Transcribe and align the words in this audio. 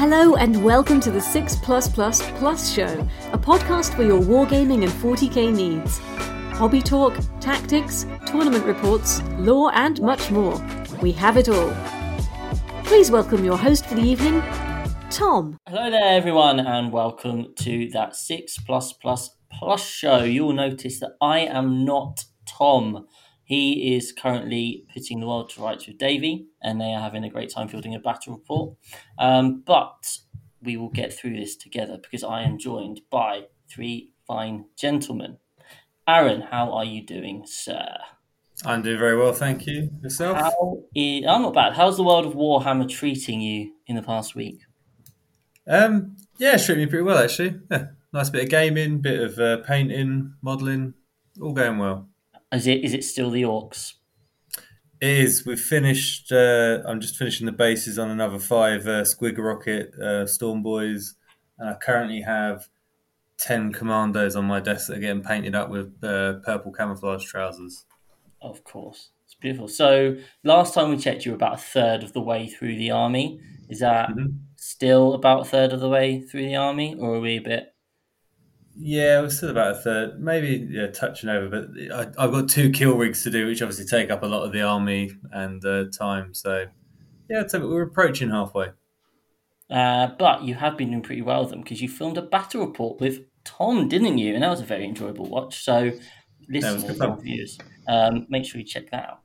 Hello 0.00 0.34
and 0.36 0.64
welcome 0.64 0.98
to 1.00 1.10
the 1.10 1.20
6 1.20 1.56
Plus 1.56 1.86
Plus 1.86 2.22
Plus 2.38 2.72
Show, 2.72 3.06
a 3.34 3.38
podcast 3.38 3.94
for 3.94 4.02
your 4.02 4.22
wargaming 4.22 4.82
and 4.82 4.90
40k 4.90 5.54
needs. 5.54 5.98
Hobby 6.56 6.80
talk, 6.80 7.14
tactics, 7.38 8.06
tournament 8.24 8.64
reports, 8.64 9.20
lore, 9.32 9.70
and 9.74 10.00
much 10.00 10.30
more. 10.30 10.58
We 11.02 11.12
have 11.12 11.36
it 11.36 11.50
all. 11.50 11.76
Please 12.84 13.10
welcome 13.10 13.44
your 13.44 13.58
host 13.58 13.84
for 13.84 13.94
the 13.94 14.00
evening, 14.00 14.40
Tom. 15.10 15.58
Hello 15.68 15.90
there, 15.90 16.16
everyone, 16.16 16.60
and 16.60 16.90
welcome 16.90 17.52
to 17.56 17.90
that 17.90 18.16
6 18.16 18.56
Plus 18.60 18.94
Plus 18.94 19.36
Plus 19.52 19.86
Show. 19.86 20.22
You'll 20.22 20.54
notice 20.54 20.98
that 21.00 21.16
I 21.20 21.40
am 21.40 21.84
not 21.84 22.24
Tom. 22.46 23.06
He 23.50 23.96
is 23.96 24.12
currently 24.12 24.84
putting 24.94 25.18
the 25.18 25.26
world 25.26 25.50
to 25.50 25.62
rights 25.62 25.88
with 25.88 25.98
Davey, 25.98 26.46
and 26.62 26.80
they 26.80 26.94
are 26.94 27.00
having 27.00 27.24
a 27.24 27.28
great 27.28 27.50
time 27.50 27.66
fielding 27.66 27.96
a 27.96 27.98
battle 27.98 28.34
report. 28.34 28.76
Um, 29.18 29.64
but 29.66 30.18
we 30.62 30.76
will 30.76 30.88
get 30.88 31.12
through 31.12 31.36
this 31.36 31.56
together 31.56 31.98
because 32.00 32.22
I 32.22 32.42
am 32.42 32.58
joined 32.58 33.00
by 33.10 33.46
three 33.68 34.12
fine 34.24 34.66
gentlemen. 34.78 35.38
Aaron, 36.06 36.42
how 36.42 36.72
are 36.72 36.84
you 36.84 37.04
doing, 37.04 37.42
sir? 37.44 37.88
I'm 38.64 38.82
doing 38.82 39.00
very 39.00 39.16
well, 39.16 39.32
thank 39.32 39.66
you. 39.66 39.90
Yourself? 40.00 40.38
How 40.38 40.84
is, 40.94 41.26
I'm 41.26 41.42
not 41.42 41.52
bad. 41.52 41.72
How's 41.72 41.96
the 41.96 42.04
world 42.04 42.26
of 42.26 42.34
Warhammer 42.34 42.88
treating 42.88 43.40
you 43.40 43.72
in 43.88 43.96
the 43.96 44.02
past 44.02 44.36
week? 44.36 44.60
Um, 45.66 46.16
yeah, 46.38 46.54
it's 46.54 46.66
treating 46.66 46.84
me 46.84 46.88
pretty 46.88 47.02
well 47.02 47.18
actually. 47.18 47.58
Yeah, 47.68 47.86
nice 48.12 48.30
bit 48.30 48.44
of 48.44 48.48
gaming, 48.48 49.00
bit 49.00 49.18
of 49.20 49.38
uh, 49.40 49.56
painting, 49.66 50.34
modelling, 50.40 50.94
all 51.42 51.52
going 51.52 51.78
well. 51.78 52.09
Is 52.52 52.66
it 52.66 52.84
is 52.84 52.94
it 52.94 53.04
still 53.04 53.30
the 53.30 53.42
orcs? 53.42 53.94
It 55.00 55.08
is. 55.08 55.46
We've 55.46 55.60
finished. 55.60 56.30
Uh, 56.32 56.82
I'm 56.86 57.00
just 57.00 57.16
finishing 57.16 57.46
the 57.46 57.52
bases 57.52 57.98
on 57.98 58.10
another 58.10 58.38
five 58.38 58.86
uh, 58.86 59.02
Squig 59.02 59.38
Rocket 59.38 59.94
uh, 59.98 60.26
Storm 60.26 60.62
Boys, 60.62 61.14
and 61.58 61.70
I 61.70 61.74
currently 61.74 62.20
have 62.22 62.68
ten 63.38 63.72
commandos 63.72 64.36
on 64.36 64.44
my 64.44 64.60
desk 64.60 64.88
that 64.88 64.98
are 64.98 65.00
getting 65.00 65.22
painted 65.22 65.54
up 65.54 65.70
with 65.70 66.02
uh, 66.04 66.34
purple 66.44 66.72
camouflage 66.72 67.24
trousers. 67.24 67.86
Of 68.42 68.64
course, 68.64 69.10
it's 69.24 69.34
beautiful. 69.34 69.68
So 69.68 70.16
last 70.44 70.74
time 70.74 70.90
we 70.90 70.96
checked, 70.98 71.24
you 71.24 71.32
were 71.32 71.36
about 71.36 71.54
a 71.54 71.62
third 71.62 72.02
of 72.02 72.12
the 72.12 72.20
way 72.20 72.48
through 72.48 72.76
the 72.76 72.90
army. 72.90 73.40
Is 73.68 73.78
that 73.80 74.10
Mhm. 74.10 74.38
still 74.56 75.14
about 75.14 75.42
a 75.42 75.44
third 75.44 75.72
of 75.72 75.80
the 75.80 75.88
way 75.88 76.20
through 76.20 76.44
the 76.46 76.56
army, 76.56 76.94
or 76.98 77.14
are 77.14 77.20
we 77.20 77.36
a 77.36 77.40
bit? 77.40 77.74
Yeah, 78.76 79.20
we're 79.20 79.30
still 79.30 79.50
about 79.50 79.72
a 79.72 79.74
third, 79.74 80.20
maybe 80.20 80.68
yeah, 80.70 80.86
touching 80.88 81.28
over. 81.28 81.48
But 81.48 81.92
I, 81.92 82.24
I've 82.24 82.30
got 82.30 82.48
two 82.48 82.70
kill 82.70 82.96
rigs 82.96 83.22
to 83.24 83.30
do, 83.30 83.46
which 83.46 83.62
obviously 83.62 83.84
take 83.84 84.10
up 84.10 84.22
a 84.22 84.26
lot 84.26 84.44
of 84.44 84.52
the 84.52 84.62
army 84.62 85.10
and 85.32 85.64
uh, 85.64 85.84
time. 85.96 86.34
So 86.34 86.66
yeah, 87.28 87.46
so 87.46 87.60
we're 87.68 87.82
approaching 87.82 88.30
halfway. 88.30 88.68
Uh, 89.70 90.08
but 90.18 90.42
you 90.42 90.54
have 90.56 90.76
been 90.76 90.90
doing 90.90 91.02
pretty 91.02 91.22
well 91.22 91.42
with 91.42 91.50
them 91.50 91.60
because 91.60 91.80
you 91.80 91.88
filmed 91.88 92.18
a 92.18 92.22
battle 92.22 92.66
report 92.66 93.00
with 93.00 93.20
Tom, 93.44 93.88
didn't 93.88 94.18
you? 94.18 94.34
And 94.34 94.42
that 94.42 94.50
was 94.50 94.60
a 94.60 94.64
very 94.64 94.84
enjoyable 94.84 95.26
watch. 95.26 95.62
So, 95.62 95.92
listeners 96.48 96.84
good 96.84 96.96
fun. 96.96 97.12
and 97.12 97.22
viewers, 97.22 97.58
um, 97.86 98.26
make 98.28 98.44
sure 98.44 98.60
you 98.60 98.66
check 98.66 98.90
that 98.90 99.08
out. 99.08 99.20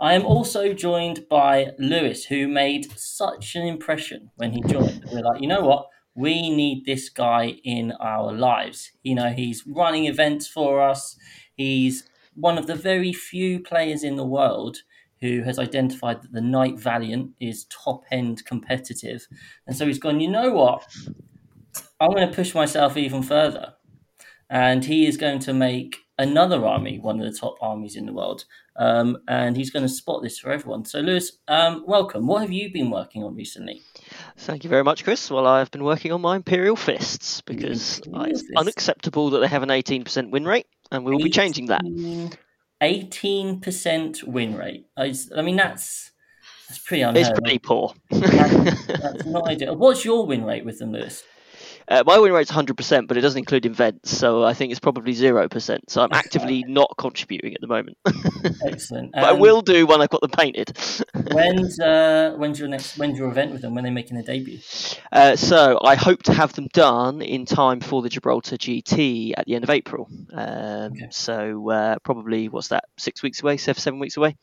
I 0.00 0.14
am 0.14 0.26
also 0.26 0.72
joined 0.72 1.28
by 1.30 1.68
Lewis, 1.78 2.24
who 2.24 2.48
made 2.48 2.90
such 2.98 3.54
an 3.54 3.66
impression 3.66 4.30
when 4.36 4.52
he 4.52 4.60
joined. 4.62 5.04
We're 5.12 5.22
like, 5.22 5.40
you 5.40 5.46
know 5.46 5.62
what? 5.62 5.86
We 6.14 6.54
need 6.54 6.84
this 6.84 7.08
guy 7.08 7.56
in 7.64 7.92
our 8.00 8.32
lives. 8.32 8.92
You 9.02 9.16
know, 9.16 9.32
he's 9.32 9.66
running 9.66 10.06
events 10.06 10.46
for 10.46 10.80
us. 10.80 11.16
He's 11.56 12.08
one 12.34 12.58
of 12.58 12.66
the 12.66 12.74
very 12.74 13.12
few 13.12 13.60
players 13.60 14.04
in 14.04 14.16
the 14.16 14.24
world 14.24 14.78
who 15.20 15.42
has 15.42 15.58
identified 15.58 16.22
that 16.22 16.32
the 16.32 16.40
Knight 16.40 16.78
Valiant 16.78 17.30
is 17.40 17.64
top 17.66 18.04
end 18.10 18.44
competitive. 18.44 19.26
And 19.66 19.76
so 19.76 19.86
he's 19.86 19.98
gone, 19.98 20.20
you 20.20 20.28
know 20.28 20.50
what? 20.50 20.86
I'm 21.98 22.10
going 22.10 22.28
to 22.28 22.34
push 22.34 22.54
myself 22.54 22.96
even 22.96 23.22
further. 23.22 23.74
And 24.50 24.84
he 24.84 25.06
is 25.06 25.16
going 25.16 25.38
to 25.40 25.54
make 25.54 25.96
another 26.18 26.64
army 26.64 26.98
one 26.98 27.20
of 27.20 27.32
the 27.32 27.38
top 27.38 27.56
armies 27.60 27.96
in 27.96 28.06
the 28.06 28.12
world. 28.12 28.44
Um, 28.76 29.18
and 29.26 29.56
he's 29.56 29.70
going 29.70 29.84
to 29.86 29.92
spot 29.92 30.22
this 30.22 30.38
for 30.38 30.50
everyone. 30.50 30.84
So, 30.84 31.00
Lewis, 31.00 31.38
um, 31.48 31.84
welcome. 31.86 32.26
What 32.26 32.42
have 32.42 32.52
you 32.52 32.72
been 32.72 32.90
working 32.90 33.24
on 33.24 33.34
recently? 33.34 33.82
Thank 34.36 34.64
you 34.64 34.70
very 34.70 34.84
much, 34.84 35.04
Chris. 35.04 35.30
Well, 35.30 35.46
I've 35.46 35.70
been 35.70 35.84
working 35.84 36.12
on 36.12 36.20
my 36.20 36.36
Imperial 36.36 36.76
Fists 36.76 37.40
because 37.42 37.98
Imperial 38.00 38.24
it's 38.30 38.40
Fists. 38.40 38.56
unacceptable 38.56 39.30
that 39.30 39.38
they 39.40 39.48
have 39.48 39.62
an 39.62 39.68
18% 39.68 40.30
win 40.30 40.44
rate, 40.44 40.66
and 40.90 41.04
we 41.04 41.12
will 41.12 41.22
be 41.22 41.30
changing 41.30 41.66
that. 41.66 41.82
18 42.80 43.60
percent 43.60 44.24
win 44.24 44.56
rate. 44.56 44.86
I 44.96 45.12
mean, 45.42 45.56
that's 45.56 46.10
that's 46.68 46.80
pretty 46.80 47.02
unheard. 47.02 47.26
It's 47.26 47.40
pretty 47.40 47.58
poor. 47.58 47.94
That's, 48.10 48.86
that's 48.86 49.26
not 49.26 49.46
ideal. 49.48 49.76
What's 49.76 50.04
your 50.04 50.26
win 50.26 50.44
rate 50.44 50.64
with 50.64 50.78
them, 50.78 50.92
Lewis? 50.92 51.22
Uh, 51.88 52.02
my 52.06 52.18
win 52.18 52.32
rate's 52.32 52.50
100%, 52.50 53.06
but 53.08 53.16
it 53.16 53.20
doesn't 53.20 53.38
include 53.38 53.66
events, 53.66 54.10
so 54.16 54.42
I 54.44 54.54
think 54.54 54.70
it's 54.70 54.80
probably 54.80 55.12
0%. 55.14 55.80
So 55.88 56.02
I'm 56.02 56.12
actively 56.12 56.64
not 56.66 56.94
contributing 56.98 57.54
at 57.54 57.60
the 57.60 57.66
moment. 57.66 57.96
Excellent. 58.66 59.12
but 59.12 59.24
I 59.24 59.30
Um, 59.32 59.40
will 59.40 59.62
do 59.62 59.86
when 59.86 60.00
I've 60.00 60.10
got 60.10 60.20
them 60.20 60.30
painted. 60.30 60.76
When's 61.32 61.78
uh, 61.80 62.34
when's 62.36 62.58
your 62.58 62.68
next 62.68 62.98
when's 62.98 63.18
your 63.18 63.28
event 63.30 63.52
with 63.52 63.62
them? 63.62 63.74
When 63.74 63.84
are 63.84 63.88
they 63.88 63.92
making 63.94 64.14
their 64.16 64.24
debut? 64.24 64.58
Uh, 65.12 65.36
so 65.36 65.78
I 65.82 65.94
hope 65.94 66.22
to 66.24 66.32
have 66.34 66.52
them 66.52 66.68
done 66.72 67.22
in 67.22 67.46
time 67.46 67.80
for 67.80 68.02
the 68.02 68.08
Gibraltar 68.08 68.56
GT 68.56 69.32
at 69.36 69.46
the 69.46 69.54
end 69.54 69.64
of 69.64 69.70
April. 69.70 70.08
Um, 70.32 70.92
Okay. 70.94 71.08
So 71.10 71.70
uh, 71.70 71.96
probably 72.04 72.48
what's 72.48 72.68
that? 72.68 72.84
Six 72.98 73.22
weeks 73.22 73.42
away, 73.42 73.56
seven, 73.56 73.80
seven 73.80 73.98
weeks 74.00 74.16
away. 74.16 74.36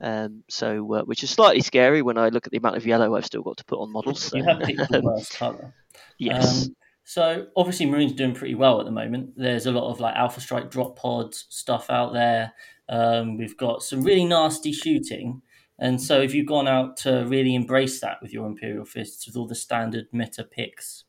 Um, 0.00 0.42
so 0.48 0.94
uh, 0.94 1.02
which 1.02 1.22
is 1.22 1.30
slightly 1.30 1.60
scary 1.60 2.02
when 2.02 2.18
I 2.18 2.28
look 2.30 2.46
at 2.46 2.50
the 2.52 2.58
amount 2.58 2.76
of 2.76 2.86
yellow 2.86 3.14
I've 3.14 3.26
still 3.26 3.42
got 3.42 3.58
to 3.58 3.64
put 3.64 3.78
on 3.78 3.92
models. 3.92 4.20
So, 4.22 4.36
You 4.36 4.44
have 4.44 4.60
picked 4.60 4.88
the 4.90 4.98
um, 4.98 5.04
worst 5.04 5.32
colour. 5.34 5.74
yes. 6.18 6.66
Um, 6.66 6.76
so 7.04 7.46
obviously 7.56 7.86
Marine's 7.86 8.12
doing 8.12 8.34
pretty 8.34 8.54
well 8.54 8.80
at 8.80 8.86
the 8.86 8.92
moment. 8.92 9.34
There's 9.36 9.66
a 9.66 9.72
lot 9.72 9.90
of 9.90 10.00
like 10.00 10.14
Alpha 10.14 10.40
Strike 10.40 10.70
drop 10.70 10.96
pods 10.96 11.46
stuff 11.48 11.90
out 11.90 12.12
there. 12.12 12.52
Um, 12.88 13.36
we've 13.36 13.56
got 13.56 13.82
some 13.82 14.02
really 14.02 14.24
nasty 14.24 14.72
shooting. 14.72 15.42
And 15.78 16.00
so 16.00 16.20
if 16.20 16.34
you've 16.34 16.46
gone 16.46 16.68
out 16.68 16.96
to 16.98 17.24
really 17.26 17.54
embrace 17.54 18.00
that 18.00 18.18
with 18.22 18.32
your 18.32 18.46
Imperial 18.46 18.84
Fists 18.84 19.26
with 19.26 19.36
all 19.36 19.46
the 19.46 19.54
standard 19.54 20.06
meta 20.12 20.44
picks. 20.44 21.04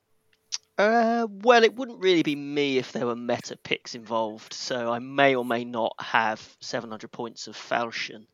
Uh, 0.80 1.28
well, 1.30 1.64
it 1.64 1.76
wouldn't 1.76 2.02
really 2.02 2.24
be 2.24 2.36
me 2.36 2.80
if 2.80 2.92
there 2.92 3.06
were 3.06 3.16
meta 3.16 3.56
picks 3.64 3.94
involved. 3.94 4.54
So 4.54 4.92
I 4.92 4.98
may 4.98 5.36
or 5.36 5.46
may 5.46 5.64
not 5.64 5.94
have 6.00 6.56
700 6.60 7.12
points 7.12 7.48
of 7.48 7.56
falchion 7.56 8.26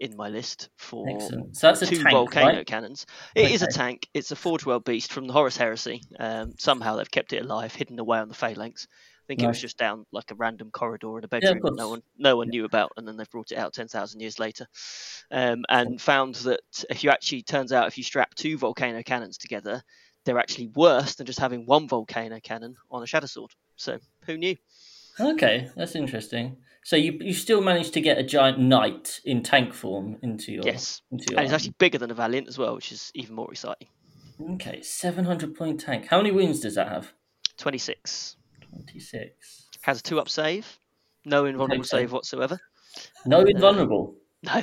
in 0.00 0.16
my 0.16 0.28
list 0.28 0.68
for 0.76 1.16
Excellent. 1.16 1.56
So 1.56 1.68
that's 1.68 1.80
two 1.88 1.98
tank, 1.98 2.10
volcano 2.10 2.46
right? 2.46 2.66
cannons. 2.66 3.06
It 3.34 3.50
is 3.50 3.62
Okay. 3.62 3.70
a 3.70 3.74
tank. 3.74 4.08
It's 4.14 4.30
a 4.30 4.36
Forge 4.36 4.64
World 4.64 4.84
Beast 4.84 5.12
from 5.12 5.26
the 5.26 5.32
Horus 5.32 5.56
Heresy. 5.56 6.02
Um, 6.18 6.54
somehow 6.58 6.96
they've 6.96 7.10
kept 7.10 7.32
it 7.32 7.42
alive, 7.42 7.74
hidden 7.74 7.98
away 7.98 8.18
on 8.18 8.28
the 8.28 8.34
phalanx. 8.34 8.86
I 8.90 9.26
think 9.28 9.42
it 9.42 9.46
was 9.48 9.60
just 9.60 9.76
down 9.76 10.06
like 10.10 10.30
a 10.30 10.34
random 10.36 10.70
corridor 10.70 11.18
in 11.18 11.24
a 11.24 11.28
bedroom 11.28 11.60
that 11.62 11.76
no 11.76 11.90
one 11.90 12.02
no 12.16 12.36
one 12.36 12.48
knew 12.48 12.64
about, 12.64 12.92
and 12.96 13.06
then 13.06 13.18
they've 13.18 13.28
brought 13.28 13.52
it 13.52 13.58
out 13.58 13.74
ten 13.74 13.86
thousand 13.86 14.20
years 14.20 14.38
later, 14.38 14.66
um, 15.30 15.64
and 15.68 16.00
found 16.00 16.36
that 16.36 16.60
if 16.88 17.04
you 17.04 17.10
actually 17.10 17.42
turns 17.42 17.70
out 17.70 17.88
if 17.88 17.98
you 17.98 18.04
strap 18.04 18.34
two 18.34 18.56
volcano 18.56 19.02
cannons 19.02 19.36
together, 19.36 19.82
they're 20.24 20.38
actually 20.38 20.68
worse 20.68 21.16
than 21.16 21.26
just 21.26 21.40
having 21.40 21.66
one 21.66 21.86
volcano 21.88 22.40
cannon 22.40 22.76
on 22.90 23.02
a 23.02 23.06
shadow 23.06 23.26
sword. 23.26 23.50
So 23.76 23.98
who 24.24 24.38
knew? 24.38 24.56
Okay, 25.20 25.68
that's 25.76 25.94
interesting. 25.94 26.56
So 26.88 26.96
you 26.96 27.18
you 27.20 27.34
still 27.34 27.60
managed 27.60 27.92
to 27.94 28.00
get 28.00 28.16
a 28.16 28.22
giant 28.22 28.58
knight 28.60 29.20
in 29.26 29.42
tank 29.42 29.74
form 29.74 30.16
into 30.22 30.52
your 30.52 30.64
Yes, 30.64 31.02
into 31.12 31.32
your 31.32 31.38
and 31.38 31.44
it's 31.44 31.52
army. 31.52 31.56
actually 31.56 31.74
bigger 31.78 31.98
than 31.98 32.10
a 32.10 32.14
Valiant 32.14 32.48
as 32.48 32.56
well, 32.56 32.74
which 32.76 32.92
is 32.92 33.12
even 33.14 33.34
more 33.34 33.52
exciting. 33.52 33.88
Okay, 34.52 34.80
700 34.80 35.54
point 35.54 35.80
tank. 35.80 36.06
How 36.06 36.16
many 36.16 36.30
wins 36.30 36.60
does 36.60 36.76
that 36.76 36.88
have? 36.88 37.12
Twenty 37.58 37.76
six. 37.76 38.36
26. 38.70 39.66
Has 39.82 40.00
a 40.00 40.02
two 40.02 40.18
up 40.18 40.30
save, 40.30 40.78
no 41.26 41.44
invulnerable 41.44 41.84
Okay. 41.84 41.88
save 41.98 42.10
whatsoever. 42.12 42.58
No 43.26 43.42
invulnerable. 43.44 44.14
No. 44.42 44.62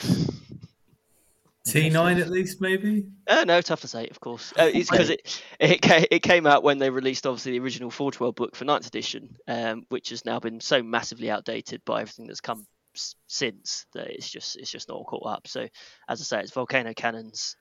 T 1.66 1.90
nine 1.90 2.20
at 2.20 2.30
least, 2.30 2.62
maybe. 2.62 3.08
Uh, 3.28 3.44
no, 3.46 3.60
toughness 3.60 3.96
eight, 3.96 4.12
of 4.12 4.20
course. 4.20 4.54
Uh, 4.58 4.70
it's 4.72 4.90
because 4.90 5.10
it 5.10 5.44
it 5.60 5.82
came, 5.82 6.06
it 6.12 6.20
came 6.22 6.46
out 6.46 6.64
when 6.64 6.78
they 6.78 6.90
released 6.92 7.26
obviously 7.26 7.54
the 7.54 7.60
original 7.60 7.90
Forge 7.90 8.20
World 8.20 8.36
book 8.36 8.56
for 8.56 8.66
ninth 8.66 8.86
edition, 8.88 9.36
um, 9.48 9.84
which 9.90 10.10
has 10.10 10.26
now 10.26 10.40
been 10.40 10.60
so 10.60 10.84
massively 10.84 11.32
outdated 11.32 11.84
by 11.84 12.02
everything 12.02 12.28
that's 12.28 12.42
come 12.42 12.68
s- 12.96 13.16
since 13.28 13.88
that 13.94 14.08
it's 14.08 14.30
just 14.30 14.58
it's 14.58 14.70
just 14.72 14.90
not 14.90 14.96
all 14.96 15.06
caught 15.06 15.26
up. 15.26 15.48
So 15.48 15.68
as 16.08 16.22
I 16.22 16.24
say, 16.24 16.40
it's 16.42 16.52
volcano 16.54 16.94
cannons. 16.94 17.56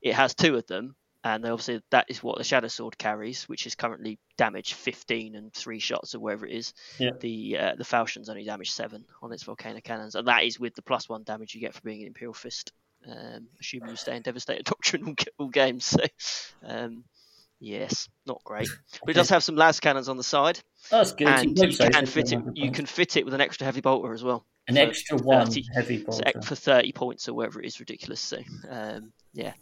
It 0.00 0.14
has 0.14 0.36
two 0.36 0.54
of 0.54 0.64
them, 0.68 0.94
and 1.24 1.42
they 1.42 1.48
obviously 1.48 1.80
that 1.90 2.06
is 2.08 2.22
what 2.22 2.38
the 2.38 2.44
Shadow 2.44 2.68
Sword 2.68 2.96
carries, 2.96 3.48
which 3.48 3.66
is 3.66 3.74
currently 3.74 4.20
damage 4.36 4.74
15 4.74 5.34
and 5.34 5.52
three 5.52 5.80
shots 5.80 6.14
or 6.14 6.20
wherever 6.20 6.46
it 6.46 6.52
is. 6.54 6.74
Yeah. 7.00 7.10
The 7.18 7.58
uh, 7.58 7.74
the 7.76 7.84
Falchion's 7.84 8.28
only 8.28 8.44
damage 8.44 8.70
seven 8.70 9.04
on 9.20 9.32
its 9.32 9.42
volcano 9.42 9.80
cannons, 9.80 10.14
and 10.14 10.28
that 10.28 10.44
is 10.44 10.60
with 10.60 10.76
the 10.76 10.82
plus 10.82 11.08
one 11.08 11.24
damage 11.24 11.56
you 11.56 11.60
get 11.60 11.74
for 11.74 11.80
being 11.80 12.02
an 12.02 12.06
Imperial 12.06 12.34
Fist 12.34 12.72
um, 13.06 13.48
assuming 13.60 13.90
you 13.90 13.96
stay 13.96 14.16
in 14.16 14.22
Devastator 14.22 14.62
Doctrine 14.64 15.04
all, 15.06 15.14
all 15.38 15.48
games. 15.48 15.84
So, 15.86 16.00
um, 16.64 17.04
yes, 17.60 18.08
not 18.26 18.42
great. 18.44 18.68
But 19.04 19.10
it 19.10 19.14
does 19.14 19.30
have 19.30 19.44
some 19.44 19.56
las 19.56 19.80
cannons 19.80 20.08
on 20.08 20.16
the 20.16 20.24
side, 20.24 20.60
That's 20.90 21.12
good. 21.12 21.28
and 21.28 21.58
you 21.58 21.90
can 21.90 22.06
fit 22.06 22.32
it. 22.32 22.42
You 22.54 22.70
can 22.70 22.86
fit 22.86 23.16
it 23.16 23.24
with 23.24 23.34
an 23.34 23.40
extra 23.40 23.64
heavy 23.64 23.80
bolter 23.80 24.12
as 24.12 24.24
well. 24.24 24.44
An 24.68 24.76
extra 24.76 25.16
one 25.16 25.46
30 25.46 25.64
heavy 25.74 26.04
bolter. 26.04 26.42
for 26.42 26.54
thirty 26.54 26.92
points 26.92 27.28
or 27.28 27.34
whatever 27.34 27.60
it 27.60 27.66
is, 27.66 27.80
ridiculous. 27.80 28.20
So, 28.20 28.38
um, 28.68 29.12
yeah, 29.32 29.54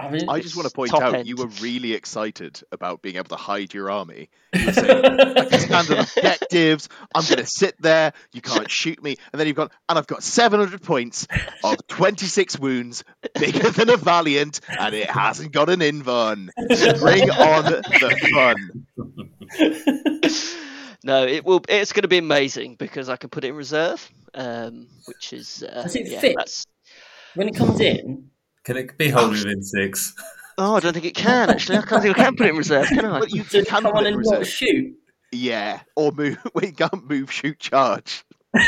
I, 0.00 0.10
mean, 0.10 0.28
I 0.28 0.40
just 0.40 0.56
want 0.56 0.68
to 0.68 0.74
point 0.74 0.94
out 0.94 1.14
end. 1.14 1.28
you 1.28 1.36
were 1.36 1.48
really 1.60 1.94
excited 1.94 2.62
about 2.70 3.02
being 3.02 3.16
able 3.16 3.28
to 3.30 3.36
hide 3.36 3.74
your 3.74 3.90
army. 3.90 4.30
You 4.54 4.66
were 4.66 4.72
saying, 4.72 5.04
I 5.04 5.44
can 5.44 5.60
stand 5.60 5.90
on 5.90 5.98
objectives. 5.98 6.88
I'm 7.14 7.24
going 7.24 7.38
to 7.38 7.46
sit 7.46 7.74
there. 7.80 8.14
You 8.32 8.40
can't 8.40 8.70
shoot 8.70 9.02
me. 9.02 9.16
And 9.30 9.38
then 9.38 9.46
you've 9.46 9.56
got, 9.56 9.72
and 9.88 9.98
I've 9.98 10.06
got 10.06 10.22
700 10.22 10.82
points 10.82 11.26
of 11.62 11.86
26 11.88 12.58
wounds, 12.58 13.04
bigger 13.34 13.70
than 13.70 13.90
a 13.90 13.98
Valiant, 13.98 14.60
and 14.68 14.94
it 14.94 15.10
hasn't 15.10 15.52
got 15.52 15.68
an 15.68 15.80
invuln. 15.80 16.48
Bring 16.56 17.30
on 17.30 17.64
the 17.64 18.86
fun. 19.50 20.64
No, 21.04 21.24
it 21.24 21.44
will. 21.44 21.62
It's 21.68 21.92
going 21.92 22.02
to 22.02 22.08
be 22.08 22.18
amazing 22.18 22.74
because 22.74 23.08
I 23.08 23.16
can 23.16 23.30
put 23.30 23.44
it 23.44 23.48
in 23.48 23.54
reserve, 23.54 24.10
um, 24.34 24.88
which 25.06 25.32
is 25.32 25.62
uh, 25.62 25.82
Does 25.82 25.96
it 25.96 26.08
yeah, 26.08 26.20
fit? 26.20 26.34
That's, 26.36 26.66
when 27.34 27.48
it 27.48 27.54
comes 27.54 27.80
in, 27.80 28.30
Can 28.68 28.76
it 28.76 28.98
be 28.98 29.08
held 29.08 29.30
within 29.30 29.62
six? 29.62 30.14
oh, 30.58 30.76
I 30.76 30.80
don't 30.80 30.92
think 30.92 31.06
it 31.06 31.14
can 31.14 31.48
actually. 31.48 31.78
I 31.78 31.82
can't 31.86 32.02
think 32.02 32.18
I 32.18 32.24
can 32.24 32.36
put 32.36 32.46
it 32.48 32.50
in 32.50 32.56
reserve, 32.58 32.86
can 32.88 33.02
I? 33.06 33.18
But 33.20 33.30
you 33.32 33.42
does 33.44 33.50
can 33.52 33.64
come 33.64 33.84
put 33.84 33.94
on 33.94 34.04
it 34.04 34.08
in 34.08 34.14
and 34.16 34.22
not 34.24 34.40
reserve. 34.40 34.46
shoot? 34.46 34.94
Yeah, 35.32 35.80
or 35.96 36.12
move. 36.12 36.36
We 36.54 36.72
can't 36.72 37.08
move, 37.08 37.32
shoot, 37.32 37.58
charge. 37.58 38.24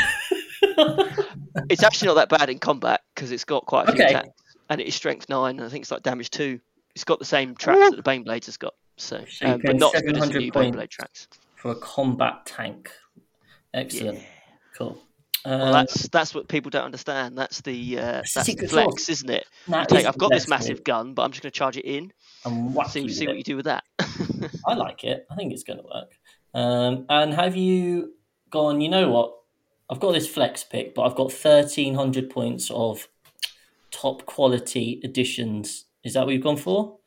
It's 1.69 1.83
actually 1.83 2.07
not 2.07 2.15
that 2.15 2.29
bad 2.29 2.49
in 2.49 2.57
combat 2.57 3.01
because 3.13 3.31
it's 3.31 3.43
got 3.45 3.65
quite 3.67 3.89
a 3.89 3.91
few 3.91 4.01
Okay. 4.03 4.13
attacks, 4.13 4.29
and 4.69 4.81
it 4.81 4.87
is 4.87 4.95
strength 4.95 5.29
nine, 5.29 5.57
and 5.57 5.65
I 5.65 5.69
think 5.69 5.83
it's 5.83 5.91
like 5.91 6.01
damage 6.01 6.31
two. 6.31 6.59
It's 6.95 7.03
got 7.03 7.19
the 7.19 7.25
same 7.25 7.55
tracks 7.55 7.91
that 7.91 7.95
the 7.97 8.03
Baneblades 8.03 8.45
has 8.47 8.57
got, 8.57 8.73
so, 8.97 9.23
So 9.29 9.45
um, 9.45 9.61
but 9.63 9.75
not 9.75 9.93
as 9.93 10.01
good 10.01 10.17
as 10.17 10.29
the 10.29 10.39
new 10.39 10.51
points. 10.51 10.75
Baneblade 10.75 10.89
tracks. 10.89 11.27
for 11.57 11.71
a 11.71 11.75
combat 11.75 12.45
tank. 12.45 12.89
Excellent. 13.73 14.17
Yeah. 14.19 14.25
Cool. 14.77 14.97
Well, 15.45 15.61
Uh, 15.63 15.71
that's 15.71 16.07
that's 16.09 16.33
what 16.35 16.47
people 16.47 16.69
don't 16.69 16.85
understand. 16.85 17.37
That's 17.37 17.61
the 17.61 17.97
uh, 17.97 18.01
That's 18.01 18.33
the 18.33 18.39
that's 18.39 18.47
the 18.47 18.51
secret 18.51 18.69
flex, 18.69 19.03
sauce. 19.03 19.09
isn't 19.09 19.29
it? 19.29 19.45
Take, 19.87 19.99
is 20.01 20.05
I've 20.05 20.17
got 20.17 20.31
this 20.31 20.47
massive 20.47 20.77
way. 20.77 20.83
gun, 20.83 21.13
but 21.13 21.23
I'm 21.23 21.31
just 21.31 21.41
going 21.43 21.51
to 21.51 21.57
charge 21.57 21.77
it 21.77 21.85
in. 21.85 22.11
and 22.45 22.75
See 22.89 23.07
see 23.09 23.27
what 23.27 23.37
you 23.37 23.43
do 23.43 23.55
with 23.55 23.65
that. 23.65 23.83
I 24.67 24.73
like 24.75 25.03
it. 25.03 25.25
I 25.31 25.35
think 25.35 25.53
it's 25.53 25.63
going 25.63 25.79
to 25.79 25.85
work. 25.85 26.17
Um, 26.53 27.05
and 27.09 27.33
have 27.33 27.55
you 27.55 28.13
gone? 28.49 28.81
You 28.81 28.89
know 28.89 29.09
what? 29.09 29.33
I've 29.89 29.99
got 29.99 30.13
this 30.13 30.27
flex 30.27 30.63
pick, 30.63 30.93
but 30.95 31.03
I've 31.03 31.15
got 31.15 31.31
thirteen 31.31 31.95
hundred 31.95 32.29
points 32.29 32.69
of 32.71 33.07
top 33.91 34.25
quality 34.25 34.99
editions. 35.03 35.85
Is 36.03 36.13
that 36.13 36.25
what 36.25 36.33
you've 36.33 36.43
gone 36.43 36.57
for? 36.57 36.97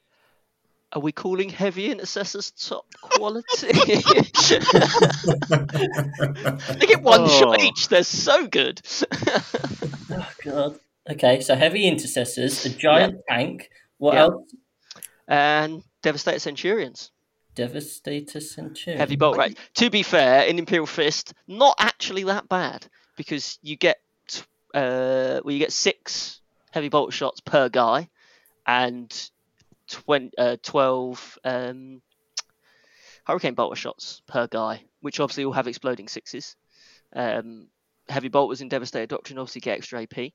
Are 0.94 1.00
we 1.00 1.10
calling 1.12 1.48
heavy 1.48 1.90
intercessors 1.90 2.52
top 2.52 2.86
quality? 3.00 3.66
they 6.78 6.86
get 6.86 7.02
one 7.02 7.28
shot 7.28 7.56
Oh. 7.58 7.62
each. 7.64 7.88
They're 7.88 8.04
so 8.04 8.46
good. 8.46 8.80
Oh 10.10 10.28
God. 10.44 10.78
Okay, 11.10 11.40
so 11.40 11.54
heavy 11.54 11.86
intercessors, 11.86 12.64
a 12.64 12.70
giant 12.70 13.20
tank. 13.28 13.68
What 13.98 14.14
Yeah. 14.14 14.20
else? 14.22 14.54
and 15.26 15.82
Devastator 16.02 16.38
Centurions. 16.38 17.10
Devastator 17.54 18.40
Centurion. 18.40 18.98
Heavy 18.98 19.16
bolt 19.16 19.36
rate. 19.38 19.58
To 19.74 19.88
be 19.90 20.02
fair, 20.02 20.42
in 20.44 20.58
Imperial 20.58 20.86
Fist, 20.86 21.32
not 21.46 21.76
actually 21.78 22.24
that 22.24 22.48
bad 22.48 22.86
because 23.16 23.58
you 23.62 23.76
get 23.76 23.98
uh, 24.74 25.40
well, 25.44 25.50
you 25.52 25.58
get 25.58 25.72
six 25.72 26.40
heavy 26.72 26.88
bolt 26.88 27.12
shots 27.12 27.40
per 27.40 27.68
guy, 27.68 28.08
and 28.66 29.30
20, 29.94 30.30
uh, 30.36 30.56
twelve 30.62 31.38
um, 31.44 32.02
hurricane 33.24 33.54
bolter 33.54 33.76
shots 33.76 34.22
per 34.26 34.46
guy, 34.46 34.84
which 35.00 35.20
obviously 35.20 35.44
all 35.44 35.52
have 35.52 35.66
exploding 35.66 36.08
sixes. 36.08 36.56
Um, 37.14 37.68
heavy 38.08 38.28
bolters 38.28 38.60
in 38.60 38.68
Devastator 38.68 39.06
Doctrine 39.06 39.38
obviously 39.38 39.60
get 39.60 39.78
extra 39.78 40.02
AP. 40.02 40.32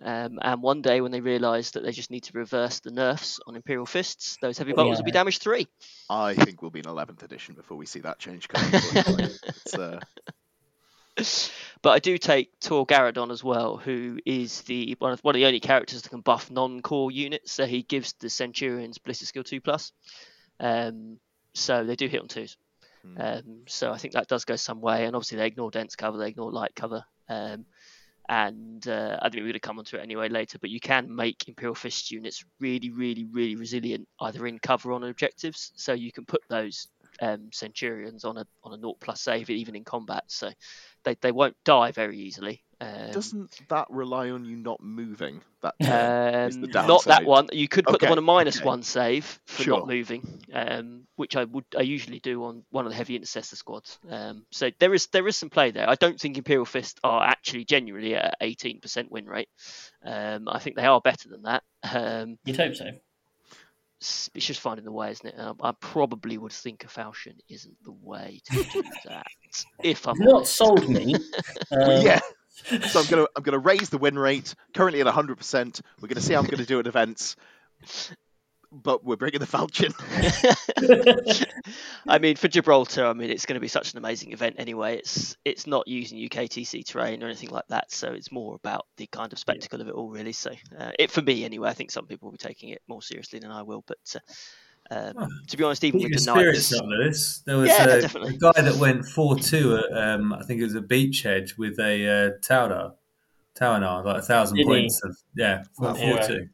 Um, 0.00 0.38
and 0.40 0.62
one 0.62 0.82
day 0.82 1.00
when 1.00 1.10
they 1.10 1.20
realise 1.20 1.72
that 1.72 1.82
they 1.82 1.90
just 1.90 2.10
need 2.10 2.24
to 2.24 2.32
reverse 2.34 2.80
the 2.80 2.90
nerfs 2.90 3.40
on 3.46 3.56
Imperial 3.56 3.86
Fists, 3.86 4.36
those 4.40 4.56
heavy 4.56 4.72
bolters 4.72 4.98
will 4.98 5.04
be 5.04 5.10
damage 5.10 5.38
three. 5.38 5.66
I 6.08 6.34
think 6.34 6.62
we'll 6.62 6.70
be 6.70 6.80
in 6.80 6.84
11th 6.84 7.22
edition 7.22 7.54
before 7.54 7.76
we 7.76 7.86
see 7.86 8.00
that 8.00 8.18
change 8.18 8.48
coming. 8.48 8.70
it's, 8.72 9.74
uh, 9.74 9.98
But 11.80 11.90
I 11.90 11.98
do 12.00 12.18
take 12.18 12.58
Tor 12.58 12.84
Garadon 12.84 13.30
as 13.30 13.44
well, 13.44 13.76
who 13.76 14.18
is 14.26 14.62
the 14.62 14.96
one 14.98 15.12
of, 15.12 15.20
one 15.20 15.36
of 15.36 15.38
the 15.38 15.46
only 15.46 15.60
characters 15.60 16.02
that 16.02 16.08
can 16.08 16.22
buff 16.22 16.50
non-core 16.50 17.12
units. 17.12 17.52
So 17.52 17.66
he 17.66 17.82
gives 17.82 18.14
the 18.14 18.28
Centurions 18.28 18.98
Ballistic 18.98 19.28
Skill 19.28 19.44
two 19.44 19.60
plus. 19.60 19.92
Um, 20.58 21.20
so 21.54 21.84
they 21.84 21.94
do 21.94 22.08
hit 22.08 22.20
on 22.20 22.26
twos. 22.26 22.56
Hmm. 23.02 23.20
Um, 23.20 23.42
so 23.68 23.92
I 23.92 23.98
think 23.98 24.14
that 24.14 24.26
does 24.26 24.44
go 24.44 24.56
some 24.56 24.80
way. 24.80 25.04
And 25.04 25.14
obviously 25.14 25.38
they 25.38 25.46
ignore 25.46 25.70
dense 25.70 25.94
cover, 25.94 26.18
they 26.18 26.28
ignore 26.28 26.50
light 26.50 26.74
cover. 26.74 27.04
Um, 27.28 27.64
and 28.28 28.86
uh, 28.86 29.18
I 29.22 29.28
think 29.28 29.42
we're 29.42 29.48
going 29.48 29.52
to 29.54 29.60
come 29.60 29.78
onto 29.78 29.96
it 29.96 30.02
anyway 30.02 30.28
later. 30.28 30.58
But 30.58 30.70
you 30.70 30.80
can 30.80 31.14
make 31.14 31.48
Imperial 31.48 31.74
Fist 31.74 32.10
units 32.10 32.44
really, 32.60 32.90
really, 32.90 33.24
really 33.24 33.54
resilient, 33.54 34.08
either 34.20 34.46
in 34.46 34.58
cover 34.58 34.90
or 34.90 34.94
on 34.94 35.04
objectives. 35.04 35.72
So 35.76 35.92
you 35.92 36.12
can 36.12 36.26
put 36.26 36.42
those 36.48 36.88
um, 37.20 37.50
Centurions 37.52 38.24
on 38.24 38.38
a 38.38 38.46
on 38.62 38.72
a 38.72 38.76
naught 38.76 39.00
plus 39.00 39.20
save 39.20 39.50
even 39.50 39.76
in 39.76 39.84
combat. 39.84 40.24
So 40.26 40.50
they, 41.04 41.16
they 41.20 41.32
won't 41.32 41.56
die 41.64 41.92
very 41.92 42.18
easily. 42.18 42.64
Um, 42.80 43.10
doesn't 43.10 43.58
that 43.70 43.88
rely 43.90 44.30
on 44.30 44.44
you 44.44 44.54
not 44.54 44.80
moving? 44.80 45.40
That 45.62 45.74
um, 45.80 46.60
the 46.60 46.84
not 46.86 47.04
that 47.06 47.24
one. 47.24 47.48
You 47.52 47.66
could 47.66 47.84
put 47.84 48.00
them 48.00 48.12
on 48.12 48.18
a 48.18 48.22
minus 48.22 48.58
okay. 48.58 48.66
one 48.66 48.84
save 48.84 49.40
for 49.46 49.64
Sure. 49.64 49.78
not 49.78 49.88
moving, 49.88 50.44
um, 50.52 51.02
which 51.16 51.34
I 51.34 51.42
would 51.42 51.64
I 51.76 51.80
usually 51.82 52.20
do 52.20 52.44
on 52.44 52.62
one 52.70 52.86
of 52.86 52.92
the 52.92 52.96
heavy 52.96 53.16
intercessor 53.16 53.56
squads. 53.56 53.98
Um, 54.08 54.46
so 54.52 54.70
there 54.78 54.94
is 54.94 55.08
there 55.08 55.26
is 55.26 55.36
some 55.36 55.50
play 55.50 55.72
there. 55.72 55.90
I 55.90 55.96
don't 55.96 56.20
think 56.20 56.38
Imperial 56.38 56.64
Fist 56.64 57.00
are 57.02 57.26
actually 57.26 57.64
genuinely 57.64 58.14
at 58.14 58.36
eighteen 58.40 58.78
percent 58.80 59.10
win 59.10 59.26
rate. 59.26 59.48
Um, 60.04 60.48
I 60.48 60.60
think 60.60 60.76
they 60.76 60.86
are 60.86 61.00
better 61.00 61.28
than 61.28 61.42
that. 61.42 61.64
Um, 61.82 62.38
You'd 62.44 62.58
hope 62.58 62.76
so. 62.76 62.90
S- 64.02 64.30
it's 64.34 64.46
just 64.46 64.60
finding 64.60 64.84
the 64.84 64.92
way, 64.92 65.10
isn't 65.10 65.26
it? 65.26 65.38
Um, 65.38 65.56
I 65.62 65.72
probably 65.80 66.38
would 66.38 66.52
think 66.52 66.84
a 66.84 66.88
falchion 66.88 67.36
isn't 67.48 67.76
the 67.84 67.92
way 67.92 68.40
to 68.46 68.62
do 68.72 68.82
that. 69.06 69.26
If 69.82 70.06
I'm 70.06 70.16
You've 70.16 70.26
not 70.26 70.34
honest. 70.36 70.56
sold 70.56 70.88
me. 70.88 71.14
Um, 71.72 72.02
yeah. 72.02 72.20
So 72.88 73.00
I'm 73.00 73.06
gonna 73.06 73.26
I'm 73.36 73.42
gonna 73.42 73.58
raise 73.58 73.88
the 73.90 73.98
win 73.98 74.18
rate. 74.18 74.54
Currently 74.74 75.00
at 75.00 75.06
100. 75.06 75.36
percent 75.36 75.80
We're 76.00 76.08
gonna 76.08 76.20
see 76.20 76.32
how 76.34 76.40
I'm 76.40 76.46
gonna 76.46 76.64
do 76.64 76.80
at 76.80 76.86
events. 76.86 77.36
But 78.70 79.02
we're 79.02 79.16
bringing 79.16 79.40
the 79.40 79.46
Falcon. 79.46 79.92
I 82.08 82.18
mean, 82.18 82.36
for 82.36 82.48
Gibraltar, 82.48 83.06
I 83.06 83.14
mean, 83.14 83.30
it's 83.30 83.46
going 83.46 83.54
to 83.54 83.60
be 83.60 83.68
such 83.68 83.92
an 83.92 83.98
amazing 83.98 84.32
event 84.32 84.56
anyway. 84.58 84.98
It's 84.98 85.36
it's 85.44 85.66
not 85.66 85.88
using 85.88 86.18
UKTC 86.18 86.84
terrain 86.84 87.22
or 87.22 87.26
anything 87.26 87.48
like 87.48 87.66
that, 87.68 87.90
so 87.90 88.12
it's 88.12 88.30
more 88.30 88.54
about 88.56 88.86
the 88.98 89.06
kind 89.06 89.32
of 89.32 89.38
spectacle 89.38 89.80
of 89.80 89.88
it 89.88 89.94
all, 89.94 90.10
really. 90.10 90.32
So, 90.32 90.50
uh, 90.78 90.90
it 90.98 91.10
for 91.10 91.22
me 91.22 91.44
anyway. 91.46 91.70
I 91.70 91.72
think 91.72 91.90
some 91.90 92.06
people 92.06 92.26
will 92.26 92.32
be 92.32 92.38
taking 92.38 92.68
it 92.68 92.82
more 92.88 93.00
seriously 93.00 93.38
than 93.38 93.50
I 93.50 93.62
will, 93.62 93.84
but 93.86 93.96
uh, 94.14 94.20
um, 94.90 95.28
to 95.48 95.56
be 95.56 95.64
honest, 95.64 95.84
even 95.84 96.02
with 96.02 96.12
the 96.12 96.18
spirits 96.20 96.72
Lewis. 96.72 97.42
There 97.46 97.56
was 97.56 97.68
Yeah, 97.68 97.84
a, 97.84 98.00
definitely. 98.00 98.34
a 98.34 98.38
guy 98.38 98.60
that 98.60 98.76
went 98.76 99.04
4 99.06 99.36
2 99.36 99.76
at, 99.76 99.96
um, 99.96 100.32
I 100.32 100.42
think 100.44 100.60
it 100.60 100.64
was 100.64 100.74
a 100.74 100.80
beachhead 100.80 101.56
with 101.58 101.78
a 101.78 102.08
uh, 102.08 102.30
Ta'unar, 102.42 102.92
Ta'unar, 103.54 104.04
like 104.04 104.18
a 104.18 104.22
thousand 104.22 104.56
Did 104.58 104.66
he? 104.66 104.72
points. 104.72 105.02
Of, 105.04 105.16
yeah, 105.36 105.64
four 105.76 105.94
two. 105.94 106.48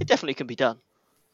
it 0.00 0.06
definitely 0.06 0.34
can 0.34 0.46
be 0.46 0.56
done. 0.56 0.78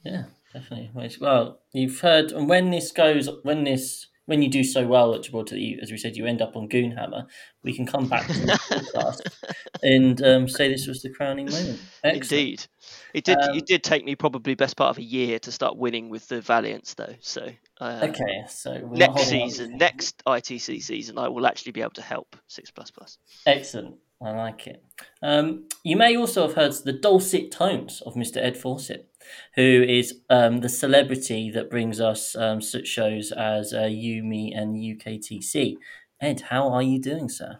Yeah, 0.05 0.25
definitely. 0.53 0.91
Well, 1.21 1.61
you've 1.73 2.01
heard, 2.01 2.33
and 2.33 2.49
when 2.49 2.71
this 2.71 2.93
goes, 2.93 3.29
when 3.43 3.65
this, 3.65 4.07
when 4.27 4.43
you 4.43 4.51
do 4.51 4.63
so 4.63 4.87
well 4.87 5.15
at 5.15 5.23
Gibraltar, 5.23 5.57
you, 5.57 5.79
as 5.83 5.91
we 5.91 5.97
said, 5.97 6.17
you 6.17 6.27
end 6.27 6.43
up 6.43 6.55
on 6.55 6.69
Goonhammer. 6.69 7.27
We 7.63 7.75
can 7.75 7.87
come 7.87 8.09
back 8.09 8.27
to 8.27 8.33
the 8.33 8.47
podcast 8.71 9.55
and 9.83 10.23
um, 10.23 10.49
say 10.49 10.69
this 10.69 10.87
was 10.87 11.03
the 11.03 11.11
crowning 11.11 11.47
moment. 11.47 11.81
Excellent. 12.05 12.33
Indeed, 12.33 12.67
it 13.15 13.25
did. 13.25 13.39
Um, 13.39 13.57
it 13.57 13.67
did 13.67 13.83
take 13.83 14.05
me 14.05 14.17
probably 14.17 14.55
best 14.55 14.77
part 14.77 14.91
of 14.91 14.99
a 14.99 15.03
year 15.03 15.39
to 15.41 15.53
start 15.53 15.77
winning 15.77 16.11
with 16.11 16.29
the 16.29 16.41
Valiants, 16.41 16.95
though. 16.95 17.15
So 17.21 17.49
uh, 17.81 18.01
Okay, 18.03 18.45
so 18.49 18.89
next 18.93 19.29
season, 19.29 19.77
next 19.77 20.23
ITC 20.27 20.83
season, 20.83 21.19
I 21.19 21.29
will 21.29 21.47
actually 21.47 21.73
be 21.73 21.81
able 21.81 21.93
to 21.93 22.03
help 22.03 22.37
six 22.47 22.71
plus 22.71 22.91
plus. 22.91 23.19
Excellent. 23.47 23.97
I 24.21 24.31
like 24.33 24.67
it. 24.67 24.83
Um, 25.23 25.69
you 25.85 25.97
may 25.97 26.17
also 26.17 26.43
have 26.47 26.57
heard 26.57 26.73
the 26.85 26.93
dulcet 26.93 27.53
tones 27.53 28.03
of 28.05 28.15
Mr. 28.15 28.39
Ed 28.39 28.57
Fawcett, 28.57 29.09
who 29.55 29.85
is 29.87 30.21
um, 30.29 30.61
the 30.61 30.69
celebrity 30.69 31.51
that 31.51 31.71
brings 31.71 32.01
us 32.01 32.35
um, 32.35 32.61
such 32.61 32.89
shows 32.89 33.31
as 33.31 33.73
uh, 33.73 33.87
Me 33.87 34.53
and 34.53 34.75
UKTC. 34.75 35.77
Ed, 36.21 36.41
how 36.51 36.69
are 36.69 36.83
you 36.83 37.01
doing, 37.01 37.29
sir? 37.29 37.59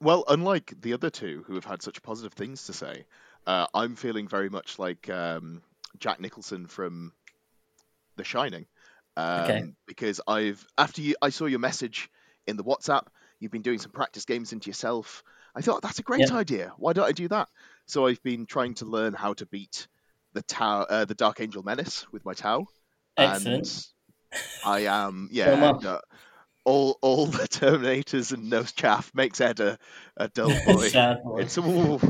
Well, 0.00 0.24
unlike 0.26 0.74
the 0.80 0.92
other 0.92 1.10
two 1.10 1.44
who 1.46 1.54
have 1.54 1.64
had 1.64 1.80
such 1.80 2.02
positive 2.02 2.32
things 2.32 2.66
to 2.66 2.72
say, 2.72 3.06
uh, 3.46 3.66
I'm 3.72 3.94
feeling 3.94 4.26
very 4.26 4.50
much 4.50 4.78
like 4.78 5.08
um, 5.08 5.62
Jack 5.98 6.20
Nicholson 6.20 6.66
from 6.66 7.12
The 8.16 8.24
Shining. 8.24 8.66
Um, 9.16 9.44
Okay. 9.44 9.64
Because 9.86 10.20
I've 10.26 10.66
after 10.76 11.02
you, 11.02 11.14
I 11.22 11.28
saw 11.28 11.46
your 11.46 11.60
message 11.60 12.10
in 12.48 12.56
the 12.56 12.64
WhatsApp. 12.64 13.06
You've 13.38 13.52
been 13.52 13.62
doing 13.62 13.78
some 13.78 13.92
practice 13.92 14.24
games 14.24 14.52
into 14.52 14.68
yourself. 14.68 15.22
I 15.54 15.60
thought 15.60 15.82
that's 15.82 15.98
a 15.98 16.02
great 16.02 16.28
Yeah. 16.28 16.36
idea. 16.36 16.72
Why 16.78 16.92
don't 16.92 17.06
I 17.06 17.12
do 17.12 17.28
that? 17.28 17.48
So 17.86 18.06
I've 18.06 18.22
been 18.22 18.46
trying 18.46 18.74
to 18.74 18.86
learn 18.86 19.14
how 19.14 19.34
to 19.34 19.46
beat 19.46 19.88
the 20.32 20.42
Tau, 20.42 20.82
uh, 20.82 21.04
the 21.04 21.14
Dark 21.14 21.40
Angel 21.40 21.62
Menace 21.62 22.06
with 22.12 22.24
my 22.24 22.34
Tau. 22.34 22.66
Excellent. 23.16 23.66
And 23.66 23.86
I 24.64 24.80
am, 24.80 25.28
yeah. 25.32 25.70
And, 25.70 25.84
uh, 25.84 26.00
all, 26.64 26.98
all 27.02 27.26
the 27.26 27.46
Terminators 27.46 28.32
and 28.32 28.48
no 28.48 28.62
chaff 28.64 29.12
makes 29.14 29.40
Ed 29.40 29.60
a, 29.60 29.78
a 30.16 30.28
dull 30.28 30.48
boy. 30.64 30.90
Boy. 31.22 31.40
It's 31.42 31.58
ooh, 31.58 32.00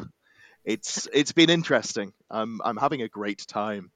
it's 0.65 1.09
it's 1.13 1.33
been 1.33 1.51
interesting. 1.51 2.13
I'm 2.31 2.61
I'm 2.65 2.77
having 2.77 3.03
a 3.03 3.09
great 3.09 3.45
time. 3.47 3.91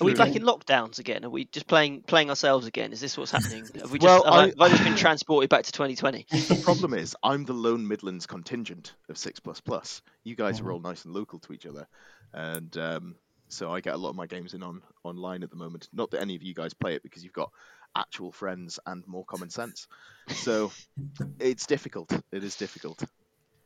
Are 0.00 0.04
we 0.06 0.14
back 0.14 0.34
in 0.34 0.42
lockdowns 0.42 0.98
again? 0.98 1.24
Are 1.24 1.30
we 1.30 1.44
just 1.46 1.68
playing 1.68 2.02
playing 2.02 2.28
ourselves 2.28 2.66
again? 2.66 2.92
Is 2.92 3.00
this 3.00 3.16
what's 3.16 3.30
happening? 3.30 3.64
Have 3.80 3.92
we 3.92 3.98
just 4.00 4.24
Well, 4.24 4.24
I, 4.26 4.38
I- 4.38 4.46
have 4.46 4.60
I 4.60 4.68
just 4.68 4.82
been 4.82 4.96
transported 4.96 5.50
back 5.50 5.64
to 5.64 5.72
2020? 5.72 6.26
The 6.32 6.60
problem 6.64 6.94
is, 6.94 7.14
I'm 7.22 7.44
the 7.44 7.52
lone 7.52 7.86
Midlands 7.86 8.26
contingent 8.26 8.94
of 9.08 9.16
Six 9.16 9.38
Plus 9.38 9.60
Plus. 9.60 10.02
You 10.24 10.34
guys 10.34 10.60
are 10.60 10.72
all 10.72 10.80
nice 10.80 11.04
and 11.04 11.14
local 11.14 11.38
to 11.40 11.52
each 11.52 11.64
other, 11.66 11.86
and 12.32 12.76
um, 12.76 13.14
so 13.48 13.70
I 13.70 13.80
get 13.80 13.94
a 13.94 13.96
lot 13.96 14.10
of 14.10 14.16
my 14.16 14.26
games 14.26 14.54
in 14.54 14.62
on 14.64 14.82
online 15.04 15.44
at 15.44 15.50
the 15.50 15.56
moment. 15.56 15.88
Not 15.92 16.10
that 16.10 16.20
any 16.20 16.34
of 16.34 16.42
you 16.42 16.54
guys 16.54 16.74
play 16.74 16.94
it 16.94 17.02
because 17.04 17.22
you've 17.22 17.32
got 17.32 17.52
actual 17.96 18.32
friends 18.32 18.80
and 18.86 19.06
more 19.06 19.24
common 19.24 19.50
sense. 19.50 19.86
So 20.28 20.72
it's 21.38 21.66
difficult. 21.66 22.12
It 22.32 22.42
is 22.42 22.56
difficult 22.56 23.04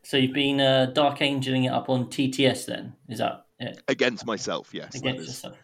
So 0.02 0.18
you've 0.18 0.34
been 0.34 0.60
uh, 0.60 0.86
Dark 0.92 1.20
Angeling 1.20 1.64
it 1.64 1.68
up 1.72 1.88
on 1.88 2.06
TTS 2.06 2.66
then? 2.66 2.92
Is 3.08 3.18
that 3.20 3.46
it? 3.58 3.80
against 3.88 4.26
myself. 4.26 4.68
Yes, 4.74 4.94
Against 4.96 5.26
yourself. 5.28 5.56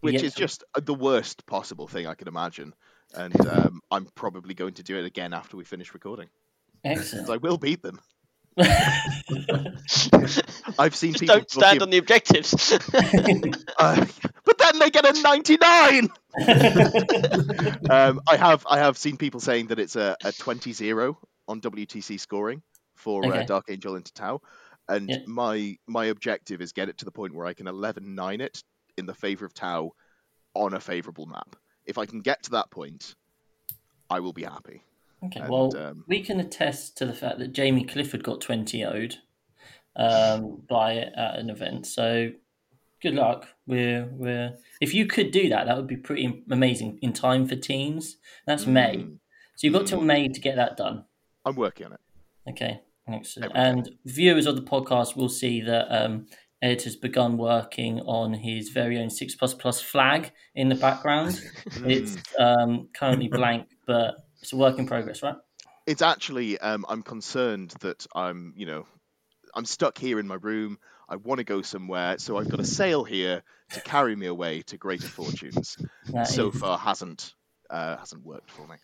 Which 0.00 0.22
is 0.22 0.34
just 0.34 0.64
uh, 0.74 0.80
the 0.80 0.94
worst 0.94 1.46
possible 1.46 1.86
thing 1.88 2.06
I 2.06 2.14
could 2.14 2.28
imagine. 2.28 2.74
And 3.14 3.34
um, 3.46 3.80
I'm 3.90 4.06
probably 4.14 4.54
going 4.54 4.74
to 4.74 4.82
do 4.82 4.96
it 4.98 5.04
again 5.04 5.32
after 5.32 5.56
we 5.56 5.64
finish 5.64 5.92
recording. 5.94 6.28
Excellent. 6.84 7.28
I 7.28 7.36
will 7.38 7.58
beat 7.58 7.82
them. 7.82 8.00
I've 10.78 10.94
seen 10.94 11.12
Just 11.12 11.20
people 11.20 11.36
don't 11.36 11.50
stand 11.50 11.74
give- 11.78 11.82
on 11.82 11.90
the 11.90 11.98
objectives. 11.98 12.72
uh, 13.78 14.06
but 14.44 14.58
then 14.58 14.78
they 14.78 14.90
get 14.90 15.04
a 15.04 15.20
99. 15.20 16.08
um, 17.90 18.20
I 18.28 18.36
have 18.36 18.66
I 18.68 18.78
have 18.78 18.96
seen 18.98 19.16
people 19.16 19.40
saying 19.40 19.68
that 19.68 19.78
it's 19.78 19.96
a, 19.96 20.16
a 20.24 20.32
20-0 20.32 21.16
on 21.48 21.60
WTC 21.60 22.18
scoring 22.20 22.62
for 22.96 23.24
uh, 23.32 23.42
Dark 23.44 23.66
Angel 23.68 23.96
into 23.96 24.12
Tau, 24.12 24.40
and 24.88 25.08
Yeah. 25.08 25.18
my 25.26 25.76
my 25.86 26.06
objective 26.06 26.60
is 26.60 26.72
get 26.72 26.88
it 26.88 26.98
to 26.98 27.04
the 27.04 27.10
point 27.12 27.34
where 27.34 27.46
I 27.46 27.54
can 27.54 27.66
11-9 27.66 28.40
it 28.40 28.62
in 28.96 29.06
the 29.06 29.14
favor 29.14 29.44
of 29.44 29.54
Tau 29.54 29.92
on 30.54 30.74
a 30.74 30.80
favorable 30.80 31.26
map. 31.26 31.56
If 31.86 31.98
I 31.98 32.06
can 32.06 32.20
get 32.20 32.42
to 32.44 32.50
that 32.52 32.70
point, 32.70 33.14
I 34.08 34.20
will 34.20 34.32
be 34.32 34.42
happy. 34.44 34.82
Okay, 35.24 35.40
And, 35.40 35.50
well, 35.50 35.76
um, 35.76 36.04
we 36.08 36.22
can 36.22 36.40
attest 36.40 36.96
to 36.98 37.06
the 37.06 37.12
fact 37.12 37.38
that 37.38 37.52
Jamie 37.52 37.84
Clifford 37.84 38.24
got 38.24 38.40
20 38.40 38.84
owed 38.84 39.16
um, 39.96 40.62
by 40.68 40.96
at 40.96 41.38
an 41.38 41.50
event. 41.50 41.86
So 41.86 42.30
good 43.02 43.14
luck. 43.14 43.48
We're, 43.66 44.06
we're 44.12 44.56
if 44.80 44.94
you 44.94 45.06
could 45.06 45.30
do 45.30 45.48
that, 45.50 45.66
that 45.66 45.76
would 45.76 45.86
be 45.86 45.96
pretty 45.96 46.44
amazing 46.50 46.98
in 47.02 47.12
time 47.12 47.46
for 47.46 47.56
teams. 47.56 48.16
That's 48.46 48.66
May. 48.66 48.96
Mm, 48.96 49.18
So 49.56 49.66
you've 49.66 49.74
got 49.74 49.86
till 49.86 50.00
May 50.00 50.28
to 50.28 50.40
get 50.40 50.56
that 50.56 50.76
done. 50.76 51.04
I'm 51.44 51.56
working 51.56 51.86
on 51.86 51.92
it. 51.92 52.00
Okay, 52.50 52.80
excellent. 53.06 53.52
And 53.54 53.90
viewers 54.04 54.46
of 54.46 54.56
the 54.56 54.62
podcast 54.62 55.16
will 55.16 55.28
see 55.28 55.60
that 55.62 55.86
um, 55.90 56.26
Ed 56.62 56.82
has 56.82 56.96
begun 56.96 57.38
working 57.38 58.00
on 58.00 58.34
his 58.34 58.68
very 58.68 58.98
own 58.98 59.10
six 59.10 59.34
plus 59.34 59.54
plus 59.54 59.80
flag 59.80 60.30
in 60.54 60.68
the 60.68 60.74
background. 60.74 61.40
it's 61.86 62.16
um, 62.38 62.88
currently 62.94 63.28
blank, 63.28 63.68
but 63.86 64.14
it's 64.42 64.52
a 64.52 64.56
work 64.56 64.78
in 64.78 64.86
progress, 64.86 65.22
right? 65.22 65.36
it's 65.86 66.02
actually 66.02 66.58
um, 66.58 66.84
I'm 66.88 67.02
concerned 67.02 67.74
that 67.80 68.06
I'm 68.14 68.52
you 68.56 68.66
know 68.66 68.86
I'm 69.54 69.64
stuck 69.64 69.98
here 69.98 70.20
in 70.20 70.28
my 70.28 70.36
room. 70.36 70.78
I 71.08 71.16
want 71.16 71.38
to 71.38 71.44
go 71.44 71.62
somewhere, 71.62 72.18
so 72.18 72.36
I've 72.36 72.48
got 72.48 72.60
a 72.60 72.64
sail 72.64 73.02
here 73.02 73.42
to 73.72 73.80
carry 73.80 74.14
me 74.14 74.26
away 74.26 74.62
to 74.62 74.76
greater 74.76 75.08
fortunes. 75.08 75.76
That 76.12 76.28
so 76.28 76.50
is- 76.50 76.60
far, 76.60 76.78
hasn't 76.78 77.34
uh, 77.68 77.96
hasn't 77.96 78.24
worked 78.24 78.50
for 78.50 78.66
me. 78.68 78.76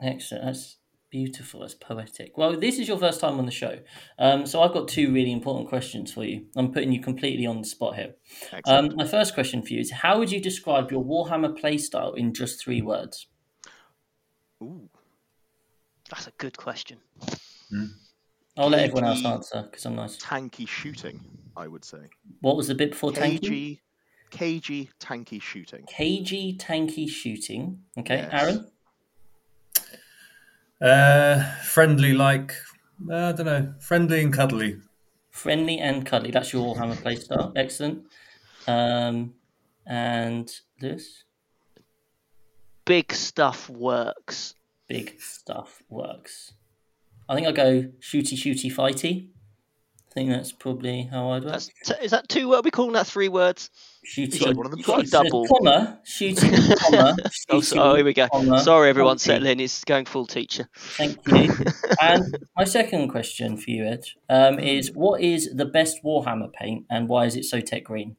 Excellent. 0.00 0.44
That's 0.46 0.77
beautiful. 1.10 1.60
That's 1.60 1.74
poetic. 1.74 2.36
Well, 2.36 2.58
this 2.58 2.78
is 2.78 2.88
your 2.88 2.98
first 2.98 3.20
time 3.20 3.38
on 3.38 3.46
the 3.46 3.52
show. 3.52 3.78
Um, 4.18 4.46
so 4.46 4.62
I've 4.62 4.72
got 4.72 4.88
two 4.88 5.12
really 5.12 5.32
important 5.32 5.68
questions 5.68 6.12
for 6.12 6.24
you. 6.24 6.46
I'm 6.56 6.72
putting 6.72 6.92
you 6.92 7.00
completely 7.00 7.46
on 7.46 7.60
the 7.60 7.66
spot 7.66 7.96
here. 7.96 8.14
Um, 8.66 8.90
my 8.96 9.06
first 9.06 9.34
question 9.34 9.62
for 9.62 9.72
you 9.72 9.80
is 9.80 9.90
How 9.90 10.18
would 10.18 10.30
you 10.30 10.40
describe 10.40 10.90
your 10.90 11.04
Warhammer 11.04 11.58
playstyle 11.58 12.16
in 12.16 12.34
just 12.34 12.62
three 12.62 12.82
words? 12.82 13.26
Ooh, 14.62 14.88
That's 16.10 16.26
a 16.26 16.32
good 16.38 16.56
question. 16.56 16.98
I'll 18.56 18.68
let 18.70 18.80
everyone 18.80 19.04
else 19.04 19.24
answer 19.24 19.62
because 19.70 19.84
I'm 19.86 19.94
nice. 19.96 20.16
tanky 20.16 20.66
shooting, 20.66 21.20
I 21.56 21.68
would 21.68 21.84
say. 21.84 21.98
What 22.40 22.56
was 22.56 22.66
the 22.68 22.74
bit 22.74 22.90
before 22.90 23.12
tanky? 23.12 23.40
Cagey, 23.40 23.82
cagey, 24.30 24.90
tanky 25.00 25.40
shooting. 25.40 25.84
Cagey, 25.86 26.56
tanky 26.58 27.08
shooting. 27.08 27.82
Okay, 27.98 28.16
Yes. 28.16 28.30
Aaron? 28.32 28.70
Uh, 30.80 31.42
friendly, 31.62 32.12
like 32.14 32.54
uh, 33.10 33.28
I 33.28 33.32
don't 33.32 33.46
know, 33.46 33.74
friendly 33.80 34.22
and 34.22 34.32
cuddly. 34.32 34.78
Friendly 35.30 35.78
and 35.78 36.04
cuddly. 36.06 36.30
That's 36.30 36.52
your 36.52 36.74
Warhammer 36.74 36.96
playstyle. 36.96 37.52
Excellent. 37.56 38.04
Um, 38.66 39.34
and 39.86 40.50
this 40.80 41.24
Big 42.84 43.12
stuff 43.12 43.68
works. 43.68 44.54
big 44.88 45.20
stuff 45.20 45.82
works. 45.90 46.52
I 47.28 47.34
think 47.34 47.46
I'll 47.46 47.52
go 47.52 47.82
shooty 48.00 48.34
shooty 48.36 48.72
fighty. 48.72 49.28
I 50.18 50.22
think 50.22 50.30
that's 50.30 50.50
probably 50.50 51.02
how 51.12 51.30
I'd 51.30 51.44
work. 51.44 51.52
That's 51.52 51.70
t- 51.84 51.94
is 52.02 52.10
that 52.10 52.28
two? 52.28 52.48
What 52.48 52.56
are 52.58 52.62
we 52.62 52.72
calling 52.72 52.94
that? 52.94 53.06
Three 53.06 53.28
words? 53.28 53.70
Shooting, 54.02 54.40
said 54.40 54.56
one 54.56 54.66
of 54.66 54.72
them 54.72 54.80
You 54.80 54.84
got 54.84 54.94
a 54.94 55.02
twice. 55.02 55.10
double. 55.10 55.46
Comma 55.46 56.00
shooting 56.04 56.50
comma. 56.78 57.14
Oh, 57.50 57.58
shooty, 57.60 57.62
so, 57.64 57.80
oh, 57.80 57.94
here 57.94 58.04
we 58.04 58.12
go. 58.14 58.26
comma, 58.28 58.58
Sorry, 58.60 58.88
everyone. 58.88 59.16
fighty. 59.16 59.20
Settle 59.20 59.46
in. 59.46 59.60
It's 59.60 59.84
going 59.84 60.06
full 60.06 60.26
teacher. 60.26 60.68
Thank 60.74 61.18
you. 61.28 61.54
and 62.02 62.36
my 62.56 62.64
second 62.64 63.10
question 63.10 63.56
for 63.56 63.70
you, 63.70 63.84
Ed, 63.86 64.04
um, 64.28 64.58
is 64.58 64.90
what 64.92 65.20
is 65.20 65.50
the 65.54 65.66
best 65.66 65.98
Warhammer 66.04 66.52
paint 66.52 66.86
and 66.90 67.08
why 67.08 67.26
is 67.26 67.36
it 67.36 67.44
so 67.44 67.60
tech 67.60 67.84
green? 67.84 68.16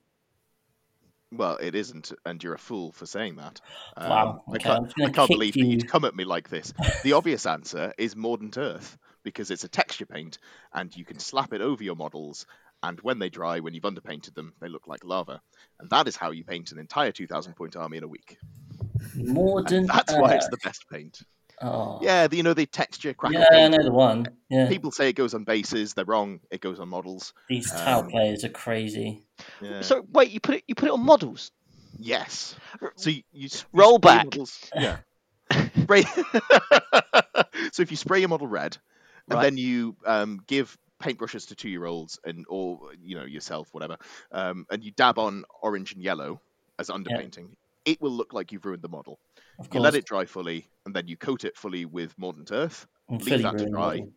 Well, 1.33 1.57
it 1.57 1.75
isn't, 1.75 2.11
and 2.25 2.41
you're 2.43 2.55
a 2.55 2.59
fool 2.59 2.91
for 2.93 3.05
saying 3.05 3.35
that. 3.35 3.59
Um, 3.97 4.09
Wow, 4.09 4.43
I 4.53 4.57
can't, 4.57 4.77
I'm 4.79 4.85
just 4.85 4.95
gonna 4.95 5.09
I 5.09 5.11
can't 5.11 5.27
kick 5.27 5.35
believe 5.35 5.53
that 5.55 5.59
you. 5.59 5.65
you'd 5.67 5.87
come 5.89 6.05
at 6.05 6.15
me 6.15 6.23
like 6.23 6.49
this. 6.49 6.73
The 7.03 7.13
obvious 7.13 7.45
answer 7.45 7.93
is 7.99 8.15
Mordant 8.15 8.57
Earth, 8.57 8.97
because 9.29 9.51
it's 9.51 9.63
a 9.63 9.69
texture 9.69 10.05
paint, 10.05 10.38
and 10.74 10.95
you 10.95 11.05
can 11.05 11.19
slap 11.19 11.53
it 11.53 11.62
over 11.62 11.83
your 11.83 11.95
models, 11.95 12.45
and 12.83 13.00
when 13.01 13.19
they 13.19 13.29
dry, 13.29 13.59
when 13.59 13.74
you've 13.74 13.86
underpainted 13.86 14.33
them, 14.36 14.53
they 14.59 14.67
look 14.69 14.88
like 14.88 15.03
lava. 15.03 15.41
And 15.79 15.89
that 15.91 16.07
is 16.07 16.15
how 16.15 16.31
you 16.31 16.43
paint 16.43 16.71
an 16.71 16.79
entire 16.79 17.12
2,000 17.12 17.53
point 17.55 17.75
army 17.75 17.98
in 17.98 18.03
a 18.03 18.07
week. 18.07 18.38
Mordant. 19.15 19.71
And 19.81 19.89
that's 19.89 20.13
why 20.13 20.33
it's 20.36 20.48
the 20.50 20.57
best 20.63 20.86
paint. 20.91 21.19
Oh. 21.62 22.00
Yeah, 22.01 22.27
the, 22.27 22.38
you 22.38 22.43
know, 22.43 22.53
the 22.53 22.65
texture 22.65 23.13
crackle 23.13 23.39
Yeah, 23.41 23.48
I 23.51 23.55
paint. 23.55 23.71
know 23.77 23.83
the 23.83 23.91
one. 23.91 24.27
Yeah, 24.50 24.69
People 24.69 24.91
say 24.91 25.09
it 25.09 25.13
goes 25.13 25.33
on 25.33 25.43
bases, 25.43 25.93
they're 25.93 26.05
wrong, 26.05 26.39
it 26.50 26.62
goes 26.62 26.79
on 26.79 26.88
models. 26.88 27.33
these 27.50 27.69
Tau 27.69 28.00
um, 28.00 28.09
players 28.09 28.45
are 28.45 28.50
crazy. 28.50 29.24
Yeah. 29.62 29.81
So 29.81 30.05
wait, 30.13 30.31
you 30.31 30.39
put 30.39 30.55
it 30.55 30.63
you 30.67 30.75
put 30.75 30.88
it 30.88 30.93
on 30.93 31.01
models. 31.05 31.51
Yes. 31.98 32.55
So 32.95 33.09
you, 33.09 33.24
you 33.33 33.50
Roll 33.74 34.00
back. 34.00 34.25
models- 34.25 34.69
Yeah. 34.74 34.98
Spray. 35.81 36.03
so 37.71 37.81
if 37.83 37.91
you 37.91 37.98
spray 37.98 38.19
your 38.19 38.29
model 38.29 38.48
red, 38.48 38.77
and 39.29 39.38
Right. 39.38 39.43
then 39.43 39.57
you 39.57 39.95
um, 40.05 40.39
give 40.48 40.77
paintbrushes 41.01 41.48
to 41.48 41.55
two-year-olds 41.55 42.19
and 42.25 42.45
or 42.50 42.91
you 43.01 43.15
know 43.15 43.25
yourself, 43.25 43.74
whatever, 43.74 43.98
um, 44.31 44.65
and 44.71 44.83
you 44.83 44.91
dab 44.91 45.17
on 45.17 45.43
orange 45.62 45.93
and 45.93 46.03
yellow 46.03 46.41
as 46.77 46.89
underpainting, 46.89 47.53
it 47.86 48.00
will 48.01 48.12
look 48.12 48.33
like 48.33 48.51
you've 48.51 48.65
ruined 48.65 48.81
the 48.81 48.89
model. 48.89 49.19
Of 49.59 49.69
You 49.74 49.79
let 49.79 49.95
it 49.95 50.05
dry 50.05 50.25
fully, 50.25 50.69
and 50.86 50.95
then 50.95 51.07
you 51.07 51.17
coat 51.17 51.43
it 51.43 51.57
fully 51.57 51.86
with 51.86 52.17
Mordant 52.17 52.51
Earth. 52.51 52.88
and 53.09 53.24
leave 53.25 53.41
that 53.43 53.57
to 53.57 53.69
dry. 53.69 53.98
model. 53.98 54.13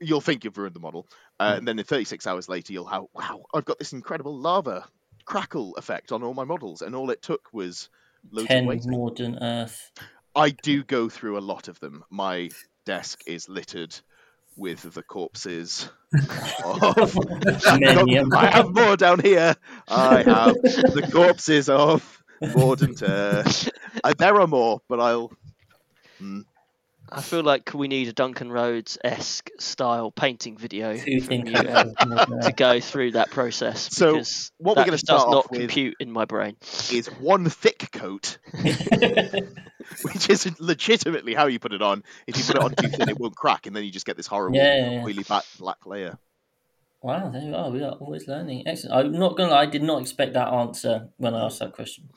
You'll 0.00 0.20
think 0.20 0.44
you've 0.44 0.58
ruined 0.58 0.74
the 0.74 0.80
model, 0.80 1.06
uh, 1.38 1.54
and 1.56 1.68
then 1.68 1.78
in 1.78 1.84
36 1.84 2.26
hours 2.26 2.48
later, 2.48 2.72
you'll 2.72 2.86
have 2.86 3.04
wow, 3.14 3.44
I've 3.54 3.64
got 3.64 3.78
this 3.78 3.92
incredible 3.92 4.36
lava 4.36 4.88
crackle 5.24 5.74
effect 5.76 6.10
on 6.12 6.22
all 6.22 6.34
my 6.34 6.44
models, 6.44 6.82
and 6.82 6.94
all 6.96 7.10
it 7.10 7.22
took 7.22 7.48
was 7.52 7.88
loads 8.30 8.48
Ten. 8.48 8.66
Mordant 8.86 9.38
Earth. 9.40 9.92
I 10.34 10.50
do 10.50 10.82
go 10.82 11.08
through 11.08 11.38
a 11.38 11.40
lot 11.40 11.68
of 11.68 11.78
them. 11.80 12.04
My 12.10 12.50
desk 12.84 13.22
is 13.26 13.48
littered 13.48 13.94
with 14.56 14.82
the 14.94 15.02
corpses 15.02 15.88
of. 16.64 17.16
Millennium. 17.78 18.32
I 18.36 18.46
have 18.46 18.74
more 18.74 18.96
down 18.96 19.20
here. 19.20 19.56
I 19.88 20.22
have 20.22 20.54
the 20.62 21.08
corpses 21.12 21.68
of 21.68 22.22
Mordant 22.54 23.02
Earth. 23.02 23.70
Uh, 24.02 24.14
there 24.18 24.40
are 24.40 24.46
more, 24.46 24.80
but 24.88 24.98
I'll. 25.00 25.30
Mm, 26.20 26.44
I 27.14 27.20
feel 27.20 27.42
like 27.42 27.72
we 27.74 27.88
need 27.88 28.08
a 28.08 28.12
Duncan 28.12 28.50
Rhodes 28.50 28.96
esque 29.04 29.50
style 29.58 30.10
painting 30.10 30.56
video 30.56 30.96
from 30.96 31.06
you, 31.46 31.52
like 31.52 31.66
Ed, 31.66 31.94
that, 31.98 32.08
Mordant 32.08 32.42
to 32.44 32.52
go 32.52 32.80
through 32.80 33.12
that 33.12 33.30
process. 33.30 33.94
So, 33.94 34.12
because 34.12 34.50
what 34.58 34.76
we're 34.76 34.84
gonna 34.84 34.92
just 34.96 35.06
does 35.06 35.20
start 35.20 35.30
not 35.32 35.44
off 35.44 35.50
with- 35.50 35.60
compute 35.60 35.96
in 36.00 36.10
my 36.10 36.24
brain. 36.24 36.56
is 36.92 37.08
one 37.20 37.48
thick 37.48 37.90
coat, 37.92 38.38
which 40.02 40.30
is 40.30 40.60
legitimately 40.60 41.34
how 41.34 41.46
you 41.46 41.58
put 41.58 41.72
it 41.72 41.82
on. 41.82 42.02
If 42.26 42.36
you 42.38 42.44
put 42.44 42.56
it 42.56 42.62
on 42.62 42.74
too 42.74 42.88
thin, 42.88 43.08
it 43.08 43.18
won't 43.18 43.36
crack, 43.36 43.66
and 43.66 43.74
then 43.76 43.84
you 43.84 43.90
just 43.90 44.06
get 44.06 44.16
this 44.16 44.26
horrible, 44.26 44.56
Yeah, 44.56 44.74
yeah, 44.76 44.90
yeah. 44.92 45.02
oily 45.04 45.22
black, 45.22 45.44
black 45.58 45.84
layer. 45.86 46.18
Wow, 47.02 47.30
there 47.30 47.42
you 47.42 47.54
are. 47.54 47.68
We 47.70 47.82
are 47.82 47.92
always 47.92 48.28
learning. 48.28 48.66
Excellent. 48.66 48.94
I'm 49.06 49.12
not 49.18 49.36
gonna 49.36 49.50
lie, 49.50 49.62
I 49.62 49.66
did 49.66 49.82
not 49.82 50.00
expect 50.00 50.34
that 50.34 50.48
answer 50.48 51.08
when 51.16 51.34
I 51.34 51.44
asked 51.46 51.58
that 51.58 51.72
question. 51.72 52.08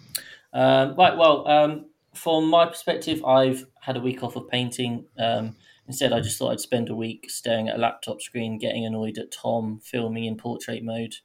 Um, 0.53 0.95
right. 0.95 1.17
Well, 1.17 1.47
um, 1.47 1.85
from 2.15 2.49
my 2.49 2.65
perspective, 2.65 3.23
I've 3.23 3.65
had 3.81 3.97
a 3.97 4.01
week 4.01 4.23
off 4.23 4.35
of 4.35 4.47
painting. 4.49 5.05
Um, 5.19 5.55
instead, 5.87 6.13
I 6.13 6.19
just 6.21 6.37
thought 6.37 6.51
I'd 6.51 6.59
spend 6.59 6.89
a 6.89 6.95
week 6.95 7.29
staring 7.29 7.69
at 7.69 7.75
a 7.75 7.79
laptop 7.79 8.21
screen, 8.21 8.57
getting 8.57 8.85
annoyed 8.85 9.17
at 9.17 9.31
Tom 9.31 9.79
filming 9.83 10.25
in 10.25 10.37
portrait 10.37 10.83
mode. 10.83 11.15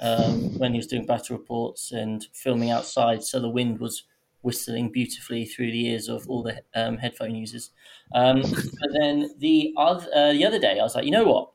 um, 0.00 0.58
when 0.58 0.72
he 0.72 0.78
was 0.78 0.86
doing 0.86 1.06
battle 1.06 1.36
reports 1.36 1.92
and 1.92 2.26
filming 2.32 2.70
outside, 2.70 3.22
so 3.22 3.40
the 3.40 3.48
wind 3.48 3.80
was 3.80 4.04
whistling 4.42 4.90
beautifully 4.90 5.44
through 5.44 5.72
the 5.72 5.86
ears 5.88 6.08
of 6.08 6.28
all 6.28 6.42
the 6.42 6.62
um, 6.74 6.96
headphone 6.98 7.34
users. 7.34 7.70
Um, 8.14 8.42
but 8.42 8.90
then 9.00 9.30
the 9.38 9.74
other 9.76 10.06
uh, 10.14 10.32
the 10.32 10.44
other 10.46 10.58
day, 10.58 10.78
I 10.78 10.82
was 10.82 10.94
like, 10.94 11.04
you 11.04 11.10
know 11.10 11.24
what? 11.24 11.50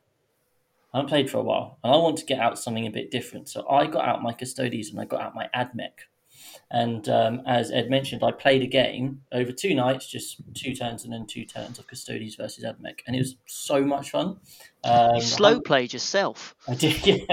I 0.94 0.98
haven't 0.98 1.10
played 1.10 1.30
for 1.30 1.38
a 1.38 1.44
while, 1.44 1.80
and 1.84 1.94
I 1.94 1.98
want 1.98 2.18
to 2.18 2.26
get 2.26 2.40
out 2.40 2.60
something 2.60 2.86
a 2.86 2.92
bit 2.92 3.12
different. 3.12 3.50
So 3.50 3.68
I 3.68 3.88
got 3.88 4.08
out 4.08 4.22
my 4.22 4.34
Custodes 4.34 4.90
and 4.90 5.00
I 5.00 5.06
got 5.06 5.22
out 5.22 5.36
my 5.36 5.50
Admech. 5.56 6.06
And 6.74 7.08
um, 7.08 7.44
as 7.46 7.72
Ed 7.72 7.92
mentioned, 7.92 8.24
I 8.24 8.32
played 8.32 8.64
a 8.64 8.68
game 8.68 9.22
over 9.32 9.52
two 9.52 9.76
nights, 9.76 10.10
just 10.10 10.42
two 10.56 10.74
turns 10.74 11.04
and 11.04 11.14
then 11.14 11.28
two 11.28 11.46
turns 11.46 11.78
of 11.78 11.86
Custodes 11.86 12.34
versus 12.34 12.64
Admech, 12.64 13.02
and 13.06 13.16
it 13.16 13.20
was 13.20 13.36
so 13.46 13.84
much 13.84 14.10
fun. 14.10 14.38
Um, 14.84 15.16
you 15.18 15.22
slow 15.22 15.62
played 15.62 15.94
yourself. 15.94 16.56
I 16.68 16.74
did, 16.74 17.06
yeah. 17.06 17.26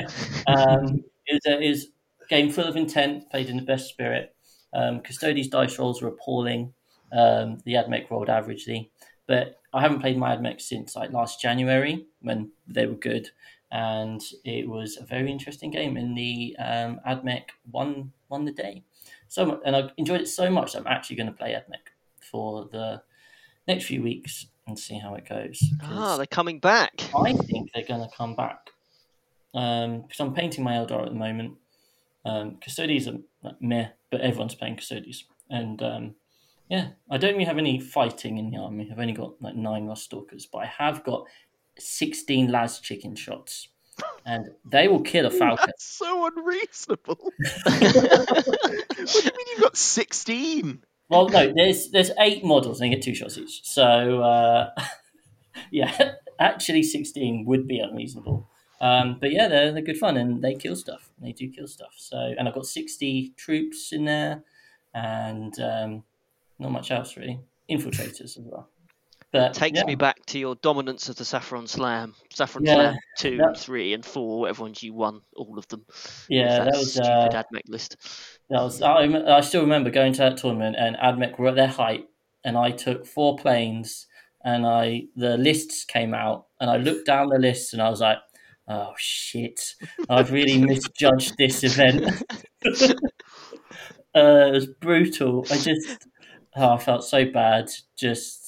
um, 0.47 1.03
it, 1.27 1.41
was 1.43 1.47
a, 1.47 1.59
it 1.59 1.71
was 1.71 1.87
a 2.23 2.27
game 2.29 2.51
full 2.51 2.65
of 2.65 2.77
intent, 2.77 3.31
played 3.31 3.49
in 3.49 3.57
the 3.57 3.63
best 3.63 3.89
spirit. 3.89 4.37
Um, 4.75 5.01
Custodes 5.01 5.49
dice 5.49 5.79
rolls 5.79 6.03
were 6.03 6.09
appalling. 6.09 6.75
Um, 7.11 7.61
the 7.65 7.75
Admech 7.75 8.11
rolled 8.11 8.29
averagely, 8.29 8.91
but 9.27 9.59
I 9.73 9.81
haven't 9.81 10.01
played 10.01 10.19
my 10.19 10.37
Admech 10.37 10.61
since 10.61 10.95
like 10.95 11.13
last 11.13 11.41
January 11.41 12.05
when 12.21 12.51
they 12.69 12.85
were 12.85 12.95
good, 12.95 13.31
and 13.73 14.21
it 14.45 14.69
was 14.69 14.99
a 14.99 15.05
very 15.05 15.31
interesting 15.31 15.71
game. 15.71 15.97
And 15.97 16.15
the 16.15 16.57
um, 16.59 17.01
Admech 17.09 17.45
won 17.73 18.13
won 18.29 18.45
the 18.45 18.53
day, 18.53 18.85
so 19.31 19.47
much, 19.47 19.61
and 19.65 19.77
I 19.77 19.91
enjoyed 19.97 20.21
it 20.21 20.27
so 20.29 20.51
much. 20.51 20.73
That 20.73 20.81
I'm 20.81 20.87
actually 20.89 21.17
going 21.17 21.29
to 21.29 21.33
play 21.33 21.53
Admech 21.53 21.93
for 22.21 22.69
the 22.71 23.01
next 23.67 23.85
few 23.85 24.03
weeks 24.03 24.47
and 24.67 24.79
see 24.79 24.99
how 24.99 25.15
it 25.15 25.29
goes. 25.29 25.63
Ah, 25.83 26.17
they're 26.17 26.27
coming 26.27 26.59
back. 26.59 26.93
I 27.17 27.33
think 27.33 27.71
they're 27.73 27.87
going 27.87 28.07
to 28.07 28.15
come 28.15 28.35
back 28.35 28.71
because 29.53 30.21
I'm 30.21 30.35
painting 30.35 30.65
my 30.65 30.73
Eldar 30.73 31.05
at 31.07 31.09
the 31.09 31.19
moment. 31.19 31.55
Um, 32.25 32.59
Custodes 32.63 33.09
are 33.09 33.19
like, 33.43 33.63
meh, 33.63 33.89
but 34.11 34.21
everyone's 34.21 34.57
playing 34.57 34.77
Custodes, 34.77 35.25
and 35.49 35.81
um, 35.81 36.15
yeah, 36.69 36.89
I 37.09 37.17
don't 37.17 37.33
really 37.33 37.45
have 37.45 37.59
any 37.59 37.79
fighting 37.79 38.37
in 38.39 38.51
the 38.51 38.59
army. 38.59 38.89
I've 38.91 38.99
only 38.99 39.13
got 39.13 39.41
like 39.41 39.55
nine 39.55 39.87
Rust 39.87 40.05
Stalkers, 40.05 40.47
but 40.47 40.59
I 40.59 40.67
have 40.67 41.05
got 41.05 41.25
16 41.79 42.51
Las 42.51 42.81
Chicken 42.81 43.15
shots. 43.15 43.69
And 44.27 44.51
they 44.71 44.89
will 44.89 45.01
kill 45.03 45.27
a 45.27 45.31
falcon. 45.31 45.67
That's 45.67 45.85
so 45.85 46.27
unreasonable. 46.27 47.17
what 47.65 47.81
do 47.81 49.19
you 49.19 49.31
mean 49.37 49.47
you've 49.53 49.61
got 49.61 49.77
16? 49.77 50.85
Well, 51.09 51.29
no, 51.29 51.53
there's 51.55 51.91
there's 51.91 52.13
eight 52.21 52.45
models 52.45 52.81
and 52.81 52.91
they 52.91 52.95
get 52.95 53.03
two 53.03 53.15
shots 53.15 53.37
each. 53.37 53.63
So, 53.65 54.23
uh, 54.23 54.71
yeah, 55.73 56.13
actually 56.39 56.83
16 56.83 57.45
would 57.47 57.67
be 57.67 57.81
unreasonable. 57.81 58.49
Um, 58.81 59.19
but 59.21 59.31
yeah, 59.33 59.49
they're, 59.49 59.73
they're 59.73 59.83
good 59.83 59.99
fun 59.99 60.17
and 60.17 60.43
they 60.43 60.55
kill 60.55 60.77
stuff. 60.77 61.11
They 61.21 61.33
do 61.33 61.51
kill 61.51 61.67
stuff. 61.67 61.95
So, 61.97 62.17
and 62.17 62.49
I've 62.49 62.55
got 62.55 62.67
60 62.67 63.35
troops 63.37 63.93
in 63.93 64.05
there 64.05 64.43
and 64.95 65.59
um, 65.61 66.05
not 66.59 66.73
much 66.73 66.91
else 66.91 67.17
really. 67.17 67.41
Infiltrators 67.71 68.39
as 68.39 68.41
well. 68.45 68.71
But 69.33 69.55
Takes 69.55 69.79
yeah. 69.79 69.85
me 69.85 69.95
back 69.95 70.27
to 70.27 70.39
your 70.41 70.57
dominance 70.57 71.09
of 71.09 71.15
the 71.17 71.25
Saffron 71.25 71.69
Slam. 71.69 72.15
Saffron 72.33 72.65
Yeah, 72.65 72.75
Slam 72.75 72.97
2, 73.19 73.37
that- 73.37 73.59
3, 73.59 73.95
and 73.95 74.05
4, 74.05 74.41
whatever 74.41 74.63
ones 74.63 74.83
you 74.83 74.93
won, 74.93 75.21
all 75.37 75.57
of 75.57 75.69
them. 75.69 75.85
Yeah, 76.29 76.65
that 76.65 76.73
was 76.75 76.95
stupid 76.95 77.07
uh, 77.35 77.43
Admech 77.45 77.69
list. 77.69 77.97
that 78.51 78.61
was. 78.61 78.83
I, 78.83 79.05
I 79.05 79.41
still 79.41 79.61
remember 79.63 79.91
going 79.91 80.13
to 80.15 80.19
that 80.19 80.37
tournament 80.39 80.75
and 80.79 80.97
Admech 80.97 81.39
were 81.39 81.47
at 81.49 81.55
their 81.55 81.69
height, 81.69 82.09
and 82.45 82.57
I 82.59 82.73
took 82.73 83.07
four 83.07 83.37
planes, 83.37 84.09
and 84.45 84.67
I 84.67 85.05
the 85.15 85.37
lists 85.37 85.85
came 85.85 86.13
out, 86.13 86.47
and 86.61 86.69
I 86.69 86.79
looked 86.79 87.07
down 87.07 87.29
the 87.29 87.39
lists, 87.39 87.73
and 87.73 87.81
I 87.81 87.89
was 87.89 88.01
like, 88.01 88.19
"Oh 88.67 88.95
shit, 88.99 89.75
I've 90.09 90.33
really 90.33 90.59
misjudged 90.65 91.37
this 91.39 91.63
event." 91.63 92.03
uh, 92.65 94.49
it 94.49 94.53
was 94.53 94.67
brutal. 94.67 95.45
I 95.51 95.57
just, 95.57 96.07
oh, 96.57 96.71
I 96.75 96.79
felt 96.79 97.05
so 97.05 97.25
bad. 97.31 97.71
Just 97.97 98.40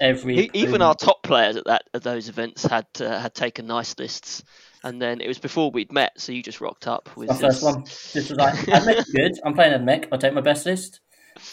every 0.00 0.38
E- 0.38 0.50
Even 0.54 0.82
our 0.82 0.94
top 0.94 1.22
players 1.22 1.56
at 1.56 1.64
that 1.66 1.82
at 1.94 2.02
those 2.02 2.28
events 2.28 2.64
had 2.64 2.86
uh, 3.00 3.18
had 3.20 3.34
taken 3.34 3.66
nice 3.66 3.98
lists, 3.98 4.42
and 4.82 5.00
then 5.00 5.20
it 5.20 5.28
was 5.28 5.38
before 5.38 5.70
we'd 5.70 5.92
met, 5.92 6.12
so 6.20 6.32
you 6.32 6.42
just 6.42 6.60
rocked 6.60 6.86
up 6.86 7.14
with 7.16 7.28
my 7.28 7.36
first 7.36 7.60
this- 7.60 7.62
one. 7.62 7.84
Just 7.84 8.14
was 8.14 8.32
like, 8.32 8.54
Admech's 8.54 9.10
good. 9.12 9.32
I'm 9.44 9.54
playing 9.54 9.72
Admech. 9.78 10.08
I'll 10.10 10.18
take 10.18 10.34
my 10.34 10.40
best 10.40 10.66
list. 10.66 11.00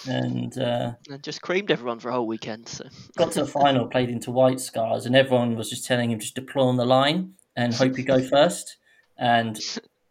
And 0.10 0.58
uh, 0.58 0.94
and 1.10 1.24
just 1.24 1.42
creamed 1.42 1.72
everyone 1.72 2.00
for 2.00 2.10
a 2.10 2.12
whole 2.14 2.28
weekend. 2.28 2.68
So 2.68 2.86
got 3.16 3.32
to 3.34 3.42
the 3.42 3.48
final, 3.48 3.88
played 3.88 4.10
into 4.10 4.32
White 4.32 4.60
Scars, 4.60 5.06
and 5.06 5.16
everyone 5.16 5.56
was 5.56 5.70
just 5.70 5.86
telling 5.86 6.12
him 6.12 6.20
just 6.20 6.36
deploy 6.36 6.64
on 6.64 6.78
the 6.78 6.86
line 6.86 7.34
and 7.56 7.74
hope 7.74 7.98
you 7.98 8.04
go 8.04 8.22
first. 8.30 8.78
And 9.18 9.58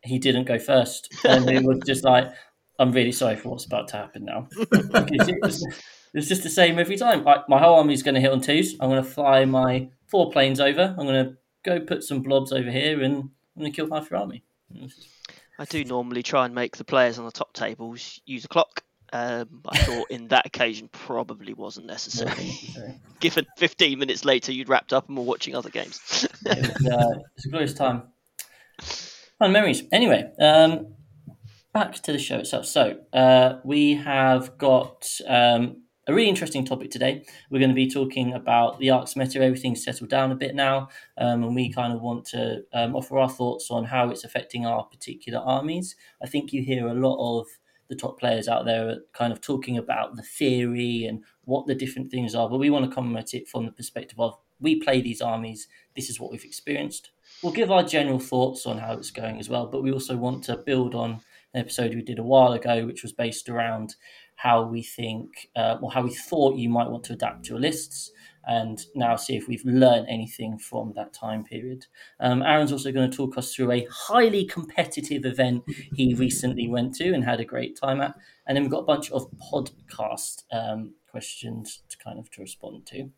he 0.03 0.19
didn't 0.19 0.45
go 0.45 0.59
first. 0.59 1.13
And 1.25 1.51
it 1.51 1.63
was 1.65 1.81
just 1.85 2.05
like, 2.05 2.29
I'm 2.79 2.93
really 2.93 3.13
sorry 3.13 3.37
for 3.37 3.51
what's 3.51 3.67
about 3.67 3.89
to 3.89 3.97
happen 3.97 4.25
now. 4.25 4.49
Because 6.17 6.31
it, 6.31 6.35
was, 6.35 6.41
just 6.41 6.43
the 6.43 6.51
same 6.51 6.79
every 6.79 6.97
time. 6.97 7.25
Like, 7.25 7.47
my 7.47 7.59
whole 7.59 7.77
army's 7.77 8.03
going 8.03 8.15
to 8.15 8.21
hit 8.21 8.33
on 8.33 8.41
twos. 8.41 8.75
I'm 8.81 8.89
going 8.89 9.03
to 9.03 9.09
fly 9.09 9.45
my 9.45 9.91
four 10.07 10.31
planes 10.31 10.61
over. 10.61 10.95
I'm 10.99 11.07
going 11.07 11.27
to 11.27 11.37
go 11.63 11.81
put 11.81 12.03
some 12.05 12.23
blobs 12.23 12.53
over 12.53 12.71
here 12.71 13.03
and 13.03 13.15
I'm 13.15 13.61
going 13.61 13.71
to 13.71 13.77
kill 13.77 13.93
half 13.93 14.11
your 14.11 14.21
army. 14.21 14.43
I 15.59 15.65
do 15.67 15.85
normally 15.85 16.23
try 16.23 16.47
and 16.47 16.55
make 16.55 16.77
the 16.77 16.85
players 16.85 17.19
on 17.19 17.27
the 17.27 17.33
top 17.33 17.53
tables 17.53 18.21
use 18.25 18.45
a 18.45 18.49
clock. 18.49 18.83
Um, 19.13 19.63
I 19.69 19.79
thought 19.79 20.11
in 20.11 20.29
that 20.29 20.47
occasion 20.47 20.89
probably 20.91 21.55
wasn't 21.55 21.87
necessary. 21.87 22.59
Given 23.21 23.47
15 23.57 23.99
minutes 23.99 24.25
later 24.25 24.53
you'd 24.53 24.69
wrapped 24.69 24.93
up 24.93 25.09
and 25.09 25.17
were 25.17 25.23
watching 25.25 25.55
other 25.55 25.71
games. 25.71 26.27
it 26.45 26.61
was, 26.61 26.71
uh, 26.93 27.11
it 27.11 27.23
was 27.37 27.47
a 27.47 27.49
glorious 27.49 27.75
time. 27.75 28.03
Fun 28.81 29.53
memories. 29.53 29.85
Anyway, 29.93 30.31
um, 30.41 30.95
back 31.73 31.95
to 31.95 32.13
the 32.13 32.19
show 32.19 32.39
itself. 32.39 32.67
So 32.67 32.99
uh, 33.13 33.61
we 33.65 33.95
have 33.95 34.59
got 34.59 35.09
um, 35.27 35.83
a 36.07 36.15
really 36.15 36.29
interesting 36.29 36.65
topic 36.65 36.91
today. 36.91 37.25
We're 37.51 37.59
going 37.59 37.71
to 37.71 37.75
be 37.75 37.91
talking 37.91 38.33
about 38.33 38.79
the 38.79 38.91
Arks 38.91 39.17
meta. 39.17 39.41
Everything's 39.43 39.83
settled 39.83 40.11
down 40.11 40.31
a 40.31 40.37
bit 40.37 40.55
now, 40.55 40.89
um, 41.19 41.43
and 41.43 41.55
we 41.55 41.73
kind 41.73 41.93
of 41.93 42.01
want 42.01 42.25
to 42.27 42.63
um, 42.73 42.95
offer 42.95 43.19
our 43.19 43.29
thoughts 43.29 43.71
on 43.71 43.85
how 43.85 44.11
it's 44.11 44.25
affecting 44.25 44.65
our 44.65 44.85
particular 44.85 45.41
armies. 45.41 45.97
I 46.23 46.27
think 46.27 46.53
you 46.53 46.63
hear 46.63 46.87
a 46.87 46.95
lot 46.95 47.41
of 47.41 47.47
the 47.89 47.97
top 47.97 48.19
players 48.19 48.49
out 48.49 48.65
there 48.65 48.99
kind 49.13 49.33
of 49.33 49.41
talking 49.41 49.79
about 49.79 50.17
the 50.17 50.23
theory 50.23 51.05
and 51.05 51.25
what 51.45 51.67
the 51.67 51.75
different 51.75 52.11
things 52.11 52.35
are, 52.35 52.49
but 52.49 52.59
we 52.59 52.71
want 52.71 52.89
to 52.89 52.95
comment 52.95 53.35
it 53.35 53.49
from 53.49 53.67
the 53.67 53.73
perspective 53.73 54.19
of 54.19 54.37
we 54.61 54.81
play 54.81 55.01
these 55.01 55.21
armies, 55.21 55.69
this 55.95 56.09
is 56.09 56.19
what 56.19 56.31
we've 56.31 56.45
experienced. 56.45 57.11
We'll 57.43 57.53
give 57.53 57.71
our 57.71 57.83
general 57.83 58.19
thoughts 58.19 58.65
on 58.65 58.79
how 58.79 58.95
it's 58.95 59.11
going 59.11 59.39
as 59.39 59.49
well, 59.49 59.67
but 59.67 59.83
we 59.83 59.93
also 59.93 60.17
want 60.17 60.45
to 60.45 60.57
build 60.57 60.95
on 60.95 61.21
an 61.53 61.61
episode 61.61 61.95
we 61.95 62.03
did 62.03 62.19
a 62.19 62.25
while 62.25 62.53
ago, 62.53 62.87
which 62.87 63.03
was 63.03 63.13
based 63.13 63.49
around 63.49 63.95
how 64.37 64.63
we 64.63 64.83
think 64.83 65.49
uh, 65.57 65.79
or 65.81 65.91
how 65.91 66.03
we 66.03 66.15
thought 66.15 66.57
you 66.57 66.69
might 66.69 66.89
want 66.89 67.05
to 67.05 67.15
adapt 67.15 67.49
your 67.49 67.59
lists, 67.59 68.13
and 68.47 68.87
now 68.95 69.17
see 69.17 69.37
if 69.37 69.49
we've 69.49 69.65
learned 69.65 70.07
anything 70.09 70.59
from 70.59 70.93
that 70.95 71.13
time 71.13 71.43
period. 71.43 71.87
Um, 72.21 72.43
Aaron's 72.43 72.71
also 72.71 72.93
going 72.93 73.11
to 73.11 73.17
talk 73.17 73.37
us 73.37 73.55
through 73.55 73.73
a 73.73 73.87
highly 73.91 74.45
competitive 74.45 75.25
event 75.25 75.65
he 75.95 76.15
recently 76.19 76.69
went 76.69 76.95
to 76.97 77.13
and 77.13 77.25
had 77.25 77.41
a 77.41 77.45
great 77.45 77.79
time 77.79 78.01
at, 78.01 78.15
and 78.47 78.57
then 78.57 78.63
we've 78.63 78.71
got 78.71 78.81
a 78.81 78.85
bunch 78.85 79.11
of 79.11 79.27
podcast 79.53 80.45
um, 80.53 80.95
questions 81.11 81.83
to 81.89 81.97
kind 81.97 82.19
of 82.19 82.31
to 82.31 82.43
respond 82.43 82.87
to. 82.87 83.11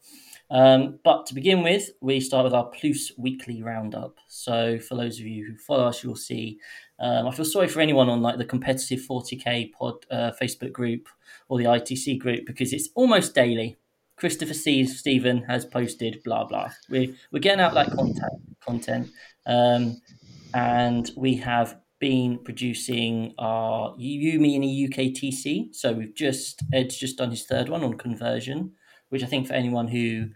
Um, 0.51 1.01
but 1.05 1.27
to 1.27 1.35
begin 1.35 1.63
with, 1.63 1.91
we 2.01 2.21
start 2.21 2.45
with 2.45 2.55
our 2.55 2.67
Plus 2.67 3.11
weekly 3.19 3.63
roundup. 3.63 4.19
So 4.29 4.79
for 4.79 4.95
those 4.95 5.19
of 5.19 5.27
you 5.27 5.45
who 5.45 5.57
follow 5.59 5.89
us, 5.89 6.03
you'll 6.03 6.15
see. 6.15 6.59
Um, 7.01 7.29
I 7.29 7.31
feel 7.31 7.45
sorry 7.45 7.69
for 7.69 7.81
anyone 7.81 8.09
on 8.09 8.23
like 8.23 8.39
the 8.39 8.45
competitive 8.45 9.01
40k 9.01 9.73
pod 9.73 9.95
uh, 10.11 10.33
Facebook 10.41 10.73
group 10.73 11.09
or 11.49 11.59
the 11.59 11.65
ITC 11.65 12.19
group 12.19 12.47
because 12.47 12.73
it's 12.73 12.89
almost 12.95 13.35
daily. 13.35 13.77
Christopher 14.17 14.55
Steve, 14.55 14.89
Stephen 14.89 15.43
has 15.45 15.65
posted 15.65 16.23
blah 16.25 16.45
blah. 16.45 16.71
We're 16.91 17.15
we're 17.31 17.39
getting 17.39 17.61
out 17.61 17.75
that 17.75 17.93
content 17.93 18.33
content, 18.61 19.09
um, 19.47 20.01
and 20.55 21.11
we 21.17 21.37
have 21.37 21.79
been 22.01 22.39
producing 22.45 23.35
our 23.39 23.95
You 23.97 24.41
Me 24.41 24.57
in 24.57 24.65
a 24.65 24.89
UKTC. 24.89 25.75
So 25.75 25.93
we've 25.93 26.15
just 26.15 26.63
Ed's 26.73 26.97
just 26.97 27.19
done 27.19 27.31
his 27.31 27.47
third 27.47 27.69
one 27.69 27.85
on 27.85 27.97
conversion, 27.97 28.73
which 29.09 29.23
I 29.23 29.27
think 29.27 29.47
for 29.47 29.55
anyone 29.55 29.87
who 29.87 30.31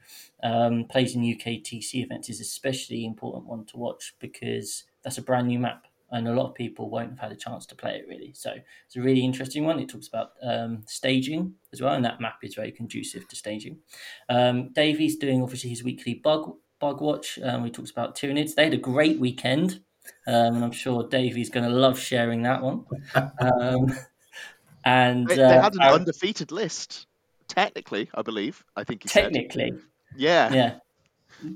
um, 0.44 0.87
plays 0.88 1.16
in 1.16 1.22
UKTC 1.22 2.05
events 2.05 2.29
is 2.29 2.40
especially 2.40 3.05
important 3.05 3.46
one 3.46 3.64
to 3.66 3.77
watch 3.77 4.14
because 4.20 4.85
that's 5.03 5.18
a 5.18 5.22
brand 5.22 5.48
new 5.48 5.59
map 5.59 5.87
and 6.12 6.29
a 6.29 6.33
lot 6.33 6.48
of 6.48 6.55
people 6.55 6.88
won't 6.90 7.11
have 7.11 7.18
had 7.18 7.33
a 7.33 7.37
chance 7.37 7.66
to 7.66 7.75
play 7.75 7.96
it 7.96 8.07
really. 8.09 8.33
So 8.35 8.53
it's 8.87 8.96
a 8.96 9.01
really 9.01 9.25
interesting 9.25 9.64
one. 9.64 9.81
It 9.81 9.88
talks 9.88 10.07
about 10.09 10.31
um, 10.42 10.83
staging 10.87 11.55
as 11.72 11.81
well, 11.81 11.94
and 11.94 12.05
that 12.05 12.20
map 12.20 12.37
is 12.42 12.55
very 12.55 12.70
conducive 12.70 13.27
to 13.29 13.37
staging. 13.37 13.79
Um, 14.29 14.72
Davey's 14.72 15.16
doing 15.16 15.42
obviously 15.42 15.70
his 15.70 15.83
weekly 15.83 16.14
bug 16.14 16.55
bug 16.79 17.01
watch. 17.01 17.38
Um, 17.42 17.62
we 17.62 17.70
talks 17.70 17.90
about 17.90 18.16
Tyranids. 18.16 18.55
They 18.55 18.64
had 18.64 18.75
a 18.75 18.79
great 18.79 19.18
weekend, 19.18 19.81
um, 20.27 20.55
and 20.57 20.64
I'm 20.64 20.72
sure 20.72 21.09
Davey's 21.09 21.48
going 21.51 21.68
to 21.68 21.75
love 21.75 21.98
sharing 21.98 22.42
that 22.42 22.62
one. 22.62 22.85
Um, 23.40 23.92
and 24.85 25.29
They, 25.29 25.37
they 25.37 25.44
uh, 25.44 25.62
had 25.62 25.75
an 25.75 25.83
Aaron- 25.83 26.01
undefeated 26.01 26.51
list, 26.51 27.07
technically, 27.46 28.11
I 28.14 28.22
believe. 28.22 28.64
I 28.77 28.83
think 28.85 29.05
he 29.05 29.09
said. 29.09 29.22
technically, 29.33 29.72
Yeah. 30.16 30.53
yeah. 30.53 31.51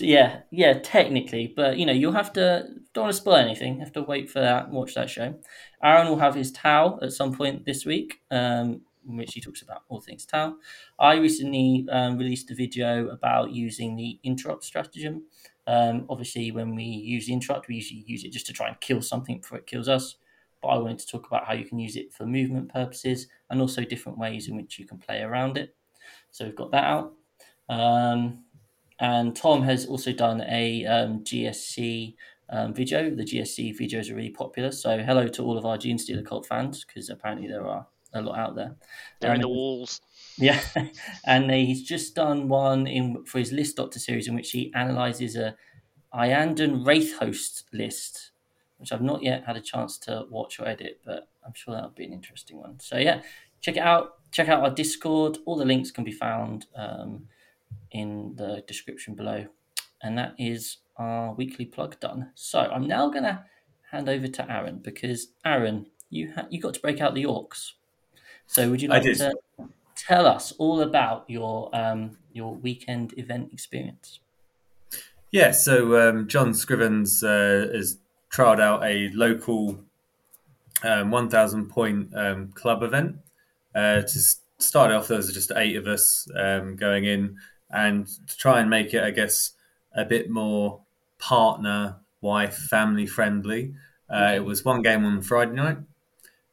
Yeah, 0.00 0.40
yeah, 0.50 0.80
technically, 0.80 1.52
but 1.54 1.76
you 1.78 1.86
know, 1.86 1.92
you'll 1.92 2.12
have 2.12 2.32
to 2.34 2.66
don't 2.94 3.04
want 3.04 3.14
to 3.14 3.20
spoil 3.20 3.36
anything. 3.36 3.78
Have 3.78 3.92
to 3.92 4.02
wait 4.02 4.28
for 4.30 4.40
that, 4.40 4.70
watch 4.70 4.94
that 4.94 5.08
show. 5.08 5.34
Aaron 5.82 6.08
will 6.08 6.18
have 6.18 6.34
his 6.34 6.50
Tau 6.50 6.98
at 7.00 7.12
some 7.12 7.34
point 7.34 7.64
this 7.64 7.84
week, 7.86 8.20
um, 8.30 8.80
in 9.08 9.16
which 9.16 9.34
he 9.34 9.40
talks 9.40 9.62
about 9.62 9.82
all 9.88 10.00
things 10.00 10.26
Tau. 10.26 10.56
I 10.98 11.14
recently 11.16 11.86
um, 11.92 12.18
released 12.18 12.50
a 12.50 12.54
video 12.56 13.08
about 13.08 13.52
using 13.52 13.94
the 13.94 14.18
interrupt 14.24 14.64
stratagem. 14.64 15.24
Um, 15.66 16.06
obviously, 16.10 16.50
when 16.50 16.74
we 16.74 16.84
use 16.84 17.26
the 17.26 17.32
interrupt, 17.32 17.68
we 17.68 17.76
usually 17.76 18.04
use 18.06 18.24
it 18.24 18.32
just 18.32 18.46
to 18.46 18.52
try 18.52 18.68
and 18.68 18.80
kill 18.80 19.00
something 19.00 19.40
before 19.40 19.58
it 19.58 19.66
kills 19.66 19.88
us. 19.88 20.16
But 20.60 20.68
I 20.68 20.78
wanted 20.78 21.00
to 21.00 21.06
talk 21.06 21.26
about 21.26 21.46
how 21.46 21.52
you 21.52 21.66
can 21.66 21.78
use 21.78 21.94
it 21.94 22.12
for 22.12 22.26
movement 22.26 22.72
purposes 22.72 23.28
and 23.48 23.60
also 23.60 23.84
different 23.84 24.18
ways 24.18 24.48
in 24.48 24.56
which 24.56 24.78
you 24.78 24.86
can 24.86 24.98
play 24.98 25.20
around 25.20 25.56
it. 25.56 25.76
So 26.32 26.44
we've 26.46 26.56
got 26.56 26.72
that 26.72 26.84
out. 26.84 27.12
Um, 27.68 28.43
and 29.04 29.36
Tom 29.36 29.62
has 29.62 29.84
also 29.86 30.12
done 30.12 30.40
a 30.48 30.84
um, 30.86 31.12
GSC 31.24 32.14
um, 32.48 32.72
video. 32.74 33.10
The 33.10 33.24
GSC 33.24 33.78
videos 33.78 34.10
are 34.10 34.14
really 34.14 34.30
popular. 34.30 34.70
So 34.72 34.98
hello 34.98 35.28
to 35.28 35.42
all 35.44 35.58
of 35.58 35.64
our 35.66 35.76
Genestealer 35.76 36.24
cult 36.24 36.46
fans, 36.46 36.84
because 36.84 37.10
apparently 37.10 37.48
there 37.48 37.66
are 37.66 37.86
a 38.14 38.22
lot 38.22 38.38
out 38.38 38.54
there. 38.56 38.76
They're 39.20 39.32
in 39.34 39.36
Um, 39.36 39.42
the 39.42 39.48
walls. 39.60 40.00
yeah, 40.38 40.60
and 41.26 41.50
he's 41.50 41.82
just 41.82 42.14
done 42.14 42.48
one 42.48 42.86
in 42.86 43.24
for 43.26 43.38
his 43.38 43.52
list 43.52 43.76
doctor 43.76 43.98
series 43.98 44.26
in 44.28 44.34
which 44.34 44.50
he 44.52 44.72
analyzes 44.74 45.36
a 45.36 45.56
Iyanden 46.14 46.86
Wraith 46.86 47.18
host 47.18 47.64
list, 47.72 48.30
which 48.78 48.92
I've 48.92 49.02
not 49.02 49.22
yet 49.22 49.44
had 49.44 49.56
a 49.56 49.60
chance 49.60 49.98
to 50.06 50.24
watch 50.30 50.60
or 50.60 50.66
edit, 50.68 51.00
but 51.04 51.28
I'm 51.44 51.54
sure 51.54 51.74
that'll 51.74 51.90
be 51.90 52.04
an 52.04 52.12
interesting 52.12 52.56
one. 52.58 52.78
So 52.80 52.96
yeah, 52.98 53.20
check 53.60 53.76
it 53.76 53.82
out. 53.82 54.14
Check 54.30 54.48
out 54.48 54.62
our 54.62 54.70
Discord. 54.70 55.38
All 55.44 55.56
the 55.56 55.64
links 55.64 55.90
can 55.90 56.04
be 56.04 56.12
found 56.12 56.66
um, 56.74 57.26
in 57.90 58.34
the 58.36 58.62
description 58.66 59.14
below, 59.14 59.46
and 60.02 60.18
that 60.18 60.34
is 60.38 60.78
our 60.96 61.34
weekly 61.34 61.64
plug 61.64 61.98
done. 62.00 62.30
So 62.34 62.60
I'm 62.60 62.86
now 62.86 63.08
gonna 63.08 63.46
hand 63.90 64.08
over 64.08 64.28
to 64.28 64.50
Aaron 64.50 64.78
because 64.78 65.28
Aaron, 65.44 65.86
you 66.10 66.32
ha- 66.34 66.46
you 66.50 66.60
got 66.60 66.74
to 66.74 66.80
break 66.80 67.00
out 67.00 67.14
the 67.14 67.24
orcs. 67.24 67.72
So 68.46 68.70
would 68.70 68.82
you 68.82 68.88
like 68.88 69.02
to 69.02 69.34
tell 69.96 70.26
us 70.26 70.52
all 70.58 70.80
about 70.80 71.24
your 71.28 71.70
um, 71.74 72.18
your 72.32 72.54
weekend 72.54 73.14
event 73.16 73.50
experience? 73.52 74.20
Yeah, 75.30 75.50
so 75.50 76.08
um, 76.08 76.28
John 76.28 76.52
Scrivens 76.52 77.24
uh, 77.24 77.72
has 77.74 77.98
trialled 78.30 78.60
out 78.60 78.84
a 78.84 79.10
local 79.14 79.80
um, 80.84 81.10
1,000 81.10 81.68
point 81.68 82.10
um, 82.14 82.52
club 82.54 82.82
event. 82.84 83.16
Uh, 83.74 84.02
to 84.02 84.18
start 84.58 84.92
off, 84.92 85.08
there 85.08 85.16
was 85.16 85.32
just 85.32 85.50
eight 85.56 85.76
of 85.76 85.88
us 85.88 86.28
um, 86.36 86.76
going 86.76 87.04
in, 87.04 87.36
and 87.70 88.06
to 88.06 88.36
try 88.36 88.60
and 88.60 88.70
make 88.70 88.94
it, 88.94 89.02
I 89.02 89.10
guess, 89.10 89.52
a 89.94 90.04
bit 90.04 90.30
more 90.30 90.80
partner, 91.18 91.96
wife, 92.20 92.56
family 92.56 93.06
friendly. 93.06 93.74
Uh, 94.08 94.32
It 94.36 94.44
was 94.44 94.64
one 94.64 94.82
game 94.82 95.04
on 95.04 95.22
Friday 95.22 95.52
night, 95.52 95.78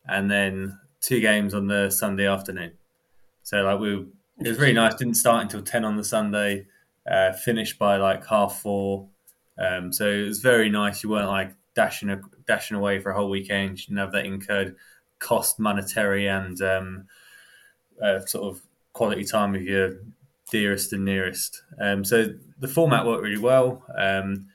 and 0.08 0.30
then 0.30 0.80
two 1.02 1.20
games 1.20 1.54
on 1.54 1.68
the 1.68 1.90
Sunday 1.90 2.28
afternoon. 2.28 2.74
So 3.44 3.62
like 3.64 3.80
we, 3.80 4.06
it 4.40 4.48
was 4.48 4.60
really 4.60 4.74
nice. 4.74 4.96
Didn't 4.96 5.16
start 5.16 5.44
until 5.44 5.62
ten 5.62 5.86
on 5.86 5.98
the 5.98 6.04
Sunday. 6.04 6.68
Uh, 7.10 7.34
finished 7.34 7.80
by 7.80 7.98
like 7.98 8.26
half 8.28 8.62
four. 8.62 9.08
Um, 9.58 9.92
so 9.92 10.08
it 10.08 10.28
was 10.28 10.40
very 10.40 10.70
nice. 10.70 11.04
You 11.04 11.10
weren't 11.10 11.28
like 11.28 11.56
dashing 11.74 12.10
a, 12.10 12.22
dashing 12.46 12.78
away 12.78 13.00
for 13.00 13.10
a 13.10 13.16
whole 13.16 13.30
weekend. 13.30 13.80
You 13.80 13.86
didn't 13.88 13.98
have 13.98 14.12
that 14.12 14.26
incurred 14.26 14.76
cost, 15.18 15.60
monetary 15.60 16.28
and 16.28 16.62
um, 16.62 17.08
uh, 18.02 18.20
sort 18.26 18.56
of 18.56 18.62
quality 18.94 19.24
time 19.24 19.52
with 19.52 19.64
your 19.64 19.98
dearest 20.52 20.94
and 20.94 21.04
nearest. 21.04 21.64
Um, 21.80 22.06
so 22.06 22.28
the 22.60 22.68
format 22.68 23.08
worked 23.08 23.24
really 23.24 23.40
well. 23.40 23.84
Um, 23.98 24.48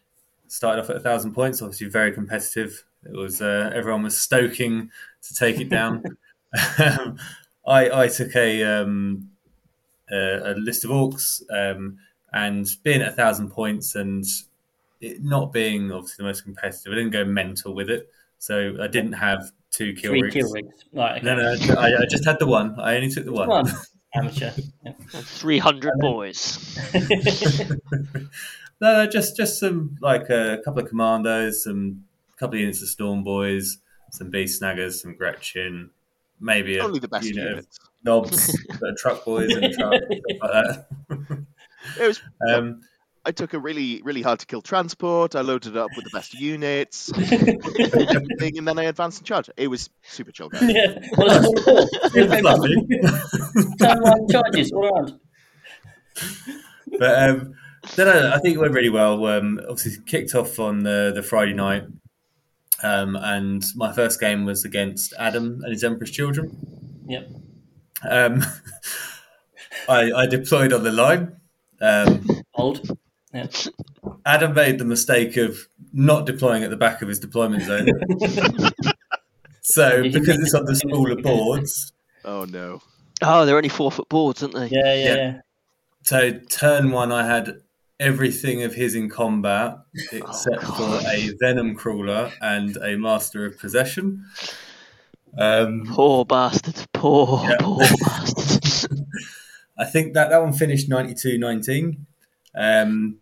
started 0.46 0.82
off 0.82 0.90
at 0.90 0.96
a 0.96 1.00
thousand 1.00 1.32
points, 1.32 1.61
obviously 1.61 1.88
very 1.88 2.12
competitive. 2.12 2.85
It 3.04 3.16
was 3.16 3.42
uh, 3.42 3.72
everyone 3.74 4.04
was 4.04 4.16
stoking 4.16 4.90
to 5.22 5.35
take 5.35 5.61
it 5.61 5.68
down. 5.68 6.04
um, 6.78 7.18
I, 7.66 8.04
I 8.04 8.09
took 8.09 8.37
a, 8.37 8.62
um, 8.62 9.30
a, 10.11 10.52
a 10.52 10.54
list 10.54 10.85
of 10.85 10.90
orcs 10.90 11.42
um, 11.50 11.98
and 12.32 12.68
being 12.85 13.02
at 13.02 13.09
a 13.09 13.16
thousand 13.16 13.50
points 13.50 13.96
and 13.96 14.24
it 15.00 15.22
not 15.22 15.52
being 15.52 15.90
obviously 15.90 16.22
the 16.22 16.28
most 16.28 16.44
competitive, 16.44 16.92
I 16.92 16.96
didn't 16.96 17.11
go 17.11 17.24
mental 17.24 17.74
with 17.74 17.90
it. 17.90 18.09
So 18.38 18.76
I 18.80 18.87
didn't 18.87 19.14
have 19.14 19.50
two 19.70 19.94
kill 19.94 20.12
Three 20.12 20.22
rigs. 20.22 20.35
kill 20.35 20.52
rigs. 20.52 20.85
Right. 20.92 21.16
Okay. 21.16 21.26
No, 21.26 21.35
no, 21.37 21.80
I, 21.80 22.02
I 22.02 22.06
just 22.09 22.24
had 22.24 22.38
the 22.38 22.46
one. 22.46 22.78
I 22.78 22.96
only 22.96 23.11
took 23.11 23.24
the 23.24 23.32
one. 23.32 23.48
One. 23.48 23.66
Amateur. 24.14 24.53
Yeah. 24.85 24.92
300 25.11 25.92
boys. 26.01 26.79
no, 28.81 29.05
no, 29.05 29.07
just 29.07 29.37
just 29.37 29.59
some 29.59 29.97
like 30.01 30.31
a 30.31 30.59
couple 30.64 30.83
of 30.83 30.88
commandos, 30.88 31.64
some 31.64 32.05
couple 32.38 32.55
of 32.55 32.61
units 32.61 32.83
of 32.83 32.88
storm 32.88 33.25
boys, 33.25 33.79
some 34.11 34.31
beast 34.31 34.61
snaggers, 34.61 35.03
some 35.03 35.16
Gretchin, 35.16 35.90
maybe 36.40 36.79
a 36.79 36.85
Only 36.85 36.99
the 37.01 37.09
best 37.09 37.27
unit 37.27 37.45
of 37.45 37.51
units. 37.51 37.79
knobs, 38.05 38.57
truck 38.99 39.25
boys, 39.25 39.53
and 39.53 39.73
truck 39.75 39.95
stuff 39.95 40.21
like 40.40 40.53
that. 40.53 40.87
It 42.01 42.07
was. 42.07 42.21
Um, 42.51 42.83
I 43.26 43.32
took 43.32 43.54
a 43.54 43.58
really, 43.58 44.00
really 44.04 44.22
hard 44.22 44.38
to 44.38 44.46
kill 44.46 44.62
transport. 44.62 45.34
I 45.34 45.40
loaded 45.40 45.74
it 45.74 45.76
up 45.76 45.90
with 45.96 46.04
the 46.04 46.10
best 46.12 46.32
units, 46.40 47.10
and 47.16 48.68
then 48.68 48.78
I 48.78 48.84
advanced 48.84 49.18
and 49.18 49.26
charged. 49.26 49.50
It 49.56 49.66
was 49.66 49.90
super 50.02 50.30
chill, 50.30 50.48
guys. 50.48 50.62
yeah. 50.62 50.98
Well, 51.18 51.28
that's 51.28 51.64
cool. 51.64 51.88
it 52.14 52.30
was 52.30 52.42
lovely. 52.42 52.76
Turn 53.80 54.00
one 54.00 54.28
charges 54.28 54.70
all 54.70 54.86
around. 54.86 55.20
but 56.98 57.28
um, 57.28 57.54
no, 57.98 58.04
no, 58.04 58.32
I 58.32 58.38
think 58.38 58.54
it 58.54 58.60
went 58.60 58.74
really 58.74 58.90
well. 58.90 59.26
Um, 59.26 59.58
obviously, 59.68 60.04
kicked 60.06 60.36
off 60.36 60.60
on 60.60 60.84
the, 60.84 61.10
the 61.12 61.22
Friday 61.22 61.52
night, 61.52 61.82
um, 62.84 63.16
and 63.16 63.64
my 63.74 63.92
first 63.92 64.20
game 64.20 64.44
was 64.44 64.64
against 64.64 65.14
Adam 65.18 65.60
and 65.64 65.72
his 65.72 65.82
Emperor's 65.82 66.12
Children. 66.12 66.56
Yep. 67.08 67.28
Um, 68.08 68.44
I, 69.88 70.12
I 70.12 70.26
deployed 70.26 70.72
on 70.72 70.84
the 70.84 70.92
line. 70.92 71.40
Um, 71.80 72.24
Old. 72.54 72.96
Yeah. 73.37 74.12
Adam 74.25 74.55
made 74.55 74.79
the 74.79 74.85
mistake 74.85 75.37
of 75.37 75.59
not 75.92 76.27
deploying 76.27 76.62
at 76.62 76.70
the 76.70 76.77
back 76.77 77.03
of 77.03 77.09
his 77.09 77.18
deployment 77.20 77.64
zone. 77.64 77.87
so, 79.62 80.03
because 80.03 80.38
it's 80.40 80.55
on 80.55 80.64
the 80.64 80.72
the 80.72 80.77
smaller 80.77 81.16
boards, 81.16 81.92
Oh 82.25 82.44
no. 82.44 82.81
Oh, 83.22 83.46
they're 83.46 83.57
only 83.57 83.68
four 83.68 83.90
foot 83.92 84.09
boards, 84.09 84.42
aren't 84.42 84.55
they? 84.55 84.68
Yeah, 84.68 84.94
yeah, 84.94 85.05
Yeah. 85.05 85.14
yeah. 85.16 85.40
so 86.03 86.33
turn 86.51 86.90
one, 86.90 87.12
I 87.12 87.27
had 87.27 87.61
everything 87.99 88.62
of 88.62 88.75
his 88.75 88.94
in 88.94 89.09
combat 89.09 89.79
except 90.12 90.59
Oh, 90.64 91.01
for 91.01 91.09
a 91.09 91.31
venom 91.40 91.75
crawler 91.75 92.31
and 92.42 92.77
a 92.79 92.96
master 92.96 93.46
of 93.46 93.59
possession. 93.59 94.25
Um, 95.38 95.85
Poor 95.88 96.25
bastards. 96.25 96.87
Poor, 96.92 97.42
Yeah. 97.49 97.57
poor 97.61 97.79
bastards. 97.79 98.88
I 99.79 99.85
think 99.85 100.14
that 100.14 100.31
that 100.31 100.42
one 100.42 100.53
finished 100.55 100.88
92-19. 100.88 101.99
Um, 102.57 103.19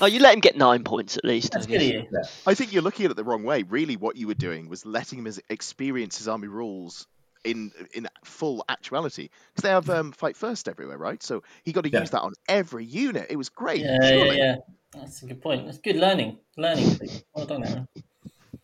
oh, 0.00 0.06
you 0.06 0.20
let 0.20 0.34
him 0.34 0.40
get 0.40 0.56
nine 0.56 0.82
points 0.84 1.16
at 1.16 1.24
least. 1.24 1.54
I 1.54 1.58
That's 1.58 1.66
good 1.66 1.76
of 1.82 2.10
guess. 2.12 2.40
you. 2.46 2.50
I 2.50 2.54
think 2.54 2.72
you're 2.72 2.82
looking 2.82 3.04
at 3.04 3.10
it 3.10 3.14
the 3.16 3.24
wrong 3.24 3.44
way. 3.44 3.62
Really, 3.62 3.96
what 3.96 4.16
you 4.16 4.26
were 4.26 4.34
doing 4.34 4.68
was 4.68 4.86
letting 4.86 5.18
him 5.18 5.32
experience 5.50 6.18
his 6.18 6.28
army 6.28 6.48
rules 6.48 7.06
in 7.44 7.70
in 7.94 8.08
full 8.24 8.64
actuality 8.68 9.28
because 9.54 9.62
they 9.62 9.68
have 9.70 9.88
um, 9.90 10.12
fight 10.12 10.36
first 10.36 10.68
everywhere, 10.68 10.98
right? 10.98 11.22
So 11.22 11.42
he 11.64 11.72
got 11.72 11.84
to 11.84 11.90
Yeah. 11.90 12.00
use 12.00 12.10
that 12.10 12.22
on 12.22 12.32
every 12.48 12.84
unit. 12.84 13.26
It 13.30 13.36
was 13.36 13.48
great. 13.48 13.80
Yeah, 13.82 13.98
yeah, 14.00 14.08
surely. 14.08 14.38
yeah. 14.38 14.56
That's 14.94 15.22
a 15.22 15.26
good 15.26 15.42
point. 15.42 15.66
That's 15.66 15.78
good 15.78 15.96
learning. 15.96 16.38
Learning. 16.56 16.98
Well 17.34 17.46
done, 17.46 17.64
Aaron. 17.64 17.88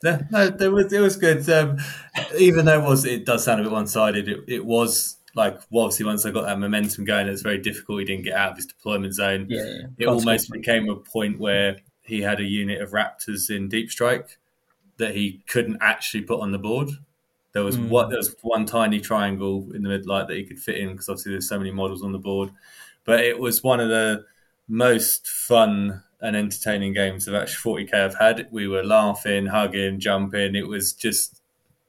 Yeah, 0.02 0.22
no, 0.30 0.48
there 0.48 0.70
was 0.70 0.92
it 0.92 1.00
was 1.00 1.16
good. 1.16 1.48
Um, 1.50 1.76
even 2.38 2.64
though 2.64 2.82
it 2.82 2.84
was 2.88 3.04
it 3.04 3.24
does 3.26 3.44
sound 3.44 3.60
a 3.60 3.64
bit 3.64 3.72
one 3.72 3.86
sided. 3.86 4.28
It, 4.28 4.44
it 4.48 4.64
was 4.64 5.16
like 5.34 5.58
well, 5.70 5.84
obviously 5.84 6.06
once 6.06 6.24
I 6.24 6.30
got 6.30 6.44
that 6.46 6.58
momentum 6.58 7.04
going, 7.04 7.26
it 7.26 7.30
was 7.30 7.42
very 7.42 7.58
difficult. 7.58 8.00
He 8.00 8.04
didn't 8.04 8.24
get 8.24 8.34
out 8.34 8.52
of 8.52 8.56
his 8.56 8.66
deployment 8.66 9.14
zone. 9.14 9.46
Yeah, 9.48 9.64
yeah. 9.64 9.82
It 9.98 10.06
almost 10.06 10.50
became 10.50 10.88
a 10.88 10.96
point 10.96 11.38
where 11.38 11.78
he 12.02 12.20
had 12.22 12.40
a 12.40 12.44
unit 12.44 12.80
of 12.82 12.90
Raptors 12.90 13.50
in 13.54 13.68
deep 13.68 13.90
strike 13.90 14.38
that 14.98 15.14
he 15.14 15.42
couldn't 15.48 15.78
actually 15.80 16.22
put 16.22 16.40
on 16.40 16.52
the 16.52 16.58
board. 16.58 16.90
There 17.52 17.64
was 17.64 17.76
Mm. 17.76 17.88
what 17.88 18.08
there 18.10 18.18
was 18.18 18.34
one 18.42 18.66
tiny 18.66 19.00
triangle 19.00 19.68
in 19.74 19.82
the 19.82 19.88
mid 19.88 20.06
light 20.06 20.28
that 20.28 20.36
he 20.36 20.44
could 20.44 20.58
fit 20.58 20.76
in 20.76 20.90
because 20.92 21.08
obviously 21.08 21.32
there's 21.32 21.48
so 21.48 21.58
many 21.58 21.70
models 21.70 22.02
on 22.02 22.12
the 22.12 22.18
board. 22.18 22.50
But 23.04 23.20
it 23.24 23.38
was 23.38 23.62
one 23.62 23.80
of 23.80 23.88
the 23.88 24.24
most 24.68 25.26
fun 25.28 26.02
and 26.20 26.36
entertaining 26.36 26.92
games 26.94 27.28
of 27.28 27.34
actually 27.34 27.86
40k 27.86 27.94
I've 27.94 28.14
had. 28.18 28.48
We 28.50 28.66
were 28.66 28.82
laughing, 28.82 29.46
hugging, 29.46 30.00
jumping. 30.00 30.54
It 30.54 30.66
was 30.66 30.92
just 30.92 31.42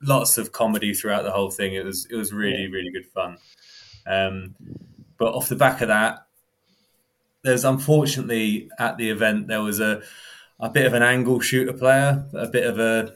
lots 0.05 0.37
of 0.37 0.51
comedy 0.51 0.93
throughout 0.93 1.23
the 1.23 1.31
whole 1.31 1.51
thing. 1.51 1.73
It 1.75 1.85
was 1.85 2.07
it 2.09 2.15
was 2.15 2.31
really 2.33 2.67
really 2.67 2.91
good 2.91 3.05
fun. 3.07 3.37
Um, 4.07 4.55
but 5.17 5.33
off 5.33 5.49
the 5.49 5.55
back 5.55 5.81
of 5.81 5.87
that, 5.87 6.25
there's 7.43 7.65
unfortunately 7.65 8.69
at 8.79 8.97
the 8.97 9.09
event 9.09 9.47
there 9.47 9.61
was 9.61 9.79
a 9.79 10.01
a 10.59 10.69
bit 10.69 10.85
of 10.85 10.93
an 10.93 11.03
angle 11.03 11.39
shooter 11.39 11.73
player, 11.73 12.25
a 12.33 12.47
bit 12.47 12.65
of 12.65 12.79
a 12.79 13.13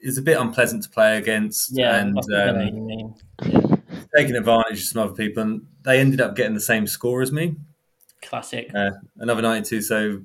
is 0.00 0.18
a 0.18 0.22
bit 0.22 0.38
unpleasant 0.38 0.82
to 0.84 0.90
play 0.90 1.16
against, 1.16 1.70
Yeah, 1.72 1.96
and 1.96 2.18
I 2.18 2.22
think 2.22 2.34
I 2.38 2.52
know 2.52 3.14
what 3.40 3.54
um, 3.72 3.82
taking 4.16 4.36
advantage 4.36 4.78
of 4.78 4.84
some 4.84 5.02
other 5.02 5.14
people. 5.14 5.42
And 5.42 5.66
they 5.82 5.98
ended 5.98 6.20
up 6.20 6.36
getting 6.36 6.54
the 6.54 6.60
same 6.60 6.86
score 6.86 7.22
as 7.22 7.32
me, 7.32 7.56
Classic. 8.22 8.70
uh, 8.74 8.90
another 9.18 9.42
92. 9.42 9.82
So 9.82 10.22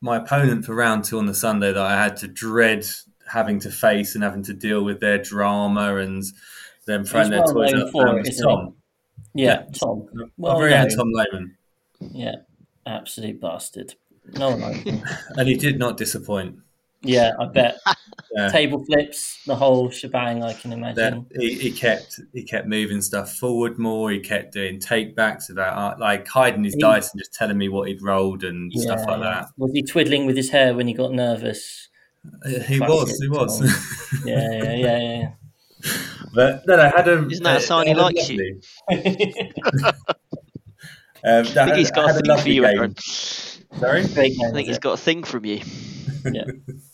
my 0.00 0.16
opponent 0.16 0.64
for 0.64 0.74
round 0.74 1.04
two 1.04 1.18
on 1.18 1.26
the 1.26 1.34
Sunday 1.34 1.72
that 1.72 1.82
I 1.82 2.02
had 2.02 2.16
to 2.18 2.28
dread 2.28 2.86
having 3.26 3.60
to 3.60 3.70
face 3.70 4.14
and 4.14 4.24
having 4.24 4.42
to 4.44 4.52
deal 4.54 4.84
with 4.84 5.00
their 5.00 5.18
drama 5.18 5.96
and 5.96 6.22
them 6.86 7.04
throwing 7.04 7.30
their 7.30 7.40
well 7.40 7.54
toys 7.54 7.74
out 7.74 7.90
for 7.90 8.18
it, 8.18 8.34
Tom. 8.42 8.74
Yeah, 9.34 9.64
Tom. 9.72 10.06
Well, 10.36 10.58
very 10.58 10.74
own 10.74 10.88
known. 10.88 10.96
Tom 10.96 11.12
Lehman. 11.12 11.56
Yeah, 12.00 12.34
absolute 12.86 13.40
bastard. 13.40 13.94
No 14.34 14.56
one. 14.56 15.02
And 15.36 15.48
he 15.48 15.56
did 15.56 15.78
not 15.78 15.96
disappoint. 15.96 16.56
Yeah, 17.02 17.32
I 17.38 17.46
bet. 17.46 17.78
Yeah. 18.36 18.48
Table 18.48 18.84
flips, 18.84 19.40
the 19.46 19.54
whole 19.54 19.90
shebang. 19.90 20.42
I 20.42 20.54
can 20.54 20.70
That 20.70 20.76
imagine. 20.78 21.26
he, 21.38 21.54
he 21.54 21.70
kept 21.70 22.18
he 22.32 22.42
kept 22.42 22.66
moving 22.66 23.00
stuff 23.00 23.32
forward 23.36 23.78
more. 23.78 24.10
He 24.10 24.18
kept 24.18 24.52
doing 24.52 24.80
take 24.80 25.14
backs 25.14 25.50
about 25.50 26.00
like 26.00 26.26
hiding 26.26 26.64
his 26.64 26.74
He- 26.74 26.80
dice 26.80 27.12
and 27.12 27.20
just 27.20 27.32
telling 27.32 27.56
me 27.56 27.68
what 27.68 27.86
he'd 27.86 28.02
rolled 28.02 28.42
and 28.42 28.72
stuff 28.72 29.06
like 29.06 29.20
yeah. 29.20 29.44
Was 29.56 29.70
he 29.72 29.82
twiddling 29.84 30.26
with 30.26 30.36
his 30.36 30.50
hair 30.50 30.74
when 30.74 30.88
he 30.88 30.94
got 30.94 31.12
nervous? 31.12 31.88
That. 32.24 32.64
He 32.66 32.80
was, 32.80 33.18
he 33.20 33.28
was. 33.28 33.60
Yeah, 34.24 34.50
yeah, 34.52 34.74
yeah, 34.74 34.98
yeah. 34.98 35.30
but 36.34 36.66
no, 36.66 36.76
no, 36.76 36.82
I 36.82 36.88
had 36.88 37.08
a. 37.08 37.26
Isn't 37.28 37.44
that 37.44 37.58
a 37.58 37.60
sign 37.60 37.86
he 37.86 37.94
likes 37.94 38.28
you? 38.28 38.60
Um, 41.26 41.46
I 41.46 41.64
think 41.64 41.76
he's 41.76 41.90
got 41.90 42.10
a 42.10 42.12
thing 42.12 42.36
for 42.36 42.48
you, 42.50 42.66
Aaron. 42.66 42.94
Sorry. 42.98 44.06
Great 44.08 44.36
I 44.44 44.50
think 44.50 44.68
he's 44.68 44.78
got 44.78 44.92
a 44.92 44.96
thing 44.98 45.24
from 45.24 45.46
you. 45.46 45.60
it? 46.24 46.34
Yeah. 46.34 46.74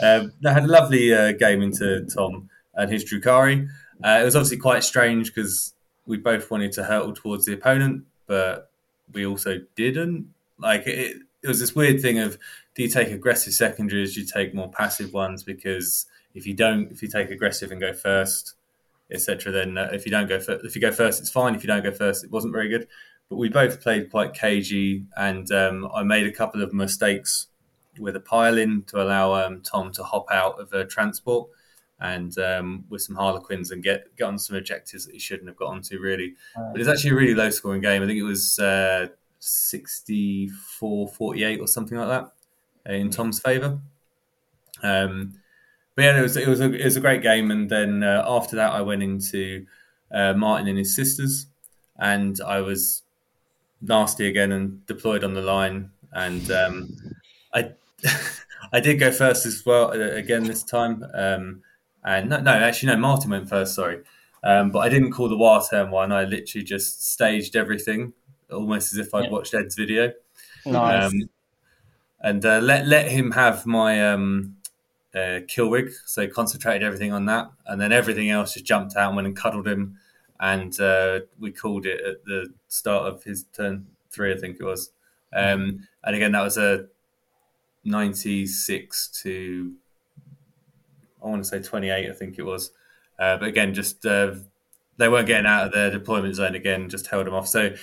Um, 0.00 0.32
I 0.46 0.52
had 0.52 0.62
a 0.62 0.68
lovely 0.68 1.12
uh, 1.12 1.32
game 1.32 1.60
into 1.60 2.06
Tom 2.06 2.48
and 2.72 2.88
his 2.88 3.04
Drukhari. 3.04 3.66
Uh, 4.04 4.18
it 4.20 4.24
was 4.24 4.36
obviously 4.36 4.58
quite 4.58 4.84
strange 4.84 5.34
because 5.34 5.74
we 6.06 6.16
both 6.16 6.52
wanted 6.52 6.70
to 6.74 6.84
hurtle 6.84 7.12
towards 7.12 7.46
the 7.46 7.54
opponent, 7.54 8.04
but 8.28 8.70
we 9.12 9.26
also 9.26 9.60
didn't. 9.74 10.32
Like 10.56 10.86
it, 10.86 11.16
it 11.42 11.48
was 11.48 11.58
this 11.58 11.74
weird 11.74 12.00
thing 12.00 12.20
of 12.20 12.38
do 12.78 12.84
you 12.84 12.88
take 12.88 13.10
aggressive 13.10 13.52
secondaries, 13.52 14.14
do 14.14 14.20
you 14.20 14.26
take 14.26 14.54
more 14.54 14.70
passive 14.70 15.12
ones? 15.12 15.42
Because 15.42 16.06
if 16.32 16.46
you 16.46 16.54
don't, 16.54 16.92
if 16.92 17.02
you 17.02 17.08
take 17.08 17.28
aggressive 17.28 17.72
and 17.72 17.80
go 17.80 17.92
first, 17.92 18.54
etc., 19.10 19.50
then 19.50 19.76
uh, 19.76 19.90
if 19.92 20.06
you 20.06 20.12
don't 20.12 20.28
go 20.28 20.38
first, 20.38 20.64
if 20.64 20.76
you 20.76 20.80
go 20.80 20.92
first, 20.92 21.20
it's 21.20 21.28
fine. 21.28 21.56
If 21.56 21.64
you 21.64 21.66
don't 21.66 21.82
go 21.82 21.90
first, 21.90 22.22
it 22.22 22.30
wasn't 22.30 22.52
very 22.52 22.68
good. 22.68 22.86
But 23.28 23.36
we 23.36 23.48
both 23.48 23.82
played 23.82 24.12
quite 24.12 24.32
cagey, 24.32 25.06
and 25.16 25.50
um, 25.50 25.90
I 25.92 26.04
made 26.04 26.28
a 26.28 26.32
couple 26.32 26.62
of 26.62 26.72
mistakes 26.72 27.48
with 27.98 28.14
a 28.14 28.20
pile 28.20 28.56
in 28.56 28.84
to 28.84 29.02
allow 29.02 29.34
um, 29.34 29.60
Tom 29.62 29.90
to 29.94 30.04
hop 30.04 30.26
out 30.30 30.60
of 30.60 30.72
a 30.72 30.84
transport 30.84 31.50
and 31.98 32.38
um, 32.38 32.84
with 32.88 33.02
some 33.02 33.16
Harlequins 33.16 33.72
and 33.72 33.82
get, 33.82 34.16
get 34.16 34.22
on 34.22 34.38
some 34.38 34.54
objectives 34.54 35.04
that 35.06 35.14
he 35.14 35.18
shouldn't 35.18 35.48
have 35.48 35.56
got 35.56 35.70
onto, 35.70 35.98
really. 35.98 36.36
But 36.54 36.76
it 36.76 36.78
was 36.78 36.86
actually 36.86 37.10
a 37.10 37.16
really 37.16 37.34
low 37.34 37.50
scoring 37.50 37.80
game. 37.80 38.04
I 38.04 38.06
think 38.06 38.20
it 38.20 38.22
was 38.22 38.56
uh, 38.60 39.08
64 39.40 41.08
48 41.08 41.60
or 41.60 41.66
something 41.66 41.98
like 41.98 42.06
that 42.06 42.30
in 42.86 43.10
Tom's 43.10 43.40
favour. 43.40 43.80
Um, 44.82 45.40
but 45.94 46.04
yeah, 46.04 46.18
it 46.18 46.22
was, 46.22 46.36
it, 46.36 46.48
was 46.48 46.60
a, 46.60 46.72
it 46.72 46.84
was 46.84 46.96
a 46.96 47.00
great 47.00 47.22
game. 47.22 47.50
And 47.50 47.68
then 47.70 48.02
uh, 48.02 48.24
after 48.26 48.56
that, 48.56 48.72
I 48.72 48.80
went 48.82 49.02
into 49.02 49.66
uh, 50.12 50.34
Martin 50.34 50.68
and 50.68 50.78
his 50.78 50.94
sisters, 50.94 51.46
and 51.98 52.40
I 52.40 52.60
was 52.60 53.02
nasty 53.80 54.26
again 54.28 54.52
and 54.52 54.84
deployed 54.86 55.24
on 55.24 55.34
the 55.34 55.42
line. 55.42 55.90
And 56.12 56.50
um, 56.50 56.96
I 57.54 57.72
I 58.72 58.80
did 58.80 58.98
go 58.98 59.10
first 59.10 59.46
as 59.46 59.64
well 59.64 59.90
uh, 59.92 60.14
again 60.14 60.44
this 60.44 60.62
time. 60.62 61.04
Um, 61.14 61.62
and 62.04 62.30
no, 62.30 62.40
no, 62.40 62.52
actually, 62.52 62.92
no, 62.92 62.98
Martin 62.98 63.30
went 63.30 63.48
first. 63.48 63.74
Sorry, 63.74 64.02
um, 64.44 64.70
but 64.70 64.80
I 64.80 64.88
didn't 64.88 65.12
call 65.12 65.28
the 65.28 65.36
war 65.36 65.62
term 65.68 65.90
one. 65.90 66.12
I 66.12 66.24
literally 66.24 66.64
just 66.64 67.02
staged 67.10 67.56
everything, 67.56 68.12
almost 68.50 68.92
as 68.92 68.98
if 68.98 69.14
I'd 69.14 69.24
Yeah. 69.24 69.30
watched 69.30 69.54
Ed's 69.54 69.74
video, 69.74 70.12
Nice. 70.64 71.12
um, 71.12 71.12
and 72.20 72.44
uh, 72.44 72.58
let 72.58 72.86
let 72.86 73.10
him 73.10 73.32
have 73.32 73.66
my 73.66 74.12
um, 74.12 74.56
uh, 75.14 75.40
kill 75.46 75.70
rig. 75.70 75.92
So 76.06 76.26
concentrated 76.28 76.82
everything 76.82 77.12
on 77.12 77.26
that, 77.26 77.50
and 77.66 77.80
then 77.80 77.92
everything 77.92 78.30
else 78.30 78.54
just 78.54 78.64
jumped 78.64 78.96
out 78.96 79.08
and 79.08 79.16
went 79.16 79.26
and 79.26 79.36
cuddled 79.36 79.66
him, 79.66 79.98
and 80.40 80.78
uh, 80.80 81.20
we 81.38 81.52
called 81.52 81.86
it 81.86 82.00
at 82.04 82.24
the 82.24 82.52
start 82.68 83.06
of 83.06 83.24
his 83.24 83.44
turn 83.52 83.86
three, 84.10 84.32
I 84.32 84.36
think 84.36 84.58
it 84.58 84.64
was. 84.64 84.90
Um, 85.32 85.86
and 86.02 86.16
again, 86.16 86.32
that 86.32 86.42
was 86.42 86.56
a 86.56 86.86
96 87.84 89.08
to 89.22 89.72
I 91.22 91.26
want 91.26 91.42
to 91.42 91.48
say 91.48 91.60
28 91.60 92.10
I 92.10 92.12
think 92.12 92.38
it 92.38 92.42
was 92.42 92.70
uh, 93.18 93.36
but 93.36 93.48
again 93.48 93.74
just 93.74 94.04
uh, 94.06 94.34
they 94.96 95.08
weren't 95.08 95.26
getting 95.26 95.46
out 95.46 95.66
of 95.66 95.72
their 95.72 95.90
deployment 95.90 96.36
zone 96.36 96.54
again 96.54 96.88
just 96.88 97.06
held 97.06 97.26
them 97.26 97.34
off 97.34 97.48
so 97.48 97.74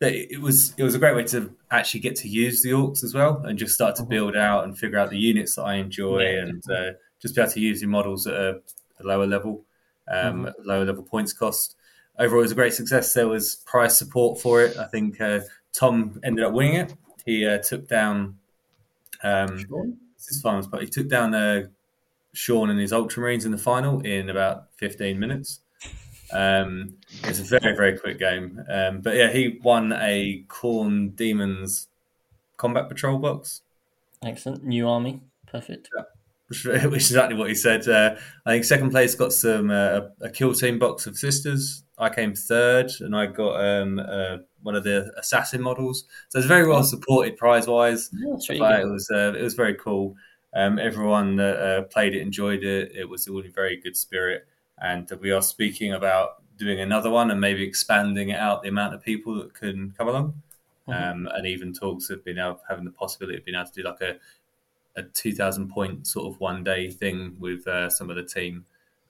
it 0.00 0.32
it 0.32 0.40
was 0.40 0.74
it 0.76 0.82
was 0.84 0.94
a 0.94 0.98
great 0.98 1.16
way 1.16 1.24
to 1.24 1.54
actually 1.70 2.00
get 2.00 2.14
to 2.16 2.28
use 2.28 2.62
the 2.62 2.70
orcs 2.70 3.02
as 3.02 3.14
well 3.14 3.42
and 3.44 3.58
just 3.58 3.74
start 3.74 3.96
to 3.96 4.02
Mhm. 4.04 4.08
build 4.08 4.36
out 4.36 4.64
and 4.64 4.78
figure 4.78 4.98
out 4.98 5.10
the 5.10 5.18
units 5.18 5.56
that 5.56 5.62
I 5.62 5.74
enjoy 5.74 6.20
Yeah. 6.22 6.42
and 6.42 6.62
uh, 6.70 6.90
just 7.20 7.34
be 7.34 7.40
able 7.42 7.50
to 7.52 7.60
use 7.60 7.80
the 7.80 7.86
models 7.86 8.26
at 8.26 8.34
a, 8.34 8.60
a 9.00 9.02
lower 9.04 9.26
level 9.26 9.64
um, 10.10 10.48
lower 10.64 10.84
level 10.84 11.02
points 11.02 11.32
cost 11.32 11.74
overall 12.18 12.40
it 12.40 12.44
was 12.44 12.52
a 12.52 12.54
great 12.54 12.72
success 12.74 13.12
there 13.12 13.28
was 13.28 13.56
prize 13.66 13.98
support 13.98 14.40
for 14.40 14.62
it 14.62 14.76
I 14.76 14.86
think 14.86 15.20
uh, 15.20 15.40
Tom 15.72 16.20
ended 16.24 16.44
up 16.44 16.52
winning 16.52 16.74
it 16.76 16.94
he 17.26 17.44
uh, 17.46 17.58
took 17.58 17.88
down 17.88 18.38
um, 19.24 19.56
this 20.16 20.30
is 20.30 20.40
finals, 20.40 20.66
but 20.68 20.80
he 20.80 20.86
took 20.88 21.08
down 21.08 21.34
uh, 21.34 21.66
Sean 22.32 22.70
and 22.70 22.78
his 22.78 22.92
Ultramarines 22.92 23.44
in 23.44 23.50
the 23.50 23.58
final 23.58 24.00
in 24.00 24.30
about 24.30 24.68
15 24.76 25.18
minutes. 25.18 25.60
Um, 26.32 26.97
it 27.10 27.28
was 27.28 27.40
a 27.40 27.58
very, 27.58 27.74
very 27.74 27.98
quick 27.98 28.18
game. 28.18 28.62
Um, 28.70 29.00
but 29.00 29.16
yeah, 29.16 29.30
he 29.30 29.58
won 29.62 29.92
a 29.92 30.44
Khorne 30.48 31.14
Demons 31.16 31.88
combat 32.56 32.88
patrol 32.88 33.18
box, 33.18 33.62
Excellent. 34.22 34.64
New 34.64 34.88
army. 34.88 35.20
Perfect. 35.46 35.90
which, 36.48 36.64
which 36.64 37.02
is 37.02 37.10
exactly 37.10 37.36
what 37.36 37.48
he 37.48 37.54
said. 37.54 37.88
Uh, 37.88 38.16
I 38.44 38.52
think 38.52 38.64
second 38.64 38.90
place 38.90 39.14
got 39.14 39.32
some 39.32 39.70
uh, 39.70 40.00
a 40.20 40.28
kill 40.30 40.54
team 40.54 40.78
box 40.78 41.06
of 41.06 41.16
sisters. 41.16 41.84
I 41.98 42.10
came 42.10 42.34
third, 42.34 42.90
and 43.00 43.16
I 43.16 43.26
got 43.26 43.64
um, 43.64 43.98
uh, 43.98 44.38
one 44.62 44.74
of 44.74 44.84
the 44.84 45.10
assassin 45.18 45.60
models. 45.60 46.04
So 46.28 46.38
it's 46.38 46.48
very 46.48 46.66
well 46.66 46.84
supported 46.84 47.36
prize 47.36 47.66
wise. 47.66 48.10
Yeah, 48.12 48.58
but 48.58 48.80
it 48.80 48.88
was 48.88 49.10
uh, 49.12 49.34
it 49.36 49.42
was 49.42 49.54
very 49.54 49.74
cool. 49.74 50.14
Um, 50.54 50.78
everyone 50.78 51.36
that 51.36 51.56
uh, 51.56 51.82
played 51.82 52.14
it 52.14 52.22
enjoyed 52.22 52.64
it. 52.64 52.92
It 52.94 53.08
was 53.08 53.28
all 53.28 53.40
in 53.40 53.52
very 53.52 53.80
good 53.80 53.96
spirit, 53.96 54.46
and 54.80 55.10
we 55.20 55.30
are 55.30 55.42
speaking 55.42 55.92
about 55.92 56.42
doing 56.58 56.80
another 56.80 57.10
one 57.10 57.30
and 57.30 57.40
maybe 57.40 57.62
expanding 57.62 58.30
it 58.30 58.38
out 58.38 58.62
the 58.62 58.68
amount 58.68 58.94
of 58.94 59.02
people 59.02 59.34
that 59.36 59.54
can 59.54 59.94
come 59.96 60.08
along. 60.08 60.42
Mhm. 60.88 61.10
Um, 61.10 61.28
and 61.32 61.46
even 61.46 61.72
talks 61.72 62.08
have 62.08 62.24
been 62.24 62.38
out 62.38 62.60
having 62.68 62.84
the 62.84 62.90
possibility 62.90 63.38
of 63.38 63.44
being 63.44 63.56
able 63.56 63.70
to 63.70 63.72
do 63.72 63.88
like 63.88 64.00
a 64.00 64.18
a 64.96 65.02
two 65.02 65.32
thousand 65.32 65.68
point 65.68 66.06
sort 66.06 66.26
of 66.26 66.40
one 66.40 66.64
day 66.64 66.90
thing 66.90 67.36
with 67.38 67.66
uh, 67.68 67.88
some 67.88 68.10
of 68.10 68.16
the 68.16 68.24
team 68.24 68.64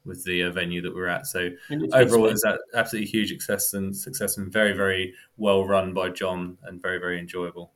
with 0.05 0.25
the 0.25 0.43
uh, 0.43 0.51
venue 0.51 0.83
that 0.83 0.95
we're 0.95 1.07
at. 1.07 1.27
So 1.27 1.51
overall, 1.93 2.27
it 2.27 2.39
space. 2.39 2.53
was 2.53 2.59
absolutely 2.75 3.11
huge 3.11 3.31
success 3.31 3.75
and 3.75 3.97
success 3.97 4.37
and 4.37 4.53
very 4.53 4.73
very 4.73 5.15
well 5.37 5.65
run 5.67 5.95
by 5.95 6.11
John 6.11 6.59
and 6.65 6.83
very 6.83 6.99
very 6.99 7.19
enjoyable. 7.19 7.73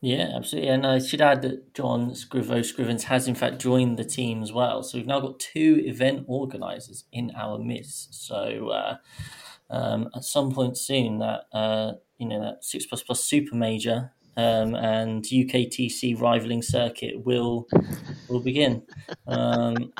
Yeah, 0.00 0.30
absolutely. 0.36 0.70
And 0.70 0.86
I 0.86 1.00
should 1.00 1.20
add 1.20 1.42
that 1.42 1.74
John 1.74 2.12
Scrivo 2.12 2.60
Scrivens 2.60 3.04
has 3.04 3.26
in 3.26 3.34
fact 3.34 3.60
joined 3.60 3.98
the 3.98 4.04
team 4.04 4.42
as 4.42 4.52
well. 4.52 4.82
So 4.82 4.96
we've 4.96 5.06
now 5.06 5.20
got 5.20 5.40
two 5.40 5.82
event 5.84 6.24
organisers 6.28 7.04
in 7.12 7.32
our 7.36 7.58
midst. 7.58 8.14
So 8.26 8.68
uh, 8.68 8.96
um, 9.70 10.08
at 10.14 10.22
some 10.22 10.52
point 10.52 10.78
soon, 10.78 11.18
that 11.18 11.46
uh, 11.52 11.92
you 12.16 12.28
know 12.28 12.40
that 12.40 12.64
six 12.64 12.86
plus 12.86 13.02
plus 13.02 13.24
super 13.24 13.56
major 13.56 14.12
um, 14.36 14.76
and 14.76 15.24
UKTC 15.24 16.20
rivaling 16.20 16.62
circuit 16.62 17.24
will 17.24 17.66
will 18.28 18.40
begin. 18.40 18.84
Um, 19.26 19.92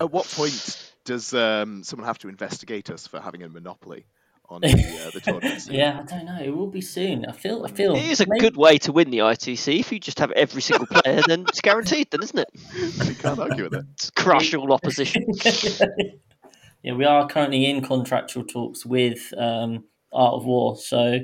At 0.00 0.10
what 0.10 0.26
point 0.26 0.92
does 1.04 1.32
um, 1.32 1.84
someone 1.84 2.06
have 2.06 2.18
to 2.18 2.28
investigate 2.28 2.90
us 2.90 3.06
for 3.06 3.20
having 3.20 3.44
a 3.44 3.48
monopoly 3.48 4.06
on 4.48 4.60
the, 4.62 4.68
uh, 4.68 5.10
the 5.10 5.20
tournaments? 5.20 5.68
yeah, 5.70 6.00
I 6.00 6.02
don't 6.04 6.24
know. 6.26 6.38
It 6.42 6.50
will 6.54 6.66
be 6.70 6.80
soon. 6.80 7.24
I 7.26 7.32
feel. 7.32 7.64
I 7.64 7.70
feel. 7.70 7.94
It 7.94 8.04
is 8.04 8.20
a 8.20 8.26
maybe- 8.26 8.40
good 8.40 8.56
way 8.56 8.78
to 8.78 8.92
win 8.92 9.10
the 9.10 9.18
ITC 9.18 9.80
if 9.80 9.92
you 9.92 9.98
just 9.98 10.18
have 10.18 10.30
every 10.32 10.62
single 10.62 10.86
player, 10.86 11.22
then 11.26 11.42
it's 11.48 11.60
guaranteed, 11.60 12.10
then, 12.10 12.22
isn't 12.22 12.38
it? 12.38 12.48
You 13.06 13.14
can't 13.14 13.38
argue 13.38 13.64
with 13.64 13.74
it. 13.74 13.84
Just 13.98 14.14
crush 14.14 14.54
all 14.54 14.72
opposition. 14.72 15.26
yeah, 16.82 16.94
we 16.94 17.04
are 17.04 17.26
currently 17.28 17.66
in 17.66 17.82
contractual 17.82 18.44
talks 18.44 18.84
with 18.86 19.32
um, 19.36 19.84
Art 20.12 20.34
of 20.34 20.44
War, 20.44 20.76
so 20.76 21.18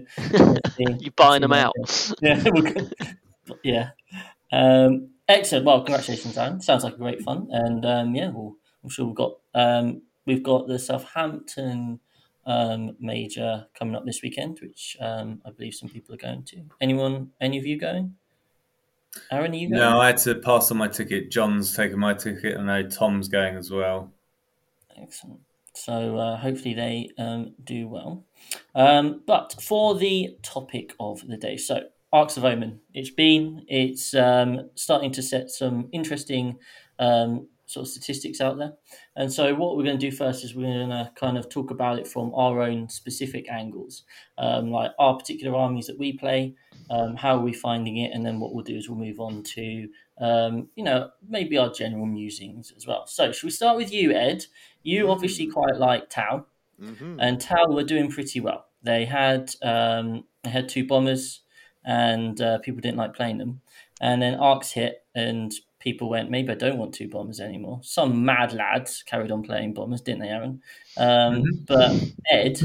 You're 0.79 1.13
buying 1.17 1.43
them 1.43 1.53
out. 1.53 1.73
see 1.87 2.15
how 2.29 2.41
it 2.45 2.75
goes. 2.75 2.93
Yeah, 3.63 3.91
yeah. 4.13 4.25
Um, 4.53 5.11
excellent. 5.29 5.65
Well, 5.67 5.83
congratulations, 5.83 6.37
Aaron. 6.37 6.61
Sounds 6.61 6.85
like 6.85 6.95
a 6.95 6.99
great 6.99 7.23
fun, 7.23 7.49
and 7.51 7.85
um, 7.85 8.15
yeah, 8.15 8.31
we'll, 8.31 8.57
I'm 8.83 8.91
sure 8.91 9.07
we've 9.07 9.15
got 9.15 9.33
um, 9.55 10.03
we've 10.27 10.43
got 10.43 10.67
the 10.69 10.79
Southampton 10.79 12.01
um, 12.47 12.97
major 13.01 13.67
coming 13.79 13.95
up 13.95 14.05
this 14.05 14.23
weekend, 14.23 14.59
which 14.61 14.97
um, 15.01 15.41
I 15.45 15.51
believe 15.51 15.75
some 15.75 15.89
people 15.89 16.15
are 16.15 16.19
going 16.19 16.45
to. 16.45 16.63
Anyone? 16.81 17.31
Any 17.41 17.59
of 17.59 17.67
you 17.67 17.79
going? 17.79 18.15
Aaron, 19.31 19.53
are 19.53 19.57
you 19.57 19.69
going? 19.69 19.81
No, 19.81 20.01
I 20.01 20.09
had 20.09 20.19
to 20.19 20.37
pass 20.37 20.71
on 20.71 20.79
my 20.79 20.89
ticket. 20.89 21.31
John's 21.31 21.77
taken 21.77 21.99
my 21.99 22.15
ticket, 22.15 22.57
and 22.57 22.71
I 22.71 22.83
know 22.83 22.89
Tom's 22.89 23.29
going 23.29 23.57
as 23.57 23.71
well. 23.71 24.13
Excellent. 24.97 25.41
So 25.75 26.19
uh, 26.19 26.37
hopefully 26.37 26.75
they 26.75 27.11
um, 27.19 27.55
do 27.65 27.89
well. 27.89 28.25
Um, 28.75 29.23
but 29.27 29.57
for 29.61 29.95
the 29.95 30.37
topic 30.43 30.95
of 31.01 31.27
the 31.27 31.37
day, 31.37 31.57
so 31.57 31.83
Arks 32.13 32.37
of 32.37 32.45
Omen. 32.45 32.81
It's 32.93 33.11
been 33.11 33.65
it's 33.69 34.15
um, 34.15 34.69
starting 34.75 35.13
to 35.13 35.23
set 35.23 35.51
some 35.51 35.89
interesting 35.93 36.59
um, 36.99 37.49
sort 37.73 37.87
of 37.87 37.91
statistics 37.91 38.41
out 38.41 38.59
there. 38.59 38.73
And 39.17 39.33
so, 39.33 39.55
what 39.55 39.77
we're 39.77 39.85
going 39.85 39.99
to 39.99 40.11
do 40.11 40.15
first 40.15 40.45
is 40.45 40.55
we're 40.55 40.63
going 40.87 40.91
to 40.91 41.11
kind 41.17 41.39
of 41.39 41.49
talk 41.49 41.71
about 41.71 41.99
it 41.99 42.07
from 42.07 42.35
our 42.35 42.63
own 42.63 42.89
specific 42.89 43.51
angles, 43.51 44.05
um, 44.39 44.71
like 44.71 44.93
our 44.99 45.17
particular 45.17 45.57
armies 45.57 45.87
that 45.87 45.99
we 45.99 46.13
play, 46.13 46.55
um, 46.91 47.17
how 47.17 47.37
are 47.37 47.43
we 47.43 47.53
finding 47.53 47.97
it, 47.99 48.13
and 48.13 48.25
then 48.25 48.41
what 48.41 48.55
we'll 48.55 48.65
do 48.65 48.77
is 48.77 48.89
we'll 48.89 48.99
move 48.99 49.21
on 49.21 49.43
to, 49.43 49.89
um, 50.21 50.69
you 50.77 50.85
know, 50.85 51.11
maybe 51.29 51.57
our 51.59 51.71
general 51.73 52.07
musings 52.07 52.73
as 52.77 52.87
well. 52.87 53.07
So, 53.07 53.33
should 53.33 53.47
we 53.47 53.51
start 53.51 53.77
with 53.77 53.93
you, 53.93 54.13
Ed? 54.13 54.45
You 54.83 55.11
obviously 55.11 55.47
quite 55.47 55.77
like 55.77 56.11
Tau, 56.11 56.47
Mm-hmm. 56.81 57.21
and 57.21 57.41
Tau 57.41 57.71
were 57.71 57.85
doing 57.85 58.11
pretty 58.11 58.41
well. 58.41 58.67
They 58.83 59.05
had 59.05 59.53
um, 59.63 60.25
they 60.43 60.51
had 60.51 60.69
two 60.69 60.85
bombers, 60.85 61.43
and 61.85 62.41
uh, 62.41 62.59
people 62.59 62.81
didn't 62.81 62.97
like 62.97 63.15
playing 63.15 63.39
them. 63.39 63.61
And 64.01 64.21
then 64.21 64.35
Arks 64.35 64.73
hit, 64.73 65.05
and 65.15 65.53
people 65.83 66.09
went, 66.09 66.31
maybe 66.31 66.53
I 66.53 66.55
don't 66.55 66.79
want 66.79 66.95
two 66.95 67.09
bombers 67.09 67.41
anymore. 67.41 67.81
Some 67.83 68.25
mad 68.25 68.53
lads 68.53 69.03
carried 69.03 69.33
on 69.33 69.43
playing 69.43 69.75
bombers, 69.75 70.01
didn't 70.01 70.21
they, 70.21 70.29
Aaron? 70.29 70.63
Um, 70.97 71.43
But 71.67 71.93
Ed, 72.31 72.59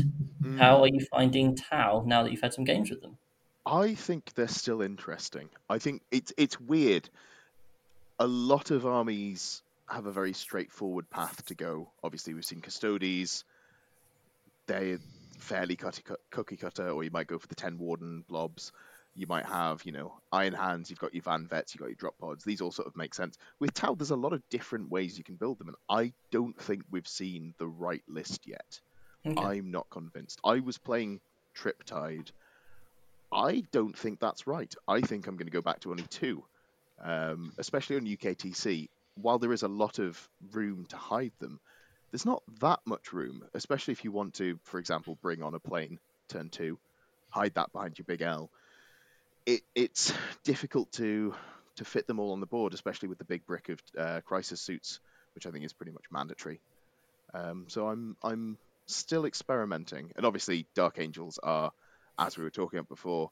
Mm. 0.44 0.60
how 0.60 0.82
are 0.82 0.88
you 0.88 1.04
finding 1.12 1.56
Tau 1.56 2.04
now 2.06 2.22
that 2.24 2.32
you've 2.32 2.42
had 2.42 2.54
some 2.54 2.64
games 2.64 2.92
with 2.92 3.02
them? 3.02 3.18
I 3.66 3.96
think 3.96 4.34
they're 4.36 4.48
still 4.48 4.82
interesting. 4.82 5.50
I 5.68 5.80
think 5.80 6.04
it's 6.12 6.32
it's 6.38 6.60
weird. 6.62 7.10
A 8.20 8.28
lot 8.28 8.72
of 8.72 8.86
armies 8.86 9.64
have 9.88 10.06
a 10.06 10.12
very 10.12 10.34
straightforward 10.34 11.10
path 11.10 11.44
to 11.46 11.56
go. 11.56 11.90
Obviously, 12.04 12.34
we've 12.34 12.46
seen 12.46 12.62
Custodes. 12.62 13.44
They're 14.68 15.00
fairly 15.40 15.76
cut, 15.76 16.00
cookie 16.30 16.58
cutter, 16.58 16.90
or 16.90 17.04
you 17.04 17.12
might 17.12 17.28
go 17.28 17.40
for 17.40 17.48
the 17.48 17.56
ten 17.56 17.78
warden 17.78 18.24
blobs. 18.28 18.72
You 19.18 19.26
might 19.28 19.46
have, 19.46 19.84
you 19.84 19.92
know, 19.92 20.14
Iron 20.32 20.54
Hands. 20.54 20.88
You've 20.90 21.00
got 21.00 21.14
your 21.14 21.24
Van 21.24 21.48
Vets. 21.48 21.74
You've 21.74 21.82
got 21.82 21.88
your 21.88 21.96
drop 21.96 22.18
pods. 22.20 22.44
These 22.44 22.62
all 22.62 22.72
sort 22.72 22.88
of 22.88 22.96
make 22.96 23.16
sense. 23.16 23.38
With 23.60 23.74
Tau, 23.74 23.96
there's 23.96 24.12
a 24.12 24.16
lot 24.16 24.34
of 24.34 24.48
different 24.50 24.92
ways 24.92 25.18
you 25.18 25.24
can 25.24 25.36
build 25.36 25.58
them, 25.58 25.70
and 25.70 25.78
I 25.90 26.14
don't 26.32 26.60
think 26.62 26.84
we've 26.92 27.08
seen 27.08 27.56
the 27.58 27.68
right 27.68 28.04
list 28.08 28.46
yet. 28.46 28.80
Okay. 29.26 29.42
I'm 29.42 29.72
not 29.72 29.90
convinced. 29.90 30.40
I 30.44 30.60
was 30.60 30.78
playing 30.78 31.20
Triptide. 31.58 32.32
I 33.32 33.64
don't 33.72 33.98
think 33.98 34.20
that's 34.20 34.48
right. 34.48 34.74
I 34.88 35.02
think 35.02 35.28
I'm 35.28 35.36
going 35.36 35.48
to 35.48 35.52
go 35.52 35.62
back 35.62 35.80
to 35.82 35.92
only 35.92 36.04
two, 36.04 36.44
um, 37.04 37.54
especially 37.58 37.98
on 37.98 38.06
UKTC. 38.06 38.88
While 39.16 39.40
there 39.40 39.52
is 39.52 39.64
a 39.64 39.68
lot 39.68 39.98
of 39.98 40.30
room 40.52 40.86
to 40.90 40.96
hide 40.96 41.34
them, 41.40 41.60
there's 42.12 42.26
not 42.26 42.44
that 42.62 42.80
much 42.86 43.12
room, 43.12 43.44
especially 43.56 43.94
if 43.94 44.04
you 44.04 44.12
want 44.12 44.36
to, 44.36 44.60
for 44.64 44.80
example, 44.80 45.18
bring 45.22 45.42
on 45.42 45.56
a 45.56 45.60
plane 45.60 46.00
turn 46.28 46.50
two, 46.50 46.78
hide 47.30 47.54
that 47.56 47.72
behind 47.72 47.98
your 47.98 48.06
big 48.06 48.22
L. 48.22 48.50
It, 49.48 49.62
it's 49.74 50.14
difficult 50.44 50.92
to 50.94 51.34
to 51.78 51.86
fit 51.86 52.06
them 52.06 52.20
all 52.20 52.34
on 52.34 52.42
the 52.42 52.46
board, 52.46 52.74
especially 52.74 53.08
with 53.08 53.18
the 53.18 53.24
big 53.24 53.46
brick 53.46 53.70
of 53.70 53.82
uh, 53.98 54.22
crisis 54.26 54.60
suits, 54.60 55.00
which 55.36 55.48
I 55.48 55.52
think 55.52 55.64
is 55.64 55.74
pretty 55.74 55.94
much 55.94 56.04
mandatory. 56.12 56.60
Um, 57.34 57.66
so 57.70 57.88
I'm 57.88 58.18
I'm 58.22 58.58
still 58.88 59.26
experimenting, 59.26 60.12
and 60.18 60.26
obviously 60.26 60.68
Dark 60.76 61.00
Angels 61.00 61.40
are, 61.42 61.72
as 62.20 62.38
we 62.38 62.44
were 62.44 62.50
talking 62.50 62.78
about 62.78 62.90
before, 62.90 63.32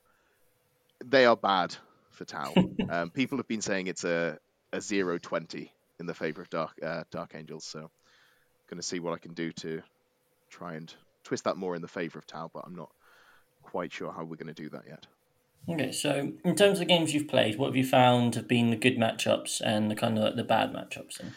they 1.03 1.25
are 1.25 1.35
bad 1.35 1.75
for 2.11 2.23
Tau. 2.23 2.53
um, 2.89 3.09
people 3.09 3.37
have 3.37 3.47
been 3.47 3.61
saying 3.61 3.87
it's 3.87 4.05
a 4.05 4.39
a 4.71 4.79
zero 4.79 5.17
twenty 5.17 5.71
in 5.99 6.05
the 6.05 6.13
favor 6.13 6.41
of 6.41 6.49
Dark 6.49 6.71
uh, 6.81 7.03
Dark 7.11 7.35
Angels, 7.35 7.65
so 7.65 7.91
going 8.69 8.79
to 8.79 8.87
see 8.87 8.99
what 8.99 9.13
I 9.13 9.17
can 9.17 9.33
do 9.33 9.51
to 9.51 9.81
try 10.49 10.75
and 10.75 10.93
twist 11.23 11.43
that 11.43 11.57
more 11.57 11.75
in 11.75 11.81
the 11.81 11.87
favor 11.87 12.19
of 12.19 12.25
Tau, 12.25 12.49
but 12.53 12.63
I'm 12.65 12.75
not 12.75 12.89
quite 13.63 13.91
sure 13.91 14.11
how 14.11 14.23
we're 14.23 14.37
going 14.37 14.53
to 14.53 14.63
do 14.63 14.69
that 14.69 14.83
yet. 14.87 15.05
Okay, 15.67 15.91
so 15.91 16.31
in 16.43 16.55
terms 16.55 16.73
of 16.73 16.79
the 16.79 16.85
games 16.85 17.13
you've 17.13 17.27
played, 17.27 17.57
what 17.57 17.67
have 17.67 17.75
you 17.75 17.85
found 17.85 18.35
have 18.35 18.47
been 18.47 18.69
the 18.69 18.75
good 18.75 18.97
matchups 18.97 19.61
and 19.63 19.89
the 19.89 19.95
kind 19.95 20.19
of 20.19 20.35
the 20.35 20.43
bad 20.43 20.73
matchups? 20.73 21.17
Then? 21.17 21.33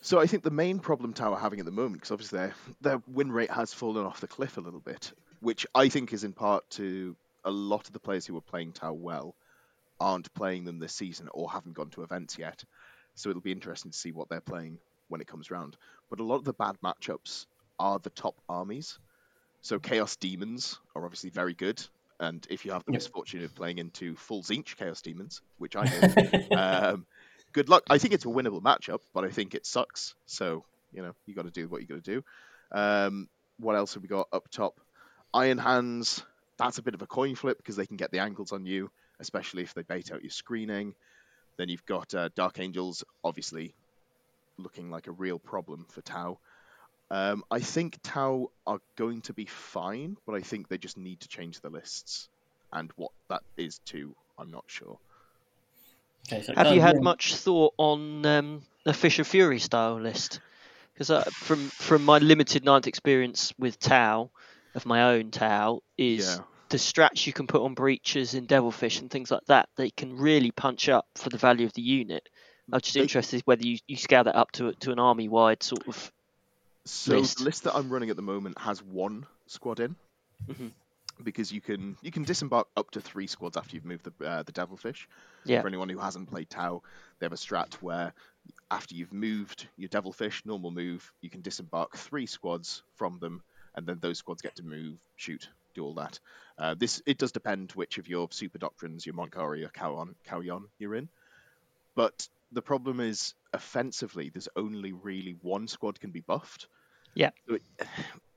So 0.00 0.20
I 0.20 0.26
think 0.26 0.42
the 0.42 0.50
main 0.50 0.78
problem 0.78 1.12
Tau 1.12 1.34
having 1.34 1.60
at 1.60 1.66
the 1.66 1.72
moment, 1.72 1.96
because 1.96 2.10
obviously 2.10 2.38
their 2.38 2.54
their 2.80 3.02
win 3.06 3.30
rate 3.30 3.50
has 3.50 3.74
fallen 3.74 4.06
off 4.06 4.20
the 4.20 4.26
cliff 4.26 4.56
a 4.56 4.60
little 4.60 4.80
bit, 4.80 5.12
which 5.40 5.66
I 5.74 5.88
think 5.88 6.12
is 6.12 6.24
in 6.24 6.32
part 6.32 6.68
to 6.70 7.16
a 7.44 7.50
lot 7.50 7.86
of 7.86 7.92
the 7.92 8.00
players 8.00 8.24
who 8.26 8.34
were 8.34 8.40
playing 8.40 8.72
Tau 8.72 8.92
well 8.92 9.34
aren't 10.00 10.32
playing 10.34 10.64
them 10.64 10.78
this 10.78 10.94
season 10.94 11.28
or 11.32 11.50
haven't 11.50 11.74
gone 11.74 11.90
to 11.90 12.02
events 12.02 12.38
yet. 12.38 12.64
So 13.14 13.30
it'll 13.30 13.42
be 13.42 13.52
interesting 13.52 13.92
to 13.92 13.96
see 13.96 14.12
what 14.12 14.28
they're 14.28 14.40
playing 14.40 14.78
when 15.08 15.20
it 15.20 15.26
comes 15.26 15.50
round. 15.50 15.76
But 16.10 16.20
a 16.20 16.24
lot 16.24 16.36
of 16.36 16.44
the 16.44 16.52
bad 16.52 16.76
matchups 16.82 17.46
are 17.78 17.98
the 17.98 18.10
top 18.10 18.34
armies. 18.48 18.98
So 19.60 19.78
Chaos 19.78 20.16
Demons 20.16 20.80
are 20.94 21.04
obviously 21.04 21.30
very 21.30 21.54
good. 21.54 21.82
And 22.20 22.46
if 22.48 22.64
you 22.64 22.72
have 22.72 22.84
the 22.84 22.92
Yep. 22.92 23.00
misfortune 23.00 23.44
of 23.44 23.54
playing 23.54 23.78
into 23.78 24.14
full 24.16 24.42
Tzeentch 24.42 24.76
Chaos 24.76 25.02
Demons, 25.02 25.42
which 25.58 25.74
I 25.76 25.84
do, 25.86 26.00
um, 26.56 27.06
good 27.52 27.68
luck. 27.68 27.82
I 27.90 27.98
think 27.98 28.14
it's 28.14 28.24
a 28.24 28.28
winnable 28.28 28.62
matchup, 28.62 29.00
but 29.12 29.24
I 29.24 29.30
think 29.30 29.54
it 29.54 29.66
sucks. 29.66 30.14
So 30.26 30.64
you 30.92 31.02
know 31.02 31.12
you 31.26 31.34
got 31.34 31.44
to 31.44 31.50
do 31.50 31.68
what 31.68 31.80
you 31.80 31.86
got 31.88 32.04
to 32.04 32.14
do. 32.14 32.24
Um, 32.72 33.28
what 33.58 33.74
else 33.76 33.94
have 33.94 34.02
we 34.02 34.08
got 34.08 34.28
up 34.32 34.48
top? 34.50 34.80
Iron 35.32 35.58
Hands. 35.58 36.24
That's 36.56 36.78
a 36.78 36.82
bit 36.82 36.94
of 36.94 37.02
a 37.02 37.06
coin 37.06 37.34
flip 37.34 37.56
because 37.58 37.74
they 37.74 37.86
can 37.86 37.96
get 37.96 38.12
the 38.12 38.20
angles 38.20 38.52
on 38.52 38.64
you, 38.64 38.90
especially 39.18 39.62
if 39.64 39.74
they 39.74 39.82
bait 39.82 40.12
out 40.12 40.22
your 40.22 40.30
screening. 40.30 40.94
Then 41.56 41.68
you've 41.68 41.84
got 41.84 42.14
uh, 42.14 42.28
Dark 42.36 42.60
Angels, 42.60 43.02
obviously 43.24 43.74
looking 44.56 44.88
like 44.90 45.08
a 45.08 45.12
real 45.12 45.40
problem 45.40 45.86
for 45.90 46.00
Tau. 46.02 46.38
Um, 47.10 47.44
I 47.50 47.60
think 47.60 47.98
Tau 48.02 48.50
are 48.66 48.80
going 48.96 49.20
to 49.22 49.32
be 49.32 49.44
fine, 49.46 50.16
but 50.26 50.34
I 50.34 50.40
think 50.40 50.68
they 50.68 50.78
just 50.78 50.96
need 50.96 51.20
to 51.20 51.28
change 51.28 51.60
the 51.60 51.70
lists, 51.70 52.28
and 52.72 52.90
what 52.96 53.10
that 53.28 53.42
is 53.56 53.78
too, 53.84 54.14
I'm 54.38 54.50
not 54.50 54.64
sure. 54.66 54.98
Okay, 56.26 56.42
so 56.42 56.54
Have 56.56 56.74
you 56.74 56.80
had 56.80 56.96
more- 56.96 57.04
much 57.04 57.36
thought 57.36 57.74
on 57.76 58.24
um, 58.24 58.62
a 58.86 58.92
Fish 58.94 59.18
of 59.18 59.26
Fury 59.26 59.58
style 59.58 60.00
list? 60.00 60.40
Because 60.94 61.10
uh, 61.10 61.24
from 61.24 61.68
from 61.68 62.04
my 62.04 62.18
limited 62.18 62.64
ninth 62.64 62.86
experience 62.86 63.52
with 63.58 63.78
Tau, 63.78 64.30
of 64.74 64.86
my 64.86 65.14
own 65.14 65.30
Tau, 65.30 65.82
is 65.98 66.26
Yeah. 66.36 66.44
the 66.70 66.78
strats 66.78 67.26
you 67.26 67.32
can 67.32 67.46
put 67.46 67.62
on 67.62 67.74
Breachers 67.74 68.34
in 68.34 68.46
Devilfish 68.46 69.00
and 69.00 69.10
things 69.10 69.30
like 69.30 69.44
that. 69.46 69.68
They 69.76 69.90
can 69.90 70.16
really 70.16 70.50
punch 70.52 70.88
up 70.88 71.06
for 71.16 71.28
the 71.28 71.36
value 71.38 71.66
of 71.66 71.72
the 71.74 71.82
unit. 71.82 72.28
I'm 72.72 72.80
just 72.80 72.96
interested 72.96 73.42
whether 73.44 73.66
you, 73.66 73.76
you 73.86 73.96
scale 73.96 74.24
that 74.24 74.36
up 74.36 74.52
to 74.52 74.72
to 74.72 74.90
an 74.92 74.98
army 74.98 75.28
wide 75.28 75.62
sort 75.62 75.86
of. 75.86 76.10
So 76.86 77.18
list. 77.18 77.38
the 77.38 77.44
list 77.44 77.64
that 77.64 77.74
I'm 77.74 77.88
running 77.90 78.10
at 78.10 78.16
the 78.16 78.22
moment 78.22 78.58
has 78.58 78.82
one 78.82 79.26
squad 79.46 79.80
in, 79.80 79.96
Mhm. 80.48 80.72
because 81.22 81.50
you 81.52 81.60
can 81.60 81.96
you 82.02 82.10
can 82.10 82.24
disembark 82.24 82.68
up 82.76 82.90
to 82.90 83.00
three 83.00 83.26
squads 83.26 83.56
after 83.56 83.74
you've 83.74 83.84
moved 83.86 84.04
the 84.04 84.26
uh, 84.26 84.42
the 84.42 84.52
Devilfish. 84.52 85.08
Yeah. 85.44 85.62
For 85.62 85.68
anyone 85.68 85.88
who 85.88 85.98
hasn't 85.98 86.28
played 86.28 86.50
Tau, 86.50 86.82
they 87.18 87.24
have 87.26 87.32
a 87.32 87.36
strat 87.36 87.74
where 87.74 88.12
after 88.70 88.94
you've 88.94 89.12
moved 89.14 89.68
your 89.76 89.88
Devilfish, 89.88 90.44
normal 90.44 90.70
move, 90.70 91.10
you 91.22 91.30
can 91.30 91.40
disembark 91.40 91.96
three 91.96 92.26
squads 92.26 92.82
from 92.96 93.18
them, 93.18 93.42
and 93.74 93.86
then 93.86 93.98
those 94.00 94.18
squads 94.18 94.42
get 94.42 94.56
to 94.56 94.62
move, 94.62 94.98
shoot, 95.16 95.48
do 95.72 95.84
all 95.84 95.94
that. 95.94 96.20
Uh, 96.58 96.74
this 96.74 97.00
it 97.06 97.16
does 97.16 97.32
depend 97.32 97.72
which 97.72 97.96
of 97.96 98.08
your 98.08 98.28
super 98.30 98.58
doctrines, 98.58 99.06
your 99.06 99.14
Mont'ka 99.14 99.38
or 99.38 99.56
Kauyon, 99.70 100.14
Kauyon 100.26 100.68
you're 100.78 100.94
in. 100.96 101.08
But 101.94 102.28
the 102.52 102.62
problem 102.62 103.00
is 103.00 103.34
offensively, 103.54 104.28
there's 104.28 104.48
only 104.54 104.92
really 104.92 105.36
one 105.40 105.66
squad 105.66 105.98
can 105.98 106.10
be 106.10 106.20
buffed. 106.20 106.66
Yeah. 107.14 107.30
So 107.48 107.54
it, 107.54 107.62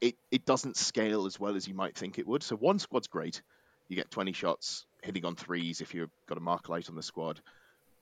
it 0.02 0.16
it 0.32 0.46
doesn't 0.46 0.78
scale 0.78 1.26
as 1.26 1.40
well 1.40 1.56
as 1.56 1.68
you 1.68 1.74
might 1.74 1.96
think 1.96 2.20
it 2.20 2.28
would. 2.28 2.44
So 2.44 2.56
one 2.56 2.80
squad's 2.80 3.08
great. 3.08 3.42
You 3.90 3.96
get 3.96 4.12
20 4.12 4.34
shots 4.34 4.86
hitting 5.02 5.26
on 5.26 5.36
threes 5.36 5.82
if 5.82 5.94
you've 5.94 6.10
got 6.28 6.38
a 6.38 6.42
markerlight 6.42 6.90
on 6.90 6.96
the 6.96 7.04
squad. 7.04 7.40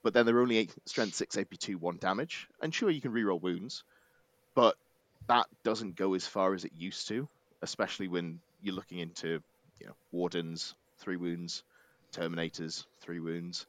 But 0.03 0.13
then 0.13 0.25
they're 0.25 0.39
only 0.39 0.57
eight, 0.57 0.73
strength 0.85 1.15
6 1.15 1.35
AP2 1.35 1.75
1 1.77 1.97
damage. 1.97 2.47
And 2.61 2.73
sure 2.73 2.89
you 2.89 3.01
can 3.01 3.11
reroll 3.11 3.41
wounds, 3.41 3.83
but 4.55 4.75
that 5.27 5.47
doesn't 5.63 5.95
go 5.95 6.13
as 6.13 6.27
far 6.27 6.53
as 6.53 6.65
it 6.65 6.71
used 6.77 7.07
to, 7.07 7.27
especially 7.61 8.07
when 8.07 8.39
you're 8.61 8.75
looking 8.75 8.99
into, 8.99 9.41
you 9.79 9.87
know, 9.87 9.95
wardens, 10.11 10.75
3 10.99 11.17
wounds, 11.17 11.63
terminators, 12.13 12.85
3 13.01 13.19
wounds. 13.19 13.65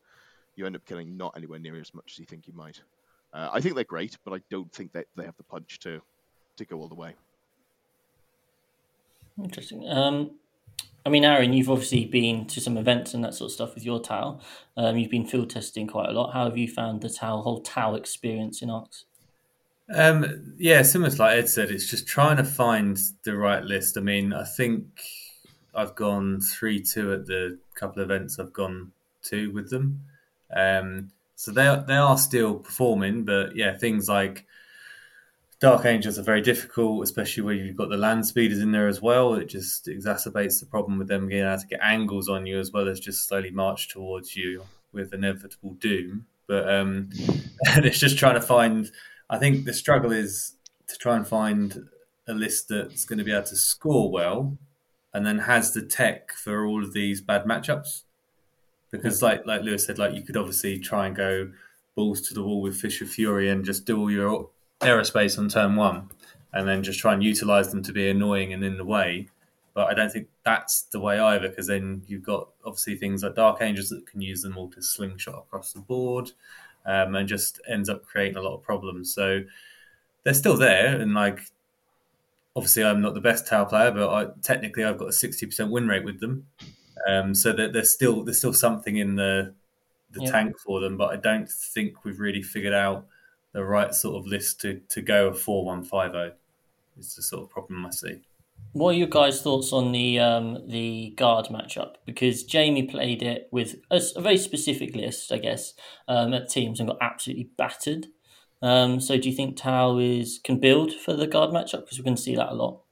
You 0.57 0.67
end 0.67 0.77
up 0.77 0.85
killing 0.87 1.17
not 1.17 1.35
anywhere 1.37 1.59
near 1.59 1.79
as 1.81 1.95
much 1.95 2.13
as 2.13 2.19
you 2.19 2.27
think 2.27 2.47
you 2.47 2.55
might. 2.55 2.81
Uh, 3.33 3.51
I 3.53 3.61
think 3.61 3.75
they're 3.75 3.85
great, 3.85 4.17
but 4.25 4.35
I 4.35 4.41
don't 4.51 4.73
think 4.73 4.93
that 4.93 5.07
they 5.17 5.25
have 5.25 5.37
the 5.37 5.45
punch 5.45 5.79
to 5.81 6.01
to 6.57 6.65
go 6.65 6.79
all 6.79 6.89
the 6.89 6.95
way. 6.95 7.15
Interesting. 9.43 9.89
Um, 9.89 10.33
I 11.05 11.09
mean, 11.09 11.25
Aaron, 11.25 11.53
you've 11.53 11.71
obviously 11.71 12.05
been 12.05 12.47
to 12.47 12.61
some 12.61 12.77
events 12.77 13.15
and 13.15 13.23
that 13.23 13.35
sort 13.35 13.51
of 13.51 13.53
stuff 13.53 13.75
with 13.75 13.85
your 13.85 14.01
Tau. 14.01 14.41
Um, 14.77 14.97
you've 14.97 15.11
been 15.11 15.27
field 15.27 15.51
testing 15.51 15.87
quite 15.87 16.09
a 16.09 16.13
lot. 16.13 16.33
How 16.33 16.45
have 16.47 16.59
you 16.59 16.67
found 16.67 17.01
the 17.01 17.09
Tau 17.09 17.43
whole 17.43 17.61
Tau 17.61 17.95
experience 17.95 18.61
in 18.61 18.71
Arks? 18.71 19.05
Um, 19.95 20.55
yeah, 20.59 20.83
similar 20.83 21.11
to 21.11 21.17
like 21.17 21.39
Ed 21.39 21.49
said, 21.49 21.71
it's 21.71 21.89
just 21.89 22.09
trying 22.09 22.39
to 22.39 22.45
find 22.45 22.99
the 23.23 23.37
right 23.37 23.63
list. 23.63 23.97
I 23.97 24.01
mean, 24.01 24.33
I 24.33 24.45
think 24.45 24.85
I've 25.75 25.95
gone 25.95 26.41
three 26.41 26.83
two 26.83 27.13
at 27.13 27.27
the 27.27 27.59
couple 27.77 28.03
of 28.03 28.11
events 28.11 28.41
I've 28.41 28.53
gone 28.53 28.91
to 29.25 29.53
with 29.53 29.71
them. 29.71 30.03
Um, 30.55 31.11
so 31.37 31.53
they 31.53 31.69
are, 31.69 31.85
they 31.87 31.95
are 31.95 32.19
still 32.19 32.55
performing, 32.55 33.25
but 33.25 33.55
yeah, 33.55 33.77
things 33.77 34.09
like 34.09 34.45
Dark 35.59 35.87
Angels 35.87 36.19
are 36.19 36.23
very 36.23 36.43
difficult, 36.43 37.03
especially 37.03 37.43
when 37.43 37.57
you've 37.59 37.77
got 37.77 37.89
the 37.89 37.97
land 37.97 38.27
speeders 38.27 38.59
in 38.59 38.73
there 38.73 38.89
as 38.89 39.01
well. 39.01 39.35
It 39.35 39.47
just 39.47 39.87
exacerbates 39.87 40.61
the 40.61 40.67
problem 40.67 40.99
with 40.99 41.09
them 41.09 41.29
being 41.29 41.45
able 41.45 41.59
to 41.59 41.67
get 41.67 41.81
angles 41.83 42.29
on 42.29 42.45
you 42.45 42.59
as 42.59 42.73
well 42.73 42.89
as 42.89 43.01
just 43.01 43.27
slowly 43.27 43.51
march 43.51 43.89
towards 43.89 44.37
you 44.37 44.65
with 44.93 45.15
inevitable 45.15 45.75
doom. 45.75 46.27
But 46.47 46.69
um, 46.69 47.09
it's 47.63 47.99
just 47.99 48.19
trying 48.19 48.35
to 48.35 48.43
find. 48.43 48.91
I 49.31 49.39
think 49.39 49.65
the 49.65 49.73
struggle 49.73 50.13
is 50.13 50.53
to 50.89 50.97
try 50.97 51.17
and 51.17 51.27
find 51.27 51.89
a 52.29 52.35
list 52.35 52.69
that's 52.69 53.07
going 53.07 53.19
to 53.19 53.25
be 53.25 53.33
able 53.33 53.45
to 53.45 53.57
score 53.57 54.11
well, 54.11 54.59
and 55.15 55.25
then 55.25 55.39
has 55.39 55.73
the 55.73 55.83
tech 55.83 56.33
for 56.33 56.67
all 56.67 56.85
of 56.85 56.93
these 56.93 57.23
bad 57.23 57.45
matchups. 57.45 58.03
Because, 58.91 59.23
like 59.23 59.47
like 59.47 59.63
Lewis 59.63 59.87
said, 59.87 59.99
like 59.99 60.15
you 60.15 60.23
could 60.23 60.37
obviously 60.37 60.79
try 60.79 61.07
and 61.07 61.17
go 61.17 61.51
balls 61.95 62.21
to 62.21 62.35
the 62.35 62.43
wall 62.43 62.61
with 62.61 62.77
Fish 62.77 63.01
of 63.01 63.09
Fury 63.09 63.49
and 63.49 63.65
just 63.65 63.87
do 63.87 63.99
all 63.99 64.11
your 64.11 64.51
aerospace 64.81 65.39
on 65.39 65.49
turn 65.49 65.77
one, 65.77 66.11
and 66.53 66.67
then 66.67 66.83
just 66.83 67.01
try 67.01 67.13
and 67.13 67.23
utilize 67.23 67.71
them 67.71 67.83
to 67.83 67.93
be 67.93 68.09
annoying 68.09 68.53
and 68.53 68.65
in 68.65 68.77
the 68.77 68.85
way. 68.85 69.29
But 69.75 69.89
I 69.89 69.95
don't 69.95 70.11
think 70.11 70.29
that's 70.43 70.83
the 70.83 71.01
way 71.01 71.19
either, 71.19 71.49
because 71.49 71.67
then 71.67 72.03
you've 72.07 72.23
got 72.23 72.49
obviously 72.65 72.97
things 72.97 73.23
like 73.23 73.35
Dark 73.35 73.61
Angels 73.61 73.91
that 73.91 74.07
can 74.07 74.21
use 74.23 74.43
them 74.43 74.57
all 74.57 74.71
to 74.71 74.83
slingshot 74.83 75.35
across 75.47 75.73
the 75.73 75.81
board, 75.81 76.33
um, 76.87 77.15
and 77.15 77.29
just 77.29 77.61
ends 77.69 77.89
up 77.89 78.07
creating 78.07 78.37
a 78.37 78.43
lot 78.43 78.55
of 78.55 78.63
problems. 78.63 79.13
So 79.13 79.43
they're 80.23 80.35
still 80.35 80.57
there, 80.57 81.01
and 81.01 81.15
like 81.15 81.41
obviously 82.55 82.85
I'm 82.85 83.03
not 83.03 83.13
the 83.13 83.21
best 83.21 83.47
Tau 83.47 83.67
player, 83.67 83.91
but 83.91 84.09
I, 84.09 84.27
technically 84.41 84.85
I've 84.85 84.99
got 84.99 85.09
a 85.09 85.13
sixty 85.13 85.45
percent 85.45 85.71
win 85.71 85.87
rate 85.89 86.05
with 86.05 86.21
them. 86.21 86.47
Um, 87.07 87.35
so 87.35 87.53
that 87.53 87.75
there's 87.75 87.91
still 87.91 88.25
there's 88.25 88.39
still 88.39 88.55
something 88.55 88.97
in 88.97 89.17
the 89.17 89.53
the 90.13 90.23
Yeah. 90.23 90.31
tank 90.31 90.59
for 90.59 90.81
them, 90.81 90.97
but 90.97 91.13
I 91.13 91.17
don't 91.17 91.51
think 91.51 92.05
we've 92.05 92.19
really 92.19 92.43
figured 92.43 92.73
out 92.73 93.07
the 93.57 93.65
right 93.65 93.95
sort 93.95 94.17
of 94.17 94.27
list 94.27 94.61
to, 94.61 94.83
to 94.91 95.01
go 95.01 95.29
a 95.29 95.35
four 95.35 95.65
one 95.65 95.83
five 95.83 96.13
zero. 96.13 96.33
Is 96.99 97.15
the 97.15 97.23
sort 97.23 97.43
of 97.43 97.51
problem 97.51 97.87
I 97.87 97.91
see. 97.91 98.21
What 98.73 98.91
are 98.91 98.99
your 98.99 99.07
guys' 99.07 99.41
thoughts 99.41 99.73
on 99.73 99.93
the 99.93 100.21
um, 100.21 100.69
the 100.69 101.15
guard 101.17 101.47
matchup? 101.47 101.95
Because 102.05 102.45
Jamie 102.45 102.87
played 102.87 103.23
it 103.23 103.49
with 103.51 103.77
a 103.91 104.01
very 104.19 104.37
specific 104.37 104.95
list, 104.95 105.33
I 105.33 105.39
guess, 105.39 105.73
um, 106.07 106.35
at 106.35 106.51
teams 106.51 106.81
and 106.81 106.91
got 106.91 106.99
absolutely 107.01 107.49
battered. 107.57 108.09
Um, 108.61 109.01
so, 109.01 109.17
do 109.17 109.31
you 109.31 109.35
think 109.35 109.57
Tau 109.57 109.97
is 109.99 110.39
can 110.45 110.61
build 110.61 110.93
for 110.93 111.15
the 111.15 111.27
guard 111.27 111.51
matchup? 111.51 111.85
Because 111.85 111.99
we're 111.99 112.05
going 112.05 112.17
to 112.17 112.23
see 112.23 112.37
that 112.37 112.51
a 112.51 112.55
lot. 112.55 112.83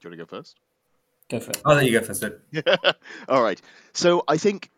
Do 0.00 0.08
you 0.08 0.10
want 0.10 0.20
to 0.20 0.24
go 0.24 0.36
first? 0.38 0.60
Go 1.28 1.40
for 1.40 1.50
it. 1.50 1.62
Oh, 1.64 1.74
there 1.74 1.82
you 1.82 1.98
go, 1.98 2.06
first. 2.06 2.22
Ed. 2.22 2.64
All 3.28 3.42
right. 3.42 3.60
So 3.92 4.22
I 4.28 4.36
think 4.36 4.70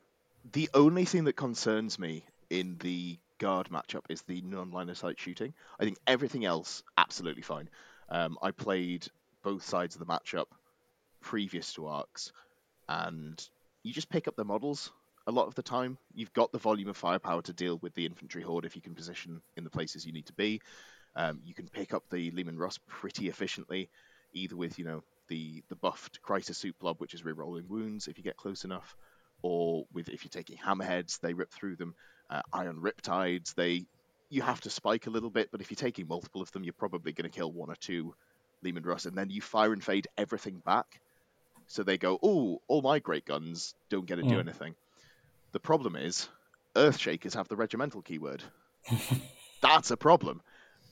the 0.53 0.71
only 0.73 1.05
thing 1.05 1.25
that 1.25 1.35
concerns 1.35 1.99
me 1.99 2.25
in 2.49 2.79
the 2.81 3.19
guard 3.39 3.69
matchup 3.71 4.05
is 4.09 4.23
the 4.23 4.41
non-line 4.43 4.89
of 4.89 4.99
sight 4.99 5.19
shooting. 5.19 5.55
I 5.79 5.85
think 5.85 5.99
everything 6.07 6.45
else 6.45 6.83
absolutely 6.97 7.43
fine. 7.43 7.69
Um, 8.09 8.39
I 8.43 8.51
played 8.51 9.07
both 9.43 9.65
sides 9.65 9.95
of 9.95 10.01
the 10.01 10.07
matchup 10.07 10.47
previous 11.21 11.73
to 11.75 11.87
Arks, 11.87 12.33
and 12.89 13.43
you 13.83 13.93
just 13.93 14.11
pick 14.11 14.29
up 14.29 14.37
the 14.37 14.45
models 14.45 14.93
a 15.27 15.33
lot 15.33 15.47
of 15.47 15.55
the 15.55 15.63
time. 15.63 15.99
You've 16.15 16.33
got 16.33 16.53
the 16.53 16.59
volume 16.59 16.89
of 16.89 16.97
firepower 16.97 17.43
to 17.43 17.53
deal 17.53 17.79
with 17.79 17.95
the 17.95 18.07
infantry 18.07 18.43
horde 18.43 18.65
if 18.65 18.77
you 18.77 18.83
can 18.83 18.95
position 18.95 19.43
in 19.57 19.65
the 19.65 19.71
places 19.71 20.07
you 20.07 20.13
need 20.13 20.27
to 20.27 20.33
be. 20.33 20.61
Um, 21.15 21.41
you 21.45 21.55
can 21.55 21.69
pick 21.69 21.93
up 21.93 22.05
the 22.11 22.31
Leman 22.31 22.59
Russ 22.59 22.79
pretty 22.87 23.29
efficiently, 23.29 23.91
either 24.33 24.57
with 24.57 24.79
you 24.79 24.85
know 24.85 25.03
the 25.29 25.63
the 25.69 25.77
buffed 25.77 26.23
Crisis 26.23 26.57
Suit 26.59 26.79
Blob, 26.79 27.01
which 27.01 27.15
is 27.15 27.23
rerolling 27.23 27.69
wounds 27.69 28.09
if 28.09 28.19
you 28.19 28.25
get 28.25 28.37
close 28.37 28.65
enough, 28.65 28.97
or 29.43 29.85
with 29.93 30.09
if 30.09 30.25
you're 30.25 30.31
taking 30.31 30.57
hammerheads, 30.57 31.21
they 31.21 31.35
rip 31.35 31.53
through 31.53 31.77
them. 31.77 31.95
Uh, 32.31 32.43
ion 32.53 32.81
Riptides, 32.83 33.55
they 33.55 33.87
you 34.31 34.43
have 34.43 34.61
to 34.61 34.71
spike 34.71 35.07
a 35.07 35.11
little 35.11 35.31
bit, 35.31 35.49
but 35.51 35.63
if 35.63 35.71
you're 35.71 35.77
taking 35.77 36.07
multiple 36.07 36.43
of 36.43 36.53
them, 36.53 36.63
you're 36.63 36.75
probably 36.75 37.13
going 37.13 37.31
to 37.31 37.35
kill 37.35 37.51
one 37.51 37.71
or 37.71 37.77
two 37.77 38.15
Leman 38.63 38.83
Russ, 38.83 39.07
and 39.07 39.17
then 39.17 39.31
you 39.31 39.41
fire 39.41 39.73
and 39.73 39.83
fade 39.83 40.07
everything 40.19 40.61
back. 40.67 41.01
So 41.67 41.83
they 41.83 41.97
go, 41.97 42.19
oh, 42.23 42.61
all 42.69 42.83
my 42.83 42.99
great 42.99 43.25
guns 43.25 43.75
don't 43.89 44.07
get 44.07 44.17
to 44.17 44.23
do 44.23 44.37
Mm. 44.37 44.41
anything. 44.41 44.75
The 45.53 45.61
problem 45.61 45.97
is, 45.97 46.29
Earthshakers 46.75 47.35
have 47.35 47.49
the 47.49 47.57
regimental 47.57 48.03
keyword. 48.03 48.43
That's 49.63 49.91
a 49.91 49.97
problem 49.97 50.43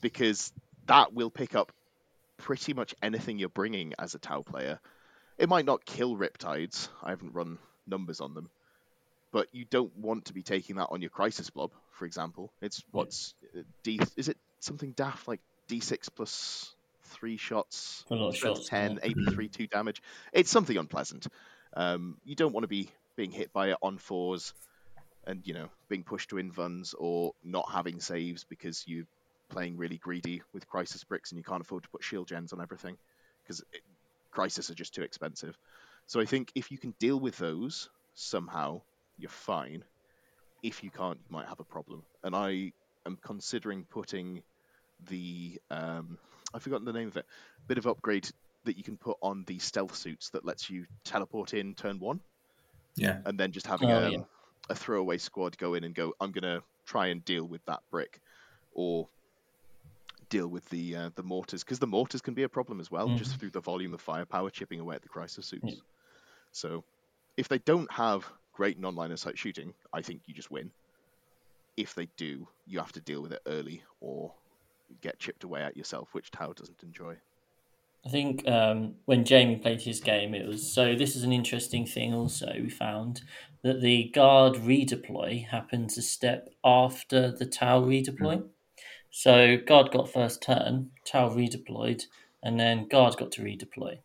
because 0.01 0.53
that 0.87 1.12
will 1.12 1.30
pick 1.30 1.55
up 1.55 1.72
pretty 2.39 2.72
much 2.74 2.95
anything 3.03 3.39
you're 3.39 3.49
bringing 3.49 3.93
as 3.99 4.14
a 4.14 4.18
Tau 4.18 4.43
player. 4.43 4.80
It 5.39 5.49
might 5.49 5.66
not 5.66 5.84
kill 5.84 6.16
Riptides. 6.16 6.89
I 7.03 7.11
haven't 7.11 7.34
run 7.34 7.59
numbers 7.87 8.20
on 8.20 8.34
them, 8.34 8.51
but 9.33 9.49
you 9.53 9.64
don't 9.68 9.97
want 9.97 10.27
to 10.27 10.33
be 10.33 10.43
taking 10.43 10.77
that 10.77 10.89
on 10.91 11.01
your 11.01 11.11
Crisis 11.11 11.51
Blob, 11.51 11.72
for 11.91 12.07
example. 12.07 12.53
It's 12.61 12.83
what's 12.91 13.35
uh, 13.57 13.62
D? 13.83 14.01
Is 14.16 14.29
it 14.29 14.37
something 14.61 14.93
daft 14.93 15.29
like 15.29 15.41
D6 15.68 16.09
plus 16.14 16.74
three 17.05 17.37
shots, 17.37 18.05
A 18.11 18.14
lot 18.14 18.29
of 18.29 18.37
strength 18.37 18.59
shots, 18.59 18.68
10, 18.68 19.01
yeah. 19.03 19.11
AP3, 19.11 19.53
two 19.53 19.66
damage? 19.66 20.03
It's 20.33 20.51
something 20.51 20.77
unpleasant. 20.77 21.27
Um, 21.74 22.16
you 22.24 22.35
don't 22.35 22.53
want 22.53 22.64
to 22.64 22.68
be 22.68 22.91
being 23.16 23.31
hit 23.31 23.53
by 23.53 23.70
it 23.70 23.77
on 23.83 23.99
fours 23.99 24.53
and 25.27 25.43
you 25.45 25.55
know 25.55 25.68
being 25.89 26.05
pushed 26.05 26.31
to 26.31 26.37
invulns 26.37 26.95
or 26.99 27.35
not 27.45 27.70
having 27.70 28.01
saves 28.01 28.45
because 28.45 28.85
you're 28.87 29.07
playing 29.49 29.77
really 29.77 29.97
greedy 29.97 30.43
with 30.53 30.68
crisis 30.68 31.05
bricks 31.05 31.31
and 31.33 31.39
you 31.39 31.45
can't 31.45 31.61
afford 31.61 31.83
to 31.83 31.89
put 31.89 32.03
shield 32.03 32.29
gens 32.29 32.53
on 32.53 32.61
everything 32.61 32.97
because 33.43 33.62
crisis 34.31 34.70
are 34.70 34.74
just 34.74 34.95
too 34.95 35.03
expensive 35.03 35.57
so 36.07 36.20
i 36.20 36.24
think 36.24 36.51
if 36.55 36.70
you 36.70 36.79
can 36.79 36.95
deal 36.99 37.18
with 37.18 37.37
those 37.39 37.89
somehow 38.14 38.81
you're 39.19 39.31
fine 39.31 39.85
if 40.62 40.83
you 40.83 40.91
can't 40.91 41.19
you 41.19 41.31
might 41.31 41.49
have 41.49 41.61
a 41.61 41.64
problem 41.64 42.03
and 42.25 42.35
i 42.35 42.73
am 43.07 43.17
considering 43.23 43.85
putting 43.91 44.43
the 45.09 45.61
um 45.71 46.19
i've 46.55 46.62
forgotten 46.62 46.85
the 46.87 46.93
name 46.93 47.09
of 47.09 47.17
it 47.17 47.27
bit 47.69 47.79
of 47.79 47.87
upgrade 47.87 48.29
that 48.64 48.77
you 48.77 48.83
can 48.83 48.97
put 48.97 49.17
on 49.23 49.45
the 49.47 49.59
stealth 49.59 49.95
suits 49.95 50.31
that 50.31 50.45
lets 50.45 50.69
you 50.71 50.85
teleport 51.05 51.55
in 51.55 51.75
turn 51.75 51.99
one 52.01 52.21
Yeah, 52.97 53.19
and 53.27 53.39
then 53.39 53.53
just 53.53 53.67
having 53.67 53.91
Oh, 53.91 53.99
a, 54.01 54.11
yeah. 54.11 54.19
a 54.71 54.75
throwaway 54.75 55.19
squad 55.19 55.57
go 55.59 55.75
in 55.75 55.85
and 55.85 55.95
go, 55.95 56.14
I'm 56.21 56.33
gonna 56.33 56.62
try 56.87 57.09
and 57.09 57.25
deal 57.25 57.45
with 57.47 57.64
that 57.67 57.81
brick, 57.91 58.19
or 58.73 59.09
deal 60.31 60.49
with 60.49 60.69
the 60.71 60.97
uh, 60.97 61.11
the 61.14 61.23
mortars 61.23 61.62
because 61.62 61.79
the 61.79 61.87
mortars 61.87 62.21
can 62.23 62.35
be 62.35 62.43
a 62.43 62.49
problem 62.49 62.81
as 62.81 62.91
well, 62.91 63.17
just 63.17 63.39
through 63.39 63.51
the 63.51 63.61
volume 63.61 63.95
of 63.95 64.01
firepower 64.01 64.51
chipping 64.51 64.81
away 64.81 64.97
at 64.97 65.03
the 65.03 65.09
crisis 65.09 65.47
suits. 65.47 65.62
Yeah. 65.64 65.75
So 66.53 66.85
if 67.37 67.49
they 67.49 67.59
don't 67.59 67.91
have 67.93 68.27
great 68.57 68.81
non-line 68.81 69.13
of 69.13 69.21
sight 69.21 69.39
shooting, 69.39 69.75
I 69.93 70.01
think 70.01 70.23
you 70.25 70.33
just 70.33 70.51
win. 70.51 70.71
If 71.77 71.95
they 71.95 72.09
do, 72.17 72.49
you 72.67 72.79
have 72.79 72.93
to 72.93 73.01
deal 73.01 73.21
with 73.21 73.33
it 73.33 73.43
early 73.47 73.83
or 74.01 74.33
get 75.03 75.19
chipped 75.19 75.45
away 75.45 75.63
at 75.63 75.77
yourself, 75.77 76.09
which 76.13 76.31
Tau 76.31 76.55
doesn't 76.55 76.83
enjoy. 76.83 77.17
I 78.07 78.09
think 78.09 78.49
um, 78.49 78.95
when 79.05 79.25
Jamie 79.25 79.57
played 79.57 79.83
his 79.83 80.01
game, 80.01 80.35
it 80.35 80.47
was 80.47 80.73
so. 80.73 80.95
This 80.95 81.17
is 81.17 81.23
an 81.23 81.33
interesting 81.33 81.85
thing. 81.85 82.15
Also, 82.15 82.53
we 82.55 82.71
found 82.71 83.21
that 83.63 83.83
the 83.83 84.11
guard 84.15 84.55
redeploy 84.55 85.47
happens 85.49 85.99
a 85.99 86.03
step 86.03 86.49
after 86.65 87.31
the 87.33 87.47
Tau 87.47 87.83
redeploy. 87.83 88.45
So 89.11 89.57
guard 89.59 89.91
got 89.91 90.11
first 90.11 90.41
turn, 90.41 90.93
Tau 91.05 91.29
redeployed, 91.31 92.05
and 92.43 92.59
then 92.59 92.89
guard 92.89 93.17
got 93.17 93.33
to 93.33 93.43
redeploy. 93.43 93.99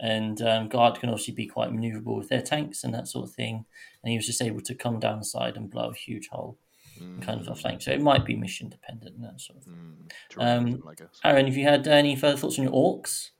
And 0.00 0.40
um, 0.42 0.68
guard 0.68 1.00
can 1.00 1.08
obviously 1.08 1.34
be 1.34 1.46
quite 1.46 1.70
maneuverable 1.70 2.16
with 2.16 2.28
their 2.28 2.42
tanks 2.42 2.84
and 2.84 2.94
that 2.94 3.08
sort 3.08 3.28
of 3.28 3.34
thing. 3.34 3.64
And 4.02 4.10
he 4.12 4.16
was 4.16 4.26
just 4.26 4.40
able 4.40 4.60
to 4.60 4.74
come 4.74 5.00
down 5.00 5.18
the 5.18 5.24
side 5.24 5.56
and 5.56 5.68
blow 5.70 5.90
a 5.90 5.94
huge 5.94 6.28
hole, 6.28 6.56
and 7.00 7.22
kind 7.22 7.40
of 7.40 7.48
off 7.48 7.60
flank. 7.60 7.82
So 7.82 7.90
it 7.90 8.00
might 8.00 8.24
be 8.24 8.36
mission 8.36 8.68
dependent 8.68 9.16
and 9.16 9.24
that 9.24 9.40
sort 9.40 9.58
of 9.58 9.64
thing. 9.64 9.96
Mm, 10.36 10.56
Um, 10.58 10.66
level, 10.66 10.88
I 10.88 10.94
guess. 10.94 11.20
Aaron, 11.24 11.46
have 11.46 11.56
you 11.56 11.64
had 11.64 11.86
any 11.88 12.14
further 12.16 12.36
thoughts 12.36 12.58
on 12.58 12.64
your 12.64 12.74
orcs? 12.74 13.30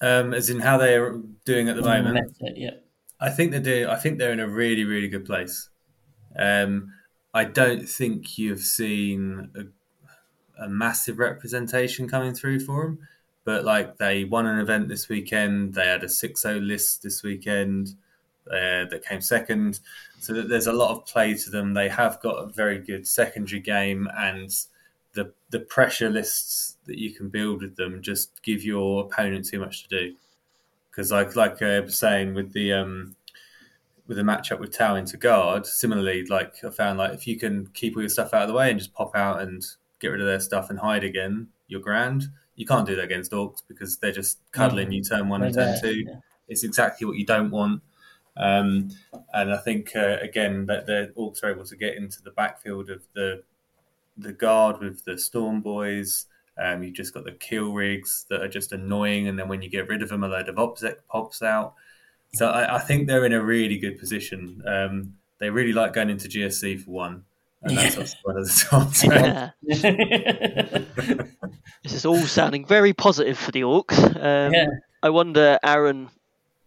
um, 0.00 0.32
as 0.32 0.48
in 0.48 0.60
how 0.60 0.78
they're 0.78 1.16
doing 1.44 1.68
at 1.68 1.76
the 1.76 1.82
moment. 1.82 2.32
Meta, 2.40 2.54
yeah. 2.56 2.70
I 3.20 3.30
think 3.30 3.50
they 3.50 3.60
do. 3.60 3.88
I 3.88 3.96
think 3.96 4.18
they're 4.18 4.32
in 4.32 4.40
a 4.40 4.48
really, 4.48 4.84
really 4.84 5.08
good 5.08 5.24
place. 5.24 5.70
Um, 6.38 6.92
I 7.34 7.44
don't 7.44 7.88
think 7.88 8.38
you've 8.38 8.60
seen 8.60 9.50
a, 9.56 10.64
a 10.64 10.68
massive 10.68 11.18
representation 11.18 12.08
coming 12.08 12.32
through 12.32 12.60
for 12.60 12.84
them, 12.84 12.98
but 13.48 13.64
like 13.64 13.96
they 13.96 14.24
won 14.24 14.44
an 14.44 14.58
event 14.58 14.90
this 14.90 15.08
weekend. 15.08 15.72
They 15.72 15.86
had 15.86 16.02
a 16.02 16.06
6-0 16.06 16.66
list 16.66 17.02
this 17.02 17.22
weekend 17.22 17.94
uh, 18.46 18.84
that 18.90 19.06
came 19.08 19.22
second. 19.22 19.80
So 20.20 20.34
that 20.34 20.50
there's 20.50 20.66
a 20.66 20.72
lot 20.74 20.90
of 20.90 21.06
play 21.06 21.32
to 21.32 21.48
them. 21.48 21.72
They 21.72 21.88
have 21.88 22.20
got 22.20 22.34
a 22.34 22.52
very 22.52 22.78
good 22.78 23.08
secondary 23.08 23.60
game, 23.62 24.06
and 24.18 24.54
the 25.14 25.32
the 25.48 25.60
pressure 25.60 26.10
lists 26.10 26.76
that 26.84 26.98
you 26.98 27.14
can 27.14 27.30
build 27.30 27.62
with 27.62 27.74
them 27.74 28.02
just 28.02 28.42
give 28.42 28.62
your 28.64 29.06
opponent 29.06 29.46
too 29.48 29.60
much 29.60 29.84
to 29.84 29.88
do. 29.88 30.14
Because 30.90 31.10
like 31.10 31.34
like 31.34 31.62
I 31.62 31.80
was 31.80 31.96
saying 31.96 32.34
with 32.34 32.52
the 32.52 32.74
um, 32.74 33.16
with 34.08 34.18
the 34.18 34.24
matchup 34.24 34.60
with 34.60 34.76
Tau 34.76 34.96
into 34.96 35.16
guard, 35.16 35.64
similarly, 35.64 36.26
like 36.26 36.62
I 36.62 36.68
found 36.68 36.98
like 36.98 37.14
if 37.14 37.26
you 37.26 37.38
can 37.38 37.68
keep 37.68 37.96
all 37.96 38.02
your 38.02 38.10
stuff 38.10 38.34
out 38.34 38.42
of 38.42 38.48
the 38.48 38.54
way 38.54 38.68
and 38.68 38.78
just 38.78 38.92
pop 38.92 39.16
out 39.16 39.40
and 39.40 39.64
get 40.00 40.08
rid 40.08 40.20
of 40.20 40.26
their 40.26 40.38
stuff 40.38 40.68
and 40.68 40.78
hide 40.78 41.02
again, 41.02 41.48
you're 41.66 41.80
grand. 41.80 42.28
You 42.58 42.66
can't 42.66 42.86
do 42.86 42.96
that 42.96 43.04
against 43.04 43.30
orcs 43.30 43.62
because 43.68 43.98
they're 43.98 44.10
just 44.10 44.40
cuddling 44.50 44.90
you 44.90 45.02
turn 45.02 45.28
one 45.28 45.44
and 45.44 45.54
turn 45.54 45.72
there, 45.72 45.80
two. 45.80 46.04
yeah. 46.06 46.16
It's 46.48 46.64
exactly 46.64 47.06
what 47.06 47.16
you 47.16 47.24
don't 47.24 47.52
want. 47.52 47.82
Um, 48.36 48.90
and 49.32 49.52
I 49.52 49.58
think 49.58 49.94
uh, 49.94 50.16
again 50.20 50.66
that 50.66 50.86
the 50.86 51.12
orcs 51.16 51.44
are 51.44 51.50
able 51.50 51.64
to 51.64 51.76
get 51.76 51.96
into 51.96 52.20
the 52.20 52.32
backfield 52.32 52.90
of 52.90 53.02
the 53.14 53.44
the 54.16 54.32
guard 54.32 54.80
with 54.80 55.04
the 55.04 55.16
Storm 55.16 55.60
Boys. 55.60 56.26
Um, 56.60 56.82
you've 56.82 56.94
just 56.94 57.14
got 57.14 57.24
the 57.24 57.32
kill 57.32 57.72
rigs 57.72 58.26
that 58.28 58.42
are 58.42 58.48
just 58.48 58.72
annoying, 58.72 59.28
and 59.28 59.38
then 59.38 59.46
when 59.46 59.62
you 59.62 59.70
get 59.70 59.88
rid 59.88 60.02
of 60.02 60.08
them, 60.08 60.24
a 60.24 60.28
load 60.28 60.48
of 60.48 60.56
ObSec 60.56 60.96
pops 61.08 61.42
out. 61.42 61.74
So 62.34 62.48
I, 62.48 62.76
I 62.76 62.78
think 62.80 63.06
they're 63.06 63.24
in 63.24 63.32
a 63.32 63.42
really 63.42 63.78
good 63.78 64.00
position. 64.00 64.62
Um, 64.66 65.14
they 65.38 65.50
really 65.50 65.72
like 65.72 65.92
going 65.92 66.10
into 66.10 66.28
GSC 66.28 66.82
for 66.82 66.90
one, 66.90 67.24
and 67.62 67.76
that's 67.76 68.14
one 68.22 68.36
of 68.36 68.44
the 68.46 68.66
times. 68.70 69.04
Yeah. 69.04 69.50
This 71.82 71.92
is 71.94 72.04
all 72.04 72.20
sounding 72.22 72.66
very 72.66 72.92
positive 72.92 73.38
for 73.38 73.52
the 73.52 73.60
Orcs. 73.62 73.98
Um, 73.98 74.52
yeah. 74.52 74.66
I 75.02 75.10
wonder, 75.10 75.58
Aaron, 75.62 76.10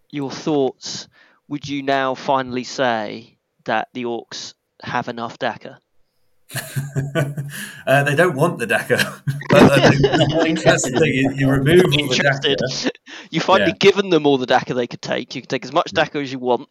your 0.10 0.32
thoughts. 0.32 1.08
Would 1.50 1.68
you 1.68 1.84
now 1.84 2.16
finally 2.16 2.64
say 2.64 3.38
that 3.66 3.90
the 3.94 4.06
Orcs 4.06 4.54
have 4.82 5.10
enough 5.10 5.38
dakka? 5.38 5.78
uh, 7.88 8.04
they 8.04 8.16
don't 8.16 8.36
want 8.36 8.58
the 8.60 8.66
dakka. 8.68 8.98
But 9.50 9.64
I 9.64 10.54
that's 10.54 10.84
the 10.90 10.98
thing. 10.98 11.14
You, 11.14 11.32
you 11.36 11.50
remove 11.50 11.84
all 11.86 11.92
the 11.92 11.98
Interested. 12.00 12.58
dakka. 12.58 12.90
You 13.32 13.42
finally 13.42 13.72
Yeah. 13.72 13.78
given 13.92 14.10
them 14.10 14.26
all 14.26 14.38
the 14.38 14.48
dakka 14.48 14.74
they 14.76 14.88
could 14.88 15.02
take. 15.02 15.36
You 15.36 15.42
can 15.42 15.50
take 15.50 15.66
as 15.66 15.74
much 15.74 15.92
dakka 15.92 16.22
as 16.22 16.32
you 16.32 16.40
want, 16.40 16.70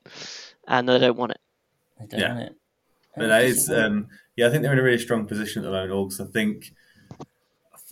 and 0.67 0.89
they 0.89 0.99
don't 0.99 1.17
want 1.17 1.33
it. 1.33 1.41
I 2.01 2.07
don't 2.07 2.21
Yeah. 2.21 2.35
want 2.35 2.47
it. 2.47 2.57
But 3.21 3.29
that 3.29 3.45
is, 3.45 3.71
um, 3.71 4.09
yeah, 4.37 4.47
I 4.47 4.51
think 4.51 4.63
they're 4.63 4.73
in 4.73 4.79
a 4.79 4.83
really 4.83 4.99
strong 4.99 5.27
position 5.27 5.63
at 5.63 5.67
the 5.67 5.71
moment. 5.71 5.93
Orcs, 5.93 6.21
I 6.21 6.31
think. 6.31 6.73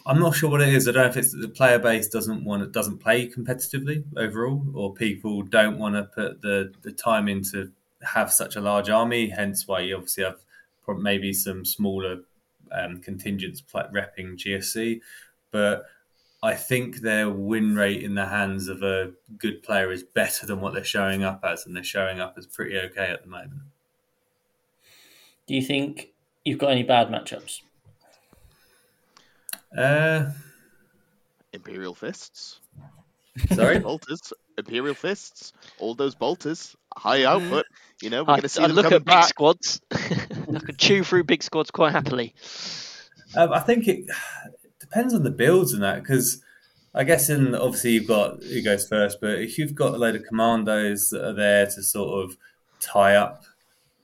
I'm 0.07 0.21
not 0.21 0.35
sure 0.35 0.49
what 0.49 0.63
it 0.63 0.73
is. 0.73 0.89
I 0.89 0.93
don't 0.93 1.03
know 1.03 1.11
if 1.11 1.19
it's 1.19 1.39
the 1.39 1.49
player 1.49 1.79
base 1.79 2.09
doesn't 2.09 2.43
want 2.43 2.63
it 2.63 2.73
doesn't 2.73 2.99
play 2.99 3.29
competitively 3.29 4.05
overall, 4.17 4.65
or 4.75 4.95
people 4.95 5.43
don't 5.43 5.79
want 5.79 5.97
to 5.97 6.05
put 6.05 6.41
the 6.41 6.73
the 6.83 6.93
time 6.93 7.29
in 7.29 7.43
to 7.53 7.71
have 8.03 8.33
such 8.33 8.57
a 8.57 8.61
large 8.61 8.89
army. 8.89 9.29
Hence, 9.29 9.69
why 9.69 9.81
you 9.81 9.97
obviously 9.97 10.25
have 10.25 10.39
maybe 10.97 11.35
some 11.35 11.65
smaller 11.65 12.21
um, 12.73 13.01
contingents 13.01 13.61
pla 13.61 13.85
repping 13.89 14.37
GSC. 14.37 15.01
But 15.51 15.85
I 16.43 16.55
think 16.55 16.99
their 16.99 17.29
win 17.29 17.75
rate 17.75 18.03
in 18.03 18.15
the 18.15 18.27
hands 18.27 18.69
of 18.69 18.83
a 18.83 19.13
good 19.39 19.63
player 19.63 19.91
is 19.91 20.03
better 20.03 20.47
than 20.47 20.61
what 20.61 20.73
they're 20.73 20.85
showing 20.85 21.25
up 21.25 21.41
as, 21.45 21.67
and 21.67 21.75
they're 21.75 21.85
showing 21.85 22.21
up 22.21 22.35
as 22.39 22.47
pretty 22.47 22.79
okay 22.79 23.11
at 23.11 23.23
the 23.23 23.29
moment. 23.29 23.63
Do 25.49 25.55
you 25.55 25.63
think 25.63 26.11
you've 26.45 26.59
got 26.59 26.71
any 26.71 26.83
bad 26.83 27.09
matchups? 27.09 27.63
Uh, 29.77 30.31
Imperial 31.55 31.95
fists, 31.95 32.61
sorry. 33.55 33.79
bolters, 33.81 34.33
Imperial 34.59 34.95
fists, 34.95 35.55
all 35.79 35.95
those 35.95 36.15
bolters, 36.15 36.77
high 36.95 37.25
output. 37.25 37.65
You 38.03 38.11
know, 38.11 38.25
we're 38.25 38.33
I, 38.33 38.37
going 38.37 38.43
to 38.43 38.49
see 38.51 38.63
I 38.63 38.67
them 38.67 38.77
look 38.77 38.85
coming 38.85 39.01
at 39.01 39.05
big 39.07 39.25
squads. 39.25 39.81
I 39.91 40.59
could 40.61 40.79
chew 40.79 41.03
through 41.03 41.25
big 41.25 41.43
squads 41.43 41.71
quite 41.71 41.93
happily. 41.93 42.35
Um, 43.35 43.51
I 43.53 43.61
think 43.61 43.89
it 43.89 44.05
depends 44.79 45.15
on 45.15 45.23
the 45.23 45.31
builds 45.31 45.73
and 45.73 45.83
that 45.83 46.03
because 46.03 46.43
I 46.95 47.05
guess 47.05 47.31
in 47.31 47.55
obviously 47.55 47.93
you've 47.93 48.07
got 48.07 48.43
who 48.43 48.63
goes 48.63 48.87
first, 48.87 49.19
but 49.23 49.39
if 49.39 49.57
you've 49.57 49.75
got 49.75 49.95
a 49.95 49.97
load 49.97 50.15
of 50.15 50.25
commandos 50.25 51.09
that 51.11 51.25
are 51.25 51.35
there 51.35 51.65
to 51.65 51.83
sort 51.83 52.23
of 52.23 52.37
tie 52.81 53.15
up, 53.15 53.45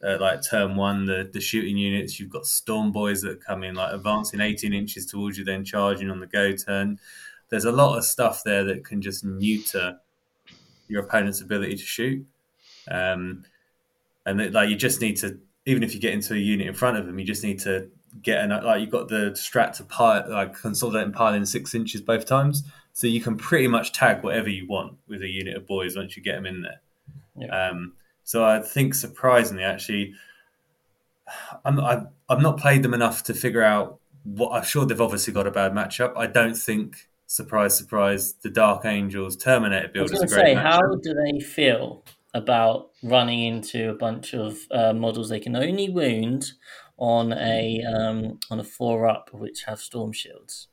uh, 0.05 0.19
like 0.21 0.43
turn 0.43 0.77
one, 0.77 1.07
the, 1.07 1.29
the 1.33 1.41
shooting 1.41 1.77
units, 1.77 2.21
you've 2.21 2.31
got 2.31 2.47
storm 2.47 2.93
boys 2.93 3.23
that 3.23 3.45
come 3.45 3.65
in 3.65 3.75
like 3.75 3.93
advancing 3.93 4.41
18 4.41 4.73
inches 4.73 5.07
towards 5.07 5.39
you, 5.39 5.45
then 5.45 5.65
charging 5.65 6.11
on 6.11 6.21
the 6.21 6.27
go 6.27 6.53
turn. 6.53 6.99
There's 7.49 7.65
a 7.65 7.73
lot 7.73 7.97
of 7.97 8.05
stuff 8.05 8.43
there 8.45 8.65
that 8.65 8.85
can 8.85 9.01
just 9.01 9.25
neuter 9.25 9.99
your 10.89 11.03
opponent's 11.03 11.41
ability 11.41 11.77
to 11.77 11.83
shoot. 11.83 12.27
Um, 12.91 13.45
and 14.27 14.41
that, 14.41 14.53
like 14.53 14.69
you 14.69 14.77
just 14.77 15.01
need 15.01 15.17
to, 15.19 15.39
even 15.67 15.83
if 15.83 15.95
you 15.95 16.01
get 16.01 16.13
into 16.13 16.35
a 16.35 16.39
unit 16.39 16.67
in 16.67 16.75
front 16.75 16.99
of 16.99 17.07
them, 17.07 17.19
you 17.19 17.25
just 17.25 17.43
need 17.43 17.59
to 17.61 17.89
get 18.23 18.39
an 18.39 18.51
like 18.65 18.81
you've 18.81 18.91
got 18.91 19.09
the 19.09 19.31
strat 19.33 19.73
to 19.73 19.85
pile 19.85 20.25
like 20.31 20.55
consolidate 20.55 21.05
and 21.05 21.15
pile 21.15 21.35
in 21.35 21.45
six 21.45 21.75
inches 21.75 22.01
both 22.01 22.27
times, 22.27 22.63
so 22.93 23.07
you 23.07 23.21
can 23.21 23.37
pretty 23.37 23.67
much 23.67 23.93
tag 23.93 24.23
whatever 24.23 24.49
you 24.49 24.67
want 24.69 24.97
with 25.09 25.23
a 25.23 25.29
unit 25.29 25.57
of 25.57 25.67
boys 25.67 25.97
once 25.97 26.17
you 26.17 26.23
get 26.23 26.37
them 26.37 26.47
in 26.47 26.63
there. 26.63 26.81
Yeah. 27.37 27.69
Um, 27.69 27.95
so 28.25 28.45
I 28.45 28.61
think 28.61 28.95
surprisingly, 28.95 29.63
actually, 29.63 30.15
I'm 31.65 31.79
I've, 31.79 32.07
I've 32.29 32.43
not 32.43 32.59
played 32.59 32.83
them 32.83 32.95
enough 32.95 33.23
to 33.25 33.35
figure 33.35 33.63
out 33.63 34.01
what. 34.25 34.51
I'm 34.51 34.65
sure 34.65 34.87
they've 34.87 35.01
obviously 35.01 35.33
got 35.33 35.47
a 35.47 35.51
bad 35.51 35.73
matchup. 35.73 36.17
I 36.17 36.27
don't 36.27 36.57
think. 36.57 37.09
Surprise, 37.27 37.77
surprise! 37.77 38.35
The 38.35 38.51
Dark 38.51 38.85
Angels 38.85 39.37
Terminator 39.37 39.89
build 39.89 40.07
is 40.07 40.13
a 40.13 40.15
going 40.15 40.29
to 40.29 40.35
great 40.35 40.47
say, 40.47 40.55
how 40.55 40.81
do 40.81 41.15
they 41.15 41.41
feel 41.41 42.05
about 42.35 42.91
running 43.03 43.45
into 43.45 43.91
a 43.91 43.95
bunch 43.95 44.35
of 44.35 44.59
uh, 44.71 44.93
models 44.93 45.29
they 45.29 45.41
can 45.41 45.57
only 45.57 45.89
wound 45.89 46.53
on 46.99 47.33
a 47.33 47.83
um, 47.83 48.39
on 48.51 48.61
a 48.61 48.65
four 48.65 49.07
up, 49.07 49.31
which 49.33 49.65
have 49.65 49.81
storm 49.81 50.13
shields? 50.13 50.69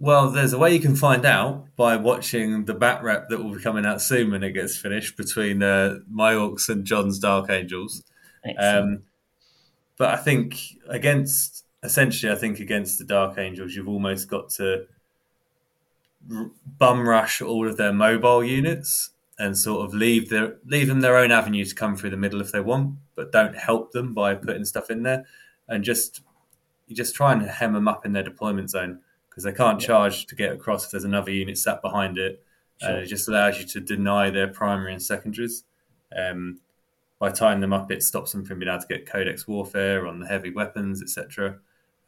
Well, 0.00 0.30
there's 0.30 0.52
a 0.52 0.58
way 0.58 0.74
you 0.74 0.80
can 0.80 0.96
find 0.96 1.24
out 1.24 1.66
by 1.76 1.96
watching 1.96 2.64
the 2.64 2.74
bat 2.74 3.02
rep 3.02 3.28
that 3.28 3.42
will 3.42 3.54
be 3.54 3.62
coming 3.62 3.86
out 3.86 4.02
soon 4.02 4.32
when 4.32 4.42
it 4.42 4.52
gets 4.52 4.76
finished 4.76 5.16
between 5.16 5.62
uh, 5.62 5.98
my 6.10 6.34
Orcs 6.34 6.68
and 6.68 6.84
John's 6.84 7.18
Dark 7.18 7.48
Angels. 7.48 8.02
Um, 8.58 9.04
but 9.96 10.10
I 10.10 10.16
think 10.16 10.60
against, 10.88 11.64
essentially, 11.82 12.30
I 12.32 12.34
think 12.34 12.58
against 12.58 12.98
the 12.98 13.04
Dark 13.04 13.38
Angels, 13.38 13.74
you've 13.74 13.88
almost 13.88 14.28
got 14.28 14.50
to 14.50 14.86
r- 16.30 16.50
bum 16.78 17.08
rush 17.08 17.40
all 17.40 17.68
of 17.68 17.76
their 17.76 17.92
mobile 17.92 18.44
units 18.44 19.10
and 19.38 19.56
sort 19.56 19.84
of 19.84 19.94
leave 19.94 20.28
their 20.28 20.56
leave 20.66 20.86
them 20.88 21.00
their 21.00 21.16
own 21.16 21.32
avenue 21.32 21.64
to 21.64 21.74
come 21.74 21.96
through 21.96 22.10
the 22.10 22.16
middle 22.16 22.40
if 22.40 22.52
they 22.52 22.60
want, 22.60 22.96
but 23.14 23.32
don't 23.32 23.56
help 23.56 23.92
them 23.92 24.12
by 24.12 24.34
putting 24.34 24.64
stuff 24.64 24.90
in 24.90 25.02
there, 25.02 25.24
and 25.68 25.82
just 25.84 26.20
you 26.86 26.94
just 26.94 27.14
try 27.14 27.32
and 27.32 27.42
hem 27.42 27.72
them 27.72 27.88
up 27.88 28.04
in 28.04 28.12
their 28.12 28.22
deployment 28.22 28.70
zone 28.70 29.00
because 29.34 29.42
they 29.44 29.52
can't 29.52 29.80
Yeah. 29.80 29.86
charge 29.88 30.26
to 30.26 30.36
get 30.36 30.52
across 30.52 30.84
if 30.84 30.92
there's 30.92 31.04
another 31.04 31.32
unit 31.32 31.58
sat 31.58 31.82
behind 31.82 32.18
it. 32.18 32.44
Sure. 32.80 32.90
And 32.90 32.98
it 33.00 33.06
just 33.06 33.26
allows 33.28 33.58
you 33.58 33.66
to 33.66 33.80
deny 33.80 34.30
their 34.30 34.46
primary 34.46 34.92
and 34.92 35.02
secondaries. 35.02 35.64
Um, 36.16 36.60
by 37.18 37.30
tying 37.30 37.60
them 37.60 37.72
up, 37.72 37.90
it 37.90 38.02
stops 38.02 38.32
them 38.32 38.44
from 38.44 38.58
being 38.60 38.68
able 38.70 38.80
to 38.82 38.86
get 38.86 39.06
codex 39.06 39.48
warfare 39.48 40.06
on 40.06 40.20
the 40.20 40.26
heavy 40.26 40.50
weapons, 40.50 41.02
etc. 41.02 41.58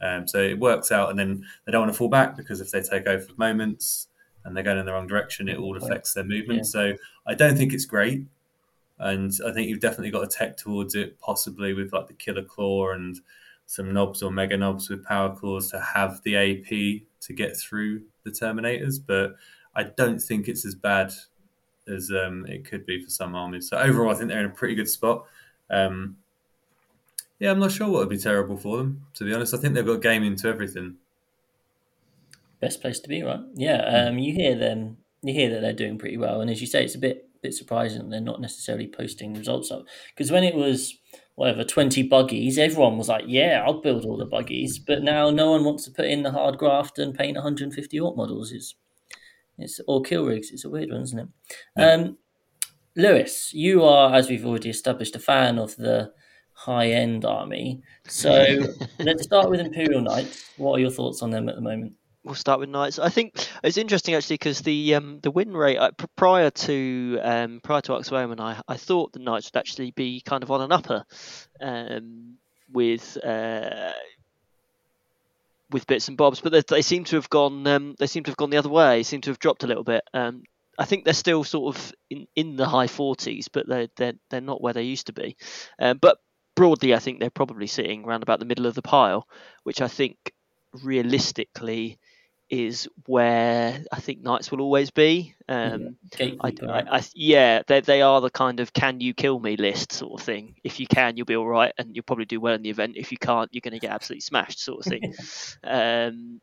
Um, 0.00 0.28
so 0.28 0.38
it 0.38 0.58
works 0.58 0.92
out, 0.92 1.10
and 1.10 1.18
then 1.18 1.44
they 1.64 1.72
don't 1.72 1.82
want 1.82 1.92
to 1.92 1.98
fall 1.98 2.08
back 2.08 2.36
because 2.36 2.60
if 2.60 2.70
they 2.70 2.80
take 2.82 3.06
over 3.06 3.26
moments 3.36 4.08
and 4.44 4.54
they're 4.56 4.62
going 4.64 4.78
in 4.78 4.86
the 4.86 4.92
wrong 4.92 5.06
direction, 5.06 5.48
it 5.48 5.58
all 5.58 5.76
affects 5.76 6.12
their 6.12 6.24
movement. 6.24 6.58
Yeah. 6.58 6.64
So 6.64 6.92
I 7.26 7.34
don't 7.34 7.56
think 7.56 7.72
it's 7.72 7.86
great, 7.86 8.24
and 8.98 9.32
I 9.46 9.52
think 9.52 9.68
you've 9.68 9.80
definitely 9.80 10.10
got 10.10 10.28
to 10.28 10.36
tech 10.36 10.56
towards 10.56 10.94
it, 10.94 11.18
possibly 11.18 11.72
with 11.72 11.92
like 11.92 12.08
the 12.08 12.14
killer 12.14 12.44
claw 12.44 12.90
and 12.92 13.18
some 13.66 13.86
Nobz 13.92 14.22
or 14.22 14.30
Meganobz 14.30 14.90
with 14.90 15.04
power 15.04 15.34
claws 15.34 15.70
to 15.70 15.80
have 15.80 16.22
the 16.24 16.36
AP 16.36 17.02
to 17.26 17.32
get 17.32 17.56
through 17.56 18.02
the 18.24 18.30
Terminators. 18.30 18.98
But 19.04 19.36
I 19.74 19.84
don't 19.84 20.18
think 20.18 20.48
it's 20.48 20.64
as 20.64 20.74
bad 20.74 21.12
as 21.88 22.10
um, 22.10 22.46
it 22.46 22.64
could 22.64 22.86
be 22.86 23.02
for 23.02 23.10
some 23.10 23.34
armies. 23.34 23.68
So 23.68 23.76
overall, 23.78 24.10
I 24.10 24.14
think 24.14 24.28
they're 24.28 24.40
in 24.40 24.46
a 24.46 24.50
pretty 24.50 24.74
good 24.74 24.88
spot. 24.88 25.26
Um, 25.70 26.16
yeah, 27.38 27.50
I'm 27.50 27.60
not 27.60 27.72
sure 27.72 27.88
what 27.88 28.00
would 28.00 28.08
be 28.08 28.18
terrible 28.18 28.56
for 28.56 28.78
them. 28.78 29.06
To 29.14 29.24
be 29.24 29.34
honest, 29.34 29.54
I 29.54 29.58
think 29.58 29.74
they've 29.74 29.86
got 29.86 30.00
game 30.00 30.22
into 30.22 30.48
everything. 30.48 30.96
Best 32.60 32.80
place 32.80 32.98
to 33.00 33.08
be, 33.08 33.22
right? 33.22 33.40
Yeah. 33.54 33.82
Um, 33.82 34.18
you 34.18 34.32
hear 34.32 34.56
them. 34.56 34.98
You 35.22 35.34
hear 35.34 35.50
that 35.50 35.60
they're 35.60 35.72
doing 35.72 35.98
pretty 35.98 36.16
well, 36.16 36.40
and 36.40 36.50
as 36.50 36.60
you 36.60 36.66
say, 36.66 36.84
it's 36.84 36.94
a 36.94 36.98
bit 36.98 37.28
bit 37.42 37.52
surprising 37.52 38.08
they're 38.08 38.20
not 38.20 38.40
necessarily 38.40 38.86
posting 38.88 39.34
results 39.34 39.70
up. 39.70 39.84
Because 40.14 40.30
when 40.30 40.44
it 40.44 40.54
was 40.54 40.96
whatever 41.36 41.62
twenty 41.62 42.02
buggies, 42.02 42.58
everyone 42.58 42.98
was 42.98 43.08
like, 43.08 43.24
"Yeah, 43.26 43.62
I'll 43.64 43.80
build 43.80 44.04
all 44.04 44.16
the 44.16 44.26
buggies," 44.26 44.78
but 44.78 45.02
now 45.02 45.30
no 45.30 45.52
one 45.52 45.64
wants 45.64 45.84
to 45.84 45.92
put 45.92 46.06
in 46.06 46.24
the 46.24 46.32
hard 46.32 46.58
graft 46.58 46.98
and 46.98 47.14
paint 47.14 47.36
150 47.36 48.00
orc 48.00 48.16
models. 48.16 48.52
It's 48.52 48.74
it's 49.58 49.80
or 49.86 50.02
kill 50.02 50.26
rigs. 50.26 50.50
It's 50.50 50.64
a 50.64 50.70
weird 50.70 50.90
one, 50.90 51.02
isn't 51.02 51.18
it? 51.18 51.28
Yeah. 51.76 51.90
Um, 51.92 52.18
Lewis, 52.96 53.52
you 53.52 53.84
are, 53.84 54.14
as 54.14 54.28
we've 54.28 54.44
already 54.44 54.70
established, 54.70 55.14
a 55.16 55.18
fan 55.18 55.58
of 55.58 55.76
the 55.76 56.12
high 56.52 56.90
end 56.90 57.24
army. 57.24 57.82
So 58.08 58.64
let's 58.98 59.22
start 59.22 59.50
with 59.50 59.60
Imperial 59.60 60.00
Knights. 60.00 60.50
What 60.56 60.72
are 60.72 60.80
your 60.80 60.90
thoughts 60.90 61.22
on 61.22 61.30
them 61.30 61.48
at 61.48 61.54
the 61.54 61.60
moment? 61.60 61.92
We'll 62.26 62.34
start 62.34 62.58
with 62.58 62.70
Knights. 62.70 62.98
I 62.98 63.08
think 63.08 63.34
it's 63.62 63.76
interesting 63.76 64.16
actually 64.16 64.34
because 64.34 64.58
the 64.58 64.96
um, 64.96 65.20
the 65.22 65.30
win 65.30 65.56
rate 65.56 65.76
uh, 65.76 65.92
prior 66.16 66.50
to 66.50 67.20
um, 67.22 67.60
prior 67.62 67.80
to 67.82 67.92
Oxfam 67.92 68.40
I 68.40 68.60
I 68.66 68.76
thought 68.76 69.12
the 69.12 69.20
Knights 69.20 69.48
would 69.52 69.60
actually 69.60 69.92
be 69.92 70.22
kind 70.22 70.42
of 70.42 70.50
on 70.50 70.60
an 70.60 70.72
upper 70.72 71.04
um, 71.60 72.34
with 72.72 73.16
uh, 73.24 73.92
with 75.70 75.86
bits 75.86 76.08
and 76.08 76.16
bobs, 76.16 76.40
but 76.40 76.50
they, 76.50 76.62
they 76.68 76.82
seem 76.82 77.04
to 77.04 77.14
have 77.14 77.30
gone 77.30 77.64
um, 77.68 77.94
they 77.96 78.08
seem 78.08 78.24
to 78.24 78.30
have 78.32 78.36
gone 78.36 78.50
the 78.50 78.56
other 78.56 78.70
way. 78.70 79.04
Seem 79.04 79.20
to 79.20 79.30
have 79.30 79.38
dropped 79.38 79.62
a 79.62 79.68
little 79.68 79.84
bit. 79.84 80.02
Um, 80.12 80.42
I 80.76 80.84
think 80.84 81.04
they're 81.04 81.14
still 81.14 81.44
sort 81.44 81.76
of 81.76 81.92
in, 82.10 82.26
in 82.34 82.56
the 82.56 82.66
high 82.66 82.88
forties, 82.88 83.46
but 83.46 83.68
they're 83.68 83.86
they're 83.94 84.14
they're 84.30 84.40
not 84.40 84.60
where 84.60 84.72
they 84.72 84.82
used 84.82 85.06
to 85.06 85.12
be. 85.12 85.36
Um, 85.78 85.98
but 85.98 86.18
broadly, 86.56 86.92
I 86.92 86.98
think 86.98 87.20
they're 87.20 87.30
probably 87.30 87.68
sitting 87.68 88.02
around 88.02 88.24
about 88.24 88.40
the 88.40 88.46
middle 88.46 88.66
of 88.66 88.74
the 88.74 88.82
pile, 88.82 89.28
which 89.62 89.80
I 89.80 89.86
think 89.86 90.32
realistically 90.82 91.98
is 92.48 92.88
where 93.06 93.82
I 93.90 94.00
think 94.00 94.22
knights 94.22 94.50
will 94.50 94.60
always 94.60 94.90
be. 94.90 95.34
Um, 95.48 95.96
I, 96.40 96.52
I. 96.68 96.82
I, 96.98 97.02
yeah, 97.14 97.62
they, 97.66 97.80
they 97.80 98.02
are 98.02 98.20
the 98.20 98.30
kind 98.30 98.60
of 98.60 98.72
can 98.72 99.00
you 99.00 99.14
kill 99.14 99.38
me 99.38 99.56
list 99.56 99.92
sort 99.92 100.20
of 100.20 100.24
thing. 100.24 100.54
If 100.62 100.80
you 100.80 100.86
can, 100.86 101.16
you'll 101.16 101.26
be 101.26 101.36
all 101.36 101.46
right, 101.46 101.72
and 101.78 101.94
you'll 101.94 102.04
probably 102.04 102.24
do 102.24 102.40
well 102.40 102.54
in 102.54 102.62
the 102.62 102.70
event. 102.70 102.96
If 102.96 103.12
you 103.12 103.18
can't, 103.18 103.50
you're 103.52 103.60
going 103.60 103.72
to 103.72 103.80
get 103.80 103.90
absolutely 103.90 104.20
smashed, 104.20 104.60
sort 104.60 104.86
of 104.86 104.90
thing. 104.90 105.14
um, 105.64 106.40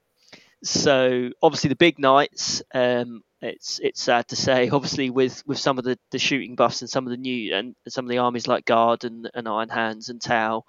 so 0.64 1.30
obviously 1.42 1.70
the 1.70 1.76
big 1.76 2.00
knights, 2.00 2.62
um, 2.74 3.24
it's 3.42 3.80
it's 3.84 4.02
sad 4.02 4.28
to 4.30 4.36
say. 4.36 4.70
Obviously 4.72 5.10
with, 5.10 5.44
with 5.46 5.60
some 5.60 5.78
of 5.78 5.84
the, 5.84 6.00
the 6.12 6.20
shooting 6.20 6.56
buffs 6.56 6.82
and 6.82 6.90
some 6.90 7.06
of 7.06 7.12
the 7.12 7.18
new 7.18 7.54
and 7.54 7.76
some 7.90 8.06
of 8.06 8.10
the 8.10 8.20
armies 8.20 8.48
like 8.48 8.66
Guard 8.66 9.04
and, 9.04 9.30
and 9.34 9.48
Iron 9.48 9.70
Hands 9.70 10.08
and 10.08 10.22
Tau, 10.22 10.64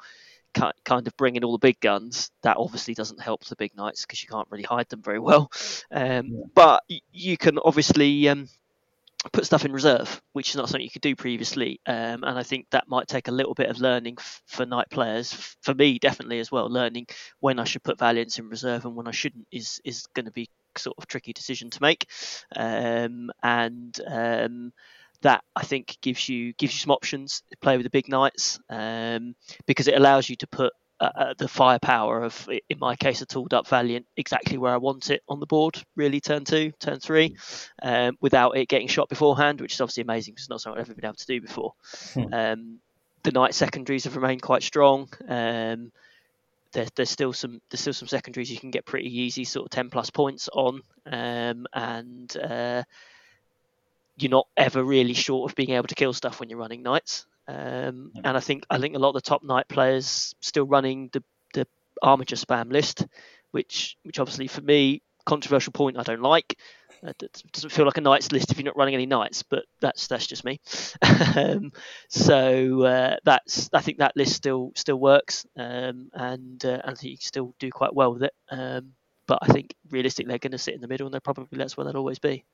kind 0.54 1.06
of 1.06 1.16
bringing 1.16 1.44
all 1.44 1.52
the 1.52 1.58
big 1.58 1.80
guns. 1.80 2.30
That 2.42 2.56
obviously 2.58 2.94
doesn't 2.94 3.20
help 3.20 3.44
the 3.44 3.56
big 3.56 3.76
knights 3.76 4.02
because 4.02 4.22
you 4.22 4.28
can't 4.28 4.48
really 4.50 4.64
hide 4.64 4.88
them 4.88 5.02
very 5.02 5.18
well. 5.18 5.50
Um, 5.90 6.26
Yeah. 6.26 6.40
But 6.54 6.82
you 7.12 7.36
can 7.36 7.58
obviously 7.58 8.28
um, 8.28 8.48
put 9.32 9.46
stuff 9.46 9.64
in 9.64 9.72
reserve, 9.72 10.20
which 10.32 10.50
is 10.50 10.56
not 10.56 10.68
something 10.68 10.84
you 10.84 10.90
could 10.90 11.02
do 11.02 11.16
previously. 11.16 11.80
Um, 11.86 12.24
and 12.24 12.38
I 12.38 12.42
think 12.42 12.66
that 12.70 12.88
might 12.88 13.08
take 13.08 13.28
a 13.28 13.32
little 13.32 13.54
bit 13.54 13.70
of 13.70 13.80
learning 13.80 14.16
f- 14.18 14.42
for 14.46 14.66
Knight 14.66 14.90
players. 14.90 15.32
F- 15.32 15.56
For 15.62 15.74
me, 15.74 15.98
definitely 15.98 16.40
as 16.40 16.52
well, 16.52 16.68
learning 16.70 17.06
when 17.40 17.58
I 17.58 17.64
should 17.64 17.82
put 17.82 17.98
valiants 17.98 18.38
in 18.38 18.48
reserve 18.48 18.84
and 18.84 18.94
when 18.96 19.08
I 19.08 19.12
shouldn't 19.12 19.46
is 19.50 19.80
is 19.84 20.06
going 20.14 20.26
to 20.26 20.32
be 20.32 20.48
sort 20.76 20.96
of 20.98 21.06
tricky 21.06 21.32
decision 21.32 21.70
to 21.70 21.82
make. 21.82 22.06
Um, 22.54 23.30
and 23.42 23.98
um, 24.06 24.72
that 25.22 25.42
I 25.56 25.64
think 25.64 25.96
gives 26.00 26.28
you 26.28 26.52
gives 26.54 26.74
you 26.74 26.78
some 26.78 26.90
options 26.92 27.42
to 27.50 27.56
play 27.58 27.76
with 27.76 27.84
the 27.84 27.90
big 27.90 28.08
knights 28.08 28.58
um, 28.68 29.34
because 29.66 29.88
it 29.88 29.96
allows 29.96 30.28
you 30.28 30.36
to 30.36 30.46
put 30.46 30.72
uh, 31.00 31.10
uh, 31.16 31.34
the 31.36 31.48
firepower 31.48 32.22
of, 32.22 32.48
in 32.70 32.78
my 32.78 32.94
case, 32.94 33.20
a 33.20 33.26
tooled 33.26 33.52
up 33.52 33.66
Valiant 33.66 34.06
exactly 34.16 34.58
where 34.58 34.72
I 34.72 34.76
want 34.76 35.10
it 35.10 35.22
on 35.28 35.40
the 35.40 35.46
board, 35.46 35.82
really, 35.96 36.20
turn 36.20 36.44
two, 36.44 36.72
turn 36.78 37.00
three, 37.00 37.36
um, 37.82 38.16
without 38.20 38.56
it 38.56 38.68
getting 38.68 38.86
shot 38.86 39.08
beforehand, 39.08 39.60
which 39.60 39.74
is 39.74 39.80
obviously 39.80 40.02
amazing 40.02 40.34
because 40.34 40.44
it's 40.44 40.50
not 40.50 40.60
something 40.60 40.80
I've 40.80 40.86
ever 40.86 40.94
been 40.94 41.06
able 41.06 41.16
to 41.16 41.26
do 41.26 41.40
before. 41.40 41.72
Hmm. 42.14 42.32
Um, 42.32 42.78
the 43.24 43.32
Knight 43.32 43.54
secondaries 43.54 44.04
have 44.04 44.16
remained 44.16 44.42
quite 44.42 44.62
strong. 44.62 45.08
Um, 45.28 45.90
there, 46.72 46.86
there's 46.94 47.10
still 47.10 47.32
some 47.32 47.60
there's 47.70 47.80
still 47.80 47.92
some 47.92 48.08
secondaries 48.08 48.50
you 48.50 48.58
can 48.58 48.70
get 48.70 48.86
pretty 48.86 49.20
easy, 49.20 49.44
sort 49.44 49.66
of 49.66 49.70
10 49.70 49.90
plus 49.90 50.10
points 50.10 50.48
on, 50.52 50.80
um, 51.06 51.66
and 51.72 52.36
uh, 52.36 52.84
you're 54.16 54.30
not 54.30 54.46
ever 54.56 54.82
really 54.82 55.14
short 55.14 55.50
of 55.50 55.56
being 55.56 55.70
able 55.70 55.86
to 55.88 55.94
kill 55.94 56.12
stuff 56.12 56.40
when 56.40 56.48
you're 56.48 56.58
running 56.58 56.82
knights. 56.82 57.26
Um, 57.46 58.12
and 58.24 58.36
I 58.36 58.40
think 58.40 58.64
I 58.70 58.78
think 58.78 58.96
a 58.96 58.98
lot 58.98 59.10
of 59.10 59.14
the 59.14 59.20
top 59.20 59.42
knight 59.42 59.68
players 59.68 60.34
still 60.40 60.64
running 60.66 61.10
the 61.12 61.22
the 61.52 61.66
Armiger 62.02 62.36
spam 62.36 62.72
list, 62.72 63.06
which 63.50 63.96
which 64.02 64.18
obviously 64.18 64.46
for 64.46 64.62
me 64.62 65.02
controversial 65.26 65.72
point 65.72 65.98
I 65.98 66.02
don't 66.02 66.22
like. 66.22 66.58
Uh, 67.04 67.12
It 67.20 67.42
doesn't 67.52 67.70
feel 67.70 67.84
like 67.84 67.98
a 67.98 68.00
knights 68.00 68.32
list 68.32 68.50
if 68.50 68.56
you're 68.58 68.64
not 68.64 68.76
running 68.76 68.94
any 68.94 69.06
knights, 69.06 69.42
but 69.42 69.64
that's 69.80 70.06
that's 70.06 70.26
just 70.26 70.44
me. 70.44 70.60
um, 71.36 71.72
so 72.08 72.82
uh, 72.82 73.16
that's 73.24 73.68
I 73.74 73.80
think 73.82 73.98
that 73.98 74.16
list 74.16 74.34
still 74.34 74.72
still 74.74 74.98
works, 74.98 75.44
um, 75.56 76.10
and 76.14 76.64
uh, 76.64 76.80
I 76.84 76.94
think 76.94 77.10
you 77.10 77.18
can 77.18 77.26
still 77.26 77.54
do 77.58 77.70
quite 77.70 77.94
well 77.94 78.14
with 78.14 78.22
it. 78.22 78.32
Um, 78.50 78.92
but 79.26 79.38
I 79.42 79.46
think 79.48 79.74
realistically 79.90 80.30
they're 80.30 80.38
going 80.38 80.52
to 80.52 80.58
sit 80.58 80.74
in 80.74 80.80
the 80.80 80.88
middle, 80.88 81.06
and 81.06 81.12
they're 81.12 81.20
probably 81.20 81.58
that's 81.58 81.76
where 81.76 81.84
they'll 81.84 81.96
always 81.96 82.18
be. 82.18 82.44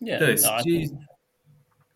Yeah, 0.00 0.18
Lewis, 0.18 0.44
no, 0.44 0.58
do 0.62 0.86
think- 0.86 1.00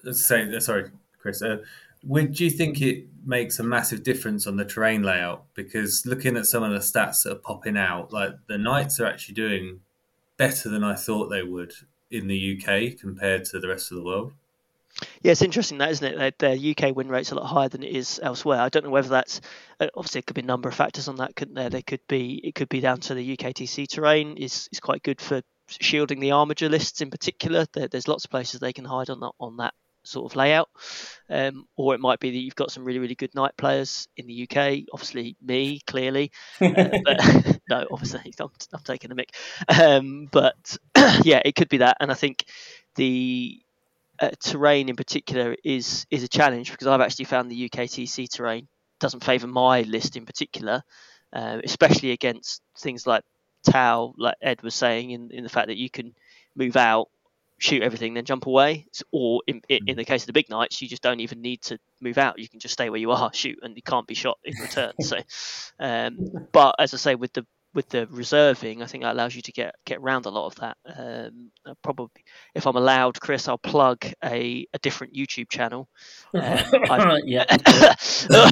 let's 0.03 0.27
say, 0.27 0.59
sorry, 0.61 0.91
Chris. 1.19 1.43
Uh, 1.43 1.59
would 2.05 2.35
do 2.35 2.45
you 2.45 2.51
think 2.51 2.83
it 2.83 3.07
makes 3.25 3.59
a 3.59 3.63
massive 3.63 4.03
difference 4.03 4.47
on 4.47 4.57
the 4.57 4.65
terrain 4.65 5.03
layout? 5.03 5.45
Because 5.55 6.05
looking 6.05 6.37
at 6.37 6.47
some 6.47 6.63
of 6.63 6.71
the 6.71 6.79
stats 6.79 7.23
that 7.23 7.33
are 7.33 7.37
popping 7.37 7.79
out, 7.79 8.13
like 8.13 8.35
the 8.47 8.59
Knights 8.59 9.01
are 9.01 9.07
actually 9.07 9.35
doing 9.35 9.81
better 10.37 10.69
than 10.69 10.85
I 10.85 10.95
thought 10.95 11.29
they 11.29 11.43
would 11.43 11.73
in 12.11 12.27
the 12.27 12.59
UK 12.59 12.99
compared 12.99 13.45
to 13.47 13.59
the 13.59 13.69
rest 13.69 13.91
of 13.91 13.97
the 13.97 14.05
world. 14.05 14.33
Yeah, 15.23 15.33
it's 15.33 15.43
interesting 15.43 15.79
that, 15.79 15.91
isn't 15.91 16.07
it? 16.07 16.39
Their, 16.39 16.57
their 16.57 16.71
UK 16.71 16.95
win 16.95 17.09
rate's 17.09 17.33
a 17.33 17.35
lot 17.35 17.47
higher 17.47 17.69
than 17.69 17.83
it 17.83 17.97
is 17.97 18.21
elsewhere. 18.23 18.61
I 18.61 18.69
don't 18.69 18.85
know 18.85 18.91
whether 18.91 19.09
that's 19.09 19.41
uh, 19.81 19.89
obviously 19.97 20.21
it 20.21 20.27
could 20.27 20.37
be 20.37 20.43
a 20.43 20.47
number 20.47 20.69
of 20.69 20.75
factors 20.75 21.09
on 21.09 21.17
that, 21.17 21.35
couldn't 21.35 21.55
there? 21.55 21.71
They 21.71 21.83
could 21.83 22.07
be 22.07 22.41
it 22.45 22.55
could 22.55 22.69
be 22.69 22.81
down 22.81 23.01
to 23.01 23.15
the 23.15 23.37
UKTC 23.37 23.89
terrain 23.89 24.37
is 24.37 24.69
is 24.71 24.79
quite 24.79 25.03
good 25.03 25.21
for 25.21 25.43
shielding 25.69 26.21
the 26.21 26.33
Armiger 26.33 26.69
lists 26.69 27.01
in 27.01 27.11
particular. 27.11 27.67
There, 27.73 27.89
there's 27.89 28.09
lots 28.09 28.25
of 28.25 28.31
places 28.31 28.61
they 28.61 28.73
can 28.73 28.85
hide 28.85 29.11
on 29.11 29.21
that 29.21 29.33
on 29.41 29.57
that 29.59 29.75
sort 30.05 30.31
of 30.31 30.37
layout, 30.37 30.69
um, 31.31 31.67
or 31.77 31.95
it 31.95 32.01
might 32.01 32.21
be 32.21 32.31
that 32.31 32.39
you've 32.39 32.55
got 32.55 32.71
some 32.71 32.85
really 32.85 32.99
really 32.99 33.15
good 33.15 33.35
Knight 33.35 33.57
players 33.57 34.09
in 34.17 34.27
the 34.27 34.49
UK. 34.49 34.85
Obviously, 34.93 35.37
me 35.43 35.81
clearly, 35.87 36.31
uh, 36.61 36.69
but 37.05 37.61
no, 37.69 37.87
obviously 37.91 38.33
I'm, 38.41 38.51
I'm 38.73 38.83
taking 38.85 39.11
a 39.11 39.15
mic. 39.15 39.35
Um, 39.69 40.29
but 40.31 40.77
yeah, 41.23 41.41
it 41.45 41.55
could 41.55 41.69
be 41.69 41.79
that, 41.79 41.97
and 42.01 42.11
I 42.11 42.15
think 42.15 42.45
the 42.95 43.61
uh, 44.21 44.31
terrain 44.41 44.89
in 44.89 44.97
particular 44.97 45.57
is 45.65 46.07
is 46.11 46.23
a 46.23 46.29
challenge 46.29 46.71
because 46.71 46.87
I've 46.87 47.01
actually 47.01 47.27
found 47.27 47.51
the 47.51 47.69
UKTC 47.69 48.31
terrain 48.31 48.69
doesn't 49.01 49.25
favour 49.25 49.47
my 49.47 49.83
list 49.83 50.17
in 50.17 50.25
particular, 50.25 50.83
uh, 51.33 51.61
especially 51.65 52.13
against 52.13 52.63
things 52.79 53.07
like 53.07 53.25
Tau, 53.65 54.15
like 54.17 54.37
Ed 54.41 54.63
was 54.63 54.75
saying, 54.75 55.11
in, 55.11 55.31
in 55.31 55.43
the 55.43 55.51
fact 55.51 55.69
that 55.69 55.77
you 55.77 55.91
can 55.91 56.15
move 56.55 56.77
out, 56.77 57.09
shoot 57.59 57.83
everything, 57.83 58.15
then 58.15 58.25
jump 58.25 58.47
away. 58.47 58.87
Or 59.13 59.43
in, 59.47 59.63
in 59.69 59.89
in 59.89 59.97
the 59.97 60.05
case 60.05 60.23
of 60.23 60.27
the 60.27 60.33
big 60.33 60.51
knights, 60.51 60.81
you 60.83 60.89
just 60.89 61.03
don't 61.03 61.21
even 61.21 61.41
need 61.41 61.63
to 61.63 61.79
move 62.01 62.19
out. 62.19 62.39
You 62.39 62.49
can 62.49 62.61
just 62.61 62.75
stay 62.75 62.91
where 62.91 63.01
you 63.01 63.11
are, 63.11 63.31
shoot, 63.35 63.59
and 63.63 63.77
you 63.77 63.83
can't 63.83 64.07
be 64.07 64.15
shot 64.15 64.39
in 64.45 64.55
return. 64.61 64.93
so, 65.01 65.19
um, 65.79 66.49
but 66.53 66.77
as 66.79 66.95
I 66.95 66.99
say, 66.99 67.15
with 67.15 67.33
the 67.33 67.47
with 67.75 67.89
the 67.89 68.07
reserving, 68.11 68.83
I 68.83 68.87
think 68.87 69.03
that 69.05 69.13
allows 69.15 69.35
you 69.35 69.43
to 69.43 69.53
get 69.53 69.75
get 69.85 69.99
around 69.99 70.27
a 70.27 70.31
lot 70.31 70.47
of 70.47 70.55
that. 70.57 70.77
Um, 70.97 71.51
probably, 71.83 72.23
if 72.55 72.67
I'm 72.67 72.77
allowed, 72.77 73.21
Chris, 73.21 73.49
I'll 73.49 73.59
plug 73.59 74.05
a, 74.25 74.67
a 74.73 74.79
different 74.79 75.15
YouTube 75.15 75.51
channel. 75.51 75.89
Um, 76.95 77.19
yeah, 77.25 77.45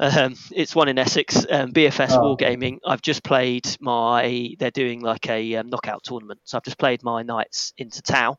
um, 0.00 0.34
it's 0.52 0.74
one 0.74 0.88
in 0.88 0.98
Essex, 0.98 1.44
um, 1.50 1.72
BFS 1.72 2.10
Oh. 2.10 2.36
Wargaming. 2.36 2.78
I've 2.86 3.02
just 3.02 3.22
played 3.24 3.66
my. 3.80 4.54
They're 4.58 4.70
doing 4.70 5.00
like 5.00 5.28
a 5.28 5.56
um, 5.56 5.68
knockout 5.68 6.02
tournament, 6.04 6.40
so 6.44 6.56
I've 6.56 6.64
just 6.64 6.78
played 6.78 7.02
my 7.02 7.22
knights 7.22 7.72
into 7.76 8.02
Tau 8.02 8.36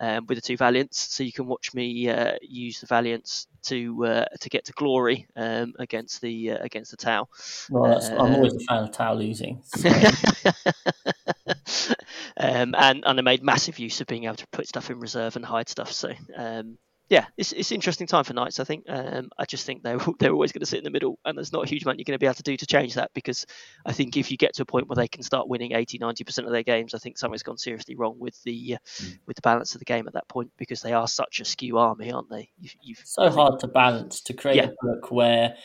um, 0.00 0.26
with 0.26 0.38
the 0.38 0.42
two 0.42 0.56
valiants. 0.56 1.14
So 1.14 1.22
you 1.22 1.32
can 1.32 1.46
watch 1.46 1.74
me 1.74 2.08
uh, 2.08 2.34
use 2.42 2.80
the 2.80 2.86
valiants 2.86 3.46
to 3.64 4.06
uh, 4.06 4.24
to 4.40 4.48
get 4.48 4.64
to 4.66 4.72
glory 4.72 5.26
um, 5.36 5.74
against 5.78 6.20
the 6.20 6.52
uh, 6.52 6.58
against 6.60 6.90
the 6.90 6.96
Tau. 6.96 7.28
well, 7.70 7.90
that's, 7.90 8.08
I'm 8.08 8.34
always 8.34 8.54
a 8.54 8.60
fan 8.60 8.84
of 8.84 8.92
Tau 8.92 9.14
losing. 9.14 9.62
so- 9.64 9.88
um, 12.36 12.74
and 12.76 13.04
and 13.06 13.06
I 13.06 13.22
made 13.22 13.42
massive 13.42 13.78
use 13.78 14.00
of 14.00 14.06
being 14.06 14.24
able 14.24 14.36
to 14.36 14.46
put 14.48 14.68
stuff 14.68 14.90
in 14.90 15.00
reserve 15.00 15.36
and 15.36 15.44
hide 15.44 15.68
stuff. 15.68 15.92
So 15.92 16.12
um, 16.36 16.78
yeah, 17.10 17.26
it's 17.36 17.50
it's 17.52 17.72
an 17.72 17.74
interesting 17.74 18.06
time 18.06 18.22
for 18.22 18.34
Knights. 18.34 18.60
I 18.60 18.64
think. 18.64 18.84
Um, 18.88 19.30
I 19.36 19.44
just 19.44 19.66
think 19.66 19.82
they're 19.82 19.98
they're 20.20 20.32
always 20.32 20.52
going 20.52 20.60
to 20.60 20.66
sit 20.66 20.78
in 20.78 20.84
the 20.84 20.90
middle, 20.90 21.18
and 21.24 21.36
there's 21.36 21.52
not 21.52 21.64
a 21.66 21.68
huge 21.68 21.82
amount 21.82 21.98
you're 21.98 22.04
going 22.04 22.14
to 22.14 22.20
be 22.22 22.26
able 22.26 22.34
to 22.36 22.42
do 22.44 22.56
to 22.56 22.66
change 22.66 22.94
that 22.94 23.10
because 23.14 23.44
I 23.84 23.92
think 23.92 24.16
if 24.16 24.30
you 24.30 24.36
get 24.36 24.54
to 24.54 24.62
a 24.62 24.64
point 24.64 24.88
where 24.88 24.94
they 24.96 25.08
can 25.08 25.24
start 25.24 25.48
winning 25.48 25.72
80, 25.72 25.98
90 25.98 26.22
percent 26.24 26.46
of 26.46 26.52
their 26.52 26.62
games, 26.62 26.94
I 26.94 26.98
think 26.98 27.18
something's 27.18 27.42
gone 27.42 27.58
seriously 27.58 27.96
wrong 27.96 28.16
with 28.18 28.40
the 28.44 28.76
uh, 28.76 29.04
with 29.26 29.34
the 29.36 29.42
balance 29.42 29.74
of 29.74 29.80
the 29.80 29.84
game 29.84 30.06
at 30.06 30.14
that 30.14 30.28
point 30.28 30.52
because 30.56 30.82
they 30.82 30.92
are 30.92 31.08
such 31.08 31.40
a 31.40 31.44
skew 31.44 31.78
army, 31.78 32.12
aren't 32.12 32.30
they? 32.30 32.50
You've, 32.60 32.76
you've 32.80 33.02
so 33.04 33.28
hard 33.28 33.58
to 33.60 33.66
balance 33.66 34.20
to 34.22 34.32
create 34.32 34.56
Yeah. 34.56 34.68
a 34.68 34.86
book 34.86 35.10
where 35.10 35.56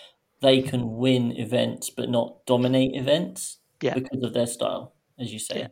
they 0.41 0.63
can 0.63 0.97
win 0.97 1.31
events 1.37 1.91
but 1.91 2.09
not 2.09 2.43
dominate 2.47 2.95
events 2.95 3.59
Yeah. 3.81 3.93
because 3.93 4.23
of 4.23 4.33
their 4.33 4.47
style, 4.47 4.95
as 5.19 5.31
you 5.31 5.37
say. 5.39 5.59
Yeah. 5.59 5.67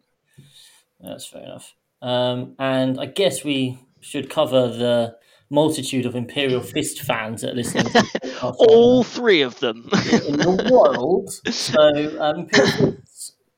That's 1.00 1.26
fair 1.26 1.44
enough. 1.44 1.74
Um, 2.02 2.56
and 2.60 3.00
I 3.00 3.08
guess 3.08 3.44
we 3.44 3.80
should 4.02 4.30
cover 4.30 4.68
the 4.68 5.16
multitude 5.54 6.06
of 6.06 6.16
Imperial 6.16 6.62
Fist 6.62 7.02
fans 7.02 7.42
that 7.42 7.52
are 7.52 7.56
listening 7.56 7.86
to 7.86 8.42
all 8.58 9.04
three 9.04 9.42
of 9.42 9.60
them. 9.60 9.90
in 9.94 10.38
the 10.38 10.70
world. 10.72 11.30
So, 11.54 12.22
um, 12.22 12.40
Imperial 12.40 12.98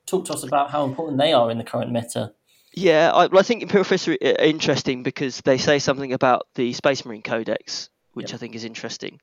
talk 0.06 0.26
to 0.26 0.34
us 0.34 0.44
about 0.44 0.70
how 0.70 0.86
important 0.86 1.18
they 1.18 1.34
are 1.34 1.50
in 1.50 1.58
the 1.58 1.64
current 1.64 1.92
meta. 1.92 2.34
Yeah, 2.74 3.12
I, 3.14 3.30
I 3.36 3.42
think 3.42 3.64
Imperial 3.64 3.86
Fist 3.86 4.08
are 4.08 4.14
uh, 4.14 4.36
interesting 4.40 5.04
because 5.04 5.42
they 5.42 5.58
say 5.58 5.80
something 5.80 6.14
about 6.14 6.48
the 6.56 6.74
Space 6.74 7.06
Marine 7.06 7.22
Codex, 7.22 7.90
which 8.14 8.32
Yep. 8.32 8.36
I 8.36 8.38
think 8.38 8.56
is 8.56 8.66
interesting, 8.66 9.20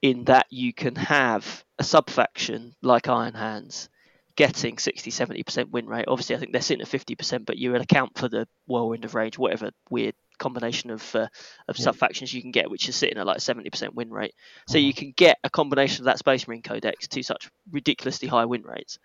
in 0.00 0.24
that 0.24 0.46
you 0.50 0.72
can 0.72 0.96
have 0.96 1.64
a 1.78 1.84
sub 1.84 2.08
faction 2.08 2.74
like 2.82 3.08
Iron 3.08 3.34
Hands 3.34 3.88
getting 4.36 4.78
60 4.78 5.10
70% 5.10 5.70
win 5.70 5.86
rate. 5.86 6.06
Obviously, 6.08 6.34
I 6.34 6.38
think 6.38 6.52
they're 6.52 6.60
sitting 6.62 6.82
at 6.82 6.88
50%, 6.88 7.46
but 7.46 7.56
you 7.58 7.74
account 7.76 8.18
for 8.18 8.28
the 8.28 8.48
whirlwind 8.66 9.04
of 9.04 9.14
rage, 9.14 9.38
whatever 9.38 9.70
weird 9.90 10.14
combination 10.38 10.90
of 10.90 11.14
uh, 11.14 11.28
of 11.68 11.78
Yeah. 11.78 11.84
sub 11.84 11.96
factions 11.96 12.32
you 12.32 12.42
can 12.42 12.50
get, 12.50 12.70
which 12.70 12.88
is 12.88 12.96
sitting 12.96 13.18
at 13.18 13.26
like 13.26 13.38
70% 13.38 13.94
win 13.94 14.10
rate. 14.10 14.34
So 14.68 14.78
you 14.78 14.92
can 14.94 15.12
get 15.16 15.38
a 15.44 15.50
combination 15.50 16.02
of 16.02 16.06
that 16.06 16.18
Space 16.18 16.46
Marine 16.48 16.62
Codex 16.62 17.08
to 17.08 17.22
such 17.22 17.50
ridiculously 17.70 18.28
high 18.28 18.44
win 18.44 18.62
rates. 18.62 18.98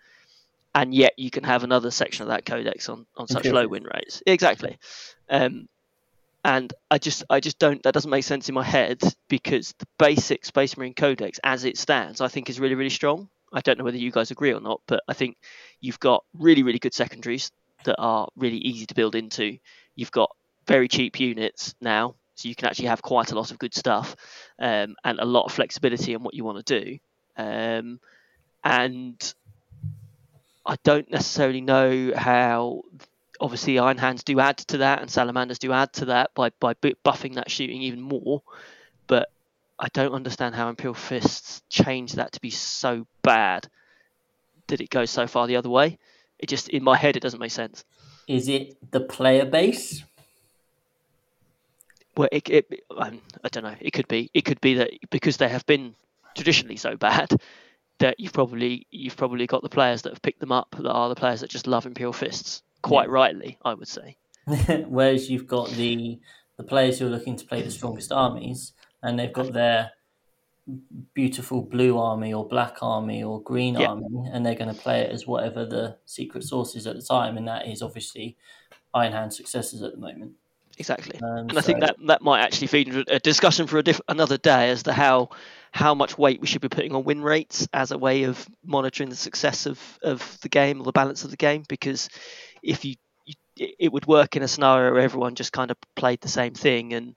And 0.74 0.94
yet 0.94 1.14
you 1.16 1.30
can 1.30 1.42
have 1.44 1.64
another 1.64 1.90
section 1.90 2.22
of 2.22 2.28
that 2.28 2.44
codex 2.46 2.88
on, 2.88 3.06
on 3.16 3.26
such 3.26 3.46
low 3.46 3.66
win 3.66 3.82
rates. 3.84 4.22
Exactly. 4.26 4.78
Um, 5.28 5.68
and 6.44 6.72
I 6.90 6.98
just 6.98 7.24
I 7.28 7.40
just 7.40 7.58
don't 7.58 7.82
that 7.82 7.92
doesn't 7.92 8.10
make 8.10 8.24
sense 8.24 8.48
in 8.48 8.54
my 8.54 8.62
head 8.64 9.02
because 9.28 9.74
the 9.78 9.86
basic 9.98 10.44
Space 10.44 10.76
Marine 10.76 10.94
Codex 10.94 11.38
as 11.44 11.64
it 11.64 11.76
stands 11.76 12.20
I 12.20 12.28
think 12.28 12.48
is 12.48 12.60
really 12.60 12.76
really 12.76 12.90
strong. 12.90 13.28
I 13.52 13.60
don't 13.60 13.78
know 13.78 13.84
whether 13.84 13.98
you 13.98 14.12
guys 14.12 14.30
agree 14.30 14.54
or 14.54 14.60
not, 14.60 14.80
but 14.86 15.02
I 15.08 15.12
think 15.12 15.36
you've 15.80 15.98
got 16.00 16.24
really 16.38 16.62
really 16.62 16.78
good 16.78 16.94
secondaries. 16.94 17.50
that 17.84 17.96
are 17.98 18.28
really 18.36 18.58
easy 18.58 18.84
to 18.86 18.94
build 18.94 19.14
into. 19.14 19.56
You've 19.96 20.12
got 20.12 20.30
very 20.70 20.86
cheap 20.86 21.18
units 21.18 21.74
now, 21.80 22.14
so 22.36 22.48
you 22.48 22.54
can 22.54 22.68
actually 22.68 22.86
have 22.86 23.02
quite 23.02 23.32
a 23.32 23.34
lot 23.34 23.50
of 23.50 23.58
good 23.58 23.74
stuff 23.74 24.14
um, 24.60 24.94
and 25.04 25.18
a 25.18 25.24
lot 25.24 25.44
of 25.46 25.52
flexibility 25.52 26.14
in 26.14 26.22
what 26.22 26.32
you 26.32 26.44
want 26.44 26.64
to 26.64 26.80
do. 26.80 26.98
Um, 27.36 27.98
and 28.62 29.34
I 30.64 30.76
don't 30.84 31.10
necessarily 31.10 31.60
know 31.60 32.12
how. 32.14 32.82
Obviously, 33.40 33.78
Iron 33.78 33.98
Hands 33.98 34.22
do 34.22 34.38
add 34.38 34.58
to 34.58 34.78
that, 34.78 35.00
and 35.00 35.10
Salamanders 35.10 35.58
do 35.58 35.72
add 35.72 35.92
to 35.94 36.04
that 36.06 36.30
by 36.34 36.50
by 36.60 36.74
buffing 36.74 37.34
that 37.34 37.50
shooting 37.50 37.82
even 37.82 38.00
more. 38.00 38.42
But 39.08 39.28
I 39.76 39.88
don't 39.92 40.12
understand 40.12 40.54
how 40.54 40.68
Imperial 40.68 40.94
Fists 40.94 41.62
changed 41.68 42.16
that 42.16 42.32
to 42.32 42.40
be 42.40 42.50
so 42.50 43.08
bad 43.22 43.68
that 44.68 44.80
it 44.80 44.90
goes 44.90 45.10
so 45.10 45.26
far 45.26 45.48
the 45.48 45.56
other 45.56 45.70
way. 45.70 45.98
It 46.38 46.48
just 46.48 46.68
in 46.68 46.84
my 46.84 46.96
head 46.96 47.16
it 47.16 47.22
doesn't 47.22 47.40
make 47.40 47.50
sense. 47.50 47.84
Is 48.28 48.48
it 48.48 48.76
the 48.92 49.00
player 49.00 49.44
base? 49.44 50.04
Well, 52.20 52.28
it, 52.32 52.50
it 52.50 52.84
um, 52.98 53.22
I 53.42 53.48
don't 53.48 53.64
know. 53.64 53.76
It 53.80 53.92
could 53.92 54.06
be. 54.06 54.30
It 54.34 54.44
could 54.44 54.60
be 54.60 54.74
that 54.74 54.90
because 55.08 55.38
they 55.38 55.48
have 55.48 55.64
been 55.64 55.94
traditionally 56.36 56.76
so 56.76 56.94
bad 56.94 57.30
that 57.98 58.20
you've 58.20 58.34
probably 58.34 58.86
you've 58.90 59.16
probably 59.16 59.46
got 59.46 59.62
the 59.62 59.70
players 59.70 60.02
that 60.02 60.12
have 60.12 60.20
picked 60.20 60.40
them 60.40 60.52
up 60.52 60.76
that 60.78 60.90
are 60.90 61.08
the 61.08 61.14
players 61.14 61.40
that 61.40 61.48
just 61.48 61.66
love 61.66 61.86
Imperial 61.86 62.12
Fists 62.12 62.60
quite 62.82 63.08
yeah. 63.08 63.14
rightly, 63.14 63.58
I 63.64 63.72
would 63.72 63.88
say. 63.88 64.18
Whereas 64.86 65.30
you've 65.30 65.46
got 65.46 65.70
the 65.70 66.20
the 66.58 66.62
players 66.62 66.98
who 66.98 67.06
are 67.06 67.10
looking 67.10 67.36
to 67.36 67.46
play 67.46 67.62
the 67.62 67.70
strongest 67.70 68.12
armies, 68.12 68.74
and 69.02 69.18
they've 69.18 69.32
got 69.32 69.54
their 69.54 69.92
beautiful 71.14 71.62
blue 71.62 71.96
army 71.96 72.34
or 72.34 72.46
black 72.46 72.82
army 72.82 73.22
or 73.22 73.42
green 73.42 73.76
yeah. 73.76 73.86
army, 73.86 74.28
and 74.30 74.44
they're 74.44 74.54
going 74.54 74.74
to 74.74 74.78
play 74.78 75.00
it 75.00 75.10
as 75.10 75.26
whatever 75.26 75.64
the 75.64 75.96
secret 76.04 76.44
source 76.44 76.76
is 76.76 76.86
at 76.86 76.96
the 76.96 77.02
time, 77.02 77.38
and 77.38 77.48
that 77.48 77.66
is 77.66 77.80
obviously 77.80 78.36
Iron 78.92 79.12
Hand 79.14 79.32
successors 79.32 79.80
at 79.80 79.92
the 79.92 79.98
moment. 79.98 80.32
Exactly, 80.80 81.20
um, 81.20 81.36
and 81.36 81.52
so... 81.52 81.58
I 81.58 81.60
think 81.60 81.80
that 81.80 81.96
that 82.06 82.22
might 82.22 82.40
actually 82.40 82.68
feed 82.68 82.88
into 82.88 83.04
a 83.14 83.20
discussion 83.20 83.66
for 83.66 83.78
a 83.78 83.82
diff- 83.82 84.00
another 84.08 84.38
day 84.38 84.70
as 84.70 84.84
to 84.84 84.94
how 84.94 85.28
how 85.72 85.94
much 85.94 86.16
weight 86.16 86.40
we 86.40 86.46
should 86.46 86.62
be 86.62 86.70
putting 86.70 86.94
on 86.94 87.04
win 87.04 87.22
rates 87.22 87.68
as 87.72 87.90
a 87.90 87.98
way 87.98 88.24
of 88.24 88.48
monitoring 88.64 89.10
the 89.10 89.14
success 89.16 89.66
of, 89.66 89.78
of 90.02 90.40
the 90.40 90.48
game 90.48 90.80
or 90.80 90.84
the 90.84 90.92
balance 90.92 91.22
of 91.22 91.30
the 91.30 91.36
game. 91.36 91.64
Because 91.68 92.08
if 92.62 92.84
you, 92.84 92.96
you 93.26 93.34
it 93.56 93.92
would 93.92 94.06
work 94.06 94.36
in 94.36 94.42
a 94.42 94.48
scenario 94.48 94.90
where 94.90 95.02
everyone 95.02 95.34
just 95.34 95.52
kind 95.52 95.70
of 95.70 95.76
played 95.94 96.22
the 96.22 96.28
same 96.28 96.54
thing 96.54 96.94
and 96.94 97.14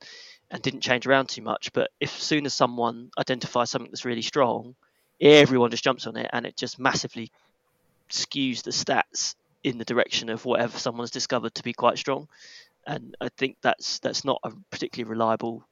and 0.52 0.62
didn't 0.62 0.82
change 0.82 1.08
around 1.08 1.30
too 1.30 1.42
much. 1.42 1.72
But 1.72 1.90
if 2.02 2.12
soon 2.22 2.46
as 2.46 2.54
someone 2.54 3.12
identifies 3.18 3.72
something 3.72 3.92
that's 3.92 4.06
really 4.06 4.22
strong, 4.22 4.76
everyone 5.22 5.72
just 5.72 5.86
jumps 5.86 6.06
on 6.06 6.18
it 6.18 6.30
and 6.34 6.46
it 6.46 6.58
just 6.58 6.78
massively 6.78 7.32
skews 8.10 8.62
the 8.62 8.72
stats 8.72 9.36
in 9.64 9.78
the 9.78 9.86
direction 9.86 10.30
of 10.30 10.44
whatever 10.44 10.78
someone's 10.78 11.12
discovered 11.12 11.56
to 11.56 11.64
be 11.64 11.72
quite 11.72 11.98
strong. 11.98 12.28
And 12.86 13.16
I 13.22 13.30
think 13.38 13.58
that's 13.62 14.00
that's 14.00 14.26
not 14.26 14.40
a 14.44 14.52
particularly 14.72 15.10
reliable 15.10 15.66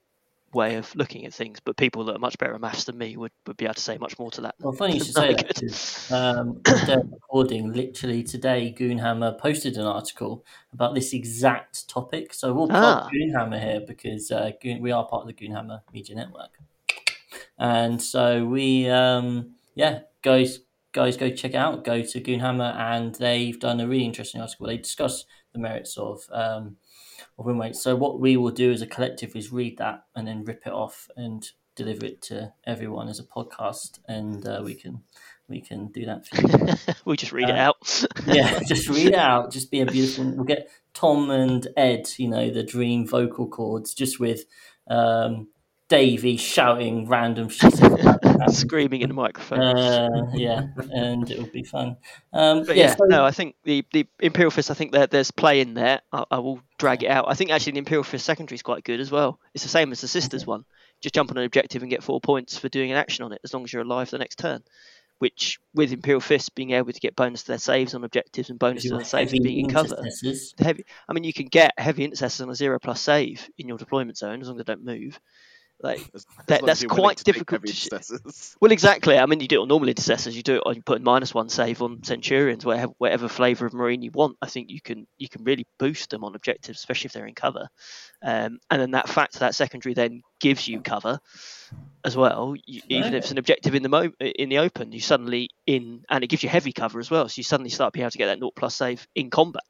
way 0.53 0.75
of 0.75 0.93
looking 0.95 1.25
at 1.25 1.33
things, 1.33 1.59
but 1.59 1.77
people 1.77 2.03
that 2.05 2.15
are 2.15 2.19
much 2.19 2.37
better 2.37 2.53
at 2.53 2.61
maths 2.61 2.85
than 2.85 2.97
me 2.97 3.17
would, 3.17 3.31
would 3.47 3.57
be 3.57 3.65
able 3.65 3.75
to 3.75 3.81
say 3.81 3.97
much 3.97 4.17
more 4.19 4.31
to 4.31 4.41
that. 4.41 4.55
Well, 4.59 4.73
funny 4.73 4.95
you 4.95 4.99
should 5.03 5.13
say 5.13 5.33
that. 5.33 6.11
Um, 6.11 6.61
recording 7.11 7.73
literally 7.73 8.23
today, 8.23 8.75
Goonhammer 8.77 9.37
posted 9.37 9.77
an 9.77 9.85
article 9.85 10.45
about 10.73 10.95
this 10.95 11.13
exact 11.13 11.87
topic. 11.87 12.33
So 12.33 12.53
we'll 12.53 12.67
plug 12.67 13.03
ah. 13.05 13.09
Goonhammer 13.13 13.61
here 13.61 13.81
because 13.81 14.31
uh, 14.31 14.51
Goon, 14.61 14.81
we 14.81 14.91
are 14.91 15.05
part 15.05 15.21
of 15.21 15.27
the 15.27 15.33
Goonhammer 15.33 15.81
Media 15.93 16.15
Network, 16.15 16.59
and 17.57 18.01
so 18.01 18.45
we, 18.45 18.89
um, 18.89 19.51
yeah, 19.75 20.01
guys, 20.21 20.59
guys, 20.91 21.17
go 21.17 21.29
check 21.29 21.51
it 21.51 21.57
out. 21.57 21.83
Go 21.83 22.01
to 22.01 22.21
Goonhammer, 22.21 22.75
and 22.75 23.15
they've 23.15 23.59
done 23.59 23.79
a 23.79 23.87
really 23.87 24.05
interesting 24.05 24.41
article. 24.41 24.67
They 24.67 24.77
discuss 24.77 25.25
the 25.53 25.59
merits 25.59 25.97
of 25.97 26.23
um, 26.31 26.77
of 27.37 27.45
win 27.45 27.57
weight. 27.57 27.75
So 27.75 27.95
what 27.95 28.19
we 28.19 28.37
will 28.37 28.51
do 28.51 28.71
as 28.71 28.81
a 28.81 28.87
collective 28.87 29.35
is 29.35 29.51
read 29.51 29.77
that 29.77 30.05
and 30.15 30.27
then 30.27 30.43
rip 30.43 30.65
it 30.65 30.73
off 30.73 31.09
and 31.15 31.49
deliver 31.75 32.05
it 32.05 32.21
to 32.21 32.53
everyone 32.65 33.07
as 33.07 33.19
a 33.19 33.23
podcast, 33.23 33.99
and 34.07 34.45
uh, 34.47 34.61
we 34.63 34.75
can 34.75 35.03
we 35.47 35.61
can 35.61 35.87
do 35.87 36.05
that 36.05 36.27
for 36.27 36.41
you. 36.41 36.95
we'll 37.05 37.15
just 37.15 37.31
read 37.31 37.49
uh, 37.49 37.53
it 37.53 37.59
out. 37.59 38.05
yeah, 38.25 38.59
just 38.67 38.89
read 38.89 39.07
it 39.07 39.15
out. 39.15 39.51
Just 39.51 39.71
be 39.71 39.81
a 39.81 39.85
beautiful. 39.85 40.31
We'll 40.31 40.45
get 40.45 40.69
Tom 40.93 41.29
and 41.29 41.67
Ed, 41.77 42.09
you 42.17 42.27
know, 42.27 42.49
the 42.49 42.63
dream 42.63 43.07
vocal 43.07 43.47
cords, 43.47 43.93
just 43.93 44.19
with 44.19 44.45
um, 44.87 45.49
Davey 45.89 46.37
shouting 46.37 47.07
random 47.07 47.49
shit, 47.49 47.79
screaming 48.51 49.01
in 49.01 49.09
the 49.09 49.13
microphone. 49.13 49.77
Uh, 49.77 50.31
yeah, 50.33 50.67
and 50.91 51.29
it 51.29 51.39
would 51.39 51.51
be 51.51 51.63
fun. 51.63 51.97
Um, 52.33 52.65
but 52.65 52.75
yeah, 52.75 52.87
yeah 52.87 52.95
so... 52.95 53.05
no, 53.05 53.25
I 53.25 53.31
think 53.31 53.55
the, 53.63 53.85
the 53.91 54.07
Imperial 54.19 54.51
Fist. 54.51 54.71
I 54.71 54.73
think 54.73 54.93
that 54.93 55.11
there's 55.11 55.31
play 55.31 55.61
in 55.61 55.73
there. 55.73 56.01
I, 56.11 56.23
I, 56.31 56.39
will 56.39 56.61
drag 56.77 57.03
it 57.03 57.09
out. 57.09 57.25
I 57.27 57.33
think 57.33 57.51
actually 57.51 57.73
the 57.73 57.79
Imperial 57.79 58.03
Fist 58.03 58.25
secondary 58.25 58.55
is 58.55 58.61
quite 58.61 58.83
good 58.83 58.99
as 58.99 59.11
well. 59.11 59.39
It's 59.53 59.63
the 59.63 59.69
same 59.69 59.91
as 59.91 60.01
the 60.01 60.07
Sisters 60.07 60.45
one. 60.45 60.65
Just 61.01 61.15
jump 61.15 61.31
on 61.31 61.37
an 61.37 61.45
objective 61.45 61.81
and 61.81 61.89
get 61.89 62.03
four 62.03 62.21
points 62.21 62.57
for 62.57 62.69
doing 62.69 62.91
an 62.91 62.97
action 62.97 63.25
on 63.25 63.33
it, 63.33 63.41
as 63.43 63.53
long 63.53 63.63
as 63.63 63.73
you're 63.73 63.81
alive 63.81 64.09
the 64.09 64.17
next 64.17 64.37
turn. 64.37 64.63
Which, 65.19 65.59
with 65.75 65.93
Imperial 65.93 66.19
Fist 66.19 66.55
being 66.55 66.71
able 66.71 66.91
to 66.91 66.99
get 66.99 67.15
bonus 67.15 67.43
to 67.43 67.49
their 67.49 67.59
saves 67.59 67.93
on 67.93 68.03
objectives 68.03 68.49
and 68.49 68.57
bonus 68.57 68.83
to 68.83 68.95
their 68.95 69.03
saves 69.03 69.31
being 69.31 69.65
in 69.65 69.69
cover, 69.69 70.03
heavy. 70.59 70.83
I 71.07 71.13
mean, 71.13 71.23
you 71.23 71.33
can 71.33 71.45
get 71.45 71.73
heavy 71.77 72.03
intercessors 72.03 72.41
on 72.41 72.49
a 72.49 72.55
zero 72.55 72.79
plus 72.79 73.01
save 73.01 73.47
in 73.57 73.67
your 73.67 73.77
deployment 73.77 74.17
zone 74.17 74.41
as 74.41 74.47
long 74.47 74.59
as 74.59 74.65
they 74.65 74.73
don't 74.73 74.83
move. 74.83 75.19
Like 75.83 76.09
as, 76.13 76.25
that, 76.47 76.65
that's 76.65 76.83
quite 76.85 77.23
difficult. 77.23 77.65
To 77.65 78.19
well, 78.61 78.71
exactly. 78.71 79.17
I 79.17 79.25
mean, 79.25 79.39
you 79.39 79.47
do 79.47 79.59
it 79.59 79.61
on 79.63 79.67
normal 79.67 79.89
intercessors. 79.89 80.35
You 80.35 80.43
do 80.43 80.55
it 80.57 80.63
on 80.65 80.75
you 80.75 80.81
put 80.81 81.01
minus 81.01 81.33
one 81.33 81.49
save 81.49 81.81
on 81.81 82.03
Centurions, 82.03 82.65
whatever, 82.65 82.93
whatever 82.97 83.27
flavor 83.27 83.65
of 83.65 83.73
Marine 83.73 84.01
you 84.01 84.11
want. 84.11 84.37
I 84.41 84.47
think 84.47 84.69
you 84.69 84.81
can 84.81 85.07
you 85.17 85.29
can 85.29 85.43
really 85.43 85.65
boost 85.79 86.09
them 86.09 86.23
on 86.23 86.35
objectives, 86.35 86.79
especially 86.79 87.07
if 87.07 87.13
they're 87.13 87.25
in 87.25 87.35
cover. 87.35 87.67
Um, 88.23 88.59
and 88.69 88.81
then 88.81 88.91
that 88.91 89.09
fact 89.09 89.39
that 89.39 89.55
secondary 89.55 89.93
then 89.93 90.21
gives 90.39 90.67
you 90.67 90.81
cover 90.81 91.19
as 92.03 92.15
well. 92.15 92.55
You, 92.65 92.81
even 92.89 93.13
if 93.13 93.23
it's 93.23 93.31
an 93.31 93.37
objective 93.37 93.75
in 93.75 93.83
the 93.83 93.89
mo- 93.89 94.11
in 94.19 94.49
the 94.49 94.59
open, 94.59 94.91
you 94.91 94.99
suddenly 94.99 95.49
in 95.65 96.03
and 96.09 96.23
it 96.23 96.27
gives 96.27 96.43
you 96.43 96.49
heavy 96.49 96.73
cover 96.73 96.99
as 96.99 97.09
well. 97.09 97.27
So 97.27 97.39
you 97.39 97.43
suddenly 97.43 97.69
start 97.69 97.93
being 97.93 98.03
able 98.03 98.11
to 98.11 98.17
get 98.17 98.27
that 98.27 98.39
naught 98.39 98.55
plus 98.55 98.75
save 98.75 99.07
in 99.15 99.29
combat. 99.29 99.63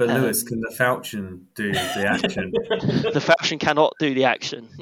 But 0.00 0.08
um, 0.08 0.22
Lewis, 0.22 0.42
can 0.42 0.62
the 0.62 0.74
falchion 0.74 1.42
do 1.54 1.74
the 1.74 2.06
action? 2.08 2.52
the 3.12 3.20
falchion 3.20 3.58
cannot 3.58 3.92
do 4.00 4.14
the 4.14 4.24
action. 4.24 4.68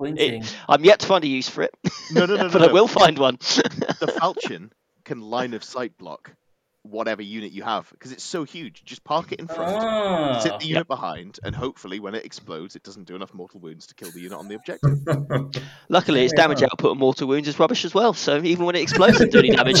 It, 0.00 0.56
I'm 0.68 0.84
yet 0.84 1.00
to 1.00 1.08
find 1.08 1.24
a 1.24 1.26
use 1.26 1.48
for 1.48 1.62
it. 1.62 1.74
No, 2.12 2.24
no, 2.24 2.36
no, 2.36 2.48
but 2.52 2.60
no, 2.60 2.68
I 2.68 2.72
will 2.72 2.86
find 2.86 3.18
one. 3.18 3.34
the 3.34 4.14
falchion 4.20 4.70
can 5.02 5.20
line 5.20 5.54
of 5.54 5.64
sight 5.64 5.98
block 5.98 6.36
whatever 6.82 7.20
unit 7.20 7.50
you 7.50 7.64
have 7.64 7.90
because 7.90 8.12
it's 8.12 8.22
so 8.22 8.44
huge. 8.44 8.84
Just 8.84 9.02
park 9.02 9.32
it 9.32 9.40
in 9.40 9.48
front, 9.48 9.74
ah, 9.74 10.38
sit 10.38 10.60
the 10.60 10.66
unit 10.66 10.82
yep. 10.82 10.86
behind, 10.86 11.40
and 11.42 11.52
hopefully, 11.52 11.98
when 11.98 12.14
it 12.14 12.24
explodes, 12.24 12.76
it 12.76 12.84
doesn't 12.84 13.08
do 13.08 13.16
enough 13.16 13.34
mortal 13.34 13.58
wounds 13.58 13.88
to 13.88 13.96
kill 13.96 14.12
the 14.12 14.20
unit 14.20 14.38
on 14.38 14.46
the 14.46 14.54
objective. 14.54 15.00
Luckily, 15.88 16.24
its 16.24 16.32
damage 16.32 16.62
output 16.62 16.92
on 16.92 16.98
mortal 16.98 17.26
wounds 17.26 17.48
is 17.48 17.58
rubbish 17.58 17.84
as 17.84 17.92
well. 17.92 18.14
So 18.14 18.40
even 18.40 18.66
when 18.66 18.76
it 18.76 18.82
explodes, 18.82 19.20
it 19.20 19.32
doesn't 19.32 19.32
do 19.32 19.40
any 19.40 19.56
damage. 19.56 19.80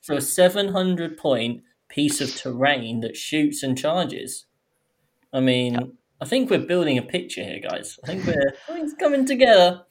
so 0.00 0.16
a 0.16 0.22
700 0.22 1.18
point 1.18 1.64
piece 1.88 2.20
of 2.20 2.34
terrain 2.34 3.00
that 3.00 3.16
shoots 3.16 3.62
and 3.62 3.76
charges. 3.76 4.46
I 5.32 5.40
mean, 5.40 5.74
yeah. 5.74 5.80
I 6.20 6.24
think 6.24 6.50
we're 6.50 6.58
building 6.58 6.98
a 6.98 7.02
picture 7.02 7.42
here, 7.42 7.60
guys. 7.60 7.98
I 8.04 8.06
think 8.06 8.26
we're 8.26 8.54
it's 8.70 8.94
coming 8.94 9.26
together. 9.26 9.82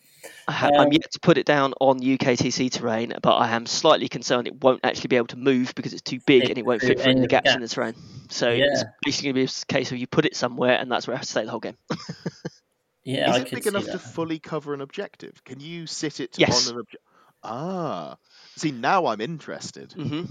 I 0.47 0.69
am 0.69 0.87
um, 0.87 0.91
yet 0.91 1.11
to 1.11 1.19
put 1.19 1.37
it 1.37 1.45
down 1.45 1.73
on 1.79 1.99
UKTC 1.99 2.71
terrain, 2.71 3.13
but 3.21 3.35
I 3.35 3.49
am 3.49 3.65
slightly 3.65 4.07
concerned 4.07 4.47
it 4.47 4.61
won't 4.63 4.79
actually 4.83 5.09
be 5.09 5.17
able 5.17 5.27
to 5.27 5.35
move 5.35 5.73
because 5.75 5.93
it's 5.93 6.01
too 6.01 6.19
big 6.25 6.43
it, 6.43 6.49
and 6.49 6.57
it 6.57 6.65
won't 6.65 6.81
fit 6.81 6.99
through 6.99 7.15
the 7.15 7.27
gaps 7.27 7.53
in 7.53 7.61
the 7.61 7.67
terrain. 7.67 7.95
So 8.29 8.49
yeah. 8.49 8.65
it's 8.71 8.83
basically 9.03 9.33
going 9.33 9.47
to 9.47 9.53
be 9.53 9.61
a 9.61 9.73
case 9.73 9.91
of 9.91 9.97
you 9.97 10.07
put 10.07 10.25
it 10.25 10.35
somewhere 10.35 10.77
and 10.77 10.91
that's 10.91 11.07
where 11.07 11.15
I 11.15 11.17
have 11.17 11.25
to 11.25 11.31
stay 11.31 11.43
the 11.43 11.51
whole 11.51 11.59
game. 11.59 11.77
yeah, 13.03 13.29
is 13.29 13.35
I 13.35 13.39
it 13.41 13.51
big 13.51 13.67
enough 13.67 13.85
that. 13.85 13.93
to 13.93 13.99
fully 13.99 14.39
cover 14.39 14.73
an 14.73 14.81
objective? 14.81 15.43
Can 15.43 15.59
you 15.59 15.85
sit 15.85 16.19
it 16.19 16.37
yes. 16.37 16.67
on 16.67 16.75
an 16.75 16.79
objective? 16.79 17.01
Ah, 17.43 18.17
see 18.55 18.71
now 18.71 19.07
I'm 19.07 19.21
interested. 19.21 19.89
Mm-hmm. 19.91 20.25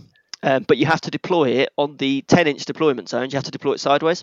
Um, 0.46 0.62
but 0.62 0.78
you 0.78 0.86
have 0.86 1.00
to 1.02 1.10
deploy 1.10 1.48
it 1.48 1.70
on 1.76 1.96
the 1.96 2.22
10 2.22 2.46
inch 2.46 2.64
deployment 2.64 3.08
zones. 3.08 3.32
You 3.32 3.36
have 3.36 3.44
to 3.44 3.50
deploy 3.50 3.72
it 3.72 3.80
sideways 3.80 4.22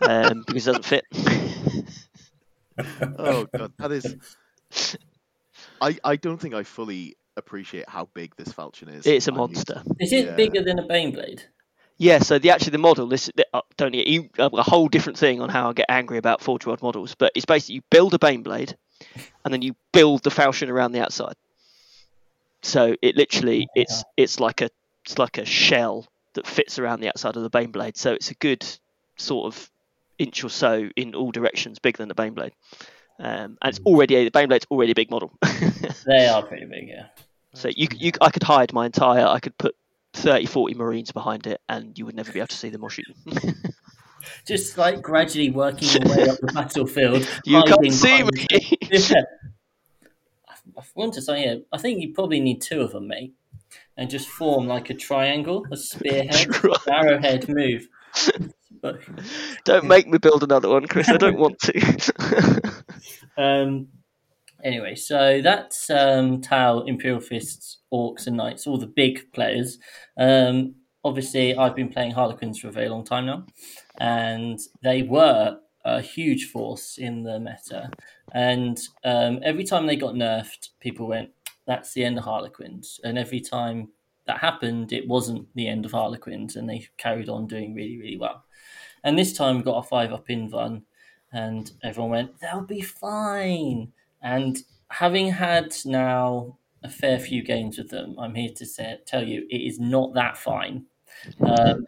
um, 0.00 0.42
because 0.46 0.66
it 0.66 0.72
doesn't 0.72 0.86
fit. 0.86 1.04
oh 3.18 3.46
god, 3.54 3.72
that 3.78 3.92
is. 3.92 4.16
I 5.80 5.98
I 6.02 6.16
don't 6.16 6.38
think 6.38 6.54
I 6.54 6.62
fully 6.62 7.16
appreciate 7.36 7.86
how 7.86 8.08
big 8.14 8.34
this 8.36 8.48
falchion 8.48 8.88
is. 8.88 9.06
It's 9.06 9.28
a 9.28 9.32
monster. 9.32 9.82
Is 10.00 10.12
it 10.12 10.26
yeah. 10.26 10.36
bigger 10.36 10.64
than 10.64 10.78
a 10.78 10.86
Baneblade? 10.86 11.42
Yeah, 11.98 12.20
so 12.20 12.38
the 12.38 12.50
actually 12.50 12.72
the 12.72 12.78
model 12.78 13.06
this 13.06 13.30
uh, 13.52 13.60
don't 13.76 13.92
get 13.92 14.06
you 14.06 14.30
uh, 14.38 14.48
a 14.52 14.62
whole 14.62 14.88
different 14.88 15.18
thing 15.18 15.42
on 15.42 15.50
how 15.50 15.68
I 15.68 15.74
get 15.74 15.86
angry 15.90 16.16
about 16.16 16.40
Forge 16.40 16.64
World 16.64 16.80
models, 16.80 17.14
but 17.14 17.32
it's 17.34 17.44
basically 17.44 17.74
you 17.76 17.82
build 17.90 18.14
a 18.14 18.18
Baneblade 18.18 18.74
and 19.44 19.52
then 19.52 19.60
you 19.60 19.76
build 19.92 20.22
the 20.22 20.30
falchion 20.30 20.70
around 20.70 20.92
the 20.92 21.02
outside. 21.02 21.34
So 22.62 22.96
it 23.02 23.16
literally 23.16 23.68
it's 23.74 24.02
it's 24.16 24.40
like 24.40 24.62
a 24.62 24.70
it's 25.08 25.18
like 25.18 25.38
a 25.38 25.44
shell 25.46 26.06
that 26.34 26.46
fits 26.46 26.78
around 26.78 27.00
the 27.00 27.08
outside 27.08 27.34
of 27.34 27.42
the 27.42 27.48
bane 27.48 27.70
blade. 27.70 27.96
So 27.96 28.12
it's 28.12 28.30
a 28.30 28.34
good 28.34 28.64
sort 29.16 29.46
of 29.46 29.70
inch 30.18 30.44
or 30.44 30.50
so 30.50 30.90
in 30.96 31.14
all 31.14 31.30
directions, 31.30 31.78
bigger 31.78 31.96
than 31.96 32.08
the 32.08 32.14
bane 32.14 32.34
blade. 32.34 32.52
Um, 33.18 33.56
and 33.62 33.70
it's 33.70 33.80
already 33.86 34.22
the 34.24 34.30
bane 34.30 34.48
blade's 34.48 34.66
already 34.70 34.92
a 34.92 34.94
big 34.94 35.10
model. 35.10 35.32
they 36.06 36.26
are 36.28 36.42
pretty 36.42 36.66
big, 36.66 36.88
yeah. 36.88 37.06
So 37.54 37.68
you, 37.74 37.88
you, 37.96 38.12
I 38.20 38.28
could 38.30 38.42
hide 38.42 38.74
my 38.74 38.84
entire. 38.84 39.26
I 39.26 39.40
could 39.40 39.56
put 39.56 39.74
30, 40.12 40.44
40 40.44 40.74
Marines 40.74 41.10
behind 41.10 41.46
it, 41.46 41.62
and 41.70 41.98
you 41.98 42.04
would 42.04 42.14
never 42.14 42.30
be 42.30 42.40
able 42.40 42.48
to 42.48 42.56
see 42.56 42.68
them 42.68 42.84
or 42.84 42.90
shoot 42.90 43.06
them. 43.24 43.54
Just 44.46 44.76
like 44.76 45.00
gradually 45.00 45.50
working 45.50 45.88
your 45.88 46.16
way 46.16 46.28
up 46.28 46.38
the 46.38 46.52
battlefield. 46.52 47.26
you 47.46 47.62
can't 47.62 47.92
see 47.94 48.22
me. 48.22 48.46
Yeah. 48.90 49.22
I- 50.46 50.54
I 50.78 50.82
want 50.94 51.14
to 51.14 51.22
say, 51.22 51.44
yeah, 51.44 51.54
I 51.72 51.78
think 51.78 52.00
you 52.00 52.12
probably 52.12 52.38
need 52.40 52.60
two 52.60 52.82
of 52.82 52.92
them, 52.92 53.08
mate, 53.08 53.32
and 53.98 54.08
just 54.08 54.28
form 54.28 54.66
like 54.66 54.88
a 54.88 54.94
triangle, 54.94 55.66
a 55.72 55.76
spearhead, 55.76 56.48
arrowhead 56.88 57.48
move. 57.48 57.88
But, 58.80 59.00
don't 59.64 59.86
make 59.86 60.06
me 60.06 60.18
build 60.18 60.44
another 60.44 60.68
one, 60.68 60.86
Chris. 60.86 61.08
I 61.08 61.16
don't 61.16 61.38
want 61.38 61.58
to. 61.58 62.84
um, 63.36 63.88
anyway, 64.62 64.94
so 64.94 65.42
that's 65.42 65.90
um, 65.90 66.40
Tau, 66.40 66.80
Imperial 66.82 67.20
Fists, 67.20 67.78
Orcs, 67.92 68.28
and 68.28 68.36
Knights, 68.36 68.68
all 68.68 68.78
the 68.78 68.86
big 68.86 69.32
players. 69.32 69.78
Um, 70.16 70.76
obviously, 71.04 71.56
I've 71.56 71.74
been 71.74 71.88
playing 71.88 72.12
Harlequins 72.12 72.60
for 72.60 72.68
a 72.68 72.72
very 72.72 72.88
long 72.88 73.04
time 73.04 73.26
now, 73.26 73.46
and 73.98 74.60
they 74.80 75.02
were 75.02 75.58
a 75.84 76.00
huge 76.00 76.50
force 76.50 76.98
in 76.98 77.24
the 77.24 77.40
meta. 77.40 77.90
And 78.32 78.78
um, 79.04 79.40
every 79.42 79.64
time 79.64 79.86
they 79.86 79.96
got 79.96 80.14
nerfed, 80.14 80.68
people 80.80 81.08
went, 81.08 81.30
"That's 81.68 81.92
the 81.92 82.04
end 82.04 82.18
of 82.18 82.24
Harlequins." 82.24 82.98
And 83.04 83.16
every 83.16 83.40
time 83.40 83.90
that 84.26 84.38
happened, 84.38 84.92
it 84.92 85.06
wasn't 85.06 85.46
the 85.54 85.68
end 85.68 85.84
of 85.84 85.92
Harlequins, 85.92 86.56
and 86.56 86.68
they 86.68 86.88
carried 86.96 87.28
on 87.28 87.46
doing 87.46 87.74
really, 87.74 87.98
really 87.98 88.18
well. 88.18 88.44
And 89.04 89.16
this 89.16 89.32
time, 89.32 89.58
we 89.58 89.62
got 89.62 89.84
a 89.84 89.88
five 89.88 90.12
up 90.12 90.26
invuln, 90.28 90.82
and 91.32 91.70
everyone 91.84 92.10
went, 92.10 92.40
"They'll 92.40 92.62
be 92.62 92.80
fine." 92.80 93.92
And 94.20 94.58
having 94.90 95.30
had 95.30 95.76
now 95.84 96.58
a 96.82 96.88
fair 96.88 97.18
few 97.18 97.42
games 97.42 97.78
with 97.78 97.90
them, 97.90 98.16
I'm 98.18 98.34
here 98.34 98.52
to 98.56 98.66
say, 98.66 98.98
tell 99.06 99.26
you 99.26 99.46
it 99.50 99.60
is 99.60 99.78
not 99.78 100.14
that 100.14 100.36
fine. 100.36 100.86
Um, 101.40 101.86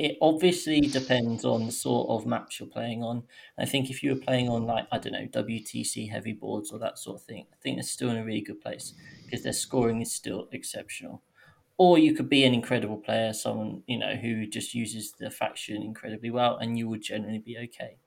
it 0.00 0.16
obviously 0.22 0.80
depends 0.80 1.44
on 1.44 1.66
the 1.66 1.72
sort 1.72 2.08
of 2.08 2.26
maps 2.26 2.58
you're 2.58 2.66
playing 2.66 3.02
on. 3.02 3.22
I 3.58 3.66
think 3.66 3.90
if 3.90 4.02
you 4.02 4.14
were 4.14 4.20
playing 4.20 4.48
on 4.48 4.64
like 4.64 4.86
I 4.90 4.96
don't 4.96 5.12
know 5.12 5.26
WTC 5.26 6.10
heavy 6.10 6.32
boards 6.32 6.72
or 6.72 6.78
that 6.78 6.98
sort 6.98 7.20
of 7.20 7.26
thing, 7.26 7.44
I 7.52 7.56
think 7.62 7.76
they're 7.76 7.82
still 7.82 8.08
in 8.08 8.16
a 8.16 8.24
really 8.24 8.40
good 8.40 8.62
place 8.62 8.94
because 9.26 9.42
their 9.42 9.52
scoring 9.52 10.00
is 10.00 10.10
still 10.10 10.48
exceptional. 10.52 11.22
Or 11.76 11.98
you 11.98 12.14
could 12.14 12.30
be 12.30 12.44
an 12.44 12.54
incredible 12.54 12.96
player, 12.96 13.34
someone 13.34 13.82
you 13.86 13.98
know 13.98 14.14
who 14.14 14.46
just 14.46 14.74
uses 14.74 15.12
the 15.12 15.30
faction 15.30 15.82
incredibly 15.82 16.30
well, 16.30 16.56
and 16.56 16.78
you 16.78 16.88
would 16.88 17.02
generally 17.02 17.38
be 17.38 17.58
okay. 17.58 17.98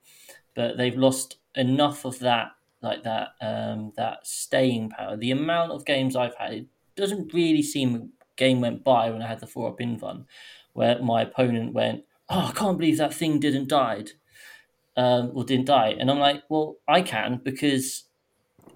But 0.56 0.76
they've 0.76 0.96
lost 0.96 1.36
enough 1.54 2.04
of 2.04 2.18
that, 2.18 2.52
like 2.82 3.04
that, 3.04 3.34
um, 3.40 3.92
that 3.96 4.26
staying 4.26 4.90
power. 4.90 5.16
The 5.16 5.30
amount 5.30 5.70
of 5.70 5.84
games 5.84 6.16
I've 6.16 6.34
had, 6.34 6.52
it 6.54 6.66
doesn't 6.96 7.32
really 7.32 7.62
seem 7.62 7.94
a 7.94 8.08
game 8.36 8.60
went 8.60 8.82
by 8.82 9.10
when 9.10 9.22
I 9.22 9.28
had 9.28 9.38
the 9.38 9.46
four 9.46 9.68
up 9.68 9.78
invuln, 9.78 10.26
where 10.74 11.00
my 11.02 11.22
opponent 11.22 11.72
went, 11.72 12.04
"Oh, 12.28 12.50
I 12.50 12.52
can't 12.52 12.78
believe 12.78 12.98
that 12.98 13.14
thing 13.14 13.40
didn't 13.40 13.68
died." 13.68 14.12
um, 14.96 15.32
or 15.34 15.44
didn't 15.44 15.66
die. 15.66 15.94
And 15.98 16.10
I'm 16.10 16.18
like, 16.18 16.42
well, 16.48 16.76
I 16.86 17.02
can 17.02 17.40
because 17.42 18.04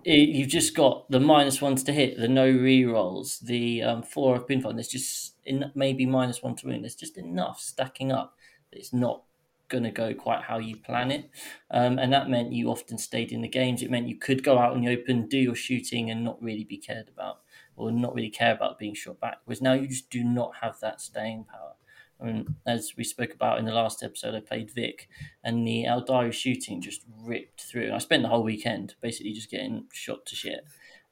it, 0.05 0.28
you've 0.28 0.49
just 0.49 0.74
got 0.74 1.11
the 1.11 1.20
minus 1.20 1.61
ones 1.61 1.82
to 1.84 1.92
hit, 1.92 2.18
the 2.18 2.28
no 2.28 2.46
re 2.51 2.84
rolls, 2.84 3.40
the 3.40 3.82
um, 3.82 4.03
four 4.03 4.36
of 4.36 4.46
pinfall. 4.46 4.74
There's 4.74 4.88
just 4.88 5.36
in, 5.44 5.70
maybe 5.74 6.07
minus 6.07 6.42
one 6.42 6.57
to 6.57 6.66
win. 6.68 6.82
There's 6.82 6.94
just 6.94 7.18
enough 7.18 7.61
stacking 7.61 8.12
up. 8.12 8.36
that 8.70 8.78
It's 8.78 8.92
not 8.92 9.24
going 9.68 9.84
to 9.84 9.90
go 9.90 10.14
quite 10.14 10.44
how 10.44 10.59
you 10.59 10.76
plan 10.76 11.11
it. 11.11 11.30
Um, 11.70 11.99
and 11.99 12.12
that 12.12 12.30
meant 12.30 12.53
you 12.53 12.70
often 12.70 12.99
stayed 12.99 13.32
in 13.32 13.42
the 13.42 13.49
games. 13.49 13.82
It 13.82 13.90
meant 13.90 14.09
you 14.09 14.16
could 14.16 14.42
go 14.42 14.59
out 14.59 14.74
in 14.74 14.82
the 14.82 14.90
open, 14.92 15.28
do 15.28 15.38
your 15.38 15.55
shooting, 15.55 16.11
and 16.11 16.24
not 16.24 16.42
really 16.42 16.64
be 16.64 16.78
cared 16.78 17.09
about, 17.09 17.40
or 17.76 17.92
not 17.92 18.14
really 18.14 18.30
care 18.30 18.55
about 18.55 18.78
being 18.78 18.94
shot 18.94 19.20
back. 19.20 19.38
Whereas 19.44 19.61
now 19.61 19.74
you 19.74 19.86
just 19.88 20.11
do 20.11 20.24
not 20.24 20.57
have 20.62 20.80
that 20.80 21.01
staying 21.03 21.44
power. 21.44 21.74
I 22.20 22.24
mean, 22.24 22.56
as 22.66 22.94
we 22.96 23.04
spoke 23.04 23.32
about 23.32 23.58
in 23.58 23.64
the 23.64 23.72
last 23.72 24.02
episode, 24.02 24.34
I 24.34 24.40
played 24.40 24.70
Vic, 24.70 25.08
and 25.44 25.66
the 25.66 25.84
Aeldari 25.84 26.32
shooting 26.32 26.80
just 26.80 27.02
ripped 27.22 27.62
through. 27.62 27.92
I 27.92 27.98
spent 27.98 28.22
the 28.22 28.28
whole 28.28 28.42
weekend 28.42 28.94
basically 29.00 29.32
just 29.32 29.50
getting 29.50 29.86
shot 29.92 30.26
to 30.26 30.36
shit, 30.36 30.64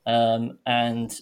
um, 0.04 0.58
and 0.66 1.20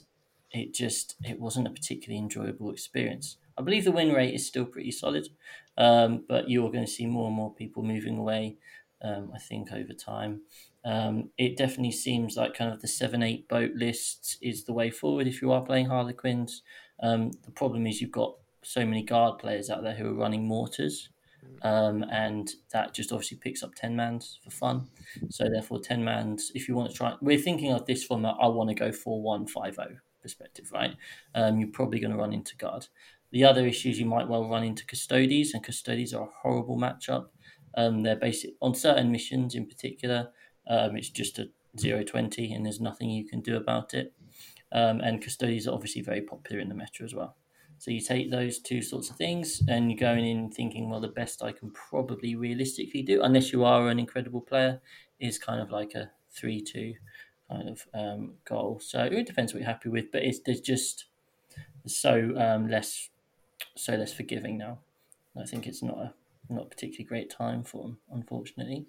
it 0.51 0.72
just 0.72 1.16
it 1.24 1.39
wasn't 1.39 1.66
a 1.66 1.70
particularly 1.70 2.18
enjoyable 2.18 2.70
experience. 2.70 3.37
I 3.59 3.62
believe 3.62 3.85
the 3.85 3.93
win 3.93 4.12
rate 4.12 4.35
is 4.35 4.47
still 4.47 4.64
pretty 4.64 4.91
solid, 4.91 5.28
um, 5.76 6.24
but 6.28 6.49
you're 6.49 6.72
going 6.72 6.85
to 6.87 6.91
see 6.91 7.07
more 7.07 7.26
and 7.26 7.37
more 7.37 7.55
people 7.55 7.82
moving 7.82 8.18
away. 8.18 8.57
Um, 9.03 9.32
I 9.35 9.39
think 9.39 9.70
over 9.70 9.93
time, 9.93 10.41
um, 10.85 11.30
it 11.37 11.59
definitely 11.59 11.93
seems 11.93 12.37
like 12.37 12.55
kind 12.55 12.72
of 12.72 12.80
the 12.80 12.89
seven 12.89 13.22
eight 13.22 13.49
boat 13.49 13.72
list 13.74 14.39
is 14.41 14.64
the 14.64 14.72
way 14.72 14.91
forward 14.91 15.26
if 15.26 15.43
you 15.43 15.53
are 15.53 15.61
playing 15.61 15.87
Harlequins. 15.87 16.62
Um, 17.03 17.32
the 17.45 17.51
problem 17.51 17.87
is 17.87 18.01
you've 18.01 18.11
got 18.11 18.37
so 18.65 18.85
many 18.85 19.03
guard 19.03 19.39
players 19.39 19.71
out 19.71 19.83
there 19.83 19.95
who 19.95 20.09
are 20.09 20.15
running 20.15 20.47
mortars, 20.47 21.11
um, 21.62 22.05
and 22.11 22.51
that 22.73 22.95
just 22.95 23.12
obviously 23.12 23.39
picks 23.39 23.62
up 23.62 23.75
ten 23.75 23.95
mans 23.95 24.39
for 24.43 24.51
fun. 24.51 24.89
So 25.31 25.49
therefore, 25.49 25.81
ten 25.81 26.05
mans. 26.05 26.51
If 26.55 26.69
you 26.69 26.75
want 26.75 26.91
to 26.91 26.97
try, 26.97 27.15
we're 27.21 27.39
thinking 27.39 27.73
of 27.73 27.87
this 27.87 28.05
from 28.05 28.25
a 28.25 28.37
I 28.41 28.49
want 28.49 28.71
to 28.71 28.75
go 28.75 28.93
four 28.93 29.23
one 29.23 29.47
five 29.47 29.75
zero 29.77 29.97
perspective, 30.23 30.71
right? 30.73 30.97
Um, 31.35 31.59
you're 31.59 31.69
probably 31.69 32.01
going 32.01 32.12
to 32.12 32.19
run 32.19 32.33
into 32.33 32.57
guard. 32.57 32.87
The 33.31 33.45
other 33.45 33.67
issues 33.67 33.99
you 33.99 34.07
might 34.07 34.29
well 34.29 34.49
run 34.49 34.65
into 34.65 34.87
Custodes, 34.87 35.55
and 35.55 35.62
Custodes 35.62 36.15
are 36.15 36.23
a 36.23 36.33
horrible 36.43 36.79
matchup. 36.79 37.27
Um, 37.77 38.03
they're 38.03 38.17
basic 38.17 38.53
on 38.62 38.75
certain 38.75 39.11
missions 39.11 39.55
in 39.55 39.67
particular. 39.67 40.29
Um, 40.69 40.97
it's 40.97 41.11
just 41.11 41.39
a 41.39 41.51
0-20 41.77 42.55
and 42.55 42.65
there's 42.65 42.81
nothing 42.81 43.11
you 43.11 43.27
can 43.27 43.41
do 43.41 43.57
about 43.57 43.95
it. 43.95 44.12
Um, 44.73 45.01
and 45.01 45.23
Custodes 45.23 45.67
are 45.67 45.75
obviously 45.75 46.03
very 46.03 46.21
popular 46.21 46.61
in 46.61 46.69
the 46.69 46.75
meta 46.75 47.05
as 47.05 47.15
well. 47.15 47.37
So 47.85 47.91
you 47.91 48.01
take 48.01 48.30
those 48.30 48.61
two 48.61 48.80
sorts 48.80 49.11
of 49.11 49.16
things 49.16 49.62
and 49.68 49.91
you're 49.91 50.01
going 50.01 50.24
in 50.26 50.51
thinking, 50.51 50.89
well, 50.89 51.03
the 51.03 51.09
best 51.09 51.43
I 51.43 51.53
can 51.53 51.70
probably 51.70 52.35
realistically 52.35 53.03
do, 53.03 53.20
unless 53.20 53.53
you 53.53 53.62
are 53.62 53.89
an 53.89 53.99
incredible 53.99 54.41
player, 54.41 54.80
is 55.20 55.37
kind 55.37 55.61
of 55.61 55.70
like 55.70 55.93
a 55.93 56.11
3 56.32 56.62
2 56.62 56.95
kind 57.51 57.68
of 57.68 57.87
um, 57.93 58.32
goal. 58.47 58.80
So 58.82 59.03
it 59.03 59.26
depends 59.26 59.53
what 59.53 59.61
you're 59.61 59.70
happy 59.70 59.91
with, 59.91 60.11
but 60.12 60.22
it's 60.22 60.39
there's 60.47 60.62
just 60.62 61.05
so 61.85 62.32
um, 62.39 62.70
less 62.70 63.11
so 63.76 63.93
less 63.97 64.14
forgiving 64.14 64.57
now. 64.57 64.78
I 65.39 65.45
think 65.45 65.66
it's 65.66 65.82
not 65.82 65.99
a 65.99 66.14
not 66.49 66.62
a 66.62 66.68
particularly 66.70 67.05
great 67.05 67.28
time 67.28 67.64
for 67.64 67.82
them, 67.82 67.99
unfortunately. 68.11 68.87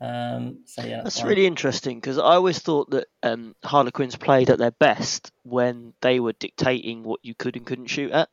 Um, 0.00 0.60
so 0.64 0.86
yeah, 0.86 1.02
That's 1.02 1.22
really 1.22 1.46
interesting 1.46 1.98
because 2.00 2.16
I 2.16 2.36
always 2.36 2.60
thought 2.60 2.88
that 2.92 3.08
um, 3.22 3.54
Harlequins 3.62 4.16
played 4.16 4.48
at 4.48 4.56
their 4.56 4.70
best 4.70 5.32
when 5.42 5.92
they 6.00 6.18
were 6.18 6.32
dictating 6.32 7.02
what 7.02 7.20
you 7.22 7.34
could 7.34 7.54
and 7.54 7.66
couldn't 7.66 7.88
shoot 7.88 8.12
at. 8.12 8.30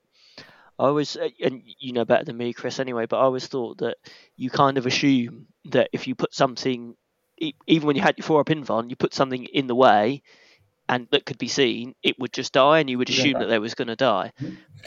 I 0.79 0.85
always, 0.87 1.15
uh, 1.15 1.29
and 1.41 1.61
you 1.79 1.93
know 1.93 2.05
better 2.05 2.25
than 2.25 2.37
me, 2.37 2.53
Chris, 2.53 2.79
anyway. 2.79 3.05
But 3.05 3.17
I 3.19 3.23
always 3.23 3.47
thought 3.47 3.79
that 3.79 3.97
you 4.37 4.49
kind 4.49 4.77
of 4.77 4.85
assume 4.85 5.47
that 5.65 5.89
if 5.93 6.07
you 6.07 6.15
put 6.15 6.33
something, 6.33 6.95
e- 7.39 7.53
even 7.67 7.87
when 7.87 7.95
you 7.95 8.01
had 8.01 8.17
your 8.17 8.25
four 8.25 8.41
up 8.41 8.47
invuln, 8.47 8.89
you 8.89 8.95
put 8.95 9.13
something 9.13 9.45
in 9.45 9.67
the 9.67 9.75
way, 9.75 10.21
and 10.89 11.07
that 11.11 11.25
could 11.25 11.37
be 11.37 11.47
seen, 11.47 11.95
it 12.03 12.19
would 12.19 12.33
just 12.33 12.53
die, 12.53 12.79
and 12.79 12.89
you 12.89 12.97
would 12.97 13.09
Yeah. 13.09 13.17
assume 13.17 13.39
that 13.39 13.47
they 13.47 13.59
was 13.59 13.75
going 13.75 13.87
to 13.89 13.95
die. 13.95 14.31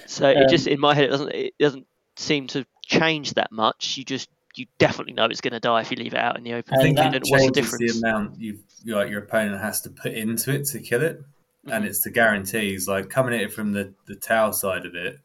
So 0.07 0.29
Um, 0.29 0.43
it 0.43 0.49
just 0.49 0.67
in 0.67 0.81
my 0.81 0.95
head, 0.95 1.05
it 1.07 1.11
doesn't 1.11 1.35
it 1.35 1.55
doesn't 1.59 1.87
seem 2.17 2.47
to 2.49 2.67
change 2.85 3.35
that 3.35 3.53
much. 3.53 3.97
You 3.97 4.05
just 4.05 4.29
you 4.57 4.67
definitely 4.79 5.15
know 5.15 5.27
it's 5.27 5.41
going 5.41 5.53
to 5.53 5.61
die 5.61 5.81
if 5.83 5.91
you 5.91 5.97
leave 5.97 6.15
it 6.15 6.21
out 6.21 6.37
in 6.39 6.45
the 6.45 6.55
open. 6.55 6.75
I 6.75 6.77
And 6.79 6.83
think 6.83 6.99
that 6.99 7.15
it 7.15 7.23
And 7.23 7.29
what's 7.29 7.47
the 7.47 7.53
changes 7.53 7.71
the, 7.79 7.89
difference? 7.89 8.05
amount 8.05 8.39
you 8.41 8.59
like 8.87 9.11
your 9.11 9.23
opponent 9.23 9.61
has 9.61 9.81
to 9.83 9.91
put 9.91 10.13
into 10.13 10.53
it 10.55 10.67
to 10.67 10.81
kill 10.81 11.03
it, 11.03 11.21
and 11.67 11.85
it's 11.85 12.03
the 12.03 12.11
guarantees. 12.11 12.87
Like 12.89 13.09
coming 13.11 13.35
at 13.35 13.41
it 13.41 13.53
from 13.53 13.73
the 13.73 13.95
the 14.07 14.17
Tau 14.17 14.51
side 14.51 14.87
of 14.87 14.95
it, 14.95 15.19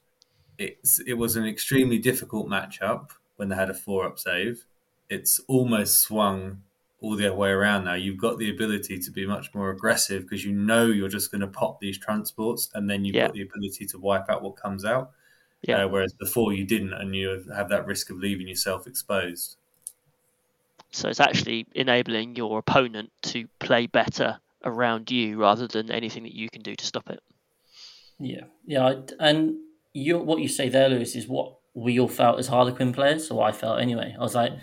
it's 0.58 1.00
it 1.00 1.14
was 1.14 1.36
an 1.36 1.46
extremely 1.46 1.98
difficult 1.98 2.48
matchup 2.48 3.10
when 3.38 3.50
they 3.50 3.56
had 3.56 3.70
a 3.70 3.74
four 3.74 4.06
up 4.06 4.20
save. 4.20 4.66
It's 5.10 5.40
almost 5.48 6.00
swung 6.02 6.62
all 7.02 7.16
the 7.18 7.28
other 7.28 7.36
way 7.36 7.50
around 7.50 7.84
now. 7.86 7.96
You've 7.96 8.18
got 8.18 8.38
the 8.38 8.50
ability 8.50 8.98
to 9.00 9.12
be 9.12 9.26
much 9.28 9.54
more 9.54 9.70
aggressive 9.72 10.24
because 10.24 10.46
you 10.46 10.54
know 10.54 10.86
you're 10.86 11.10
just 11.10 11.32
going 11.32 11.42
to 11.42 11.48
pop 11.48 11.80
these 11.82 11.98
transports, 11.98 12.70
and 12.74 12.90
then 12.90 13.04
you've 13.04 13.16
Yeah. 13.16 13.26
got 13.28 13.34
the 13.34 13.42
ability 13.42 13.86
to 13.88 13.98
wipe 14.00 14.30
out 14.30 14.42
what 14.42 14.56
comes 14.56 14.86
out. 14.86 15.12
Yeah. 15.64 15.84
Uh, 15.84 15.88
whereas 15.90 16.14
before 16.14 16.54
you 16.54 16.66
didn't, 16.66 16.94
and 16.94 17.16
you 17.16 17.46
have 17.56 17.70
that 17.70 17.86
risk 17.86 18.10
of 18.10 18.18
leaving 18.18 18.48
yourself 18.48 18.86
exposed. 18.88 19.58
So 20.92 21.10
it's 21.10 21.20
actually 21.20 21.66
enabling 21.74 22.36
your 22.36 22.60
opponent 22.60 23.12
to 23.24 23.48
play 23.60 23.88
better 23.88 24.40
around 24.64 25.10
you 25.10 25.38
rather 25.38 25.68
than 25.68 25.90
anything 25.92 26.24
that 26.24 26.34
you 26.36 26.50
can 26.50 26.62
do 26.62 26.76
to 26.76 26.86
stop 26.86 27.10
it. 27.10 27.20
Yeah, 28.20 28.44
yeah, 28.66 28.86
I- 28.88 29.04
and 29.20 29.56
you 29.94 30.18
what 30.18 30.40
you 30.40 30.48
say 30.48 30.70
there, 30.70 30.90
Lewis, 30.90 31.16
is 31.16 31.28
what 31.28 31.56
we 31.74 32.00
all 32.00 32.08
felt 32.08 32.40
as 32.40 32.48
Harlequin 32.48 32.94
players. 32.94 33.28
So 33.28 33.42
I 33.42 33.52
felt 33.52 33.80
anyway. 33.80 34.16
I 34.18 34.22
was 34.22 34.36
like, 34.36 34.54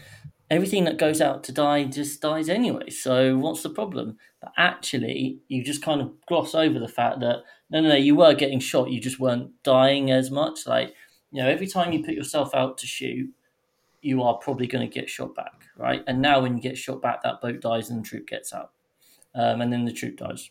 everything 0.50 0.84
that 0.84 0.98
goes 0.98 1.20
out 1.20 1.44
to 1.44 1.52
die 1.52 1.84
just 1.84 2.20
dies 2.20 2.48
anyway. 2.48 2.90
So 2.90 3.36
what's 3.38 3.62
the 3.62 3.70
problem? 3.70 4.18
But 4.40 4.52
actually, 4.56 5.38
you 5.48 5.64
just 5.64 5.82
kind 5.82 6.00
of 6.00 6.12
gloss 6.26 6.54
over 6.54 6.78
the 6.78 6.88
fact 6.88 7.20
that 7.20 7.42
no, 7.70 7.80
no, 7.80 7.90
no, 7.90 7.94
you 7.94 8.16
were 8.16 8.34
getting 8.34 8.58
shot. 8.58 8.90
You 8.90 9.00
just 9.00 9.20
weren't 9.20 9.50
dying 9.62 10.10
as 10.10 10.30
much. 10.30 10.66
Like 10.66 10.94
you 11.30 11.42
know, 11.42 11.48
every 11.48 11.66
time 11.66 11.92
you 11.92 12.02
put 12.02 12.14
yourself 12.14 12.54
out 12.54 12.78
to 12.78 12.86
shoot, 12.86 13.30
you 14.02 14.22
are 14.22 14.34
probably 14.34 14.66
going 14.66 14.88
to 14.88 14.92
get 14.92 15.08
shot 15.08 15.34
back, 15.34 15.68
right? 15.76 16.02
And 16.06 16.20
now 16.20 16.40
when 16.40 16.56
you 16.56 16.62
get 16.62 16.78
shot 16.78 17.02
back, 17.02 17.22
that 17.22 17.40
boat 17.40 17.60
dies 17.60 17.90
and 17.90 18.00
the 18.00 18.08
troop 18.08 18.26
gets 18.26 18.52
out, 18.52 18.72
um, 19.34 19.60
and 19.60 19.72
then 19.72 19.84
the 19.84 19.92
troop 19.92 20.16
dies. 20.16 20.50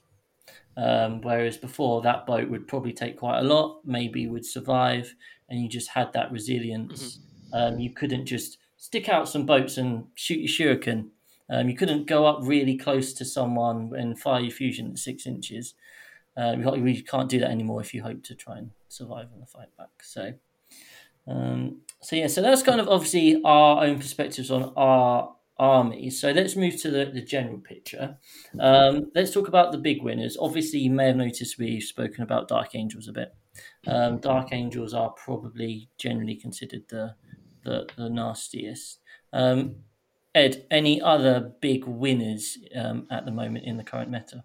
Um, 0.81 1.19
whereas 1.21 1.57
before, 1.57 2.01
that 2.03 2.25
boat 2.25 2.49
would 2.49 2.65
probably 2.67 2.93
take 2.93 3.17
quite 3.17 3.39
a 3.39 3.43
lot, 3.43 3.81
maybe 3.83 4.27
would 4.27 4.45
survive, 4.45 5.13
and 5.49 5.59
you 5.61 5.67
just 5.67 5.89
had 5.89 6.13
that 6.13 6.31
resilience. 6.31 7.19
Um, 7.53 7.79
you 7.79 7.91
couldn't 7.93 8.25
just 8.27 8.57
stick 8.77 9.09
out 9.09 9.27
some 9.27 9.45
boats 9.45 9.77
and 9.77 10.05
shoot 10.15 10.39
your 10.39 10.47
shuriken. 10.77 11.09
Um, 11.49 11.67
you 11.67 11.75
couldn't 11.75 12.05
go 12.05 12.25
up 12.27 12.39
really 12.43 12.77
close 12.77 13.11
to 13.13 13.25
someone 13.25 13.91
and 13.97 14.17
fire 14.17 14.39
your 14.41 14.51
fusion 14.51 14.91
at 14.91 14.99
six 14.99 15.25
inches. 15.25 15.73
Uh, 16.37 16.53
you 16.57 16.63
can't- 16.63 16.87
you 16.87 17.03
can't 17.03 17.29
do 17.29 17.39
that 17.39 17.49
anymore 17.51 17.81
if 17.81 17.93
you 17.93 18.03
hope 18.03 18.23
to 18.23 18.35
try 18.35 18.57
and 18.59 18.71
survive 18.87 19.27
on 19.33 19.39
the 19.41 19.47
fight 19.47 19.75
back. 19.77 19.89
So, 20.03 20.33
um, 21.27 21.81
so 22.01 22.15
yeah, 22.15 22.27
so 22.27 22.41
that's 22.41 22.63
kind 22.63 22.79
of 22.79 22.87
obviously 22.87 23.41
our 23.43 23.83
own 23.83 23.97
perspectives 23.97 24.49
on 24.51 24.71
our 24.77 25.35
armies. 25.59 26.19
So 26.19 26.31
let's 26.31 26.55
move 26.55 26.81
to 26.81 26.89
the, 26.89 27.11
the 27.13 27.21
general 27.21 27.59
picture. 27.59 28.17
Um, 28.59 29.11
let's 29.13 29.31
talk 29.31 29.47
about 29.47 29.71
the 29.71 29.77
big 29.77 30.01
winners. 30.01 30.37
Obviously, 30.39 30.79
you 30.79 30.89
may 30.89 31.07
have 31.07 31.17
noticed 31.17 31.59
we've 31.59 31.83
spoken 31.83 32.23
about 32.23 32.47
Dark 32.47 32.75
Angels 32.75 33.07
a 33.07 33.11
bit. 33.11 33.35
Um, 33.85 34.19
Dark 34.19 34.53
Angels 34.53 34.93
are 34.93 35.09
probably 35.11 35.89
generally 35.97 36.35
considered 36.35 36.83
the 36.89 37.15
the, 37.63 37.87
the 37.97 38.09
nastiest. 38.09 38.99
Um, 39.33 39.75
Ed, 40.33 40.65
any 40.71 41.01
other 41.01 41.51
big 41.59 41.85
winners 41.85 42.57
um, 42.75 43.05
at 43.11 43.25
the 43.25 43.31
moment 43.31 43.65
in 43.65 43.77
the 43.77 43.83
current 43.83 44.09
meta? 44.09 44.43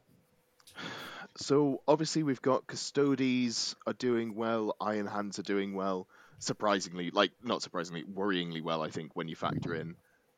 So 1.36 1.82
obviously 1.86 2.22
we've 2.22 2.42
got 2.42 2.66
Custodes 2.66 3.76
are 3.86 3.92
doing 3.92 4.34
well, 4.34 4.76
Iron 4.80 5.06
Hands 5.06 5.38
are 5.38 5.42
doing 5.42 5.74
well. 5.74 6.08
Surprisingly, 6.38 7.10
like 7.10 7.32
not 7.42 7.62
surprisingly, 7.62 8.04
worryingly 8.04 8.62
well, 8.62 8.82
I 8.82 8.90
think, 8.90 9.12
when 9.14 9.28
you 9.28 9.36
factor 9.36 9.74
in 9.74 9.94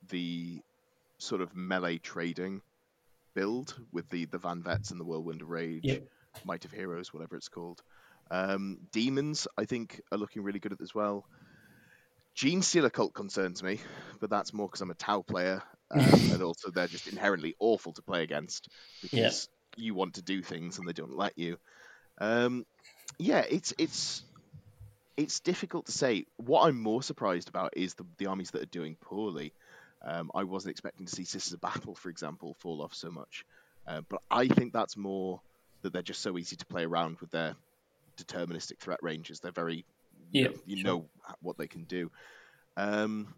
the 0.09 0.61
sort 1.18 1.40
of 1.40 1.54
melee 1.54 1.98
trading 1.98 2.62
build 3.34 3.78
with 3.92 4.08
the 4.10 4.24
the 4.26 4.38
Van 4.38 4.62
Vets 4.62 4.90
and 4.90 5.00
the 5.00 5.04
Whirlwind 5.04 5.42
of 5.42 5.50
Rage, 5.50 5.84
Yep. 5.84 6.08
Might 6.44 6.64
of 6.64 6.72
Heroes, 6.72 7.12
whatever 7.12 7.36
it's 7.36 7.48
called. 7.48 7.82
Um, 8.30 8.78
Daemons, 8.92 9.46
I 9.56 9.66
think, 9.66 10.00
are 10.10 10.18
looking 10.18 10.42
really 10.42 10.58
good 10.58 10.72
at 10.72 10.80
as 10.80 10.94
well. 10.94 11.26
Genestealer 12.36 12.92
Cult 12.92 13.14
concerns 13.14 13.62
me, 13.62 13.80
but 14.20 14.28
that's 14.30 14.52
more 14.52 14.66
because 14.68 14.80
I'm 14.80 14.90
a 14.90 14.94
Tau 14.94 15.22
player, 15.22 15.62
um, 15.90 16.00
and 16.32 16.42
also 16.42 16.70
they're 16.70 16.86
just 16.86 17.08
inherently 17.08 17.54
awful 17.58 17.92
to 17.92 18.02
play 18.02 18.22
against 18.22 18.68
because 19.00 19.48
you 19.76 19.94
want 19.94 20.14
to 20.14 20.22
do 20.22 20.42
things 20.42 20.78
and 20.78 20.86
they 20.88 20.92
don't 20.92 21.16
let 21.16 21.38
you. 21.38 21.56
Um, 22.18 22.66
yeah, 23.18 23.44
it's 23.48 23.72
it's 23.78 24.22
it's 25.16 25.40
difficult 25.40 25.86
to 25.86 25.92
say. 25.92 26.26
What 26.36 26.66
I'm 26.66 26.80
more 26.80 27.02
surprised 27.02 27.48
about 27.48 27.74
is 27.76 27.94
the, 27.94 28.04
the 28.18 28.26
armies 28.26 28.50
that 28.50 28.62
are 28.62 28.66
doing 28.66 28.96
poorly. 29.00 29.52
Um, 30.07 30.30
I 30.34 30.44
wasn't 30.44 30.70
expecting 30.70 31.07
to 31.07 31.14
see 31.14 31.24
Sisters 31.24 31.54
of 31.54 31.61
Battle, 31.61 31.94
for 31.96 32.11
example, 32.11 32.54
fall 32.61 32.82
off 32.82 32.94
so 32.94 33.11
much, 33.11 33.44
uh, 33.88 34.02
but 34.09 34.22
I 34.30 34.48
think 34.48 34.72
that's 34.72 34.96
more 34.96 35.42
that 35.82 35.92
they're 35.92 36.02
just 36.02 36.22
so 36.22 36.38
easy 36.38 36.57
to 36.57 36.66
play 36.66 36.84
around 36.84 37.18
with 37.20 37.30
their 37.32 37.57
deterministic 38.18 38.78
threat 38.80 39.00
ranges. 39.02 39.40
They're 39.40 39.52
very, 39.52 39.84
you, 40.32 40.42
Yeah, 40.42 40.48
know, 40.48 40.54
you 40.64 40.76
sure. 40.76 40.84
know 40.84 41.11
what 41.42 41.59
they 41.59 41.68
can 41.68 41.84
do. 41.84 42.11
Um, 42.76 43.34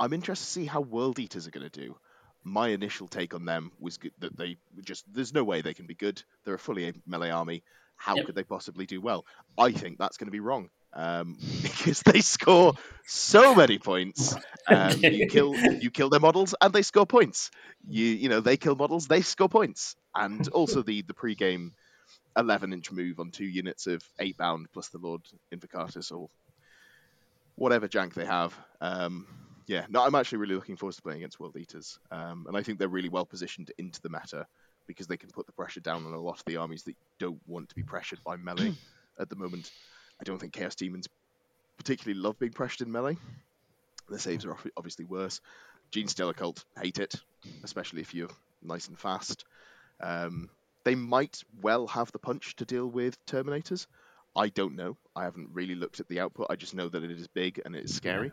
I'm 0.00 0.12
interested 0.14 0.46
to 0.46 0.50
see 0.52 0.64
how 0.66 0.80
World 0.80 1.18
Eaters 1.18 1.46
are 1.46 1.52
going 1.52 1.68
to 1.68 1.80
do. 1.80 1.96
My 2.44 2.68
initial 2.68 3.08
take 3.08 3.34
on 3.34 3.44
them 3.44 3.72
was 3.78 3.98
good, 3.98 4.12
that 4.20 4.36
they 4.36 4.58
just 4.82 5.04
there's 5.12 5.34
no 5.34 5.44
way 5.44 5.60
they 5.60 5.74
can 5.74 5.86
be 5.86 5.94
good. 5.94 6.22
They're 6.44 6.54
a 6.54 6.58
fully 6.58 6.94
melee 7.06 7.30
army. 7.30 7.64
How 7.96 8.14
Yep. 8.16 8.26
could 8.26 8.34
they 8.36 8.44
possibly 8.44 8.86
do 8.86 9.00
well? 9.00 9.26
I 9.58 9.72
think 9.72 9.98
that's 9.98 10.16
going 10.16 10.28
to 10.28 10.32
be 10.32 10.40
wrong 10.40 10.70
um, 10.92 11.38
because 11.62 12.02
they 12.02 12.20
score 12.20 12.74
so 13.06 13.54
many 13.54 13.78
points. 13.78 14.34
Um, 14.66 14.98
you 15.02 15.26
kill 15.26 15.54
you 15.56 15.90
kill 15.90 16.10
their 16.10 16.20
models 16.20 16.54
and 16.60 16.72
they 16.72 16.82
score 16.82 17.06
points. 17.06 17.50
You 17.88 18.04
you 18.06 18.28
know 18.28 18.40
they 18.40 18.56
kill 18.56 18.76
models, 18.76 19.06
they 19.06 19.22
score 19.22 19.48
points, 19.48 19.96
and 20.14 20.46
also 20.48 20.82
the 20.82 21.02
the 21.02 21.14
pre-game 21.14 21.72
11 22.36 22.72
inch 22.72 22.92
move 22.92 23.18
on 23.20 23.30
two 23.30 23.44
units 23.46 23.86
of 23.86 24.02
Eightbound 24.20 24.66
plus 24.72 24.88
the 24.88 24.98
Lord 24.98 25.22
Invocatus 25.52 26.12
or 26.12 26.28
whatever 27.56 27.88
jank 27.88 28.14
they 28.14 28.26
have. 28.26 28.56
Um, 28.80 29.26
yeah, 29.66 29.84
no, 29.90 30.02
I'm 30.02 30.14
actually 30.14 30.38
really 30.38 30.54
looking 30.54 30.76
forward 30.76 30.94
to 30.94 31.02
playing 31.02 31.18
against 31.18 31.38
World 31.38 31.56
Eaters, 31.56 31.98
um, 32.10 32.46
and 32.48 32.56
I 32.56 32.62
think 32.62 32.78
they're 32.78 32.88
really 32.88 33.10
well 33.10 33.26
positioned 33.26 33.70
into 33.76 34.00
the 34.00 34.08
meta 34.08 34.46
because 34.86 35.06
they 35.06 35.18
can 35.18 35.28
put 35.30 35.46
the 35.46 35.52
pressure 35.52 35.80
down 35.80 36.06
on 36.06 36.14
a 36.14 36.20
lot 36.20 36.38
of 36.38 36.44
the 36.46 36.56
armies 36.56 36.84
that 36.84 36.96
don't 37.18 37.40
want 37.46 37.68
to 37.68 37.74
be 37.74 37.82
pressured 37.82 38.20
by 38.24 38.36
melee 38.36 38.72
at 39.20 39.28
the 39.28 39.36
moment. 39.36 39.70
I 40.20 40.24
don't 40.24 40.38
think 40.38 40.52
Chaos 40.52 40.74
Daemons 40.74 41.08
particularly 41.76 42.20
love 42.20 42.38
being 42.38 42.52
pressured 42.52 42.86
in 42.86 42.92
melee. 42.92 43.16
The 44.08 44.18
saves 44.18 44.44
are 44.44 44.56
obviously 44.76 45.04
worse. 45.04 45.40
Genestealer 45.92 46.34
Cult 46.34 46.64
hate 46.80 46.98
it, 46.98 47.14
especially 47.62 48.00
if 48.00 48.14
you're 48.14 48.30
nice 48.62 48.88
and 48.88 48.98
fast. 48.98 49.44
Um, 50.00 50.50
they 50.84 50.94
might 50.94 51.42
well 51.62 51.86
have 51.86 52.10
the 52.12 52.18
punch 52.18 52.56
to 52.56 52.64
deal 52.64 52.86
with 52.86 53.24
Terminators. 53.26 53.86
I 54.36 54.48
don't 54.48 54.76
know. 54.76 54.96
I 55.16 55.24
haven't 55.24 55.50
really 55.52 55.74
looked 55.74 56.00
at 56.00 56.08
the 56.08 56.20
output. 56.20 56.46
I 56.50 56.56
just 56.56 56.74
know 56.74 56.88
that 56.88 57.02
it 57.02 57.10
is 57.10 57.26
big 57.28 57.60
and 57.64 57.74
it 57.74 57.84
is 57.84 57.94
scary. 57.94 58.32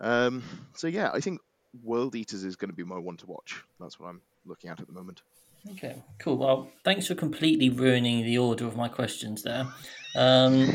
Um, 0.00 0.42
so 0.74 0.86
yeah, 0.88 1.10
I 1.12 1.20
think 1.20 1.40
World 1.82 2.14
Eaters 2.14 2.44
is 2.44 2.56
going 2.56 2.70
to 2.70 2.76
be 2.76 2.84
my 2.84 2.98
one 2.98 3.16
to 3.18 3.26
watch. 3.26 3.62
That's 3.80 3.98
what 3.98 4.08
I'm 4.08 4.20
looking 4.44 4.70
at 4.70 4.80
at 4.80 4.86
the 4.86 4.92
moment. 4.92 5.22
Okay, 5.70 6.02
cool. 6.18 6.38
Well, 6.38 6.68
thanks 6.84 7.06
for 7.06 7.14
completely 7.14 7.70
ruining 7.70 8.24
the 8.24 8.36
order 8.38 8.66
of 8.66 8.76
my 8.76 8.88
questions 8.88 9.42
there. 9.42 9.66
Um, 10.16 10.68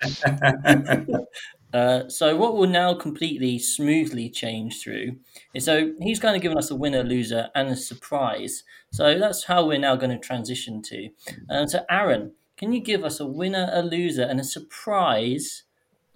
uh, 1.74 2.08
so, 2.08 2.36
what 2.36 2.56
will 2.56 2.68
now 2.68 2.94
completely 2.94 3.58
smoothly 3.58 4.30
change 4.30 4.82
through 4.82 5.16
is 5.52 5.64
so 5.64 5.92
he's 6.00 6.20
kind 6.20 6.36
of 6.36 6.42
given 6.42 6.56
us 6.56 6.70
a 6.70 6.76
winner, 6.76 7.02
loser, 7.02 7.50
and 7.56 7.70
a 7.70 7.76
surprise. 7.76 8.62
So, 8.92 9.18
that's 9.18 9.44
how 9.44 9.66
we're 9.66 9.80
now 9.80 9.96
going 9.96 10.12
to 10.12 10.18
transition 10.18 10.80
to. 10.82 11.08
Um, 11.48 11.66
so, 11.66 11.84
Aaron, 11.90 12.32
can 12.56 12.72
you 12.72 12.80
give 12.80 13.04
us 13.04 13.18
a 13.18 13.26
winner, 13.26 13.68
a 13.72 13.82
loser, 13.82 14.22
and 14.22 14.38
a 14.38 14.44
surprise 14.44 15.64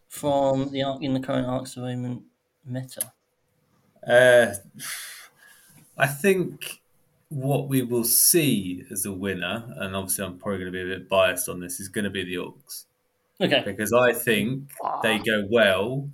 from 0.08 0.70
the 0.70 0.84
Arc 0.84 1.02
in 1.02 1.14
the 1.14 1.20
current 1.20 1.48
Arks 1.48 1.76
of 1.76 1.82
Omen 1.82 2.22
meta? 2.64 3.12
Uh, 4.06 4.54
I 5.98 6.06
think 6.06 6.80
what 7.34 7.68
we 7.68 7.82
will 7.82 8.04
see 8.04 8.84
as 8.90 9.04
a 9.06 9.12
winner, 9.12 9.64
and 9.76 9.96
obviously 9.96 10.24
I'm 10.24 10.38
probably 10.38 10.60
going 10.60 10.72
to 10.72 10.84
be 10.84 10.92
a 10.92 10.98
bit 10.98 11.08
biased 11.08 11.48
on 11.48 11.58
this, 11.58 11.80
is 11.80 11.88
going 11.88 12.04
to 12.04 12.10
be 12.10 12.24
the 12.24 12.36
Orks. 12.36 12.84
Okay. 13.40 13.62
Because 13.64 13.92
I 13.92 14.12
think 14.12 14.70
they 15.02 15.18
go 15.18 15.44
well 15.50 16.08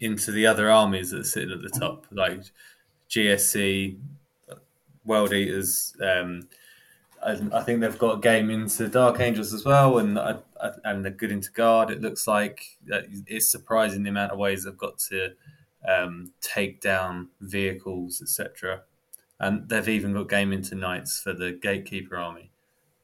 into 0.00 0.30
the 0.30 0.46
other 0.46 0.70
armies 0.70 1.10
that 1.10 1.20
are 1.20 1.24
sitting 1.24 1.50
at 1.50 1.62
the 1.62 1.70
top, 1.70 2.06
like 2.10 2.42
GSC, 3.08 3.98
World 5.04 5.32
Eaters. 5.32 5.96
Um, 6.02 6.48
I, 7.24 7.40
I 7.52 7.62
think 7.62 7.80
they've 7.80 7.98
got 7.98 8.18
a 8.18 8.20
game 8.20 8.50
into 8.50 8.86
Dark 8.88 9.18
Angels 9.18 9.54
as 9.54 9.64
well, 9.64 9.96
and 9.98 10.18
I, 10.18 10.36
I, 10.62 10.72
and 10.84 11.02
they're 11.02 11.12
good 11.12 11.32
into 11.32 11.50
Guard. 11.52 11.90
It 11.90 12.02
looks 12.02 12.26
like 12.26 12.78
Uh, 12.92 13.00
it's 13.26 13.48
surprising 13.48 14.02
the 14.02 14.10
amount 14.10 14.32
of 14.32 14.38
ways 14.38 14.64
they've 14.64 14.76
got 14.76 14.98
to 15.10 15.32
um, 15.88 16.32
take 16.42 16.82
down 16.82 17.30
vehicles, 17.40 18.20
etc. 18.20 18.82
And 19.40 19.68
they've 19.68 19.88
even 19.88 20.12
got 20.12 20.28
game 20.28 20.52
into 20.52 20.76
for 21.22 21.32
the 21.32 21.58
Gatekeeper 21.60 22.16
army. 22.16 22.50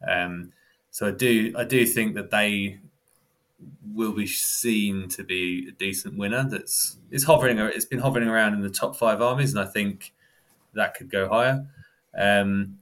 Um, 0.06 0.52
so 0.90 1.08
I 1.08 1.10
do 1.10 1.52
I 1.56 1.64
do 1.64 1.84
think 1.86 2.14
that 2.14 2.30
they 2.30 2.78
will 3.94 4.12
be 4.12 4.26
seen 4.26 5.08
to 5.08 5.24
be 5.24 5.68
a 5.68 5.72
decent 5.72 6.16
winner. 6.16 6.46
That's 6.48 6.98
it's 7.10 7.24
hovering. 7.24 7.58
It's 7.58 7.84
been 7.84 8.00
hovering 8.00 8.28
around 8.28 8.54
in 8.54 8.60
the 8.60 8.70
top 8.70 8.96
five 8.96 9.20
armies, 9.22 9.54
and 9.54 9.66
I 9.66 9.70
think 9.70 10.12
that 10.74 10.94
could 10.94 11.10
go 11.10 11.28
higher. 11.28 11.66
Um, 12.16 12.78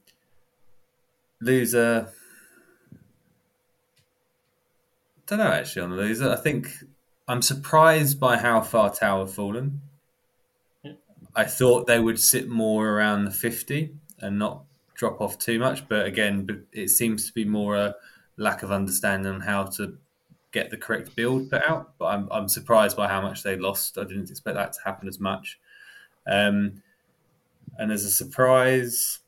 loser. 1.41 2.09
Don't 5.27 5.39
know 5.39 5.47
actually 5.47 5.83
on 5.83 5.91
the 5.91 5.97
loser. 5.97 6.31
I 6.31 6.37
think 6.37 6.69
I'm 7.27 7.43
surprised 7.43 8.21
by 8.21 8.37
how 8.37 8.61
far 8.61 8.93
Tau 8.93 9.21
have 9.21 9.33
fallen. 9.33 9.81
I 11.37 11.45
thought 11.45 11.87
they 11.87 12.01
would 12.01 12.21
sit 12.21 12.49
more 12.49 12.89
around 12.89 13.25
the 13.25 13.31
50 13.31 13.95
and 14.21 14.39
not 14.39 14.65
drop 14.95 15.21
off 15.21 15.39
too 15.39 15.59
much, 15.59 15.89
but 15.89 16.07
again, 16.07 16.67
it 16.73 16.89
seems 16.89 17.27
to 17.27 17.33
be 17.33 17.45
more 17.45 17.77
a 17.77 17.95
lack 18.37 18.63
of 18.63 18.71
understanding 18.71 19.33
on 19.33 19.41
how 19.41 19.65
to 19.65 19.99
get 20.53 20.71
the 20.71 20.77
correct 20.77 21.17
build 21.17 21.51
put 21.51 21.69
out. 21.69 21.93
But 21.99 22.07
I'm, 22.07 22.29
I'm 22.31 22.49
surprised 22.49 22.97
by 22.97 23.09
how 23.09 23.21
much 23.21 23.43
they 23.43 23.57
lost. 23.57 23.99
I 23.99 24.05
didn't 24.05 24.31
expect 24.31 24.57
that 24.57 24.73
to 24.75 24.79
happen 24.85 25.09
as 25.09 25.19
much. 25.19 25.59
Um, 26.27 26.83
and 27.79 27.91
as 27.91 28.05
a 28.05 28.11
surprise, 28.11 29.19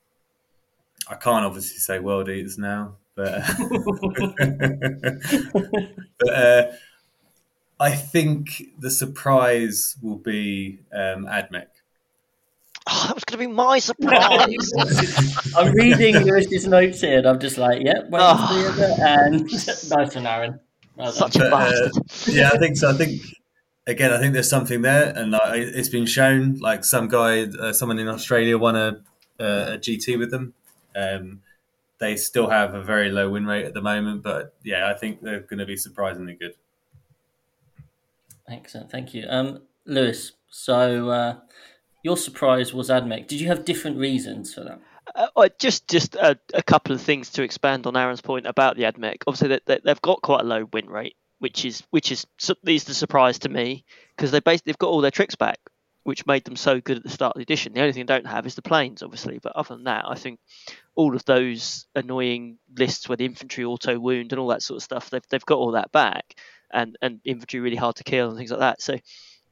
I 1.08 1.16
can't 1.16 1.44
obviously 1.44 1.78
say 1.78 1.98
World 1.98 2.28
Eaters 2.28 2.58
now, 2.58 2.96
but 3.14 3.42
but 6.18 6.32
uh, 6.32 6.72
I 7.78 7.90
think 7.90 8.62
the 8.78 8.90
surprise 8.90 9.96
will 10.02 10.16
be 10.16 10.80
um, 10.92 11.26
Admech. 11.26 11.66
Oh, 12.88 13.04
that 13.08 13.14
was 13.16 13.24
going 13.24 13.40
to 13.40 13.48
be 13.48 13.52
my 13.52 13.78
surprise. 13.80 14.72
I'm 15.56 15.72
reading 15.72 16.14
Lewis's 16.24 16.66
notes 16.68 17.00
here, 17.00 17.18
and 17.18 17.26
I'm 17.26 17.40
just 17.40 17.58
like, 17.58 17.82
yep, 17.82 18.08
wait 18.10 18.20
Oh. 18.22 18.36
to 18.36 18.72
see 18.72 18.82
it. 18.82 18.98
And 19.00 19.42
nice 19.98 20.14
one, 20.14 20.26
Aaron. 20.26 20.60
Well. 20.94 21.10
Such 21.12 21.36
a 21.36 21.38
But, 21.40 21.52
uh, 21.52 21.88
bastard. 21.90 22.34
yeah, 22.34 22.50
I 22.52 22.58
think 22.58 22.76
so. 22.76 22.90
I 22.90 22.92
think 22.94 23.22
again, 23.88 24.12
I 24.12 24.18
think 24.18 24.34
there's 24.34 24.48
something 24.48 24.82
there, 24.82 25.12
and 25.16 25.32
like, 25.32 25.40
it's 25.60 25.88
been 25.88 26.06
shown. 26.06 26.58
Like 26.60 26.84
some 26.84 27.08
guy, 27.08 27.42
uh, 27.44 27.72
someone 27.72 27.98
in 27.98 28.08
Australia 28.08 28.56
won 28.56 28.76
a, 28.76 29.00
a, 29.40 29.44
a 29.74 29.78
GT 29.78 30.18
with 30.18 30.30
them. 30.30 30.54
Um, 30.94 31.42
they 31.98 32.16
still 32.16 32.48
have 32.50 32.74
a 32.74 32.82
very 32.82 33.10
low 33.10 33.30
win 33.30 33.46
rate 33.46 33.64
at 33.64 33.74
the 33.74 33.82
moment, 33.82 34.22
but 34.22 34.54
yeah, 34.62 34.88
I 34.88 34.94
think 34.94 35.22
they're 35.22 35.40
going 35.40 35.58
to 35.58 35.66
be 35.66 35.76
surprisingly 35.76 36.34
good. 36.34 36.54
Excellent, 38.48 38.90
thank 38.90 39.12
you, 39.12 39.26
um, 39.28 39.62
Lewis. 39.86 40.32
So 40.50 41.10
uh, 41.10 41.36
your 42.06 42.16
surprise 42.16 42.72
was 42.72 42.88
Admech. 42.88 43.26
Did 43.26 43.40
you 43.40 43.48
have 43.48 43.64
different 43.64 43.98
reasons 43.98 44.54
for 44.54 44.60
that? 44.60 44.80
Uh, 45.34 45.48
just 45.58 45.88
just 45.88 46.14
a, 46.14 46.38
a, 46.54 46.62
couple 46.62 46.94
of 46.94 47.02
things 47.02 47.30
to 47.30 47.42
expand 47.42 47.84
on 47.84 47.96
Aaron's 47.96 48.20
point 48.20 48.46
about 48.46 48.76
the 48.76 48.84
Admech. 48.84 49.22
Obviously, 49.26 49.48
they, 49.48 49.60
they, 49.66 49.80
they've 49.84 50.02
got 50.02 50.22
quite 50.22 50.42
a 50.42 50.44
low 50.44 50.68
win 50.72 50.88
rate, 50.88 51.16
which 51.40 51.64
is 51.64 51.82
which 51.90 52.12
is 52.12 52.24
is 52.64 52.84
the 52.84 52.94
surprise 52.94 53.40
to 53.40 53.48
me 53.48 53.84
because 54.16 54.30
they 54.30 54.38
basically 54.38 54.70
they've 54.70 54.78
got 54.78 54.90
all 54.90 55.00
their 55.00 55.10
tricks 55.10 55.34
back, 55.34 55.58
which 56.04 56.26
made 56.26 56.44
them 56.44 56.54
so 56.54 56.80
good 56.80 56.98
at 56.98 57.02
the 57.02 57.08
start 57.08 57.34
of 57.34 57.40
the 57.40 57.42
edition. 57.42 57.72
The 57.72 57.80
only 57.80 57.92
thing 57.92 58.06
they 58.06 58.14
don't 58.14 58.28
have 58.28 58.46
is 58.46 58.54
the 58.54 58.62
planes, 58.62 59.02
obviously. 59.02 59.40
But 59.42 59.56
other 59.56 59.74
than 59.74 59.84
that, 59.84 60.04
I 60.06 60.14
think 60.14 60.38
all 60.94 61.16
of 61.16 61.24
those 61.24 61.88
annoying 61.96 62.58
lists 62.78 63.08
where 63.08 63.16
the 63.16 63.24
infantry 63.24 63.64
auto 63.64 63.98
wound 63.98 64.32
and 64.32 64.38
all 64.38 64.48
that 64.48 64.62
sort 64.62 64.76
of 64.76 64.84
stuff, 64.84 65.10
they've 65.10 65.26
they've 65.28 65.44
got 65.44 65.58
all 65.58 65.72
that 65.72 65.90
back, 65.90 66.36
and 66.72 66.96
and 67.02 67.18
infantry 67.24 67.58
really 67.58 67.74
hard 67.74 67.96
to 67.96 68.04
kill 68.04 68.28
and 68.28 68.38
things 68.38 68.52
like 68.52 68.60
that. 68.60 68.80
So. 68.80 68.96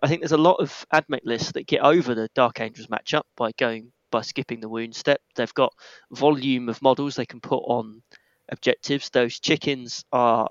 I 0.05 0.09
think 0.09 0.20
there's 0.20 0.32
a 0.32 0.36
lot 0.36 0.61
of 0.61 0.84
Admech 0.92 1.24
lists 1.24 1.52
that 1.52 1.66
get 1.66 1.80
over 1.80 2.14
the 2.14 2.28
Dark 2.34 2.61
Angels 2.61 2.88
matchup 2.88 3.22
by 3.36 3.52
going 3.52 3.90
by 4.11 4.20
skipping 4.20 4.61
the 4.61 4.68
wound 4.68 4.94
step. 4.94 5.20
They've 5.34 5.55
got 5.55 5.72
volume 6.12 6.68
of 6.68 6.82
models 6.82 7.16
they 7.16 7.24
can 7.24 7.40
put 7.40 7.62
on 7.64 8.02
objectives. 8.50 9.09
Those 9.09 9.40
chickens 9.40 10.05
are 10.12 10.50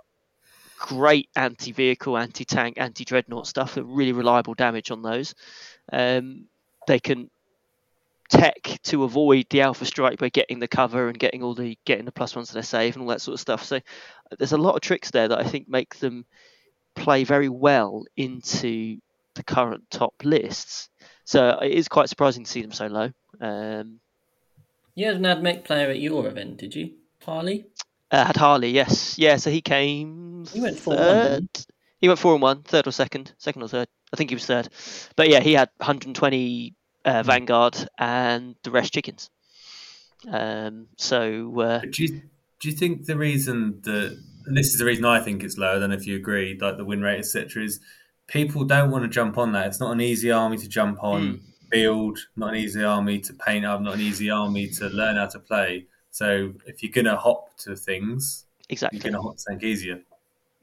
great 0.79 1.29
anti-vehicle, 1.35 2.17
anti-tank, 2.17 2.77
anti-dreadnought 2.77 3.45
stuff. 3.45 3.75
They're 3.75 3.83
Really 3.83 4.11
reliable 4.11 4.55
damage 4.55 4.89
on 4.89 5.03
those. 5.03 5.35
Um, 5.91 6.45
they 6.87 6.99
can 6.99 7.29
tech 8.29 8.79
to 8.83 9.03
avoid 9.03 9.45
the 9.51 9.61
alpha 9.61 9.85
strike 9.85 10.17
by 10.17 10.29
getting 10.29 10.59
the 10.59 10.67
cover 10.67 11.07
and 11.09 11.19
getting 11.19 11.43
all 11.43 11.53
the 11.53 11.77
getting 11.85 12.05
the 12.05 12.11
plus 12.11 12.35
ones 12.35 12.47
to 12.47 12.55
their 12.55 12.63
save 12.63 12.95
and 12.95 13.03
all 13.03 13.09
that 13.09 13.21
sort 13.21 13.35
of 13.35 13.39
stuff. 13.39 13.63
So 13.63 13.79
there's 14.37 14.53
a 14.53 14.57
lot 14.57 14.75
of 14.75 14.81
tricks 14.81 15.11
there 15.11 15.27
that 15.27 15.39
I 15.39 15.43
think 15.43 15.69
make 15.69 15.99
them 15.99 16.25
play 16.95 17.23
very 17.23 17.49
well 17.49 18.03
into 18.17 18.97
the 19.35 19.43
current 19.43 19.89
top 19.89 20.13
lists. 20.23 20.89
So 21.25 21.59
it 21.61 21.71
is 21.71 21.87
quite 21.87 22.09
surprising 22.09 22.43
to 22.43 22.49
see 22.49 22.61
them 22.61 22.71
so 22.71 22.87
low. 22.87 23.11
Um, 23.39 23.99
you 24.95 25.07
had 25.07 25.15
an 25.15 25.23
AdMech 25.23 25.63
player 25.63 25.89
at 25.89 25.99
your 25.99 26.27
event, 26.27 26.57
did 26.57 26.75
you, 26.75 26.91
Harley? 27.23 27.65
Uh, 28.11 28.25
had 28.25 28.37
Harley, 28.37 28.69
yes, 28.69 29.17
yeah. 29.17 29.37
So 29.37 29.49
he 29.49 29.61
came. 29.61 30.45
He 30.51 30.61
went 30.61 30.77
four 30.77 30.95
third. 30.95 31.47
He 31.99 32.07
went 32.07 32.19
four 32.19 32.33
and 32.33 32.41
one, 32.41 32.61
third 32.63 32.85
or 32.85 32.91
second, 32.91 33.33
second 33.37 33.63
or 33.63 33.67
third. 33.67 33.87
I 34.13 34.17
think 34.17 34.29
he 34.29 34.35
was 34.35 34.45
third. 34.45 34.69
But 35.15 35.29
yeah, 35.29 35.39
he 35.39 35.53
had 35.53 35.69
120 35.77 36.75
uh, 37.05 37.23
hmm. 37.23 37.27
Vanguard 37.27 37.89
and 37.97 38.55
the 38.63 38.71
rest 38.71 38.93
chickens. 38.93 39.29
Um, 40.29 40.87
so. 40.97 41.59
Uh, 41.59 41.79
do 41.79 42.03
you 42.03 42.21
do 42.59 42.69
you 42.69 42.75
think 42.75 43.05
the 43.05 43.17
reason 43.17 43.81
that 43.83 44.17
and 44.45 44.57
this 44.57 44.67
is 44.67 44.77
the 44.77 44.85
reason 44.85 45.05
I 45.05 45.19
think 45.21 45.43
it's 45.43 45.57
lower 45.57 45.79
than 45.79 45.91
if 45.91 46.05
you 46.05 46.15
agree, 46.15 46.57
like 46.59 46.77
the 46.77 46.85
win 46.85 47.01
rate, 47.01 47.19
etc., 47.19 47.63
is 47.63 47.79
people 48.27 48.63
don't 48.63 48.91
want 48.91 49.03
to 49.03 49.09
jump 49.09 49.37
on 49.37 49.51
that. 49.53 49.67
It's 49.67 49.79
not 49.79 49.91
an 49.91 50.01
easy 50.01 50.31
army 50.31 50.57
to 50.57 50.67
jump 50.67 51.03
on, 51.03 51.21
mm. 51.21 51.41
build, 51.69 52.19
not 52.35 52.53
an 52.53 52.59
easy 52.59 52.83
army 52.83 53.19
to 53.19 53.33
paint 53.33 53.65
up, 53.65 53.81
not 53.81 53.95
an 53.95 54.01
easy 54.01 54.29
army 54.29 54.67
to 54.69 54.87
learn 54.89 55.17
how 55.17 55.27
to 55.27 55.39
play. 55.39 55.87
So 56.11 56.53
if 56.65 56.83
you're 56.83 56.91
gonna 56.91 57.17
hop 57.17 57.57
to 57.59 57.75
things, 57.75 58.45
exactly, 58.69 58.99
you're 58.99 59.11
gonna 59.11 59.23
hop 59.23 59.37
to 59.37 59.43
think 59.43 59.63
easier. 59.63 60.01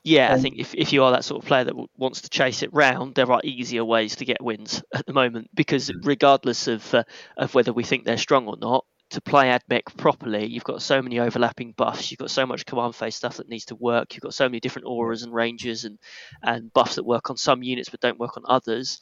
Yeah, 0.02 0.32
I 0.32 0.38
think 0.38 0.58
if, 0.58 0.74
if 0.74 0.92
you 0.94 1.04
are 1.04 1.12
that 1.12 1.24
sort 1.24 1.42
of 1.42 1.48
player 1.48 1.64
that 1.64 1.74
wants 1.98 2.22
to 2.22 2.30
chase 2.30 2.62
it 2.62 2.72
round, 2.72 3.14
there 3.14 3.30
are 3.30 3.40
easier 3.44 3.84
ways 3.84 4.16
to 4.16 4.24
get 4.24 4.42
wins 4.42 4.82
at 4.94 5.04
the 5.04 5.12
moment 5.12 5.50
because 5.54 5.88
hmm. 5.88 6.00
regardless 6.02 6.68
of 6.68 6.94
uh, 6.94 7.04
of 7.36 7.54
whether 7.54 7.72
we 7.72 7.84
think 7.84 8.04
they're 8.04 8.16
strong 8.16 8.46
or 8.46 8.56
not, 8.56 8.86
to 9.10 9.20
play 9.20 9.46
AdMech 9.46 9.96
properly, 9.96 10.46
you've 10.46 10.64
got 10.64 10.82
so 10.82 11.02
many 11.02 11.18
overlapping 11.18 11.72
buffs. 11.72 12.10
You've 12.10 12.18
got 12.18 12.30
so 12.30 12.46
much 12.46 12.66
command 12.66 12.94
phase 12.94 13.16
stuff 13.16 13.36
that 13.36 13.48
needs 13.48 13.66
to 13.66 13.74
work. 13.74 14.14
You've 14.14 14.22
got 14.22 14.34
so 14.34 14.48
many 14.48 14.60
different 14.60 14.86
auras 14.86 15.22
and 15.22 15.34
ranges 15.34 15.84
and, 15.84 15.98
and 16.42 16.72
buffs 16.72 16.94
that 16.94 17.04
work 17.04 17.30
on 17.30 17.36
some 17.36 17.62
units 17.62 17.88
but 17.88 18.00
don't 18.00 18.18
work 18.18 18.36
on 18.36 18.44
others 18.46 19.00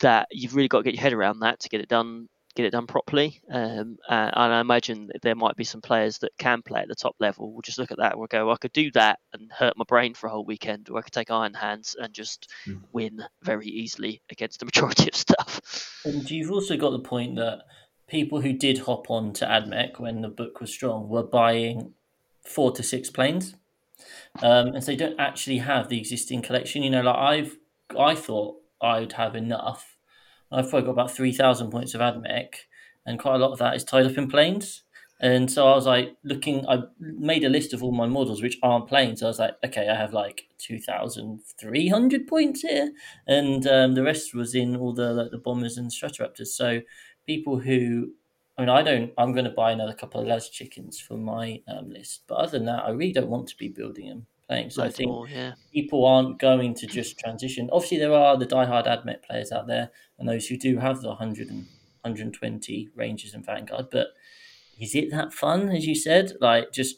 that 0.00 0.28
you've 0.30 0.54
really 0.54 0.68
got 0.68 0.78
to 0.78 0.84
get 0.84 0.94
your 0.94 1.02
head 1.02 1.12
around 1.12 1.40
that 1.40 1.60
to 1.60 1.68
get 1.68 1.80
it 1.80 1.88
done 1.88 2.28
get 2.58 2.66
it 2.66 2.70
done 2.70 2.88
properly. 2.88 3.40
Um, 3.50 3.98
and 4.08 4.32
I 4.34 4.60
imagine 4.60 5.10
there 5.22 5.36
might 5.36 5.54
be 5.54 5.62
some 5.62 5.80
players 5.80 6.18
that 6.18 6.32
can 6.38 6.62
play 6.62 6.80
at 6.80 6.88
the 6.88 6.96
top 6.96 7.14
level. 7.20 7.52
We'll 7.52 7.62
just 7.62 7.78
look 7.78 7.92
at 7.92 7.98
that 7.98 8.12
and 8.12 8.18
we'll 8.18 8.26
go, 8.26 8.46
well, 8.46 8.54
I 8.54 8.58
could 8.58 8.72
do 8.72 8.90
that 8.92 9.20
and 9.32 9.50
hurt 9.52 9.74
my 9.76 9.84
brain 9.86 10.14
for 10.14 10.26
a 10.26 10.30
whole 10.30 10.44
weekend, 10.44 10.88
or 10.90 10.98
I 10.98 11.02
could 11.02 11.12
take 11.12 11.30
Iron 11.30 11.54
Hands 11.54 11.94
and 11.96 12.12
just 12.12 12.50
mm. 12.66 12.80
win 12.92 13.22
very 13.44 13.68
easily 13.68 14.22
against 14.28 14.58
the 14.58 14.64
majority 14.66 15.08
of 15.08 15.14
stuff. 15.14 16.00
And 16.04 16.28
you've 16.28 16.50
also 16.50 16.76
got 16.76 16.90
the 16.90 16.98
point 16.98 17.36
that 17.36 17.60
people 18.08 18.40
who 18.40 18.52
did 18.52 18.78
hop 18.78 19.10
on 19.10 19.32
to 19.34 19.46
AdMech 19.46 20.00
when 20.00 20.22
the 20.22 20.28
book 20.28 20.60
was 20.60 20.72
strong 20.72 21.08
were 21.08 21.22
buying 21.22 21.92
four 22.44 22.72
to 22.72 22.82
six 22.82 23.10
planes. 23.10 23.54
Um, 24.42 24.68
and 24.68 24.82
so 24.82 24.92
they 24.92 24.96
don't 24.96 25.20
actually 25.20 25.58
have 25.58 25.88
the 25.88 25.98
existing 25.98 26.42
collection. 26.42 26.82
You 26.82 26.90
know, 26.90 27.02
like 27.02 27.16
I've, 27.16 27.56
I 27.98 28.14
thought 28.14 28.56
I 28.80 29.00
would 29.00 29.12
have 29.12 29.36
enough. 29.36 29.96
I've 30.50 30.70
probably 30.70 30.86
got 30.86 30.92
about 30.92 31.10
3,000 31.10 31.70
points 31.70 31.94
of 31.94 32.00
AdMech, 32.00 32.54
and 33.04 33.18
quite 33.18 33.34
a 33.34 33.38
lot 33.38 33.52
of 33.52 33.58
that 33.58 33.76
is 33.76 33.84
tied 33.84 34.06
up 34.06 34.16
in 34.16 34.28
planes. 34.28 34.82
And 35.20 35.50
so 35.50 35.66
I 35.66 35.74
was 35.74 35.86
like 35.86 36.16
looking, 36.22 36.64
I 36.68 36.82
made 37.00 37.42
a 37.42 37.48
list 37.48 37.72
of 37.74 37.82
all 37.82 37.90
my 37.90 38.06
models 38.06 38.40
which 38.40 38.56
aren't 38.62 38.86
planes. 38.86 39.20
So 39.20 39.26
I 39.26 39.28
was 39.28 39.38
like, 39.40 39.54
okay, 39.64 39.88
I 39.88 39.96
have 39.96 40.12
like 40.12 40.44
2,300 40.58 42.26
points 42.28 42.60
here. 42.60 42.92
And 43.26 43.66
um, 43.66 43.94
the 43.94 44.04
rest 44.04 44.32
was 44.32 44.54
in 44.54 44.76
all 44.76 44.92
the 44.92 45.12
like, 45.12 45.32
the 45.32 45.38
bombers 45.38 45.76
and 45.76 45.90
stratoraptors. 45.90 46.48
So 46.48 46.82
people 47.28 47.60
who 47.60 48.10
I 48.56 48.62
mean, 48.62 48.70
I 48.70 48.82
don't. 48.82 49.12
I'm 49.16 49.32
going 49.32 49.44
to 49.44 49.52
buy 49.52 49.70
another 49.70 49.94
couple 49.94 50.20
of 50.20 50.26
las 50.26 50.48
chickens 50.48 50.98
for 50.98 51.16
my 51.16 51.62
um, 51.68 51.90
list, 51.90 52.24
but 52.26 52.38
other 52.38 52.58
than 52.58 52.66
that, 52.66 52.82
I 52.84 52.90
really 52.90 53.12
don't 53.12 53.28
want 53.28 53.46
to 53.50 53.56
be 53.56 53.68
building 53.68 54.08
them 54.08 54.26
playing. 54.48 54.70
So 54.70 54.82
I 54.82 54.90
think 54.90 55.10
more, 55.10 55.28
yeah. 55.28 55.52
people 55.72 56.04
aren't 56.04 56.40
going 56.40 56.74
to 56.74 56.86
just 56.88 57.20
transition. 57.20 57.70
Obviously, 57.72 57.98
there 57.98 58.12
are 58.12 58.36
the 58.36 58.48
diehard 58.48 58.88
AdMech 58.88 59.22
players 59.22 59.52
out 59.52 59.68
there, 59.68 59.90
and 60.18 60.28
those 60.28 60.48
who 60.48 60.56
do 60.56 60.78
have 60.78 61.02
the 61.02 61.08
100 61.08 61.48
and 61.50 61.66
120 62.02 62.88
Rangers 62.96 63.32
and 63.32 63.46
Vanguard. 63.46 63.90
But 63.92 64.08
is 64.80 64.96
it 64.96 65.12
that 65.12 65.32
fun, 65.32 65.68
as 65.68 65.86
you 65.86 65.94
said? 65.94 66.32
Like 66.40 66.72
just 66.72 66.96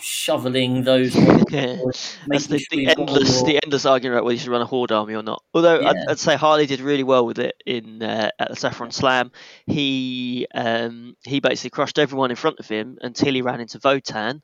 shoveling 0.00 0.82
those. 0.84 1.12
That's 1.14 2.46
the, 2.46 2.64
the 2.70 2.94
endless, 2.96 3.42
the 3.42 3.60
endless 3.62 3.86
argument 3.86 4.16
about 4.16 4.24
whether 4.24 4.34
you 4.34 4.40
should 4.40 4.50
run 4.50 4.62
a 4.62 4.66
horde 4.66 4.92
army 4.92 5.14
or 5.14 5.22
not. 5.22 5.42
Although 5.54 5.80
yeah. 5.80 5.90
I'd, 5.90 6.10
I'd, 6.10 6.18
say 6.18 6.36
Harley 6.36 6.66
did 6.66 6.80
really 6.80 7.04
well 7.04 7.26
with 7.26 7.38
it 7.38 7.60
in 7.66 8.02
uh, 8.02 8.30
at 8.38 8.50
the 8.50 8.56
Saffron 8.56 8.90
Slam. 8.90 9.32
He 9.66 10.46
um, 10.54 11.16
he 11.24 11.40
basically 11.40 11.70
crushed 11.70 11.98
everyone 11.98 12.30
in 12.30 12.36
front 12.36 12.58
of 12.58 12.68
him 12.68 12.98
until 13.00 13.34
he 13.34 13.42
ran 13.42 13.60
into 13.60 13.78
Votann, 13.78 14.42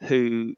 who 0.00 0.54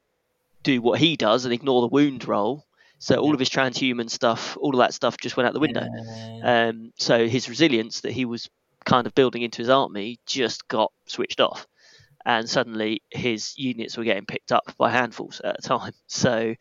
do 0.63 0.81
what 0.81 0.99
he 0.99 1.17
does 1.17 1.45
and 1.45 1.55
ignore 1.55 1.81
the 1.81 1.89
wound 1.89 2.27
roll. 2.27 2.65
So 3.01 3.17
all 3.17 3.33
of 3.33 3.39
his 3.39 3.49
transhuman 3.49 4.11
stuff, 4.11 4.57
all 4.61 4.75
of 4.75 4.79
that 4.79 4.93
stuff, 4.93 5.19
just 5.19 5.37
went 5.37 5.47
out 5.47 5.55
the 5.55 5.61
window. 5.61 5.87
Um, 6.43 6.93
so 6.97 7.29
his 7.29 7.49
resilience 7.49 8.01
that 8.01 8.11
he 8.11 8.25
was 8.25 8.51
kind 8.85 9.07
of 9.07 9.15
building 9.15 9.43
into 9.43 9.59
his 9.59 9.69
army 9.69 10.19
just 10.27 10.67
got 10.67 10.91
switched 11.07 11.41
off 11.41 11.67
and 12.29 12.49
suddenly 12.49 13.01
his 13.11 13.55
units 13.57 13.97
were 13.97 14.05
getting 14.05 14.26
picked 14.26 14.53
up 14.53 14.76
by 14.76 14.91
handfuls 14.91 15.41
at 15.43 15.59
a 15.59 15.62
time. 15.62 15.93
So 16.07 16.55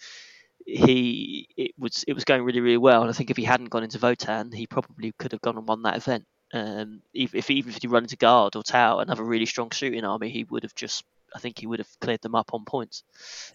he 0.66 1.48
it 1.56 1.72
was 1.78 2.04
it 2.08 2.14
was 2.14 2.26
going 2.26 2.44
really 2.44 2.62
really 2.62 2.78
well, 2.78 3.02
and 3.02 3.10
I 3.10 3.14
think 3.14 3.30
if 3.30 3.38
he 3.38 3.44
hadn't 3.44 3.70
gone 3.70 3.84
into 3.84 4.00
Votann, 4.00 4.54
he 4.54 4.66
probably 4.66 5.14
could 5.20 5.34
have 5.34 5.42
gone 5.42 5.58
and 5.58 5.68
won 5.68 5.84
that 5.84 5.98
event. 5.98 6.26
Um, 6.54 7.02
if, 7.14 7.36
if 7.36 7.52
even 7.52 7.74
if 7.74 7.82
he 7.82 7.88
run 7.88 8.04
into 8.04 8.16
Guard 8.16 8.56
or 8.56 8.64
Tau, 8.64 9.00
another 9.00 9.24
really 9.24 9.46
strong 9.46 9.70
shooting 9.72 10.06
army, 10.06 10.30
he 10.30 10.46
would 10.46 10.64
have 10.64 10.74
just 10.74 11.04
I 11.36 11.40
think 11.40 11.60
he 11.60 11.68
would 11.68 11.80
have 11.80 12.00
cleared 12.00 12.22
them 12.22 12.36
up 12.36 12.54
on 12.54 12.64
points. 12.64 13.04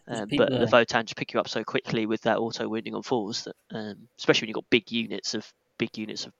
Um, 0.06 0.28
but 0.36 0.50
the 0.50 0.66
Votann 0.66 1.04
just 1.04 1.16
pick 1.16 1.32
you 1.32 1.40
up 1.40 1.48
so 1.48 1.64
quickly 1.64 2.04
with 2.04 2.22
that 2.22 2.38
auto 2.38 2.68
wounding 2.68 2.94
on 2.94 3.02
fours 3.02 3.44
that, 3.44 3.56
um, 3.70 4.08
especially 4.18 4.46
when 4.46 4.48
you've 4.50 4.62
got 4.62 4.70
big 4.70 4.92
units 4.92 5.34
of 5.34 5.50
big 5.78 5.96
units 5.96 6.26
of 6.26 6.32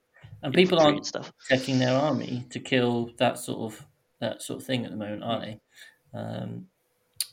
and 0.43 0.53
people 0.53 0.79
aren't 0.79 1.05
stuff. 1.05 1.31
checking 1.49 1.79
their 1.79 1.97
army 1.97 2.45
to 2.49 2.59
kill 2.59 3.11
that 3.17 3.39
sort 3.39 3.73
of 3.73 3.85
that 4.23 4.41
sort 4.41 4.59
of 4.59 4.65
thing 4.65 4.85
at 4.85 4.91
the 4.91 4.97
moment, 4.97 5.23
aren't 5.23 5.43
they? 5.43 5.59
Um, 6.13 6.65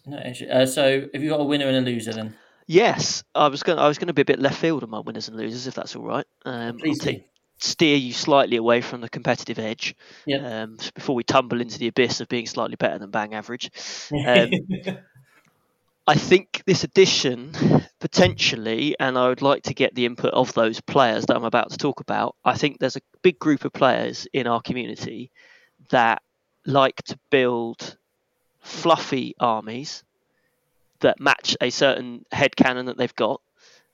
no, 0.07 0.19
actually, 0.19 0.51
uh, 0.51 0.67
so 0.67 1.09
have 1.13 1.23
you 1.23 1.31
got 1.31 1.41
a 1.41 1.45
winner 1.45 1.67
and 1.67 1.77
a 1.77 1.81
loser 1.81 2.13
then? 2.13 2.37
Yes, 2.67 3.25
I 3.35 3.49
was 3.49 3.63
going. 3.63 3.79
I 3.79 3.89
was 3.89 3.99
going 3.99 4.09
to 4.09 4.15
be 4.15 4.23
a 4.23 4.25
bit 4.27 4.39
left 4.39 4.59
field 4.59 4.83
on 4.83 4.91
my 4.91 5.01
winners 5.01 5.29
and 5.29 5.37
losers, 5.37 5.67
if 5.67 5.75
that's 5.75 5.97
all 5.97 6.05
right. 6.05 6.27
Um, 6.45 6.79
Please 6.79 7.01
take, 7.01 7.27
steer 7.59 7.97
you 7.97 8.13
slightly 8.13 8.57
away 8.57 8.81
from 8.81 9.01
the 9.01 9.09
competitive 9.09 9.59
edge. 9.59 9.95
Yeah. 10.27 10.63
Um, 10.63 10.79
before 10.95 11.15
we 11.15 11.25
tumble 11.25 11.61
into 11.61 11.79
the 11.79 11.89
abyss 11.89 12.21
of 12.21 12.29
being 12.29 12.47
slightly 12.47 12.77
better 12.77 12.99
than 12.99 13.11
bang 13.11 13.35
average. 13.35 13.71
Um, 14.27 14.51
I 16.07 16.15
think 16.17 16.63
this 16.67 16.83
edition 16.83 17.53
potentially, 18.01 18.97
and 18.99 19.17
I 19.17 19.29
would 19.29 19.43
like 19.43 19.63
to 19.65 19.75
get 19.75 19.95
the 19.95 20.07
input 20.07 20.35
of 20.35 20.53
those 20.55 20.81
players 20.81 21.27
that 21.27 21.37
I'm 21.37 21.45
about 21.45 21.71
to 21.71 21.77
talk 21.77 22.01
about. 22.01 22.35
I 22.45 22.57
think 22.57 22.79
there's 22.79 22.97
a 22.97 23.03
big 23.23 23.39
group 23.39 23.65
of 23.65 23.73
players 23.73 24.27
in 24.33 24.49
our 24.49 24.61
community 24.61 25.31
that 25.91 26.23
like 26.71 27.03
to 27.05 27.19
build 27.31 27.97
fluffy 28.61 29.35
armies 29.41 30.05
that 31.01 31.21
match 31.21 31.57
a 31.61 31.71
certain 31.71 32.25
head 32.31 32.55
canon 32.57 32.87
that 32.87 32.97
they've 32.97 33.15
got, 33.15 33.41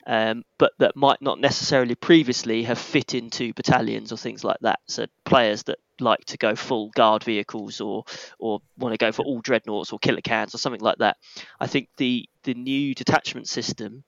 um, 0.07 0.45
but 0.59 0.73
that 0.79 0.97
might 0.97 1.23
not 1.23 1.41
necessarily 1.41 1.95
previously 1.95 2.63
have 2.65 2.79
fit 2.79 3.15
into 3.15 3.53
battalions 3.55 4.13
or 4.13 4.17
things 4.17 4.45
like 4.45 4.59
that. 4.61 4.81
So 4.87 5.07
players 5.25 5.65
that 5.65 5.79
like 6.01 6.25
to 6.27 6.37
go 6.37 6.55
full 6.55 6.91
guard 6.91 7.25
vehicles 7.25 7.81
or 7.81 8.05
or 8.39 8.61
want 8.77 8.93
to 8.93 8.99
go 8.99 9.13
for 9.13 9.25
all 9.25 9.41
dreadnoughts 9.41 9.93
or 9.93 9.99
Killa 9.99 10.21
Kans 10.21 10.55
or 10.55 10.59
something 10.59 10.81
like 10.81 10.99
that. 10.99 11.17
I 11.59 11.67
think 11.67 11.89
the 11.97 12.29
the 12.45 12.55
new 12.55 12.95
detachment 12.95 13.49
system 13.49 14.05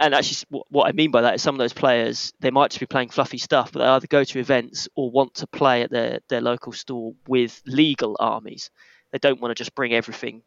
and 0.00 0.14
actually, 0.14 0.62
what 0.70 0.88
I 0.88 0.92
mean 0.92 1.10
by 1.10 1.22
that 1.22 1.36
is 1.36 1.42
some 1.42 1.54
of 1.54 1.58
those 1.58 1.72
players 1.72 2.32
they 2.40 2.50
might 2.50 2.70
just 2.70 2.80
be 2.80 2.86
playing 2.86 3.10
fluffy 3.10 3.38
stuff, 3.38 3.72
but 3.72 3.80
they 3.80 3.86
either 3.86 4.06
go 4.06 4.24
to 4.24 4.38
events 4.38 4.88
or 4.94 5.10
want 5.10 5.34
to 5.34 5.46
play 5.46 5.82
at 5.82 5.90
their 5.90 6.20
their 6.28 6.40
local 6.40 6.72
store 6.72 7.14
with 7.26 7.62
legal 7.66 8.16
armies. 8.18 8.70
They 9.12 9.18
don't 9.18 9.40
want 9.40 9.50
to 9.50 9.54
just 9.54 9.74
bring 9.74 9.94
everything. 9.94 10.42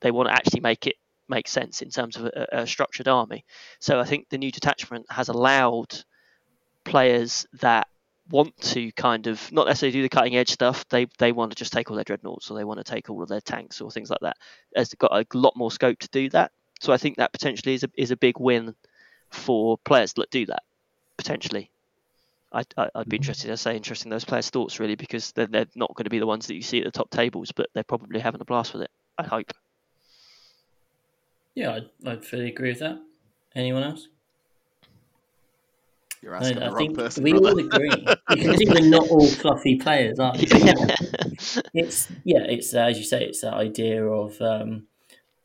They 0.00 0.10
want 0.10 0.28
to 0.28 0.34
actually 0.34 0.60
make 0.60 0.86
it 0.86 0.96
make 1.28 1.48
sense 1.48 1.82
in 1.82 1.90
terms 1.90 2.16
of 2.16 2.26
a, 2.26 2.46
a 2.52 2.66
structured 2.66 3.08
army. 3.08 3.44
So 3.80 4.00
I 4.00 4.04
think 4.04 4.28
the 4.28 4.38
new 4.38 4.50
detachment 4.50 5.06
has 5.10 5.28
allowed 5.28 6.04
players 6.84 7.46
that 7.60 7.88
want 8.30 8.56
to 8.60 8.92
kind 8.92 9.26
of 9.26 9.50
not 9.52 9.66
necessarily 9.66 9.92
do 9.98 10.02
the 10.02 10.08
cutting 10.08 10.36
edge 10.36 10.50
stuff. 10.50 10.86
They 10.88 11.06
they 11.18 11.32
want 11.32 11.52
to 11.52 11.56
just 11.56 11.72
take 11.72 11.90
all 11.90 11.96
their 11.96 12.04
dreadnoughts 12.04 12.50
or 12.50 12.56
they 12.56 12.64
want 12.64 12.78
to 12.78 12.84
take 12.84 13.10
all 13.10 13.22
of 13.22 13.28
their 13.28 13.40
tanks 13.40 13.80
or 13.80 13.90
things 13.90 14.10
like 14.10 14.20
that. 14.20 14.36
Has 14.76 14.94
got 14.94 15.12
a 15.12 15.26
lot 15.36 15.56
more 15.56 15.70
scope 15.70 15.98
to 16.00 16.08
do 16.08 16.28
that. 16.30 16.52
So 16.80 16.92
I 16.92 16.96
think 16.96 17.16
that 17.16 17.32
potentially 17.32 17.74
is 17.74 17.84
a 17.84 17.90
is 17.96 18.10
a 18.10 18.16
big 18.16 18.38
win 18.38 18.74
for 19.30 19.78
players 19.78 20.12
that 20.14 20.30
do 20.30 20.46
that 20.46 20.62
potentially. 21.16 21.70
I, 22.50 22.62
I, 22.78 22.88
would 22.94 23.08
be 23.08 23.16
mm-hmm. 23.16 23.22
interested, 23.22 23.48
to 23.48 23.56
say, 23.58 23.76
interested 23.76 24.06
in 24.06 24.10
those 24.10 24.24
players' 24.24 24.48
thoughts 24.48 24.80
really, 24.80 24.94
because 24.94 25.32
they're, 25.32 25.46
they're 25.46 25.66
not 25.74 25.94
going 25.94 26.04
to 26.04 26.10
be 26.10 26.18
the 26.18 26.26
ones 26.26 26.46
that 26.46 26.54
you 26.54 26.62
see 26.62 26.78
at 26.78 26.84
the 26.84 26.90
top 26.90 27.10
tables, 27.10 27.52
but 27.52 27.68
they're 27.74 27.84
probably 27.84 28.20
having 28.20 28.40
a 28.40 28.44
blast 28.44 28.72
with 28.72 28.82
it. 28.82 28.90
I 29.18 29.24
hope. 29.24 29.52
Yeah, 31.54 31.74
I'd, 31.74 31.90
I'd 32.06 32.24
fully 32.24 32.48
agree 32.48 32.70
with 32.70 32.78
that. 32.78 32.98
Anyone 33.54 33.82
else? 33.82 34.08
You're 36.22 36.36
asking 36.36 36.62
I, 36.62 36.68
the 36.68 36.74
wrong 36.74 36.94
person. 36.94 37.22
We 37.22 37.32
brother. 37.32 37.48
all 37.48 37.58
agree. 37.58 37.90
you 38.30 38.36
can 38.36 38.56
see 38.56 38.66
we're 38.68 38.88
not 38.88 39.08
all 39.08 39.26
fluffy 39.26 39.76
players, 39.76 40.18
aren't 40.18 40.38
we? 40.38 40.46
Yeah. 40.46 40.74
it's 41.74 42.08
yeah, 42.24 42.42
it's 42.42 42.74
uh, 42.74 42.80
as 42.80 42.98
you 42.98 43.04
say, 43.04 43.24
it's 43.24 43.40
that 43.42 43.54
idea 43.54 44.04
of 44.04 44.40
um, 44.40 44.86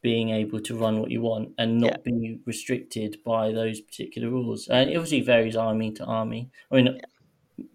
being 0.03 0.31
able 0.31 0.59
to 0.59 0.77
run 0.77 0.99
what 0.99 1.09
you 1.09 1.21
want 1.21 1.49
and 1.57 1.79
not 1.79 1.91
yeah. 1.91 2.11
be 2.11 2.39
restricted 2.45 3.17
by 3.25 3.53
those 3.53 3.79
particular 3.79 4.29
rules. 4.29 4.67
And 4.67 4.89
it 4.89 4.97
obviously 4.97 5.21
varies 5.21 5.55
army 5.55 5.91
to 5.93 6.03
army. 6.03 6.51
I 6.69 6.75
mean, 6.75 7.01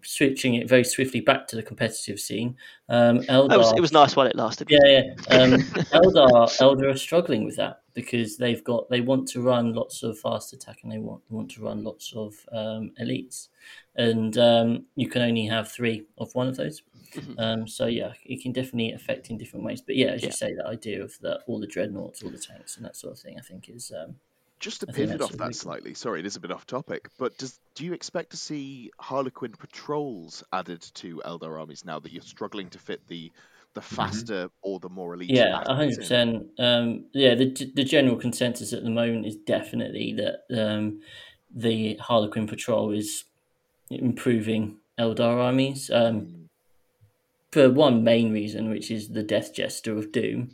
switching 0.03 0.55
it 0.55 0.67
very 0.67 0.83
swiftly 0.83 1.21
back 1.21 1.47
to 1.47 1.55
the 1.55 1.63
competitive 1.63 2.19
scene. 2.19 2.55
Um, 2.89 3.19
Eldar, 3.21 3.53
it, 3.53 3.57
was, 3.57 3.73
it 3.73 3.81
was 3.81 3.91
nice 3.91 4.15
while 4.15 4.27
it 4.27 4.35
lasted. 4.35 4.67
Yeah, 4.69 4.79
yeah. 4.85 5.01
Um, 5.29 5.51
Eldar, 5.93 6.47
Eldar 6.59 6.93
are 6.93 6.97
struggling 6.97 7.45
with 7.45 7.55
that 7.57 7.81
because 7.93 8.37
they've 8.37 8.63
got 8.63 8.89
they 8.89 9.01
want 9.01 9.27
to 9.29 9.41
run 9.41 9.73
lots 9.73 10.03
of 10.03 10.17
fast 10.19 10.53
attack 10.53 10.79
and 10.83 10.91
they 10.91 10.97
want 10.97 11.21
want 11.29 11.51
to 11.51 11.63
run 11.63 11.83
lots 11.83 12.13
of 12.15 12.33
um, 12.51 12.91
elites, 13.01 13.49
and 13.95 14.37
um, 14.37 14.85
you 14.95 15.09
can 15.09 15.21
only 15.21 15.45
have 15.45 15.71
three 15.71 16.05
of 16.17 16.33
one 16.35 16.47
of 16.47 16.57
those. 16.57 16.81
Mm-hmm. 17.15 17.39
Um, 17.39 17.67
so 17.67 17.87
yeah, 17.87 18.13
it 18.23 18.41
can 18.41 18.51
definitely 18.51 18.91
affect 18.93 19.29
in 19.29 19.37
different 19.37 19.65
ways. 19.65 19.81
But 19.81 19.95
yeah, 19.95 20.07
as 20.07 20.21
yeah. 20.21 20.27
you 20.27 20.31
say, 20.31 20.53
that 20.55 20.67
idea 20.67 21.03
of 21.03 21.17
the, 21.21 21.39
all 21.47 21.59
the 21.59 21.67
dreadnoughts, 21.67 22.21
all 22.21 22.29
the 22.29 22.37
tanks, 22.37 22.77
and 22.77 22.85
that 22.85 22.95
sort 22.95 23.13
of 23.13 23.19
thing, 23.19 23.35
I 23.37 23.41
think 23.41 23.69
is 23.69 23.91
um, 23.91 24.15
just 24.59 24.81
to 24.81 24.87
pivot 24.87 25.21
off 25.21 25.31
that 25.33 25.55
slightly. 25.55 25.93
Sorry, 25.93 26.19
it 26.19 26.25
is 26.25 26.35
a 26.35 26.39
bit 26.39 26.51
off 26.51 26.65
topic, 26.65 27.09
but 27.17 27.37
does 27.37 27.59
do 27.75 27.85
you 27.85 27.93
expect 27.93 28.31
to 28.31 28.37
see 28.37 28.91
Harlequin 28.99 29.53
patrols 29.53 30.43
added 30.51 30.81
to 30.95 31.21
Eldar 31.25 31.59
armies 31.59 31.85
now 31.85 31.99
that 31.99 32.11
you're 32.11 32.21
struggling 32.21 32.69
to 32.69 32.79
fit 32.79 33.01
the 33.07 33.31
the 33.73 33.81
mm-hmm. 33.81 33.95
faster 33.95 34.45
mm-hmm. 34.45 34.53
or 34.61 34.79
the 34.79 34.89
more 34.89 35.13
elite. 35.13 35.29
Yeah, 35.29 35.63
hundred 35.65 35.97
percent. 35.97 36.47
Um, 36.57 37.05
yeah, 37.13 37.35
the 37.35 37.71
the 37.73 37.83
general 37.83 38.17
consensus 38.17 38.73
at 38.73 38.83
the 38.83 38.89
moment 38.89 39.25
is 39.25 39.35
definitely 39.35 40.13
that 40.13 40.43
um, 40.51 41.01
the 41.53 41.95
Harlequin 41.95 42.47
patrol 42.47 42.91
is 42.91 43.25
improving 43.89 44.77
Eldar 44.99 45.41
armies. 45.41 45.89
Um, 45.89 46.21
mm. 46.21 46.35
For 47.51 47.71
one 47.71 48.03
main 48.03 48.31
reason, 48.31 48.69
which 48.69 48.91
is 48.91 49.09
the 49.09 49.23
Death 49.23 49.55
Jester 49.55 49.97
of 49.97 50.11
Doom. 50.11 50.51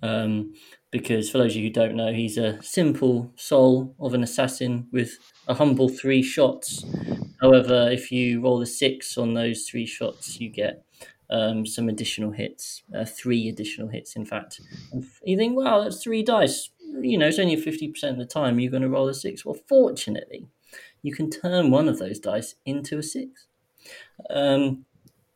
Um, 0.00 0.54
because 0.90 1.30
for 1.30 1.38
those 1.38 1.52
of 1.52 1.56
you 1.56 1.64
who 1.64 1.72
don't 1.72 1.96
know, 1.96 2.12
he's 2.12 2.38
a 2.38 2.60
simple 2.62 3.32
soul 3.36 3.94
of 4.00 4.14
an 4.14 4.22
assassin 4.22 4.86
with 4.92 5.18
a 5.48 5.54
humble 5.54 5.88
three 5.88 6.22
shots. 6.22 6.84
However, 7.40 7.90
if 7.90 8.10
you 8.10 8.40
roll 8.40 8.62
a 8.62 8.66
six 8.66 9.18
on 9.18 9.34
those 9.34 9.68
three 9.68 9.86
shots, 9.86 10.40
you 10.40 10.48
get 10.48 10.84
um, 11.30 11.66
some 11.66 11.88
additional 11.88 12.30
hits, 12.30 12.82
uh, 12.96 13.04
three 13.04 13.48
additional 13.48 13.88
hits, 13.88 14.16
in 14.16 14.24
fact. 14.24 14.60
And 14.92 15.04
you 15.24 15.36
think, 15.36 15.56
wow, 15.56 15.82
that's 15.82 16.02
three 16.02 16.22
dice. 16.22 16.70
You 17.00 17.18
know, 17.18 17.26
it's 17.26 17.38
only 17.38 17.56
50% 17.56 18.10
of 18.10 18.18
the 18.18 18.24
time 18.24 18.58
you're 18.58 18.70
going 18.70 18.82
to 18.82 18.88
roll 18.88 19.08
a 19.08 19.14
six. 19.14 19.44
Well, 19.44 19.58
fortunately, 19.68 20.46
you 21.02 21.12
can 21.14 21.30
turn 21.30 21.70
one 21.70 21.88
of 21.88 21.98
those 21.98 22.18
dice 22.18 22.54
into 22.64 22.98
a 22.98 23.02
six. 23.02 23.46
Um, 24.30 24.86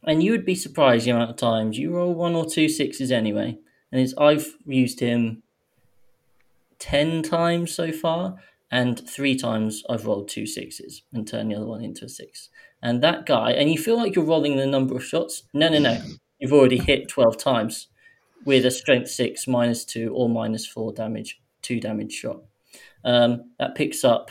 and 0.05 0.23
you 0.23 0.33
would 0.33 0.47
be 0.47 0.55
surprised 0.55 1.07
the 1.07 1.11
amount 1.11 1.31
of 1.31 1.37
times 1.37 1.79
you 1.79 1.95
roll 1.95 2.15
one 2.15 2.35
or 2.35 2.47
two 2.49 2.69
sixes 2.69 3.13
anyway. 3.13 3.59
And 3.93 4.01
it's, 4.01 4.15
I've 4.17 4.57
used 4.67 5.01
him 5.01 5.43
10 6.79 7.23
times 7.23 7.75
so 7.75 7.93
far, 7.93 8.37
and 8.71 9.09
three 9.09 9.37
times 9.37 9.83
I've 9.91 10.07
rolled 10.07 10.29
two 10.29 10.47
sixes 10.47 11.03
and 11.13 11.27
turned 11.27 11.51
the 11.51 11.57
other 11.57 11.67
one 11.67 11.83
into 11.83 12.05
a 12.05 12.09
six 12.09 12.51
and 12.83 13.03
that 13.03 13.27
guy, 13.27 13.53
and 13.53 13.71
you 13.71 13.79
feel 13.79 13.97
like 13.97 14.15
you're 14.15 14.25
rolling 14.25 14.57
the 14.57 14.67
number 14.67 14.97
of 14.97 15.05
shots. 15.05 15.45
No, 15.53 15.69
no, 15.69 15.79
no. 15.79 16.01
You've 16.39 16.53
already 16.53 16.79
hit 16.79 17.09
12 17.09 17.37
times 17.37 17.89
with 18.45 18.65
a 18.65 18.71
strength 18.71 19.11
six, 19.11 19.47
minus 19.47 19.85
two, 19.85 20.13
or 20.15 20.29
minus 20.29 20.67
four 20.67 20.93
damage, 20.93 21.41
two 21.61 21.81
damage 21.81 22.13
shot. 22.13 22.41
Um, 23.05 23.51
that 23.59 23.75
picks 23.75 24.05
up 24.05 24.31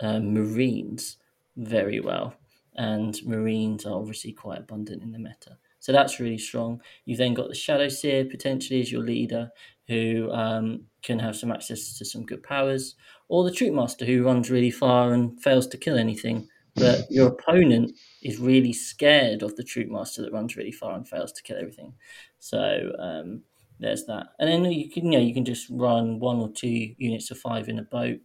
um, 0.00 0.34
Marines 0.34 1.18
very 1.56 2.00
well, 2.00 2.34
and 2.74 3.16
Marines 3.24 3.86
are 3.86 3.96
obviously 3.96 4.32
quite 4.32 4.58
abundant 4.58 5.02
in 5.02 5.12
the 5.12 5.18
meta. 5.18 5.58
So 5.86 5.92
that's 5.92 6.18
really 6.18 6.38
strong. 6.38 6.80
You've 7.04 7.18
then 7.18 7.32
got 7.32 7.46
the 7.46 7.54
Shadow 7.54 7.86
Seer 7.86 8.24
potentially 8.24 8.80
as 8.80 8.90
your 8.90 9.04
leader, 9.04 9.50
who 9.86 10.32
um, 10.32 10.82
can 11.04 11.20
have 11.20 11.36
some 11.36 11.52
access 11.52 11.96
to 11.96 12.04
some 12.04 12.26
good 12.26 12.42
powers, 12.42 12.96
or 13.28 13.44
the 13.44 13.52
Troupe 13.52 13.72
Master 13.72 14.04
who 14.04 14.24
runs 14.24 14.50
really 14.50 14.72
far 14.72 15.12
and 15.12 15.40
fails 15.40 15.68
to 15.68 15.76
kill 15.76 15.96
anything 15.96 16.48
but 16.74 17.06
your 17.08 17.28
opponent 17.28 17.92
is 18.20 18.40
really 18.40 18.72
scared 18.72 19.42
of 19.42 19.54
the 19.54 19.62
troupe 19.62 19.88
master 19.88 20.22
that 20.22 20.32
runs 20.32 20.56
really 20.56 20.72
far 20.72 20.94
and 20.94 21.08
fails 21.08 21.32
to 21.32 21.42
kill 21.42 21.56
everything. 21.56 21.94
So 22.38 22.92
um, 22.98 23.44
there's 23.78 24.04
that, 24.06 24.26
and 24.40 24.48
then 24.48 24.70
you 24.70 24.90
can 24.90 25.06
you 25.06 25.12
know 25.12 25.24
you 25.24 25.32
can 25.32 25.46
just 25.46 25.68
run 25.70 26.18
one 26.18 26.36
or 26.38 26.50
two 26.50 26.94
units 26.98 27.30
of 27.30 27.38
five 27.38 27.68
in 27.68 27.78
a 27.78 27.82
boat, 27.82 28.18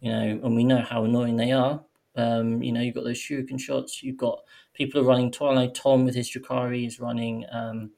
you 0.00 0.12
know, 0.12 0.40
and 0.44 0.54
we 0.54 0.64
know 0.64 0.82
how 0.82 1.04
annoying 1.04 1.36
they 1.36 1.50
are. 1.50 1.82
Um, 2.14 2.62
you 2.62 2.70
know, 2.70 2.80
you've 2.80 2.94
got 2.94 3.04
those 3.04 3.18
shuriken 3.18 3.58
shots. 3.58 4.02
You've 4.02 4.16
got 4.16 4.40
people 4.76 5.00
are 5.00 5.04
running 5.04 5.32
Twilight. 5.32 5.74
Tom 5.74 6.04
with 6.04 6.14
his 6.14 6.30
Drukhari 6.30 6.86
is 6.86 7.00
running 7.00 7.44
um, 7.50 7.90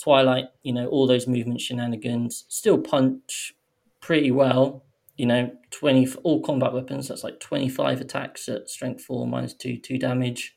Twilight. 0.00 0.46
You 0.62 0.72
know, 0.72 0.86
all 0.86 1.06
those 1.06 1.26
movement 1.26 1.60
shenanigans. 1.60 2.44
Still 2.48 2.78
punch 2.78 3.54
pretty 4.00 4.30
well, 4.30 4.84
you 5.16 5.26
know, 5.26 5.50
20 5.70 6.14
all 6.22 6.40
combat 6.42 6.72
weapons. 6.72 7.08
That's 7.08 7.24
like 7.24 7.40
25 7.40 8.00
attacks 8.00 8.48
at 8.48 8.70
strength 8.70 9.02
4, 9.02 9.26
minus 9.26 9.54
2, 9.54 9.78
2 9.78 9.98
damage. 9.98 10.56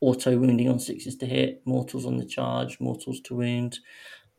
Auto 0.00 0.38
wounding 0.38 0.68
on 0.68 0.78
sixes 0.78 1.16
to 1.16 1.26
hit, 1.26 1.60
mortals 1.64 2.06
on 2.06 2.18
the 2.18 2.24
charge, 2.24 2.78
mortals 2.78 3.20
to 3.22 3.34
wound. 3.34 3.80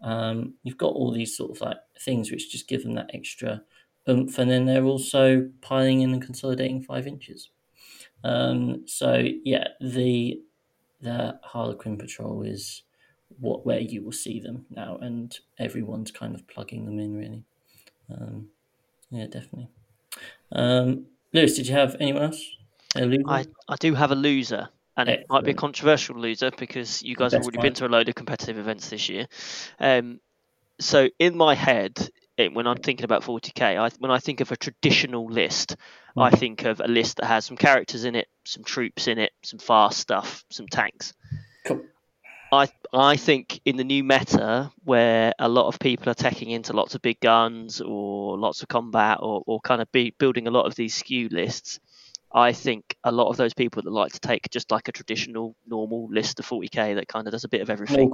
Um, 0.02 0.54
you've 0.64 0.78
got 0.78 0.94
all 0.94 1.12
these 1.12 1.36
sort 1.36 1.52
of 1.52 1.62
like 1.62 1.78
things 2.00 2.32
which 2.32 2.50
just 2.50 2.70
give 2.70 2.84
them 2.84 2.96
that 2.96 3.12
extra 3.14 3.62
oomph, 4.10 4.38
and 4.38 4.50
then 4.50 4.66
they're 4.66 4.86
also 4.86 5.50
piling 5.62 6.02
in 6.02 6.14
and 6.14 6.22
consolidating 6.22 6.82
five 6.82 7.08
inches. 7.08 7.50
Um, 8.24 8.84
so 8.88 9.24
yeah, 9.44 9.68
the 9.82 10.42
the 11.02 11.40
Harlequin 11.44 11.98
patrol 11.98 12.44
is 12.44 12.84
what 13.40 13.66
where 13.66 13.80
you 13.80 14.04
will 14.04 14.12
see 14.12 14.40
them 14.40 14.66
now, 14.70 14.98
and 14.98 15.38
everyone's 15.58 16.12
kind 16.12 16.36
of 16.36 16.48
plugging 16.48 16.86
them 16.86 17.00
in 17.00 17.16
really. 17.16 17.44
Um, 18.12 18.50
yeah, 19.12 19.26
definitely. 19.26 19.70
Um, 20.52 21.06
Lewis, 21.34 21.56
did 21.56 21.68
you 21.68 21.76
have 21.76 21.96
anyone 22.00 22.24
else? 22.24 22.44
I, 23.28 23.46
I 23.68 23.76
do 23.80 23.94
have 23.94 24.12
a 24.12 24.16
loser, 24.16 24.70
and 24.98 25.10
Excellent. 25.10 25.22
it 25.22 25.30
might 25.30 25.44
be 25.44 25.52
a 25.52 25.56
controversial 25.56 26.16
loser 26.16 26.52
because 26.58 27.04
you 27.04 27.16
guys 27.16 27.34
have 27.34 27.44
already 27.44 27.60
been 27.60 27.74
to 27.76 27.86
a 27.86 27.88
load 27.88 28.10
of 28.10 28.16
competitive 28.16 28.58
events 28.58 28.90
this 28.90 29.10
year. 29.10 29.28
Um, 29.80 30.20
so 30.80 31.10
in 31.20 31.38
my 31.38 31.56
head, 31.56 32.10
when 32.48 32.68
I'm 32.68 32.78
thinking 32.78 33.04
about 33.04 33.24
40k, 33.24 33.62
I, 33.62 33.90
when 34.00 34.12
I 34.12 34.20
think 34.20 34.42
of 34.42 34.52
a 34.52 34.58
traditional 34.58 35.26
list, 35.26 35.76
mm. 36.18 36.24
I 36.24 36.30
think 36.32 36.64
of 36.64 36.80
a 36.80 36.88
list 36.88 37.18
that 37.18 37.26
has 37.26 37.46
some 37.46 37.58
characters 37.58 38.06
in 38.06 38.16
it, 38.16 38.28
some 38.46 38.64
troops 38.64 39.08
in 39.08 39.18
it, 39.18 39.32
some 39.44 39.60
fast 39.60 40.00
stuff, 40.00 40.44
some 40.50 40.68
tanks. 40.68 41.14
Cool. 41.66 41.82
I 42.52 42.70
I 42.92 43.16
think 43.18 43.62
in 43.66 43.78
the 43.78 43.84
new 43.84 44.04
meta 44.04 44.72
where 44.84 45.34
a 45.38 45.48
lot 45.48 45.68
of 45.68 45.80
people 45.80 46.10
are 46.10 46.16
taking 46.16 46.50
into 46.50 46.74
lots 46.74 46.96
of 46.96 47.02
big 47.02 47.20
guns 47.20 47.80
or 47.80 48.40
lots 48.40 48.64
of 48.64 48.68
combat 48.68 49.20
or, 49.22 49.44
or 49.46 49.60
kind 49.62 49.82
of 49.82 49.92
be 49.92 50.16
building 50.18 50.48
a 50.48 50.52
lot 50.52 50.66
of 50.66 50.74
these 50.74 50.96
skew 50.96 51.30
lists, 51.30 51.80
I 52.34 52.54
think 52.54 52.96
a 53.04 53.12
lot 53.12 53.30
of 53.30 53.38
those 53.38 53.54
people 53.54 53.84
that 53.84 53.92
like 53.92 54.14
to 54.14 54.20
take 54.20 54.50
just 54.50 54.72
like 54.72 54.88
a 54.88 54.92
traditional 54.92 55.56
normal 55.68 56.08
list 56.12 56.40
of 56.40 56.48
40k 56.48 56.96
that 56.96 57.08
kind 57.08 57.28
of 57.28 57.32
does 57.32 57.44
a 57.44 57.50
bit 57.50 57.62
of 57.62 57.70
everything. 57.70 58.10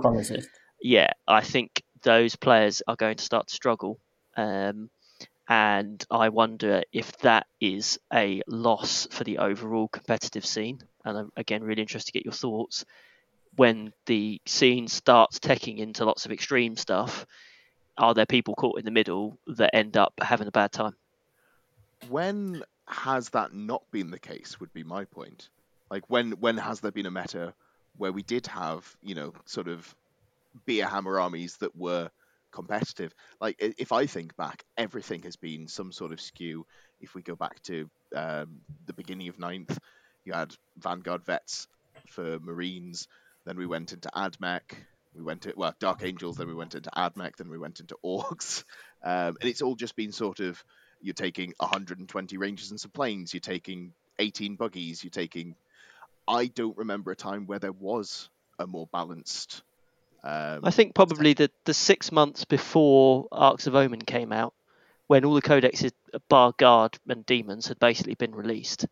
Yeah, 0.82 1.12
I 1.28 1.42
think 1.42 1.84
those 2.04 2.36
players 2.36 2.82
are 2.88 2.96
going 2.96 3.18
to 3.18 3.24
start 3.24 3.48
to 3.48 3.56
struggle. 3.56 4.00
Um, 4.36 4.90
and 5.48 6.04
I 6.10 6.30
wonder 6.30 6.84
if 6.92 7.18
that 7.20 7.46
is 7.62 8.00
a 8.12 8.42
loss 8.48 9.08
for 9.12 9.24
the 9.24 9.38
overall 9.38 9.88
competitive 9.88 10.46
scene. 10.46 10.80
And 11.04 11.18
I'm 11.18 11.32
again 11.38 11.64
really 11.64 11.82
interested 11.82 12.12
to 12.12 12.18
get 12.20 12.26
your 12.26 12.34
thoughts 12.34 12.86
when 13.56 13.94
the 14.06 14.42
scene 14.46 14.88
starts 14.88 15.40
taking 15.40 15.78
into 15.78 16.06
lots 16.06 16.26
of 16.26 16.32
extreme 16.32 16.76
stuff, 16.76 17.26
are 17.98 18.14
there 18.14 18.26
people 18.26 18.56
caught 18.56 18.80
in 18.80 18.86
the 18.86 18.92
middle 18.92 19.38
that 19.48 19.76
end 19.76 19.98
up 19.98 20.14
having 20.22 20.48
a 20.48 20.52
bad 20.52 20.72
time? 20.72 20.96
When 22.10 22.64
has 22.88 23.30
that 23.30 23.54
not 23.54 23.84
been 23.92 24.12
the 24.12 24.20
case? 24.20 24.60
Would 24.60 24.74
be 24.74 24.84
my 24.84 25.06
point. 25.06 25.50
Like 25.90 26.04
when 26.10 26.32
when 26.34 26.58
has 26.58 26.82
there 26.82 26.92
been 26.92 27.06
a 27.06 27.12
meta 27.12 27.54
where 27.98 28.12
we 28.12 28.24
did 28.24 28.48
have 28.48 28.96
you 29.02 29.16
know 29.16 29.34
sort 29.46 29.68
of 29.68 29.96
beer 30.66 30.88
hammer 30.88 31.20
armies 31.20 31.58
that 31.58 31.76
were 31.76 32.10
competitive? 32.56 33.14
Like 33.40 33.58
if 33.60 33.92
I 33.92 34.08
think 34.08 34.36
back, 34.36 34.64
everything 34.78 35.24
has 35.24 35.36
been 35.36 35.68
some 35.68 35.92
sort 35.92 36.12
of 36.12 36.22
skew. 36.22 36.66
If 37.02 37.14
we 37.14 37.22
go 37.22 37.36
back 37.36 37.62
to 37.64 37.90
um, 38.16 38.62
the 38.88 38.94
beginning 38.94 39.28
of 39.28 39.38
ninth, 39.38 39.78
you 40.24 40.34
had 40.34 40.56
Vanguard 40.78 41.24
vets 41.26 41.68
for 42.10 42.40
Marines. 42.40 43.08
Then 43.46 43.58
we 43.58 43.68
went 43.68 43.94
into 43.94 44.10
AdMech. 44.10 44.62
We 45.16 45.22
went 45.22 45.44
to 45.44 45.54
well 45.56 45.76
Dark 45.80 46.04
Angels. 46.04 46.38
Then 46.38 46.48
we 46.48 46.56
went 46.56 46.76
into 46.76 46.90
AdMech. 46.90 47.36
Then 47.36 47.50
we 47.50 47.60
went 47.60 47.80
into 47.80 47.98
Orks. 48.04 48.64
Um, 49.04 49.38
and 49.40 49.48
it's 49.52 49.62
all 49.62 49.76
just 49.76 49.96
been 49.96 50.12
sort 50.12 50.40
of 50.40 50.64
you're 51.00 51.14
taking 51.14 51.54
120 51.58 52.38
Rangers 52.38 52.72
and 52.72 52.80
some 52.80 52.90
planes. 52.90 53.36
You're 53.36 53.40
taking 53.40 53.94
18 54.18 54.56
buggies. 54.56 55.04
You're 55.04 55.12
taking. 55.12 55.56
I 56.28 56.48
don't 56.48 56.76
remember 56.76 57.12
a 57.12 57.16
time 57.16 57.46
where 57.46 57.60
there 57.60 57.72
was 57.72 58.30
a 58.58 58.66
more 58.66 58.88
balanced. 58.92 59.62
Um, 60.26 60.62
I 60.64 60.72
think 60.72 60.96
probably 60.96 61.34
the, 61.34 61.52
the 61.66 61.74
six 61.74 62.12
months 62.12 62.46
before 62.46 63.28
Arks 63.32 63.68
of 63.68 63.76
Omen 63.76 64.02
came 64.02 64.32
out, 64.32 64.56
when 65.06 65.24
all 65.24 65.36
the 65.36 65.42
codexes, 65.42 65.92
bar 66.30 66.52
guard 66.58 66.98
and 67.08 67.24
demons, 67.28 67.68
had 67.68 67.78
basically 67.78 68.16
been 68.16 68.34
released, 68.34 68.88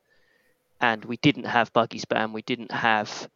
and 0.79 1.03
we 1.03 1.17
didn't 1.17 1.45
have 1.45 1.73
buggy 1.73 1.99
spam, 1.99 2.33
we 2.33 2.43
didn't 2.43 2.71
have 2.71 3.27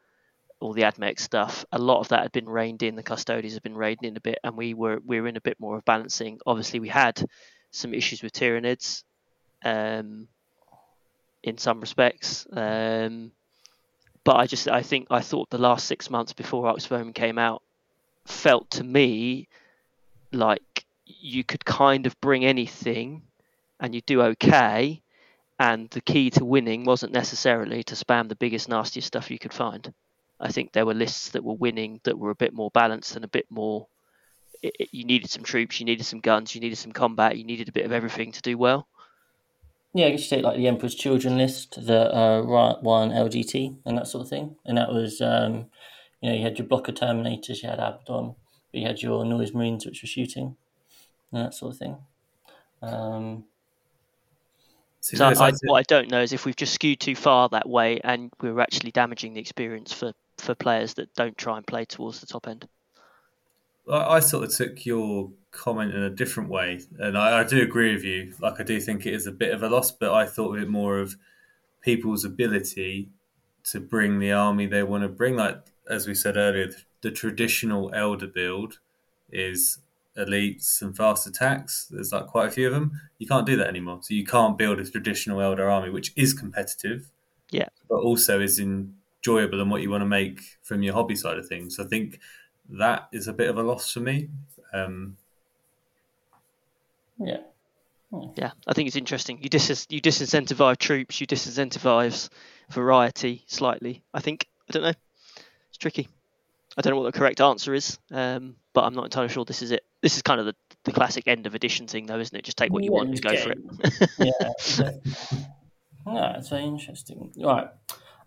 all 0.60 0.74
the 0.74 0.84
AdMech 0.84 1.20
stuff. 1.20 1.66
A 1.72 1.80
lot 1.80 2.00
of 2.00 2.10
that 2.10 2.22
had 2.22 2.32
been 2.32 2.48
reined 2.48 2.84
in. 2.84 2.96
The 2.96 3.02
custodians 3.02 3.56
had 3.56 3.64
been 3.64 3.76
reined 3.76 4.04
in 4.04 4.16
a 4.16 4.22
bit, 4.22 4.38
and 4.44 4.56
we 4.56 4.76
were 4.76 5.00
we 5.04 5.20
were 5.20 5.28
in 5.28 5.38
a 5.38 5.42
bit 5.42 5.60
more 5.60 5.78
of 5.78 5.86
balancing. 5.86 6.40
Obviously, 6.46 6.80
we 6.80 6.90
had 6.90 7.24
some 7.72 7.96
issues 7.96 8.22
with 8.22 8.32
Tyranids, 8.32 9.04
um, 9.66 10.28
in 11.42 11.58
some 11.58 11.80
respects. 11.80 12.46
Um, 12.52 13.32
but 14.24 14.36
I 14.36 14.46
just 14.46 14.68
I 14.68 14.84
think 14.84 15.08
I 15.10 15.22
thought 15.22 15.50
the 15.50 15.58
last 15.58 15.88
six 15.88 16.12
months 16.12 16.34
before 16.34 16.68
Arks 16.68 16.86
of 16.86 16.92
Omen 16.92 17.14
came 17.14 17.40
out 17.40 17.64
felt 18.30 18.70
to 18.72 18.84
me 18.84 19.48
like 20.32 20.86
you 21.06 21.44
could 21.44 21.64
kind 21.64 22.06
of 22.06 22.20
bring 22.20 22.46
anything 22.46 23.24
and 23.80 23.96
you 23.96 24.02
do 24.02 24.22
okay 24.22 25.02
and 25.60 25.90
the 25.92 26.02
key 26.02 26.30
to 26.30 26.46
winning 26.46 26.84
wasn't 26.84 27.12
necessarily 27.12 27.84
to 27.84 27.96
spam 27.96 28.28
the 28.28 28.36
biggest 28.36 28.68
nastiest 28.70 29.08
stuff 29.08 29.32
you 29.32 29.40
could 29.40 29.54
find 29.54 29.94
i 30.40 30.52
think 30.52 30.72
there 30.72 30.86
were 30.86 30.94
lists 30.94 31.30
that 31.30 31.44
were 31.44 31.54
winning 31.54 32.00
that 32.04 32.20
were 32.20 32.30
a 32.30 32.36
bit 32.36 32.54
more 32.54 32.70
balanced 32.72 33.16
and 33.16 33.24
a 33.24 33.30
bit 33.30 33.46
more 33.50 33.88
it, 34.62 34.74
it, 34.80 34.90
you 34.92 35.06
needed 35.06 35.30
some 35.30 35.44
troops 35.44 35.80
you 35.80 35.86
needed 35.86 36.06
some 36.06 36.20
guns 36.20 36.54
you 36.54 36.62
needed 36.62 36.78
some 36.78 36.92
combat 36.92 37.38
you 37.38 37.44
needed 37.44 37.70
a 37.70 37.72
bit 37.72 37.86
of 37.86 37.92
everything 37.92 38.32
to 38.32 38.42
do 38.42 38.58
well 38.58 38.88
Yeah, 39.94 40.08
I 40.08 40.12
guess 40.12 40.30
you 40.30 40.38
take 40.38 40.46
like 40.46 40.58
the 40.58 40.68
Emperor's 40.68 40.94
Children 40.96 41.38
list, 41.38 41.86
the 41.86 42.14
uh, 42.16 42.42
Riot 42.42 42.84
One 42.84 43.10
LGT, 43.10 43.78
and 43.86 43.98
that 43.98 44.08
sort 44.08 44.22
of 44.22 44.30
thing. 44.30 44.56
And 44.66 44.78
that 44.78 44.90
was, 44.92 45.22
um, 45.22 45.68
you 46.22 46.30
know, 46.30 46.36
you 46.36 46.44
had 46.44 46.58
your 46.58 46.68
blocker 46.68 46.92
Terminators, 46.92 47.62
you 47.62 47.70
had 47.70 47.80
Abaddon, 47.80 48.36
but 48.72 48.80
you 48.80 48.88
had 48.88 49.02
your 49.02 49.24
Noise 49.26 49.54
Marines, 49.54 49.86
which 49.86 50.02
were 50.02 50.08
shooting, 50.08 50.56
and 51.32 51.46
that 51.46 51.54
sort 51.54 51.74
of 51.74 51.80
thing. 51.80 51.98
Um, 52.82 53.46
See, 55.02 55.16
so 55.16 55.26
I, 55.26 55.32
I 55.32 55.52
what 55.64 55.80
I 55.80 55.84
don't 55.84 56.10
know 56.10 56.22
is 56.22 56.34
if 56.34 56.46
we've 56.46 56.56
just 56.56 56.74
skewed 56.74 57.00
too 57.00 57.16
far 57.16 57.48
that 57.50 57.70
way 57.70 58.02
and 58.04 58.32
we're 58.42 58.60
actually 58.60 58.92
damaging 58.92 59.36
the 59.36 59.40
experience 59.40 59.94
for, 59.94 60.12
for 60.38 60.54
players 60.54 60.96
that 60.96 61.14
don't 61.16 61.38
try 61.38 61.56
and 61.56 61.66
play 61.66 61.86
towards 61.86 62.20
the 62.20 62.26
top 62.26 62.48
end. 62.48 62.68
I, 63.90 64.16
I 64.16 64.20
sort 64.20 64.44
of 64.44 64.54
took 64.54 64.86
your 64.86 65.32
comment 65.52 65.94
in 65.94 66.02
a 66.02 66.10
different 66.10 66.50
way, 66.50 66.82
and 67.00 67.18
I, 67.18 67.40
I 67.40 67.44
do 67.44 67.62
agree 67.62 67.94
with 67.94 68.04
you. 68.04 68.34
Like, 68.40 68.60
I 68.60 68.64
do 68.64 68.82
think 68.82 69.06
it 69.06 69.14
is 69.14 69.28
a 69.28 69.32
bit 69.32 69.54
of 69.54 69.64
a 69.64 69.70
loss, 69.70 69.92
but 69.92 70.14
I 70.14 70.26
thought 70.26 70.58
of 70.58 70.62
it 70.62 70.70
more 70.70 71.00
of 71.00 71.16
people's 71.82 72.26
ability 72.26 73.10
to 73.66 73.80
bring 73.80 74.20
the 74.20 74.32
army 74.32 74.66
they 74.66 74.84
want 74.84 75.04
to 75.04 75.10
bring. 75.10 75.36
Like, 75.36 75.62
as 75.90 76.08
we 76.08 76.16
said 76.16 76.38
earlier, 76.38 76.70
the 77.02 77.12
traditional 77.12 77.92
Eldar 77.92 78.34
build 78.34 78.80
is 79.32 79.80
elites 80.18 80.82
and 80.82 80.96
fast 80.96 81.28
attacks. 81.28 81.86
There's 81.92 82.12
like 82.12 82.28
quite 82.28 82.48
a 82.48 82.52
few 82.52 82.68
of 82.68 82.74
them. 82.74 83.00
You 83.20 83.28
can't 83.28 83.46
do 83.46 83.56
that 83.58 83.68
anymore. 83.68 84.00
So 84.02 84.14
you 84.14 84.26
can't 84.26 84.58
build 84.58 84.80
a 84.80 84.90
traditional 84.90 85.40
Eldar 85.40 85.72
army, 85.72 85.90
which 85.90 86.12
is 86.16 86.34
competitive, 86.34 87.12
Yeah. 87.52 87.70
but 87.90 87.98
also 87.98 88.42
is 88.42 88.60
enjoyable 88.60 89.62
and 89.62 89.70
what 89.70 89.82
you 89.82 89.90
want 89.90 90.02
to 90.02 90.08
make 90.08 90.42
from 90.64 90.82
your 90.84 90.94
hobby 90.94 91.16
side 91.16 91.38
of 91.38 91.48
things. 91.48 91.76
So 91.76 91.84
I 91.84 91.88
think 91.88 92.20
that 92.70 93.08
is 93.12 93.28
a 93.28 93.34
bit 93.34 93.50
of 93.50 93.58
a 93.58 93.64
loss 93.64 93.92
for 93.92 94.00
me. 94.00 94.30
Um, 94.74 95.18
yeah, 97.20 97.38
Yeah, 98.36 98.52
I 98.68 98.74
think 98.74 98.88
it's 98.88 98.96
interesting. 98.96 99.42
You 99.42 99.50
dis 99.50 99.88
you 99.90 100.02
disincentivize 100.02 100.78
troops, 100.78 101.20
you 101.22 101.28
disincentivize 101.28 102.30
variety 102.70 103.44
slightly. 103.48 104.04
I 104.14 104.20
think 104.20 104.48
I 104.70 104.74
don't 104.74 104.84
know. 104.84 104.94
It's 105.78 105.84
tricky. 105.84 106.10
I 106.76 106.82
don't 106.82 106.94
know 106.94 107.00
what 107.00 107.14
the 107.14 107.20
correct 107.20 107.40
answer 107.40 107.72
is, 107.76 108.00
um, 108.12 108.56
but 108.74 108.84
I'm 108.84 108.96
not 108.96 109.06
entirely 109.06 109.30
sure 109.30 109.46
this 109.46 109.62
is 109.62 109.70
it. 109.70 109.84
This 110.02 110.16
is 110.16 110.24
kind 110.24 110.40
of 110.40 110.48
the, 110.48 110.56
the 110.86 110.92
classic 110.92 111.28
end 111.28 111.46
of 111.46 111.54
edition 111.54 111.86
thing, 111.86 112.08
though, 112.08 112.20
isn't 112.20 112.36
it? 112.36 112.44
Just 112.44 112.58
take 112.58 112.74
what 112.74 112.84
you 112.84 112.92
want 112.92 113.10
and 113.10 113.22
go 113.22 113.38
for 113.38 113.52
it. 113.52 113.60
yeah. 114.18 114.32
exactly. 114.58 115.02
it's 116.08 116.50
very 116.50 116.64
interesting. 116.64 117.32
Right. 117.38 117.68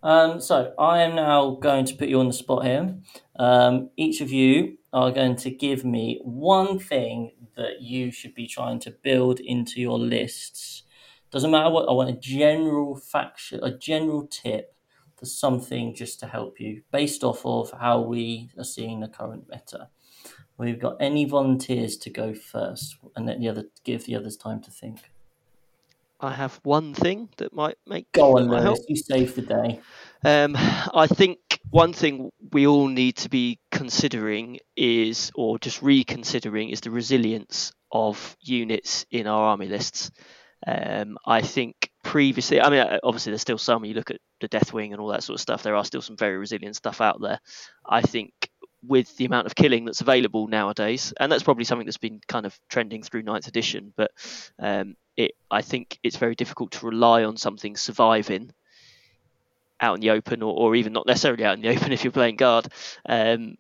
Um, 0.05 0.41
so 0.41 0.73
I 0.79 1.01
am 1.01 1.17
now 1.17 1.57
going 1.61 1.87
to 1.87 1.95
put 1.97 2.09
you 2.09 2.21
on 2.21 2.29
the 2.29 2.33
spot 2.33 2.65
here. 2.65 2.95
Um, 3.35 3.91
each 3.97 4.21
of 4.21 4.31
you 4.31 4.79
are 4.93 5.11
going 5.11 5.35
to 5.35 5.51
give 5.51 5.85
me 5.85 6.21
one 6.23 6.79
thing 6.79 7.33
that 7.57 7.83
you 7.83 8.13
should 8.13 8.37
be 8.37 8.47
trying 8.47 8.79
to 8.81 8.93
build 8.93 9.41
into 9.41 9.81
your 9.81 9.99
lists. 9.99 10.85
Doesn't 11.33 11.51
matter 11.51 11.71
what. 11.71 11.89
I 11.89 11.93
want 11.95 12.11
a 12.11 12.21
general 12.21 12.95
faction, 12.95 13.59
a 13.61 13.77
general 13.77 14.29
tip 14.29 14.77
for 15.21 15.27
something 15.27 15.95
just 15.95 16.19
to 16.21 16.27
help 16.27 16.59
you, 16.59 16.83
based 16.91 17.23
off 17.23 17.45
of 17.45 17.71
how 17.79 18.01
we 18.01 18.51
are 18.59 18.65
seeing 18.65 19.01
the 19.01 19.09
current 19.09 19.45
meta. 19.51 19.89
We've 20.57 20.81
got 20.81 20.97
any 20.99 21.27
volunteers 21.27 21.97
to 21.99 22.11
go 22.11 22.35
first, 22.35 22.97
and 23.15 23.27
let 23.27 23.39
the 23.39 23.49
other 23.49 23.67
give 23.85 24.07
the 24.07 24.17
others 24.17 24.37
time 24.37 24.61
to 24.63 24.71
think. 24.71 25.11
I 26.21 26.33
have 26.33 26.61
one 26.63 26.93
thing 26.95 27.29
that 27.39 27.53
might 27.53 27.77
make 27.87 28.13
Go 28.13 28.39
on, 28.39 28.49
might 28.49 28.63
help. 28.63 28.79
You 28.89 28.97
save 28.97 29.35
the 29.35 29.43
day. 29.43 29.81
Um, 30.25 30.55
I 30.57 31.07
think 31.07 31.39
one 31.71 31.93
thing 31.93 32.31
we 32.53 32.67
all 32.67 32.89
need 32.89 33.17
to 33.17 33.29
be 33.29 33.59
considering 33.71 34.59
is, 34.77 35.31
or 35.35 35.59
just 35.59 35.83
reconsidering, 35.83 36.71
is 36.71 36.81
the 36.81 36.91
resilience 36.91 37.73
of 37.93 38.37
units 38.41 39.07
in 39.11 39.27
our 39.27 39.43
army 39.43 39.67
lists. 39.67 40.11
Um, 40.67 41.17
I 41.25 41.41
think 41.41 41.90
previously, 42.03 42.61
I 42.61 42.71
mean, 42.71 42.81
uh, 42.81 42.99
obviously 43.03 43.33
there's 43.33 43.43
still 43.43 43.59
some. 43.59 43.85
You 43.85 43.95
look 43.95 44.11
at 44.11 44.21
the 44.41 44.49
Deathwing 44.49 44.93
and 44.93 45.01
all 45.01 45.09
that 45.09 45.23
sort 45.23 45.37
of 45.37 45.41
stuff. 45.41 45.63
There 45.63 45.77
are 45.77 45.85
still 45.85 46.03
some 46.03 46.17
very 46.17 46.39
resilient 46.39 46.77
stuff 46.77 47.01
out 47.01 47.21
there. 47.21 47.41
I 47.87 48.03
think 48.03 48.33
with 48.87 49.15
the 49.17 49.27
amount 49.27 49.47
of 49.47 49.55
killing 49.55 49.85
that's 49.85 50.01
available 50.01 50.47
nowadays, 50.49 51.13
and 51.19 51.31
that's 51.31 51.43
probably 51.43 51.65
something 51.65 51.87
that's 51.87 51.99
been 51.99 52.21
kind 52.27 52.47
of 52.47 52.59
trending 52.69 53.03
through 53.03 53.23
ninth 53.23 53.47
edition, 53.47 53.93
but 53.97 54.11
um, 54.59 54.97
it, 55.17 55.33
I 55.51 55.63
think 55.63 55.99
it's 56.03 56.17
very 56.17 56.35
difficult 56.35 56.73
to 56.73 56.87
rely 56.87 57.25
on 57.25 57.37
something 57.37 57.77
surviving 57.77 58.53
out 59.81 59.95
in 59.95 60.01
the 60.01 60.11
open, 60.11 60.43
or, 60.43 60.55
or 60.55 60.75
even 60.75 60.93
not 60.93 61.07
necessarily 61.07 61.45
out 61.45 61.55
in 61.55 61.63
the 61.63 61.69
open 61.77 61.93
if 61.93 62.05
you're 62.05 62.13
playing 62.13 62.37
guard. 62.37 62.69
Um, 63.07 63.57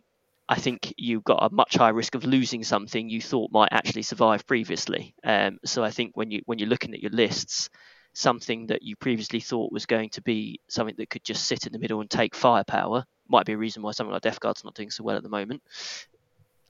I 0.49 0.57
think 0.57 0.93
you've 0.97 1.23
got 1.23 1.45
a 1.45 1.55
much 1.55 1.77
higher 1.77 1.95
risk 1.95 2.17
of 2.17 2.25
losing 2.25 2.65
something 2.65 3.09
you 3.09 3.21
thought 3.21 3.53
might 3.53 3.69
actually 3.71 4.03
survive 4.03 4.47
previously. 4.49 5.15
Um, 5.23 5.61
so 5.65 5.85
I 5.85 5.91
think 5.91 6.17
when 6.17 6.33
you 6.33 6.43
when 6.45 6.59
you're 6.59 6.69
looking 6.69 6.93
at 6.93 7.01
your 7.01 7.12
lists, 7.12 7.71
something 8.12 8.66
that 8.66 8.82
you 8.82 8.97
previously 8.97 9.41
thought 9.41 9.73
was 9.73 9.87
going 9.87 10.11
to 10.11 10.23
be 10.23 10.61
something 10.69 10.97
that 10.99 11.11
could 11.11 11.24
just 11.24 11.47
sit 11.47 11.66
in 11.66 11.73
the 11.73 11.78
middle 11.78 12.01
and 12.01 12.11
take 12.11 12.35
firepower 12.35 13.05
might 13.28 13.47
be 13.47 13.53
a 13.53 13.59
reason 13.59 13.82
why 13.82 13.93
something 13.93 14.12
like 14.12 14.23
Death 14.23 14.41
Guard's 14.41 14.65
not 14.65 14.74
doing 14.74 14.91
so 14.91 15.05
well 15.05 15.16
at 15.16 15.23
the 15.23 15.28
moment. 15.28 15.62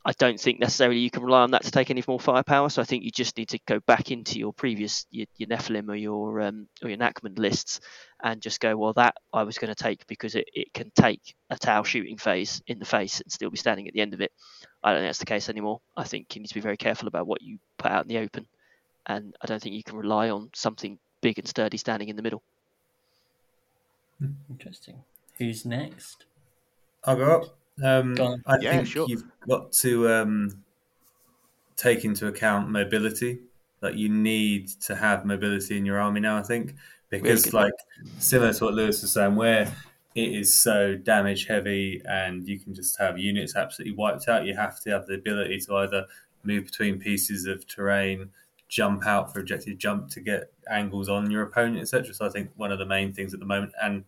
I 0.03 0.13
don't 0.13 0.41
think 0.41 0.61
necessarily 0.61 1.01
you 1.01 1.11
can 1.11 1.23
rely 1.23 1.43
on 1.43 1.51
that 1.51 1.65
to 1.65 1.71
take 1.71 1.91
any 1.91 2.03
more 2.09 2.19
firepower. 2.19 2.71
So 2.71 2.81
I 2.81 2.87
think 2.87 3.05
you 3.05 3.11
just 3.11 3.37
need 3.37 3.51
to 3.51 3.59
go 3.67 3.81
back 3.81 4.11
into 4.11 4.39
your 4.39 4.53
previous 4.53 5.05
your, 5.11 5.27
your 5.37 5.49
Nephilim 5.49 5.91
or 5.91 5.95
your 5.95 6.41
um, 6.41 6.69
or 6.83 6.89
your 6.89 6.97
Nachmund 6.97 7.39
lists 7.39 7.81
and 8.23 8.41
just 8.41 8.61
go, 8.61 8.77
well, 8.77 8.95
that 8.95 9.17
I 9.33 9.43
was 9.43 9.59
going 9.59 9.75
to 9.75 9.83
take 9.83 10.07
because 10.07 10.37
it, 10.37 10.49
it 10.55 10.73
can 10.73 10.91
take 10.95 11.35
a 11.51 11.59
Tau 11.59 11.83
shooting 11.83 12.17
phase 12.17 12.63
in 12.67 12.79
the 12.79 12.87
face 12.87 13.21
and 13.21 13.31
still 13.31 13.51
be 13.51 13.59
standing 13.59 13.89
at 13.89 13.95
the 13.95 14.01
end 14.01 14.15
of 14.15 14.23
it. 14.23 14.33
I 14.83 14.93
don't 14.93 15.01
think 15.01 15.09
that's 15.09 15.19
the 15.19 15.27
case 15.27 15.51
anymore. 15.51 15.81
I 15.95 16.05
think 16.05 16.35
you 16.35 16.41
need 16.41 16.49
to 16.49 16.55
be 16.55 16.61
very 16.61 16.79
careful 16.79 17.09
about 17.09 17.27
what 17.27 17.43
you 17.43 17.59
put 17.77 17.91
out 17.91 18.05
in 18.05 18.09
the 18.09 18.19
open, 18.19 18.47
and 19.07 19.37
I 19.43 19.47
don't 19.47 19.61
think 19.61 19.75
you 19.75 19.85
can 19.85 19.99
rely 19.99 20.31
on 20.31 20.49
something 20.55 20.99
big 21.21 21.39
and 21.39 21.49
sturdy 21.49 21.77
standing 21.77 22.09
in 22.09 22.17
the 22.17 22.23
middle. 22.23 22.43
Interesting. 24.51 25.03
Who's 25.39 25.65
next? 25.65 26.27
I'll 27.05 27.17
go 27.17 27.41
up. 27.41 27.57
Um, 27.83 28.15
Go. 28.15 28.37
I 28.47 28.59
Yeah, 28.61 28.77
think 28.77 28.89
sure. 28.89 29.07
you've 29.09 29.25
got 29.49 29.73
to 29.73 30.13
um, 30.13 30.63
take 31.77 32.05
into 32.05 32.27
account 32.27 32.69
mobility. 32.69 33.41
Like 33.81 33.97
you 33.97 34.11
need 34.11 34.69
to 34.83 34.95
have 34.95 35.25
mobility 35.25 35.79
in 35.79 35.87
your 35.87 35.99
army 35.99 36.21
now. 36.21 36.37
I 36.37 36.43
think 36.43 36.75
because, 37.09 37.45
good 37.45 37.55
like, 37.55 37.73
similar 38.19 38.53
to 38.53 38.65
what 38.65 38.75
Lewis 38.75 39.01
was 39.01 39.13
saying, 39.13 39.35
where 39.35 39.73
it 40.15 40.35
is 40.35 40.53
so 40.53 40.97
damage 40.97 41.47
heavy 41.47 42.03
and 42.05 42.47
you 42.47 42.59
can 42.59 42.75
just 42.75 42.99
have 42.99 43.19
units 43.19 43.57
absolutely 43.57 43.97
wiped 43.97 44.29
out, 44.29 44.45
you 44.45 44.55
have 44.55 44.81
to 44.81 44.91
have 44.91 45.07
the 45.07 45.15
ability 45.15 45.61
to 45.61 45.77
either 45.77 46.07
move 46.45 46.67
between 46.67 46.99
pieces 46.99 47.47
of 47.47 47.67
terrain, 47.67 48.29
jump 48.71 49.05
out 49.07 49.33
for 49.33 49.41
objective 49.41 49.77
jump 49.77 50.09
to 50.09 50.21
get 50.21 50.53
angles 50.71 51.09
on 51.09 51.31
your 51.31 51.43
opponent, 51.43 51.81
etc. 51.81 52.15
So 52.15 52.25
I 52.25 52.31
think 52.31 52.51
one 52.57 52.73
of 52.73 52.79
the 52.79 52.87
main 52.87 53.13
things 53.13 53.35
at 53.35 53.41
the 53.41 53.47
moment, 53.47 53.73
and 53.83 54.05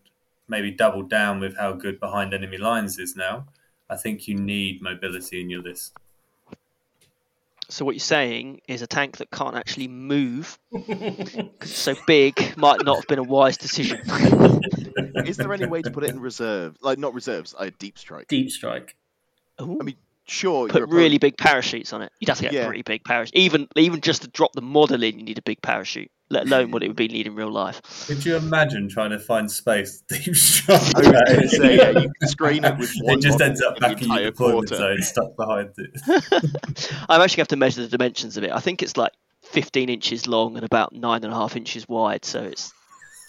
maybe 0.48 0.70
double 0.70 1.02
down 1.02 1.40
with 1.40 1.56
how 1.58 1.72
good 1.72 2.00
behind 2.00 2.32
enemy 2.32 2.56
lines 2.56 2.98
is 2.98 3.14
now. 3.16 3.46
I 3.90 3.96
think 3.96 4.26
you 4.26 4.36
need 4.36 4.80
mobility 4.80 5.40
in 5.40 5.50
your 5.50 5.62
list. 5.62 5.92
So 7.68 7.84
what 7.84 7.94
you're 7.94 8.00
saying 8.00 8.60
is 8.68 8.82
a 8.82 8.86
tank 8.86 9.16
that 9.16 9.30
can't 9.30 9.56
actually 9.56 9.88
move 9.88 10.58
because 10.70 11.34
it's 11.34 11.74
so 11.74 11.94
big, 12.06 12.56
might 12.56 12.84
not 12.84 12.96
have 12.96 13.06
been 13.06 13.18
a 13.18 13.22
wise 13.22 13.56
decision. 13.56 14.00
Is 15.26 15.38
there 15.38 15.52
any 15.52 15.66
way 15.66 15.82
to 15.82 15.90
put 15.90 16.04
it 16.04 16.10
in 16.10 16.20
reserve? 16.20 16.76
Like 16.82 16.98
not 16.98 17.14
reserves, 17.14 17.54
a 17.58 17.70
deep 17.70 17.98
strike. 17.98 18.28
Deep 18.28 18.50
strike. 18.50 18.94
Ooh. 19.60 19.78
I 19.80 19.84
mean, 19.84 19.96
sure, 20.26 20.68
Put 20.68 20.82
really 20.88 21.16
opponent- 21.16 21.20
big 21.20 21.36
parachutes 21.38 21.92
on 21.92 22.02
it. 22.02 22.12
You'd 22.20 22.28
have 22.28 22.38
to 22.38 22.44
get 22.44 22.52
Yeah. 22.52 22.62
a 22.62 22.66
pretty 22.66 22.82
big 22.82 23.04
parachute. 23.04 23.36
Even 23.36 23.68
even 23.76 24.00
just 24.00 24.22
to 24.22 24.28
drop 24.28 24.52
the 24.54 24.62
model 24.62 25.02
in, 25.02 25.18
you 25.18 25.24
need 25.24 25.38
a 25.38 25.42
big 25.42 25.60
parachute. 25.62 26.10
Let 26.30 26.46
alone 26.46 26.70
what 26.70 26.82
it 26.82 26.88
would 26.88 26.96
be 26.96 27.08
need 27.08 27.26
in 27.26 27.34
real 27.34 27.50
life. 27.52 27.82
Could 28.06 28.24
you 28.24 28.36
imagine 28.36 28.88
trying 28.88 29.10
to 29.10 29.18
find 29.18 29.50
space 29.50 30.02
deep 30.08 30.34
strike? 30.34 30.80
I 31.04 31.40
was 31.42 31.50
say, 31.54 31.76
yeah, 31.76 31.90
you 31.90 32.10
can 32.18 32.28
screen 32.28 32.64
it 32.64 32.78
with 32.78 32.90
one. 33.02 33.18
it 33.18 33.20
just 33.22 33.38
ends 33.42 33.60
up 33.60 33.78
back 33.78 34.00
in 34.00 34.08
your 34.08 34.16
entire 34.16 34.30
deployment 34.30 34.68
quarter. 34.70 34.76
zone, 34.76 35.02
stuck 35.02 35.36
behind 35.36 35.70
it. 35.76 35.90
I'm 37.10 37.20
actually 37.20 37.20
going 37.20 37.28
to 37.28 37.36
have 37.40 37.48
to 37.48 37.56
measure 37.56 37.82
the 37.82 37.88
dimensions 37.88 38.38
of 38.38 38.44
it. 38.44 38.50
I 38.50 38.60
think 38.60 38.82
it's 38.82 38.96
like 38.96 39.12
15 39.42 39.90
inches 39.90 40.26
long 40.26 40.56
and 40.56 40.64
about 40.64 40.94
nine 40.94 41.22
and 41.22 41.34
a 41.34 41.36
half 41.36 41.54
inches 41.54 41.86
wide. 41.86 42.24
So 42.24 42.42
it's 42.42 42.72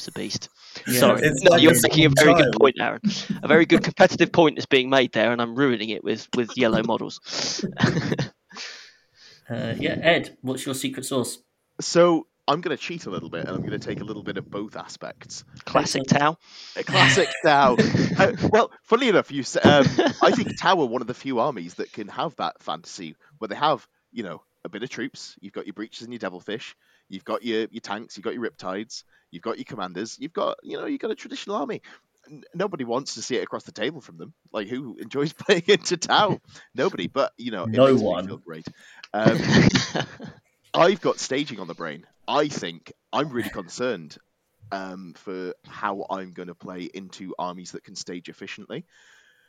it's 0.03 0.07
a 0.09 0.19
beast. 0.19 0.49
Yeah, 0.87 0.99
Sorry, 0.99 1.21
no, 1.41 1.51
like 1.51 1.61
you're 1.61 1.73
making 1.81 2.05
a 2.05 2.09
small 2.09 2.25
very 2.35 2.43
good 2.43 2.53
point, 2.59 2.75
Aaron. 2.79 3.01
A 3.41 3.47
very 3.47 3.65
good 3.65 3.83
competitive 3.83 4.31
point 4.31 4.57
is 4.57 4.65
being 4.65 4.89
made 4.89 5.13
there, 5.13 5.31
and 5.31 5.41
I'm 5.41 5.55
ruining 5.55 5.89
it 5.89 6.03
with 6.03 6.27
with 6.35 6.57
yellow 6.57 6.83
models. 6.83 7.63
Uh, 9.49 9.75
yeah, 9.77 9.97
Ed, 10.01 10.37
what's 10.41 10.65
your 10.65 10.73
secret 10.73 11.05
sauce? 11.05 11.37
So 11.81 12.27
I'm 12.47 12.61
going 12.61 12.75
to 12.75 12.81
cheat 12.81 13.05
a 13.07 13.09
little 13.09 13.29
bit, 13.29 13.41
and 13.41 13.49
I'm 13.49 13.59
going 13.59 13.77
to 13.77 13.77
take 13.77 13.99
a 13.99 14.03
little 14.05 14.23
bit 14.23 14.37
of 14.37 14.49
both 14.49 14.77
aspects. 14.77 15.43
Classic 15.65 16.01
Tau. 16.07 16.37
A 16.77 16.83
classic 16.83 17.27
Tau. 17.43 17.75
Uh, 18.17 18.31
well, 18.51 18.71
funnily 18.83 19.09
enough, 19.09 19.31
you 19.31 19.41
s- 19.41 19.57
um, 19.57 19.85
I 20.21 20.31
think 20.31 20.57
Tau 20.59 20.79
are 20.79 20.85
one 20.85 21.01
of 21.01 21.07
the 21.07 21.13
few 21.13 21.39
armies 21.39 21.73
that 21.75 21.91
can 21.91 22.07
have 22.07 22.33
that 22.37 22.63
fantasy 22.63 23.15
where 23.39 23.49
they 23.49 23.55
have, 23.55 23.85
you 24.11 24.23
know, 24.23 24.41
a 24.63 24.69
bit 24.69 24.81
of 24.83 24.89
troops. 24.89 25.35
You've 25.41 25.51
got 25.53 25.65
your 25.67 25.73
Breachers 25.73 26.03
and 26.03 26.13
your 26.13 26.19
devilfish. 26.19 26.75
You've 27.13 27.23
got 27.23 27.43
your, 27.43 27.67
your 27.69 27.81
tanks. 27.81 28.17
You've 28.17 28.23
got 28.23 28.33
your 28.33 28.49
riptides. 28.49 29.03
You've 29.29 29.43
got 29.43 29.57
your 29.57 29.65
commanders. 29.65 30.17
You've 30.19 30.33
got, 30.33 30.57
you 30.63 30.77
know, 30.77 30.87
you've 30.87 30.99
got 30.99 31.11
a 31.11 31.15
traditional 31.15 31.57
army. 31.57 31.81
N- 32.27 32.43
Nobody 32.55 32.85
wants 32.85 33.13
to 33.15 33.21
see 33.21 33.35
it 33.35 33.43
across 33.43 33.63
the 33.65 33.71
table 33.71 34.01
from 34.01 34.17
them. 34.17 34.33
Like 34.51 34.67
who 34.67 34.97
enjoys 34.99 35.31
playing 35.33 35.63
into 35.67 35.97
Tau? 35.97 36.39
Nobody. 36.75 37.07
But 37.07 37.31
you 37.37 37.51
know, 37.51 37.65
No 37.65 37.95
one. 37.95 38.27
feel 38.27 38.37
great. 38.37 38.65
Um, 39.13 39.37
I've 40.73 41.01
got 41.01 41.19
staging 41.19 41.59
on 41.59 41.67
the 41.67 41.75
brain. 41.75 42.07
I 42.27 42.47
think 42.47 42.91
I'm 43.11 43.29
really 43.29 43.49
concerned 43.51 44.17
um, 44.71 45.13
for 45.15 45.53
how 45.67 46.07
I'm 46.09 46.33
going 46.33 46.47
to 46.47 46.55
play 46.55 46.89
into 46.91 47.35
armies 47.37 47.73
that 47.73 47.83
can 47.83 47.95
stage 47.95 48.27
efficiently. 48.27 48.85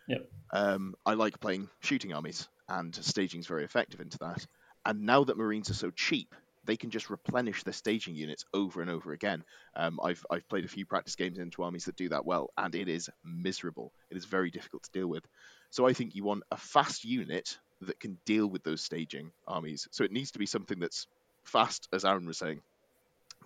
Yep. 0.07 0.29
Um, 0.53 0.95
I 1.07 1.15
like 1.15 1.41
playing 1.41 1.71
shooting 1.81 2.13
armies, 2.13 2.47
and 2.69 2.95
staging 2.95 3.41
is 3.41 3.47
very 3.47 3.65
effective 3.65 4.01
into 4.01 4.19
that. 4.19 4.47
And 4.85 5.07
now 5.07 5.25
that 5.25 5.39
Marines 5.39 5.71
are 5.71 5.75
so 5.75 5.91
cheap, 5.91 6.35
they 6.65 6.77
can 6.77 6.91
just 6.91 7.11
replenish 7.11 7.63
their 7.63 7.73
staging 7.73 8.15
units 8.15 8.45
over 8.55 8.81
and 8.81 8.91
over 8.91 9.13
again. 9.13 9.45
Um, 9.77 10.01
I've 10.03 10.25
I've 10.31 10.49
played 10.49 10.65
a 10.65 10.69
few 10.69 10.87
practice 10.87 11.17
games 11.17 11.39
into 11.39 11.63
armies 11.63 11.85
that 11.85 11.97
do 11.97 12.09
that 12.11 12.25
well, 12.25 12.51
and 12.57 12.75
it 12.75 12.89
is 12.89 13.11
miserable. 13.25 13.93
It 14.11 14.17
is 14.17 14.25
very 14.25 14.51
difficult 14.51 14.85
to 14.85 14.91
deal 14.93 15.07
with. 15.07 15.27
So 15.71 15.87
I 15.87 15.93
think 15.93 16.15
you 16.15 16.25
want 16.25 16.45
a 16.51 16.57
fast 16.57 17.05
unit 17.05 17.59
that 17.83 18.01
can 18.01 18.19
deal 18.25 18.47
with 18.47 18.63
those 18.63 18.83
staging 18.83 19.33
armies. 19.47 19.89
So 19.91 20.05
it 20.05 20.13
needs 20.13 20.33
to 20.33 20.39
be 20.39 20.47
something 20.47 20.79
that's 20.79 21.07
fast, 21.45 21.89
as 21.93 22.05
Aaron 22.05 22.27
was 22.27 22.39
saying. 22.39 22.61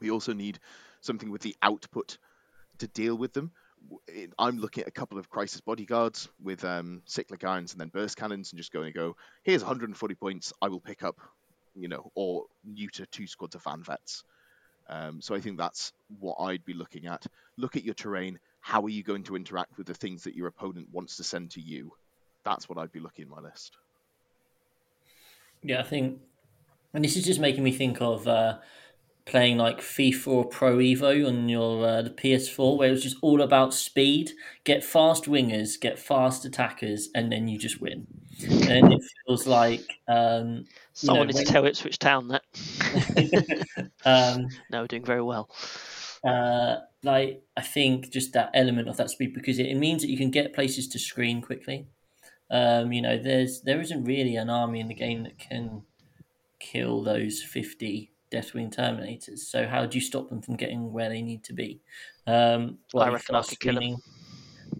We 0.00 0.10
also 0.10 0.32
need 0.32 0.58
something 1.00 1.30
with 1.30 1.42
the 1.42 1.56
output 1.62 2.18
to 2.78 2.86
deal 2.86 3.16
with 3.16 3.32
them. 3.32 3.52
I'm 4.38 4.58
looking 4.58 4.82
at 4.82 4.88
a 4.88 4.92
couple 4.92 5.18
of 5.18 5.30
crisis 5.30 5.60
bodyguards 5.60 6.28
with 6.42 6.64
um, 6.64 7.02
cyclic 7.04 7.44
ions 7.44 7.72
and 7.72 7.80
then 7.80 7.88
burst 7.88 8.16
cannons, 8.16 8.52
and 8.52 8.58
just 8.58 8.72
going 8.72 8.92
to 8.92 8.98
go. 8.98 9.16
Here's 9.42 9.62
140 9.62 10.14
points. 10.14 10.52
I 10.60 10.68
will 10.68 10.80
pick 10.80 11.02
up, 11.02 11.16
you 11.78 11.88
know, 11.88 12.10
or 12.14 12.44
neuter 12.64 13.06
two 13.06 13.26
squads 13.26 13.54
of 13.54 13.62
Van 13.62 13.82
Vets. 13.82 14.24
Um, 14.88 15.20
so 15.20 15.34
I 15.34 15.40
think 15.40 15.58
that's 15.58 15.92
what 16.18 16.36
I'd 16.40 16.64
be 16.64 16.72
looking 16.72 17.06
at. 17.06 17.26
Look 17.56 17.76
at 17.76 17.84
your 17.84 17.94
terrain. 17.94 18.38
How 18.60 18.82
are 18.82 18.88
you 18.88 19.02
going 19.02 19.24
to 19.24 19.36
interact 19.36 19.76
with 19.76 19.86
the 19.86 19.94
things 19.94 20.24
that 20.24 20.34
your 20.34 20.46
opponent 20.46 20.88
wants 20.90 21.16
to 21.16 21.24
send 21.24 21.50
to 21.52 21.60
you? 21.60 21.92
That's 22.44 22.68
what 22.68 22.78
I'd 22.78 22.92
be 22.92 23.00
looking 23.00 23.24
in 23.24 23.30
my 23.30 23.40
list. 23.40 23.76
Yeah, 25.62 25.80
I 25.80 25.82
think, 25.82 26.20
and 26.94 27.04
this 27.04 27.16
is 27.16 27.24
just 27.24 27.40
making 27.40 27.64
me 27.64 27.72
think 27.72 28.00
of 28.00 28.26
uh, 28.26 28.58
playing 29.28 29.58
like 29.58 29.80
FIFA 29.80 30.26
or 30.28 30.44
Pro 30.46 30.78
Evo 30.78 31.26
on 31.26 31.48
your 31.48 31.86
uh, 31.86 32.02
the 32.02 32.10
PS4, 32.10 32.78
where 32.78 32.88
it 32.88 32.92
was 32.92 33.02
just 33.02 33.18
all 33.20 33.42
about 33.42 33.74
speed, 33.74 34.32
get 34.64 34.82
fast 34.82 35.24
wingers, 35.24 35.78
get 35.78 35.98
fast 35.98 36.44
attackers, 36.44 37.08
and 37.14 37.30
then 37.30 37.48
you 37.48 37.58
just 37.58 37.80
win. 37.80 38.06
And 38.42 38.92
it 38.92 39.02
feels 39.26 39.46
like 39.46 40.00
um, 40.06 40.64
Someone 41.06 41.20
know, 41.20 41.24
needs 41.26 41.36
when- 41.36 41.46
to 41.46 41.52
tell 41.52 41.64
Ipswich 41.66 41.98
Town 41.98 42.28
that. 42.28 42.42
um, 44.04 44.48
no, 44.70 44.80
we're 44.82 44.86
doing 44.88 45.04
very 45.04 45.22
well. 45.22 45.48
uh, 46.24 46.76
like 47.04 47.42
I 47.56 47.60
think 47.62 48.10
just 48.10 48.32
that 48.32 48.50
element 48.54 48.88
of 48.88 48.96
that 48.96 49.10
speed 49.10 49.32
because 49.34 49.58
it, 49.60 49.66
it 49.66 49.76
means 49.76 50.02
that 50.02 50.08
you 50.10 50.16
can 50.16 50.30
get 50.30 50.52
places 50.54 50.88
to 50.88 50.98
screen 50.98 51.40
quickly. 51.40 51.86
Um, 52.50 52.92
you 52.92 53.00
know, 53.02 53.16
there's 53.18 53.60
there 53.62 53.80
isn't 53.80 54.04
really 54.04 54.34
an 54.36 54.50
army 54.50 54.80
in 54.80 54.88
the 54.88 54.94
game 54.94 55.22
that 55.22 55.38
can 55.38 55.82
kill 56.58 57.02
those 57.04 57.42
fifty 57.42 58.10
Deathwing 58.32 58.74
Terminators. 58.74 59.38
So 59.38 59.68
how 59.68 59.86
do 59.86 59.96
you 59.96 60.02
stop 60.04 60.28
them 60.28 60.42
from 60.42 60.56
getting 60.56 60.92
where 60.92 61.08
they 61.08 61.22
need 61.22 61.44
to 61.44 61.52
be? 61.52 61.80
Um, 62.26 62.78
well, 62.92 63.04
I 63.04 63.10
reckon 63.10 63.36
I 63.36 63.38
fast 63.38 63.50
could 63.50 63.60
kill 63.60 63.74
screening- 63.74 63.98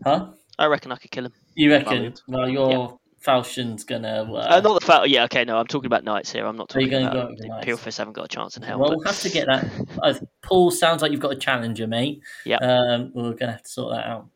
Huh? 0.04 0.30
I 0.58 0.66
reckon 0.66 0.90
I 0.92 0.96
could 0.96 1.10
kill 1.12 1.26
him. 1.26 1.32
You 1.54 1.70
reckon? 1.70 1.88
Valiant. 1.88 2.22
Well, 2.26 2.48
your 2.48 2.98
Falchion's 3.20 3.84
gonna. 3.84 4.28
Uh, 4.32 4.36
Uh, 4.56 4.60
not 4.60 4.80
the 4.80 4.86
fact. 4.86 5.08
Yeah, 5.08 5.24
okay. 5.24 5.44
No, 5.44 5.58
I'm 5.58 5.66
talking 5.66 5.86
about 5.86 6.04
knights 6.04 6.30
here. 6.32 6.46
I'm 6.46 6.56
not 6.56 6.74
Are 6.74 6.80
you 6.80 6.86
talking 6.88 7.04
gonna 7.06 7.12
go 7.12 7.18
about 7.20 7.30
with 7.30 7.40
the 7.40 7.48
knights? 7.48 7.64
Pure 7.64 7.76
Fist. 7.78 7.98
Haven't 7.98 8.12
got 8.12 8.24
a 8.26 8.28
chance 8.28 8.56
in 8.56 8.62
hell. 8.62 8.78
Well, 8.78 8.90
but 8.90 8.98
we'll 8.98 9.06
have 9.06 9.20
to 9.20 9.28
get 9.30 9.46
that. 9.46 9.66
Uh, 10.02 10.14
Paul, 10.42 10.70
sounds 10.70 11.02
like 11.02 11.10
you've 11.12 11.20
got 11.20 11.32
a 11.32 11.36
challenger, 11.36 11.86
mate. 11.86 12.22
Yeah. 12.44 12.56
Um, 12.58 13.10
we're 13.14 13.22
going 13.30 13.38
to 13.38 13.52
have 13.52 13.62
to 13.62 13.68
sort 13.68 13.94
that 13.94 14.06
out. 14.06 14.28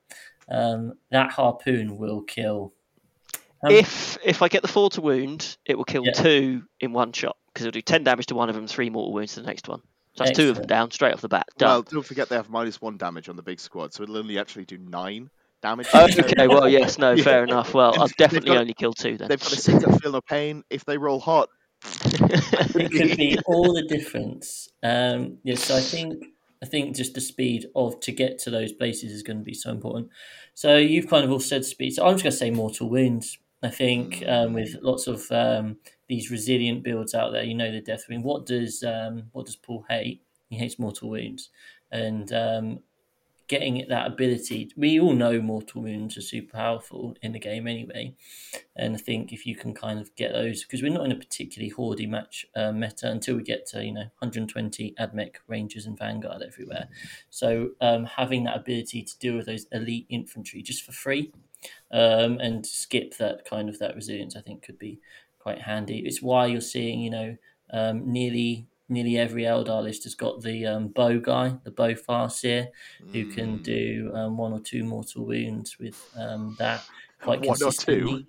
Um, 0.48 0.94
that 1.10 1.30
harpoon 1.30 1.96
will 1.96 2.22
kill. 2.22 2.72
Um, 3.64 3.70
if 3.72 4.18
if 4.24 4.42
I 4.42 4.48
get 4.48 4.62
the 4.62 4.68
four 4.68 4.90
to 4.90 5.00
wound, 5.00 5.56
it 5.64 5.76
will 5.78 5.84
kill 5.84 6.04
Yeah. 6.04 6.12
two 6.12 6.64
in 6.80 6.92
one 6.92 7.12
shot 7.12 7.36
because 7.52 7.64
it'll 7.64 7.76
do 7.78 7.82
ten 7.82 8.02
damage 8.02 8.26
to 8.26 8.34
one 8.34 8.48
of 8.48 8.56
them, 8.56 8.66
three 8.66 8.90
mortal 8.90 9.12
wounds 9.12 9.34
to 9.34 9.40
the 9.40 9.46
next 9.46 9.68
one. 9.68 9.80
So 10.14 10.24
that's 10.24 10.36
two 10.36 10.50
of 10.50 10.56
them 10.56 10.66
down 10.66 10.90
straight 10.90 11.14
off 11.14 11.20
the 11.22 11.28
bat. 11.28 11.46
Done. 11.56 11.68
Well, 11.70 11.82
don't 11.82 12.04
forget 12.04 12.28
they 12.28 12.36
have 12.36 12.50
minus 12.50 12.82
one 12.82 12.96
damage 12.98 13.28
on 13.28 13.36
the 13.36 13.42
big 13.42 13.60
squad, 13.60 13.94
so 13.94 14.02
it'll 14.02 14.18
only 14.18 14.38
actually 14.38 14.64
do 14.66 14.76
nine 14.78 15.30
damage. 15.62 15.86
Oh, 15.94 16.04
okay, 16.04 16.46
well, 16.48 16.68
yes, 16.78 16.98
no, 16.98 17.12
Yeah. 17.12 17.22
fair 17.22 17.44
enough. 17.44 17.72
Well, 17.72 17.94
I'll 17.98 18.06
They've 18.08 18.16
definitely 18.16 18.50
got- 18.50 18.60
only 18.60 18.74
kill 18.74 18.92
two 18.92 19.16
then. 19.16 19.28
They've 19.28 19.40
got 19.40 19.52
a 19.52 19.56
six 19.56 19.84
up 19.84 20.02
feel 20.02 20.12
no 20.12 20.20
pain. 20.20 20.62
If 20.68 20.84
they 20.84 20.98
roll 20.98 21.20
hot, 21.20 21.48
it 22.04 22.90
could 22.92 23.16
be 23.16 23.38
all 23.46 23.72
the 23.74 23.82
difference. 23.88 24.68
Um, 24.82 25.38
yeah, 25.44 25.54
so 25.56 25.76
I 25.76 25.80
think 25.80 26.24
I 26.62 26.66
think 26.66 26.94
just 26.94 27.14
the 27.14 27.20
speed 27.20 27.66
of 27.74 27.98
to 28.00 28.12
get 28.12 28.38
to 28.40 28.50
those 28.50 28.72
places 28.72 29.12
is 29.12 29.22
going 29.22 29.38
to 29.38 29.44
be 29.44 29.54
so 29.54 29.70
important. 29.70 30.08
So 30.54 30.76
you've 30.76 31.08
kind 31.08 31.24
of 31.24 31.30
all 31.32 31.40
said 31.40 31.64
speed. 31.64 31.92
So 31.94 32.04
I'm 32.06 32.12
just 32.14 32.22
going 32.24 32.32
to 32.32 32.36
say 32.36 32.50
mortal 32.50 32.88
wounds. 32.88 33.38
I 33.64 33.70
think 33.70 34.22
um, 34.26 34.52
with 34.54 34.76
lots 34.82 35.06
of 35.06 35.30
um, 35.30 35.76
these 36.08 36.30
resilient 36.30 36.82
builds 36.82 37.14
out 37.14 37.30
there, 37.32 37.44
you 37.44 37.54
know 37.54 37.70
the 37.70 37.80
Deathwing. 37.80 38.22
What 38.22 38.46
does 38.46 38.82
um, 38.82 39.24
what 39.32 39.46
does 39.46 39.56
Paul 39.56 39.84
hate? 39.88 40.22
He 40.50 40.56
hates 40.58 40.78
mortal 40.78 41.10
wounds, 41.10 41.48
and 41.90 42.32
um, 42.32 42.80
getting 43.52 43.84
that 43.86 44.06
ability. 44.06 44.72
We 44.78 44.98
all 44.98 45.12
know 45.12 45.38
mortal 45.42 45.82
wounds 45.82 46.16
are 46.16 46.22
super 46.22 46.56
powerful 46.56 47.14
in 47.20 47.32
the 47.32 47.38
game 47.38 47.66
anyway, 47.66 48.14
and 48.74 48.94
I 48.94 48.98
think 48.98 49.30
if 49.30 49.44
you 49.44 49.54
can 49.54 49.74
kind 49.74 50.00
of 50.00 50.16
get 50.16 50.32
those, 50.32 50.62
because 50.62 50.82
we're 50.82 50.90
not 50.90 51.04
in 51.04 51.12
a 51.12 51.16
particularly 51.16 51.70
hoardy 51.70 52.08
match 52.08 52.46
uh, 52.56 52.72
meta 52.72 53.10
until 53.10 53.36
we 53.36 53.42
get 53.42 53.66
to 53.66 53.84
you 53.84 53.92
know 53.92 54.06
120 54.20 54.94
admech 54.98 55.34
rangers 55.48 55.84
and 55.84 55.98
vanguard 55.98 56.40
everywhere. 56.40 56.88
So 57.28 57.72
um, 57.82 58.06
having 58.06 58.44
that 58.44 58.56
ability 58.56 59.02
to 59.02 59.18
deal 59.18 59.36
with 59.36 59.44
those 59.44 59.66
elite 59.70 60.06
infantry 60.08 60.62
just 60.62 60.82
for 60.82 60.92
free, 60.92 61.30
um, 61.90 62.38
and 62.40 62.64
skip 62.64 63.18
that 63.18 63.44
kind 63.44 63.68
of 63.68 63.78
that 63.80 63.94
resilience, 63.94 64.34
I 64.34 64.40
think 64.40 64.62
could 64.62 64.78
be 64.78 64.98
quite 65.38 65.60
handy. 65.60 65.98
It's 66.06 66.22
why 66.22 66.46
you're 66.46 66.62
seeing 66.62 67.00
you 67.00 67.10
know 67.10 67.36
um, 67.70 68.10
nearly 68.10 68.66
nearly 68.88 69.18
every 69.18 69.42
Eldar 69.44 69.82
list 69.82 70.04
has 70.04 70.14
got 70.14 70.42
the 70.42 70.66
um, 70.66 70.88
bow 70.88 71.18
guy, 71.18 71.54
the 71.64 71.70
bow 71.70 71.94
farseer, 71.94 72.68
who 73.12 73.24
can 73.26 73.58
Mm. 73.58 73.62
do 73.62 74.12
um, 74.14 74.36
one 74.36 74.52
or 74.52 74.60
two 74.60 74.84
mortal 74.84 75.26
wounds 75.26 75.78
with 75.78 75.96
um, 76.16 76.54
that 76.58 76.84
quite 77.20 77.40
One 77.40 77.62
or 77.62 77.72
two? 77.72 78.06
consistently. 78.06 78.26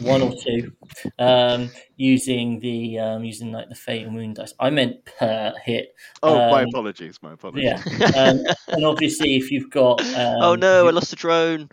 One 0.00 0.22
or 0.22 0.34
two, 0.34 0.72
um, 1.20 1.70
using 1.96 2.58
the 2.58 2.98
um, 2.98 3.24
using 3.24 3.52
like 3.52 3.68
the 3.68 3.76
fate 3.76 4.04
and 4.04 4.16
wound 4.16 4.34
dice. 4.34 4.52
I 4.58 4.70
meant 4.70 5.04
per 5.04 5.54
hit. 5.64 5.94
Oh, 6.20 6.34
my 6.50 6.62
Um, 6.62 6.68
apologies. 6.68 7.18
My 7.22 7.34
apologies. 7.34 7.62
Yeah, 7.64 8.08
um, 8.16 8.40
and 8.72 8.84
obviously 8.84 9.36
if 9.36 9.52
you've 9.52 9.70
got 9.70 10.00
um, 10.00 10.42
oh 10.42 10.54
no, 10.56 10.88
I 10.88 10.90
lost 10.90 11.12
a 11.12 11.16
drone. 11.16 11.68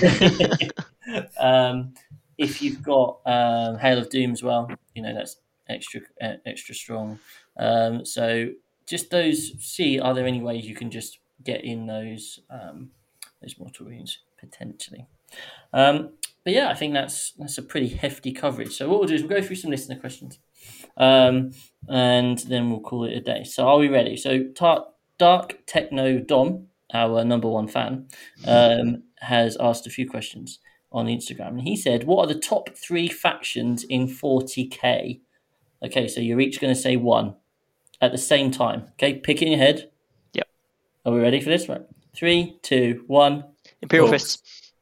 um, 1.38 1.92
if 2.38 2.62
you've 2.62 2.82
got 2.82 3.20
um, 3.26 3.78
Hail 3.78 3.98
of 3.98 4.08
Doom 4.08 4.32
as 4.32 4.42
well, 4.42 4.70
you 4.94 5.02
know 5.02 5.14
that's 5.14 5.36
extra 5.68 6.00
uh, 6.22 6.34
extra 6.46 6.74
strong. 6.74 7.18
Um, 7.58 8.04
so 8.04 8.50
just 8.86 9.10
those. 9.10 9.52
See, 9.60 9.98
are 9.98 10.14
there 10.14 10.26
any 10.26 10.40
ways 10.40 10.66
you 10.66 10.74
can 10.74 10.90
just 10.90 11.18
get 11.44 11.64
in 11.64 11.86
those 11.86 12.40
um, 12.50 12.90
those 13.42 13.58
mortal 13.58 13.86
wounds 13.86 14.18
potentially? 14.38 15.06
Um, 15.72 16.10
but 16.44 16.54
yeah, 16.54 16.70
I 16.70 16.74
think 16.74 16.94
that's 16.94 17.32
that's 17.32 17.58
a 17.58 17.62
pretty 17.62 17.88
hefty 17.88 18.32
coverage. 18.32 18.76
So 18.76 18.88
what 18.88 19.00
we'll 19.00 19.08
do 19.08 19.14
is 19.14 19.22
we'll 19.22 19.40
go 19.40 19.42
through 19.42 19.56
some 19.56 19.70
listener 19.70 19.96
questions, 19.96 20.38
um, 20.96 21.50
and 21.88 22.38
then 22.38 22.70
we'll 22.70 22.80
call 22.80 23.04
it 23.04 23.16
a 23.16 23.20
day. 23.20 23.44
So 23.44 23.66
are 23.66 23.78
we 23.78 23.88
ready? 23.88 24.16
So 24.16 24.44
Dark 25.18 25.66
Techno 25.66 26.18
Dom, 26.18 26.68
our 26.94 27.24
number 27.24 27.48
one 27.48 27.68
fan, 27.68 28.06
um, 28.46 29.02
has 29.20 29.56
asked 29.58 29.86
a 29.86 29.90
few 29.90 30.08
questions 30.08 30.60
on 30.92 31.06
Instagram, 31.06 31.48
and 31.48 31.62
he 31.62 31.76
said, 31.76 32.04
"What 32.04 32.24
are 32.24 32.32
the 32.32 32.38
top 32.38 32.70
three 32.76 33.08
factions 33.08 33.82
in 33.82 34.06
40k?" 34.06 35.20
Okay, 35.82 36.08
so 36.08 36.20
you're 36.20 36.40
each 36.40 36.60
going 36.60 36.74
to 36.74 36.80
say 36.80 36.96
one 36.96 37.34
at 38.00 38.12
the 38.12 38.18
same 38.18 38.50
time. 38.50 38.84
Okay, 38.92 39.14
pick 39.14 39.42
it 39.42 39.46
in 39.46 39.52
your 39.52 39.60
head. 39.60 39.90
Yep. 40.32 40.48
Are 41.04 41.12
we 41.12 41.20
ready 41.20 41.40
for 41.40 41.48
this? 41.50 41.68
Right. 41.68 41.82
Three, 42.14 42.58
two, 42.62 43.04
one. 43.06 43.44
Imperial 43.82 44.08
Orks. 44.08 44.12
Fists. 44.12 44.72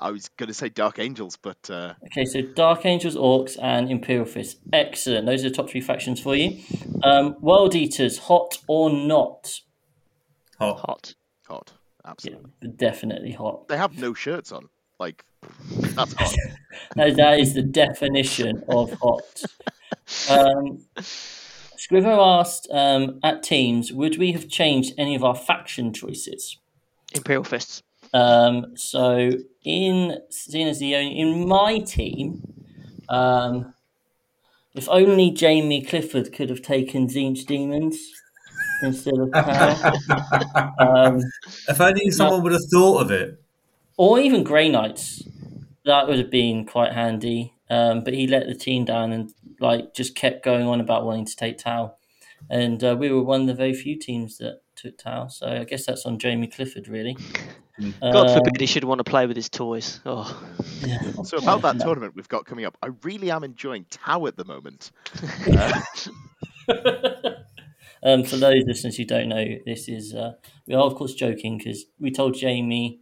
I 0.00 0.10
was 0.10 0.28
going 0.36 0.48
to 0.48 0.54
say 0.54 0.68
Dark 0.68 0.98
Angels, 0.98 1.36
but 1.40 1.70
uh, 1.70 1.94
Okay, 2.06 2.24
so 2.26 2.42
Dark 2.42 2.84
Angels, 2.84 3.16
Orks, 3.16 3.56
and 3.60 3.90
Imperial 3.90 4.26
Fist. 4.26 4.58
Excellent. 4.72 5.26
Those 5.26 5.44
are 5.44 5.48
the 5.48 5.54
top 5.54 5.70
three 5.70 5.80
factions 5.80 6.20
for 6.20 6.34
you. 6.36 6.60
Um, 7.02 7.36
World 7.40 7.74
Eaters, 7.74 8.18
hot 8.18 8.58
or 8.68 8.90
not? 8.90 9.60
Hot. 10.58 10.80
Hot. 10.80 11.14
hot. 11.48 11.72
Yeah, 12.04 12.10
Absolutely. 12.10 12.50
definitely 12.76 13.32
hot. 13.32 13.68
They 13.68 13.76
have 13.76 13.98
no 13.98 14.12
shirts 14.14 14.52
on. 14.52 14.68
Like, 14.98 15.24
that's 15.78 16.12
hot. 16.14 16.34
That, 16.94 17.16
that 17.16 17.40
is 17.40 17.54
the 17.54 17.62
definition 17.62 18.62
of 18.68 18.92
hot. 19.00 19.42
Um, 20.30 20.84
Scrivo 21.76 22.40
asked 22.40 22.68
um, 22.70 23.20
at 23.22 23.42
teams, 23.42 23.92
would 23.92 24.18
we 24.18 24.32
have 24.32 24.48
changed 24.48 24.94
any 24.98 25.14
of 25.14 25.22
our 25.24 25.34
faction 25.34 25.92
choices? 25.92 26.58
Imperial 27.14 27.44
Fists. 27.44 27.82
Um, 28.12 28.76
so 28.76 29.32
in 29.64 30.18
seeing 30.30 30.68
as 30.68 30.78
the 30.78 30.94
only 30.96 31.18
in 31.18 31.48
my 31.48 31.78
team, 31.78 32.42
um, 33.08 33.74
if 34.74 34.88
only 34.88 35.30
Jamie 35.30 35.82
Clifford 35.82 36.32
could 36.32 36.50
have 36.50 36.62
taken 36.62 37.08
Tzeentch 37.08 37.46
Daemons 37.46 37.96
instead 38.82 39.18
of 39.18 39.32
Power, 39.32 39.92
um, 40.78 41.20
if 41.68 41.80
only 41.80 42.10
someone 42.10 42.42
would 42.42 42.52
have 42.52 42.68
thought 42.70 43.02
of 43.02 43.10
it. 43.10 43.42
or 43.96 44.18
even 44.18 44.44
Grey 44.44 44.68
Knights, 44.68 45.22
that 45.84 46.06
would 46.06 46.18
have 46.18 46.30
been 46.30 46.64
quite 46.66 46.92
handy. 46.92 47.54
Um, 47.68 48.04
but 48.04 48.14
he 48.14 48.26
let 48.26 48.46
the 48.46 48.54
team 48.54 48.84
down 48.84 49.12
and 49.12 49.32
like 49.60 49.92
just 49.94 50.14
kept 50.14 50.44
going 50.44 50.66
on 50.66 50.80
about 50.80 51.04
wanting 51.04 51.26
to 51.26 51.36
take 51.36 51.58
Tau, 51.58 51.96
and 52.48 52.82
uh, 52.84 52.96
we 52.98 53.10
were 53.10 53.22
one 53.22 53.42
of 53.42 53.46
the 53.48 53.54
very 53.54 53.74
few 53.74 53.98
teams 53.98 54.38
that 54.38 54.60
took 54.76 54.98
Tau. 54.98 55.26
So 55.28 55.48
I 55.48 55.64
guess 55.64 55.84
that's 55.86 56.06
on 56.06 56.18
Jamie 56.18 56.46
Clifford, 56.46 56.86
really. 56.88 57.16
God 58.12 58.28
Um, 58.28 58.34
forbid 58.34 58.60
he 58.60 58.66
should 58.66 58.84
want 58.84 58.98
to 59.00 59.04
play 59.04 59.26
with 59.26 59.36
his 59.36 59.48
toys. 59.50 60.00
Oh, 60.06 60.24
yeah. 60.80 61.12
So 61.24 61.36
about 61.38 61.62
that 61.62 61.74
No. 61.78 61.84
tournament 61.84 62.14
we've 62.16 62.28
got 62.28 62.46
coming 62.46 62.64
up, 62.64 62.76
I 62.82 62.88
really 63.02 63.30
am 63.30 63.44
enjoying 63.44 63.84
Tau 63.90 64.26
at 64.26 64.36
the 64.36 64.44
moment. 64.44 64.92
Uh, 65.50 65.72
um, 68.02 68.24
for 68.24 68.36
those 68.36 68.64
listeners 68.66 68.96
who 68.96 69.04
don't 69.04 69.28
know, 69.28 69.44
this 69.64 69.88
is 69.88 70.14
uh, 70.14 70.32
we 70.66 70.74
are 70.74 70.82
of 70.84 70.94
course 70.94 71.14
joking 71.14 71.58
because 71.58 71.84
we 71.98 72.10
told 72.10 72.34
Jamie, 72.34 73.00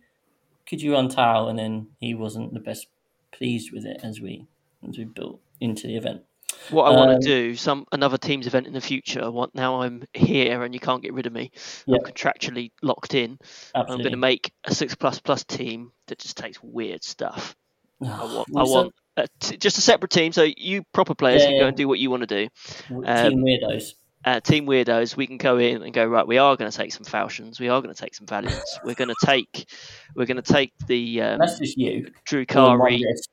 "Could 0.66 0.82
you 0.82 0.92
run 0.94 1.08
Tau?" 1.08 1.48
and 1.48 1.58
then 1.58 1.88
he 2.00 2.14
wasn't 2.14 2.54
the 2.54 2.60
best 2.60 2.86
pleased 3.32 3.72
with 3.72 3.84
it 3.84 4.00
as 4.02 4.20
we 4.20 4.46
as 4.88 4.98
we 4.98 5.04
built 5.04 5.40
into 5.60 5.86
the 5.86 5.96
event. 5.96 6.22
what 6.70 6.84
I 6.84 6.96
want 6.96 7.10
Um, 7.12 7.20
to 7.20 7.26
do, 7.26 7.54
some 7.56 7.86
another 7.92 8.16
team's 8.18 8.46
event 8.46 8.66
in 8.66 8.72
the 8.72 8.80
future. 8.80 9.22
I 9.22 9.28
want 9.28 9.54
now 9.54 9.82
I'm 9.82 10.04
here 10.14 10.62
and 10.62 10.72
you 10.72 10.80
can't 10.80 11.02
get 11.02 11.12
rid 11.12 11.26
of 11.26 11.32
me. 11.32 11.50
Yeah. 11.86 11.96
I'm 11.96 12.12
contractually 12.12 12.70
locked 12.82 13.14
in. 13.14 13.38
I'm 13.74 13.86
going 13.98 14.10
to 14.12 14.16
make 14.16 14.52
a 14.64 14.74
six 14.74 14.94
plus 14.94 15.20
plus 15.20 15.44
team 15.44 15.92
that 16.06 16.18
just 16.18 16.36
takes 16.36 16.62
weird 16.62 17.02
stuff. 17.04 17.54
I 18.02 18.06
want, 18.24 18.48
I 18.56 18.62
want 18.62 18.92
a 19.16 19.26
t- 19.40 19.56
just 19.56 19.78
a 19.78 19.80
separate 19.80 20.10
team, 20.10 20.32
so 20.32 20.42
you 20.56 20.82
proper 20.92 21.14
players 21.14 21.42
Yeah, 21.42 21.50
can 21.50 21.58
go 21.60 21.66
and 21.68 21.76
do 21.76 21.86
what 21.88 21.98
you 21.98 22.10
want 22.10 22.22
to 22.22 22.26
do. 22.26 22.48
Team 22.88 23.04
um, 23.06 23.34
weirdos. 23.44 23.92
Uh, 24.24 24.40
team 24.40 24.64
weirdos, 24.66 25.16
we 25.16 25.26
can 25.26 25.36
go 25.36 25.58
in 25.58 25.82
and 25.82 25.92
go 25.92 26.04
right. 26.06 26.26
We 26.26 26.38
are 26.38 26.56
going 26.56 26.70
to 26.70 26.76
take 26.76 26.92
some 26.94 27.04
Falchions. 27.04 27.60
We 27.60 27.68
are 27.68 27.82
going 27.82 27.94
to 27.94 28.00
take 28.00 28.14
some 28.14 28.26
Valiants. 28.26 28.78
We're 28.82 28.94
going 28.94 29.10
to 29.10 29.26
take, 29.26 29.70
we're 30.16 30.24
going 30.24 30.42
to 30.42 30.52
take 30.52 30.72
the 30.86 31.20
um, 31.20 31.38
That's 31.40 31.58
just 31.58 31.76
you. 31.76 32.06
All 32.32 32.38
on 32.70 32.78
one 32.78 32.90
Drukhari, 32.90 33.00
list. 33.00 33.28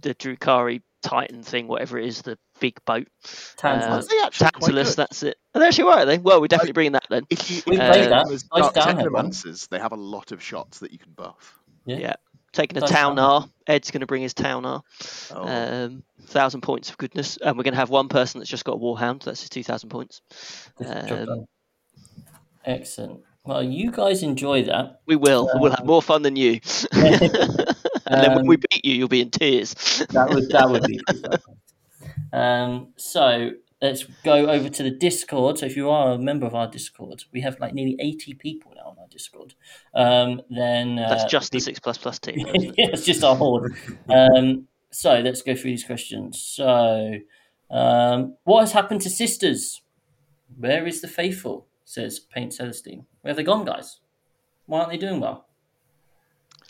The 0.00 0.14
Drukhari 0.14 0.82
Titan 1.02 1.42
thing, 1.42 1.66
whatever 1.68 1.98
it 1.98 2.06
is, 2.06 2.22
the 2.22 2.38
big 2.60 2.76
boat. 2.84 3.08
Tantalus. 3.56 3.84
Uh, 3.84 3.90
aren't 3.90 4.08
they 4.10 4.20
actually 4.22 4.50
quite 4.50 4.60
Tantalus, 4.74 4.94
that's 4.96 5.22
it. 5.22 5.36
Are 5.54 5.60
they 5.60 5.66
actually 5.68 5.84
right? 5.84 6.02
Are 6.02 6.06
they? 6.06 6.18
Well, 6.18 6.40
we're 6.40 6.46
definitely 6.48 6.72
bringing 6.72 6.92
that 6.92 7.06
then. 7.08 7.24
If 7.30 7.50
you, 7.50 7.62
We 7.66 7.76
if 7.76 7.82
you 7.82 7.88
played 7.88 8.10
that. 8.10 8.24
them 8.26 8.34
as 8.34 8.44
Nice 8.54 8.72
Dark 8.72 8.74
download. 8.74 9.04
Technomancers, 9.06 9.68
they 9.68 9.78
have 9.78 9.92
a 9.92 9.96
lot 9.96 10.32
of 10.32 10.42
shots 10.42 10.80
that 10.80 10.92
you 10.92 10.98
can 10.98 11.12
buff. 11.12 11.58
Yeah. 11.86 12.14
Taking 12.52 12.78
a 12.78 12.80
Nice 12.80 12.90
Town 12.90 13.16
download. 13.16 13.42
R. 13.42 13.48
Ed's 13.66 13.90
going 13.90 14.00
to 14.00 14.06
bring 14.06 14.22
his 14.22 14.34
Town 14.34 14.64
R. 14.66 14.82
Oh, 15.34 15.48
Um, 15.48 16.02
thousand 16.26 16.60
points 16.62 16.90
of 16.90 16.98
goodness, 16.98 17.36
and 17.38 17.56
we're 17.56 17.62
going 17.64 17.74
to 17.74 17.78
have 17.80 17.90
one 17.90 18.08
person 18.08 18.40
that's 18.40 18.50
just 18.50 18.64
got 18.64 18.74
a 18.74 18.78
Warhound. 18.78 19.22
That's 19.24 19.40
his 19.40 19.48
two 19.50 19.62
thousand 19.64 19.88
points. 19.88 20.20
Um. 20.84 21.46
Excellent. 22.64 23.20
Well, 23.44 23.62
you 23.62 23.90
guys 23.90 24.22
enjoy 24.22 24.64
that. 24.64 25.00
we 25.06 25.16
will. 25.16 25.48
we'll 25.54 25.70
have 25.70 25.86
more 25.86 26.02
fun 26.02 26.20
than 26.22 26.36
you. 26.36 26.60
and 28.10 28.22
then 28.22 28.34
when 28.36 28.46
we 28.46 28.56
Um, 28.56 28.62
beat 28.70 28.84
you, 28.84 28.94
you'll 28.94 29.08
be 29.08 29.20
in 29.22 29.30
tears. 29.30 29.74
that 30.10 30.28
would 30.30 30.48
that 30.50 30.68
would 30.70 30.82
be. 30.84 31.00
um, 32.32 32.92
so 32.96 33.52
let's 33.82 34.04
go 34.24 34.48
over 34.50 34.68
to 34.68 34.82
the 34.82 34.90
Discord. 34.90 35.58
So 35.58 35.66
if 35.66 35.76
you 35.76 35.88
are 35.90 36.12
a 36.12 36.18
member 36.18 36.46
of 36.46 36.54
our 36.54 36.68
Discord, 36.68 37.24
we 37.32 37.40
have 37.40 37.58
like 37.60 37.72
nearly 37.74 37.96
eighty 38.00 38.34
people 38.34 38.72
now 38.76 38.90
on 38.90 38.98
our 38.98 39.08
Discord. 39.08 39.54
Um, 39.94 40.42
then 40.50 40.98
uh, 40.98 41.08
That's 41.08 41.24
just 41.30 41.52
the 41.52 41.60
six 41.60 41.78
plus 41.78 41.98
plus 41.98 42.18
team. 42.18 42.44
though, 42.44 42.52
isn't 42.54 42.70
it? 42.70 42.74
yeah, 42.78 42.86
it's 42.92 43.04
just 43.04 43.24
our 43.24 43.36
horde. 43.36 43.74
Um, 44.08 44.66
so 44.90 45.20
let's 45.20 45.42
go 45.42 45.54
through 45.54 45.70
these 45.70 45.84
questions. 45.84 46.42
So, 46.42 47.14
um, 47.70 48.36
what 48.44 48.60
has 48.60 48.72
happened 48.72 49.00
to 49.02 49.10
sisters? 49.10 49.82
Where 50.58 50.86
is 50.86 51.00
the 51.00 51.08
faithful? 51.08 51.68
Says 51.84 52.20
Paint 52.20 52.52
Celestine. 52.52 53.04
Where 53.20 53.30
have 53.30 53.36
they 53.36 53.42
gone, 53.44 53.64
guys? 53.64 54.00
Why 54.66 54.80
aren't 54.80 54.90
they 54.92 54.98
doing 54.98 55.20
well? 55.20 55.46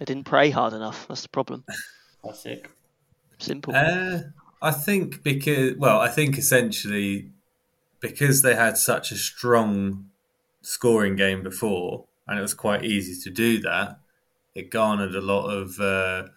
They 0.00 0.06
didn't 0.06 0.24
pray 0.24 0.48
hard 0.48 0.72
enough. 0.72 1.06
That's 1.06 1.22
the 1.22 1.28
problem. 1.28 1.62
Classic. 2.22 2.68
Simple. 3.38 3.74
Uh, 3.76 4.20
I 4.62 4.72
think 4.72 5.22
because, 5.22 5.76
well, 5.76 6.00
I 6.00 6.08
think 6.08 6.38
essentially 6.38 7.30
because 8.00 8.40
they 8.40 8.54
had 8.54 8.78
such 8.78 9.12
a 9.12 9.16
strong 9.16 10.06
scoring 10.62 11.16
game 11.16 11.42
before, 11.42 12.06
and 12.26 12.38
it 12.38 12.42
was 12.42 12.54
quite 12.54 12.82
easy 12.82 13.20
to 13.22 13.30
do 13.30 13.60
that, 13.60 13.98
it 14.54 14.70
garnered 14.70 15.14
a 15.14 15.20
lot 15.20 15.50
of 15.50 15.78
uh, 15.78 16.28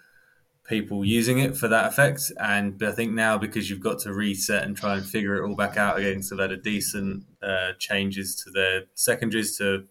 people 0.67 1.05
using 1.05 1.39
it 1.39 1.55
for 1.55 1.69
that 1.69 1.87
effect. 1.87 2.33
And 2.37 2.81
I 2.83 2.91
think 2.91 3.13
now 3.13 3.37
because 3.37 3.69
you've 3.69 3.79
got 3.79 3.99
to 3.99 4.13
reset 4.13 4.63
and 4.63 4.75
try 4.75 4.95
and 4.95 5.05
figure 5.05 5.35
it 5.35 5.47
all 5.47 5.55
back 5.55 5.77
out 5.77 5.97
again, 5.99 6.21
so 6.21 6.35
they've 6.35 6.49
had 6.49 6.59
a 6.59 6.61
decent 6.61 7.23
uh, 7.41 7.73
changes 7.79 8.35
to 8.43 8.51
their 8.51 8.83
secondaries 8.93 9.57
to 9.57 9.85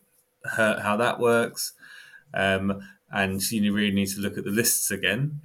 hurt 0.45 0.81
how 0.81 0.99
that 0.99 1.19
works. 1.19 1.73
Um, 2.35 2.83
and 3.13 3.41
you 3.51 3.73
really 3.73 3.95
need 3.95 4.09
to 4.09 4.21
look 4.21 4.39
at 4.39 4.45
the 4.45 4.51
lists 4.51 4.91
again. 4.91 5.41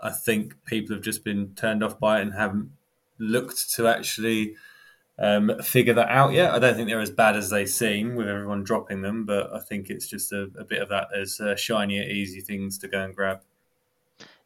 I 0.00 0.10
think 0.10 0.64
people 0.64 0.96
have 0.96 1.04
just 1.04 1.24
been 1.24 1.54
turned 1.54 1.84
off 1.84 2.00
by 2.00 2.18
it 2.18 2.22
and 2.22 2.34
haven't 2.34 2.70
looked 3.18 3.70
to 3.74 3.86
actually 3.86 4.56
um, 5.18 5.52
figure 5.62 5.94
that 5.94 6.08
out 6.08 6.32
yet. 6.32 6.52
I 6.52 6.58
don't 6.58 6.74
think 6.74 6.88
they're 6.88 7.00
as 7.00 7.10
bad 7.10 7.36
as 7.36 7.50
they 7.50 7.66
seem 7.66 8.16
with 8.16 8.28
everyone 8.28 8.64
dropping 8.64 9.02
them, 9.02 9.24
but 9.24 9.52
I 9.54 9.60
think 9.60 9.88
it's 9.88 10.08
just 10.08 10.32
a, 10.32 10.50
a 10.58 10.64
bit 10.64 10.82
of 10.82 10.88
that 10.88 11.08
as 11.16 11.38
uh, 11.40 11.54
shinier, 11.54 12.02
easy 12.02 12.40
things 12.40 12.78
to 12.78 12.88
go 12.88 13.04
and 13.04 13.14
grab. 13.14 13.40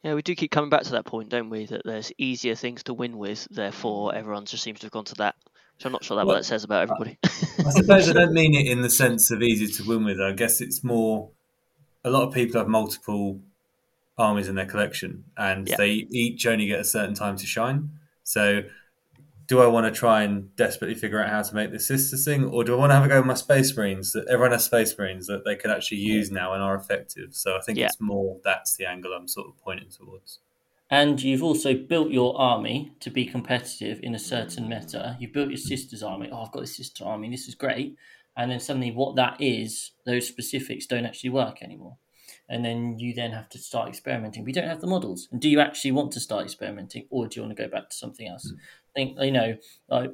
Yeah, 0.03 0.15
we 0.15 0.23
do 0.23 0.35
keep 0.35 0.51
coming 0.51 0.70
back 0.70 0.82
to 0.82 0.93
that 0.93 1.07
point, 1.07 1.31
don't 1.31 1.51
we? 1.51 1.65
That 1.66 1.82
there's 1.85 2.12
easier 2.19 2.55
things 2.55 2.82
to 2.85 2.94
win 2.94 3.16
with, 3.16 3.48
therefore 3.51 4.15
everyone 4.15 4.44
just 4.44 4.62
seems 4.62 4.81
to 4.81 4.86
have 4.86 4.93
gone 4.93 5.07
to 5.07 5.15
that. 5.16 5.35
Which 5.77 5.85
I'm 5.85 5.93
not 5.93 6.05
sure 6.05 6.16
that 6.16 6.27
what 6.27 6.36
that 6.36 6.44
says 6.44 6.65
about 6.65 6.82
everybody. 6.82 7.19
I 7.24 7.70
suppose 7.70 8.09
I 8.09 8.12
don't 8.15 8.32
mean 8.32 8.55
it 8.55 8.66
in 8.66 8.82
the 8.82 8.89
sense 8.89 9.31
of 9.31 9.43
easy 9.43 9.66
to 9.66 9.89
win 9.89 10.05
with. 10.05 10.20
I 10.20 10.32
guess 10.32 10.61
it's 10.61 10.82
more 10.82 11.31
a 12.07 12.11
lot 12.11 12.23
of 12.27 12.33
people 12.33 12.59
have 12.59 12.69
multiple 12.69 13.41
armies 14.16 14.49
in 14.49 14.55
their 14.55 14.65
collection 14.66 15.24
and 15.37 15.69
Yeah. 15.69 15.77
they 15.77 15.91
each 16.11 16.47
only 16.47 16.66
get 16.66 16.81
a 16.81 16.85
certain 16.85 17.15
time 17.15 17.37
to 17.37 17.47
shine. 17.47 17.91
So 18.23 18.62
do 19.47 19.61
I 19.61 19.66
want 19.66 19.87
to 19.93 19.97
try 19.97 20.23
and 20.23 20.55
desperately 20.57 20.95
figure 20.95 21.23
out 21.23 21.28
how 21.31 21.43
to 21.43 21.55
make 21.55 21.70
the 21.70 21.78
sisters 21.78 22.24
thing, 22.24 22.45
or 22.45 22.65
do 22.65 22.74
I 22.74 22.77
want 22.78 22.91
to 22.91 22.95
have 22.95 23.05
a 23.05 23.09
go 23.09 23.19
with 23.19 23.27
my 23.27 23.35
space 23.35 23.77
marines 23.77 24.12
that 24.12 24.27
everyone 24.28 24.51
has 24.53 24.65
space 24.65 24.97
marines 24.99 25.27
that 25.28 25.45
they 25.45 25.55
can 25.55 25.70
actually 25.70 25.99
use 25.99 26.31
now 26.33 26.53
and 26.55 26.62
are 26.62 26.74
effective? 26.74 27.35
So 27.35 27.57
I 27.57 27.61
think 27.61 27.78
Yeah. 27.78 27.87
it's 27.87 28.01
more 28.01 28.41
that's 28.43 28.77
the 28.77 28.87
angle 28.87 29.12
I'm 29.12 29.28
sort 29.28 29.47
of 29.49 29.57
pointing 29.59 29.91
towards. 29.91 30.41
And 30.91 31.20
you've 31.23 31.43
also 31.45 31.74
built 31.74 32.11
your 32.11 32.37
army 32.41 32.93
to 33.01 33.11
be 33.11 33.24
competitive 33.27 34.01
in 34.03 34.15
a 34.15 34.19
certain 34.20 34.69
meta. 34.69 35.16
You 35.20 35.28
built 35.28 35.49
your 35.51 35.59
sister's 35.59 36.03
army. 36.03 36.28
Oh, 36.33 36.43
I've 36.43 36.53
got 36.53 36.62
a 36.62 36.66
sister 36.66 37.05
army. 37.05 37.28
This 37.31 37.47
is 37.49 37.55
great. 37.55 37.97
And 38.37 38.51
then 38.51 38.61
suddenly, 38.61 38.91
what 38.91 39.17
that 39.17 39.37
is, 39.41 39.93
those 40.05 40.29
specifics 40.29 40.87
don't 40.87 41.07
actually 41.07 41.31
work 41.31 41.63
anymore. 41.63 41.97
And 42.49 42.65
then 42.65 42.99
you 42.99 43.15
then 43.15 43.33
have 43.33 43.49
to 43.51 43.59
start 43.59 43.89
experimenting. 43.89 44.45
We 44.45 44.53
don't 44.53 44.69
have 44.69 44.81
the 44.81 44.87
models. 44.87 45.29
And 45.33 45.41
do 45.41 45.49
you 45.49 45.59
actually 45.59 45.93
want 45.93 46.13
to 46.13 46.21
start 46.21 46.45
experimenting, 46.45 47.07
or 47.11 47.27
do 47.27 47.41
you 47.41 47.47
want 47.47 47.57
to 47.57 47.63
go 47.63 47.69
back 47.69 47.91
to 47.91 47.97
something 47.97 48.29
else? 48.29 48.53
I 48.55 48.93
think 48.95 49.19
you 49.21 49.33
know, 49.33 49.57
like 49.89 50.13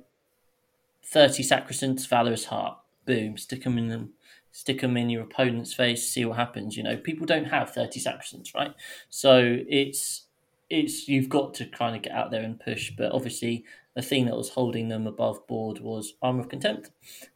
thirty 1.04 1.42
Sacresant, 1.42 2.06
Valorous 2.06 2.46
Heart. 2.46 2.78
Boom, 3.04 3.36
stick 3.36 3.64
them 3.64 3.76
in 3.76 3.88
them. 3.88 4.12
Stick 4.54 4.82
them 4.82 4.98
in 4.98 5.08
your 5.08 5.22
opponent's 5.22 5.72
face, 5.72 6.08
see 6.08 6.26
what 6.26 6.36
happens. 6.36 6.76
You 6.76 6.82
know, 6.82 6.96
people 6.96 7.26
don't 7.26 7.46
have 7.46 7.70
thirty 7.70 8.00
Sacresants, 8.00 8.54
right? 8.54 8.74
So 9.08 9.58
it's 9.68 10.26
it's 10.72 11.06
you've 11.06 11.28
got 11.28 11.54
to 11.54 11.66
kind 11.66 11.94
of 11.94 12.02
get 12.02 12.12
out 12.12 12.30
there 12.30 12.42
and 12.42 12.58
push. 12.58 12.90
But 12.96 13.12
obviously, 13.12 13.64
the 13.94 14.02
thing 14.02 14.24
that 14.26 14.36
was 14.36 14.50
holding 14.50 14.88
them 14.88 15.06
above 15.06 15.46
board 15.46 15.80
was 15.80 16.14
Armor 16.22 16.40
of 16.40 16.48
Contempt, 16.48 16.90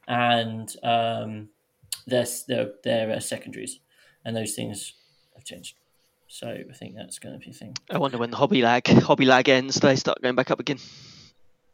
and 0.09 0.75
um, 0.83 1.51
their 2.07 2.27
their 2.49 2.71
their 2.83 3.11
uh, 3.13 3.21
secondaries, 3.21 3.79
and 4.25 4.35
those 4.35 4.55
things 4.55 4.95
have 5.35 5.45
changed. 5.45 5.77
So 6.29 6.49
I 6.49 6.73
think 6.73 6.97
that's 6.97 7.19
going 7.19 7.39
to 7.39 7.45
be 7.45 7.51
a 7.51 7.55
thing. 7.55 7.77
I 7.91 7.99
wonder 7.99 8.19
when 8.19 8.31
the 8.31 8.37
hobby 8.37 8.63
lag 8.63 8.89
hobby 8.89 9.27
lag 9.27 9.49
ends, 9.49 9.77
they 9.77 9.97
start 9.97 10.21
going 10.23 10.35
back 10.35 10.51
up 10.51 10.59
again. 10.59 10.79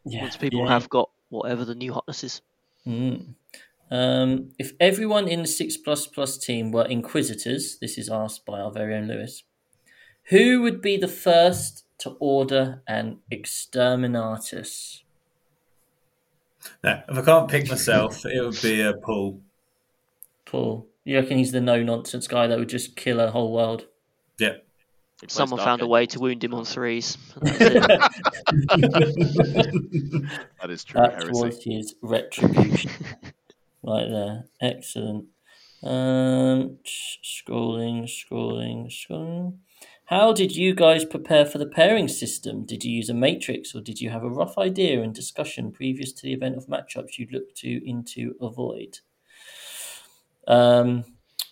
Yeah, 0.04 0.22
Once 0.22 0.36
people 0.36 0.64
yeah. 0.64 0.72
have 0.72 0.88
got 0.88 1.10
whatever 1.28 1.64
the 1.64 1.76
new 1.76 1.92
hotness 1.92 2.24
is. 2.24 2.42
Mm. 2.86 3.34
Um, 3.90 4.50
if 4.58 4.72
everyone 4.80 5.28
in 5.28 5.42
the 5.42 5.48
six 5.48 5.76
plus 5.76 6.06
plus 6.06 6.36
team 6.36 6.72
were 6.72 6.86
inquisitors, 6.86 7.78
this 7.78 7.98
is 7.98 8.08
asked 8.08 8.44
by 8.44 8.58
our 8.60 8.72
very 8.72 8.94
own 8.94 9.06
Lewis. 9.06 9.44
Who 10.24 10.62
would 10.62 10.80
be 10.80 10.96
the 10.96 11.08
first 11.08 11.84
to 11.98 12.10
order 12.20 12.82
an 12.86 13.18
exterminatus? 13.30 15.00
No, 16.84 17.02
if 17.08 17.18
I 17.18 17.22
can't 17.22 17.50
pick 17.50 17.68
myself, 17.68 18.24
it 18.24 18.40
would 18.40 18.60
be 18.62 18.80
a 18.82 18.94
Paul. 18.94 19.40
Paul, 20.46 20.86
you 21.04 21.18
reckon 21.18 21.38
he's 21.38 21.52
the 21.52 21.60
no 21.60 21.82
nonsense 21.82 22.28
guy 22.28 22.46
that 22.46 22.58
would 22.58 22.68
just 22.68 22.94
kill 22.96 23.20
a 23.20 23.30
whole 23.30 23.52
world? 23.52 23.86
Yeah. 24.38 24.54
He 25.20 25.26
plays 25.26 25.32
Someone 25.32 25.58
Dark 25.58 25.66
found 25.66 25.82
a 25.82 25.86
way 25.86 26.06
to 26.06 26.18
wound 26.20 26.42
him 26.44 26.54
on 26.54 26.64
threes. 26.64 27.16
that's 27.40 27.60
it. 27.60 27.82
That 30.60 30.70
is 30.70 30.84
true 30.84 31.00
That 31.00 31.14
heresy. 31.14 31.30
was 31.32 31.64
his 31.64 31.94
retribution. 32.02 32.90
right 33.82 34.08
there. 34.08 34.44
Excellent. 34.60 35.24
Um, 35.82 36.78
scrolling, 36.86 38.04
scrolling, 38.04 38.86
scrolling. 38.88 39.54
How 40.12 40.34
did 40.34 40.54
you 40.54 40.74
guys 40.74 41.06
prepare 41.06 41.46
for 41.46 41.56
the 41.56 41.64
pairing 41.64 42.06
system? 42.06 42.66
Did 42.66 42.84
you 42.84 42.92
use 42.92 43.08
a 43.08 43.14
matrix 43.14 43.74
or 43.74 43.80
did 43.80 43.98
you 43.98 44.10
have 44.10 44.22
a 44.22 44.28
rough 44.28 44.58
idea 44.58 45.00
and 45.00 45.14
discussion 45.14 45.72
previous 45.72 46.12
to 46.12 46.22
the 46.24 46.34
event 46.34 46.58
of 46.58 46.66
matchups 46.66 47.16
you'd 47.16 47.32
look 47.32 47.54
to 47.54 47.88
into 47.88 48.34
avoid? 48.38 48.98
Um, 50.46 51.06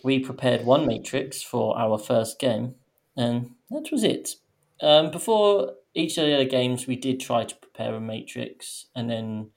we 0.05 0.19
prepared 0.19 0.67
one 0.67 0.87
matrix 0.87 1.43
for 1.43 1.79
our 1.79 1.97
first 1.97 2.39
game, 2.39 2.75
and 3.17 3.53
that 3.71 3.89
was 3.91 4.05
it. 4.05 4.35
Um, 4.83 5.11
before 5.11 5.77
each 5.95 6.19
of 6.19 6.27
the 6.27 6.35
other 6.35 6.45
games, 6.45 6.87
we 6.87 6.97
did 6.97 7.19
try 7.19 7.45
to 7.45 7.57
prepare 7.57 7.95
a 7.95 8.01
matrix, 8.01 8.89
and 8.95 9.09
then 9.09 9.53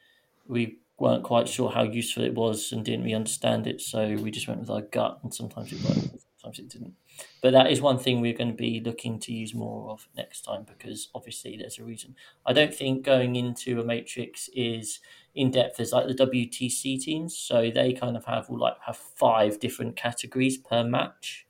we 0.47 0.77
weren't 0.97 1.25
quite 1.25 1.49
sure 1.49 1.71
how 1.71 1.83
useful 1.83 2.23
it 2.23 2.35
was 2.35 2.71
and 2.71 2.85
didn't 2.85 3.03
really 3.03 3.15
understand 3.15 3.67
it, 3.67 3.81
so 3.81 4.15
we 4.15 4.31
just 4.31 4.47
went 4.47 4.61
with 4.61 4.69
our 4.69 4.81
gut, 4.81 5.19
and 5.23 5.33
sometimes 5.33 5.73
it 5.73 5.83
worked, 5.83 6.22
sometimes 6.43 6.59
it 6.59 6.69
didn't. 6.69 6.93
But 7.41 7.51
that 7.51 7.71
is 7.71 7.81
one 7.81 7.97
thing 7.97 8.21
we're 8.21 8.37
going 8.37 8.51
to 8.51 8.55
be 8.55 8.81
looking 8.83 9.19
to 9.19 9.33
use 9.33 9.53
more 9.53 9.91
of 9.91 10.07
next 10.15 10.41
time 10.41 10.65
because 10.67 11.09
obviously 11.15 11.57
there's 11.57 11.79
a 11.79 11.83
reason. 11.83 12.15
I 12.45 12.53
don't 12.53 12.73
think 12.73 13.03
going 13.03 13.35
into 13.35 13.79
a 13.79 13.85
matrix 13.85 14.49
is 14.53 14.99
in 15.35 15.51
depth 15.51 15.79
as 15.79 15.91
like 15.91 16.07
the 16.07 16.25
WTC 16.25 16.99
teams, 17.01 17.37
so 17.37 17.71
they 17.73 17.93
kind 17.93 18.17
of 18.17 18.25
have 18.25 18.49
like 18.49 18.75
have 18.85 18.97
five 18.97 19.59
different 19.59 19.95
categories 19.95 20.57
per 20.57 20.83
match, 20.83 21.47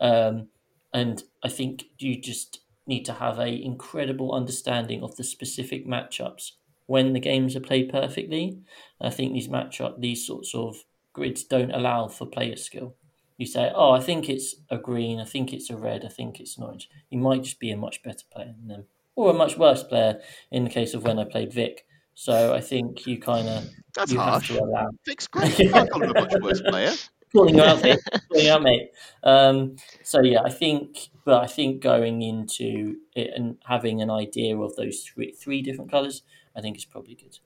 um, 0.00 0.48
and 0.92 1.22
I 1.42 1.48
think 1.48 1.84
you 1.98 2.20
just 2.20 2.60
need 2.86 3.04
to 3.04 3.12
have 3.12 3.38
a 3.38 3.48
incredible 3.48 4.32
understanding 4.32 5.02
of 5.02 5.16
the 5.16 5.24
specific 5.24 5.86
matchups 5.86 6.52
when 6.86 7.12
the 7.12 7.20
games 7.20 7.54
are 7.54 7.60
played 7.60 7.90
perfectly. 7.90 8.58
I 9.00 9.10
think 9.10 9.32
these 9.32 9.48
matchup 9.48 10.00
these 10.00 10.26
sorts 10.26 10.54
of 10.54 10.76
grids 11.12 11.44
don't 11.44 11.72
allow 11.72 12.08
for 12.08 12.26
player 12.26 12.56
skill. 12.56 12.96
You 13.40 13.46
say, 13.46 13.72
"Oh, 13.74 13.92
I 13.92 14.00
think 14.00 14.28
it's 14.28 14.54
a 14.68 14.76
green. 14.76 15.18
I 15.18 15.24
think 15.24 15.52
it's 15.54 15.70
a 15.70 15.76
red. 15.76 16.04
I 16.04 16.08
think 16.08 16.40
it's 16.40 16.58
an 16.58 16.64
orange." 16.64 16.90
You 17.08 17.18
might 17.18 17.42
just 17.42 17.58
be 17.58 17.70
a 17.70 17.76
much 17.76 18.02
better 18.02 18.24
player 18.30 18.54
than 18.58 18.68
them, 18.68 18.84
or 19.16 19.30
a 19.30 19.34
much 19.34 19.56
worse 19.56 19.82
player. 19.82 20.20
In 20.50 20.64
the 20.64 20.70
case 20.70 20.92
of 20.92 21.04
when 21.04 21.18
I 21.18 21.24
played 21.24 21.50
Vic, 21.52 21.86
so 22.14 22.54
I 22.54 22.60
think 22.60 23.06
you 23.06 23.18
kind 23.18 23.48
of 23.48 23.66
That's 23.94 24.12
you 24.12 24.20
harsh. 24.20 24.48
have 24.48 24.58
to 24.58 24.64
allow 24.64 24.90
Vic's 25.06 25.26
great. 25.26 25.58
You 25.58 25.70
can't 25.70 25.90
call 25.90 26.02
him 26.02 26.10
a 26.14 26.20
much 26.20 26.34
worse 26.42 26.60
player. 26.60 26.92
calling 27.32 27.56
you 27.56 27.62
out, 27.62 27.82
mate. 27.82 27.98
calling 28.28 28.44
you 28.44 28.52
out, 28.52 28.62
mate. 28.62 28.90
Um, 29.22 29.76
so 30.02 30.20
yeah, 30.20 30.42
I 30.42 30.50
think, 30.50 31.08
but 31.24 31.42
I 31.42 31.46
think 31.46 31.80
going 31.80 32.20
into 32.22 32.96
it 33.16 33.30
and 33.34 33.56
having 33.64 34.02
an 34.02 34.10
idea 34.10 34.56
of 34.58 34.76
those 34.76 35.00
three, 35.00 35.32
three 35.32 35.62
different 35.62 35.90
colours, 35.90 36.22
I 36.54 36.60
think 36.60 36.76
is 36.76 36.84
probably 36.84 37.14
good. 37.14 37.38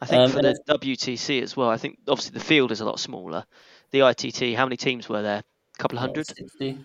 I 0.00 0.06
think 0.06 0.20
Um, 0.22 0.30
for 0.30 0.42
the 0.42 0.56
WTC 0.68 1.42
as 1.42 1.56
well, 1.56 1.70
I 1.70 1.76
think 1.78 1.98
obviously 2.06 2.34
the 2.38 2.44
field 2.44 2.70
is 2.70 2.80
a 2.80 2.84
lot 2.84 3.00
smaller. 3.00 3.44
The 3.92 4.00
ITT, 4.06 4.54
how 4.56 4.66
many 4.66 4.76
teams 4.76 5.08
were 5.08 5.22
there? 5.22 5.38
A 5.38 5.78
couple 5.82 5.98
of 5.98 6.02
hundred? 6.02 6.26
Sixty. 6.26 6.78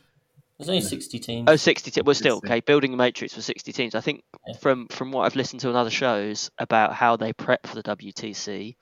There's 0.58 0.70
only 0.70 0.82
sixty 0.82 1.20
teams. 1.20 1.46
Oh, 1.50 1.56
60 1.58 1.92
teams. 1.92 2.06
Well, 2.06 2.16
still, 2.16 2.38
okay, 2.38 2.62
building 2.62 2.94
a 2.94 2.98
matrix 2.98 3.34
for 3.34 3.42
60 3.42 3.74
teams. 3.74 3.94
I 3.94 4.00
think 4.02 4.24
Yeah. 4.48 4.56
from 4.58 4.88
from 4.88 5.12
what 5.12 5.26
I've 5.26 5.36
listened 5.36 5.60
to 5.62 5.70
on 5.70 5.76
other 5.76 5.90
shows 5.90 6.50
about 6.58 6.94
how 6.94 7.18
they 7.18 7.34
prep 7.34 7.68
for 7.68 7.76
the 7.76 7.84
WTC, 7.84 8.76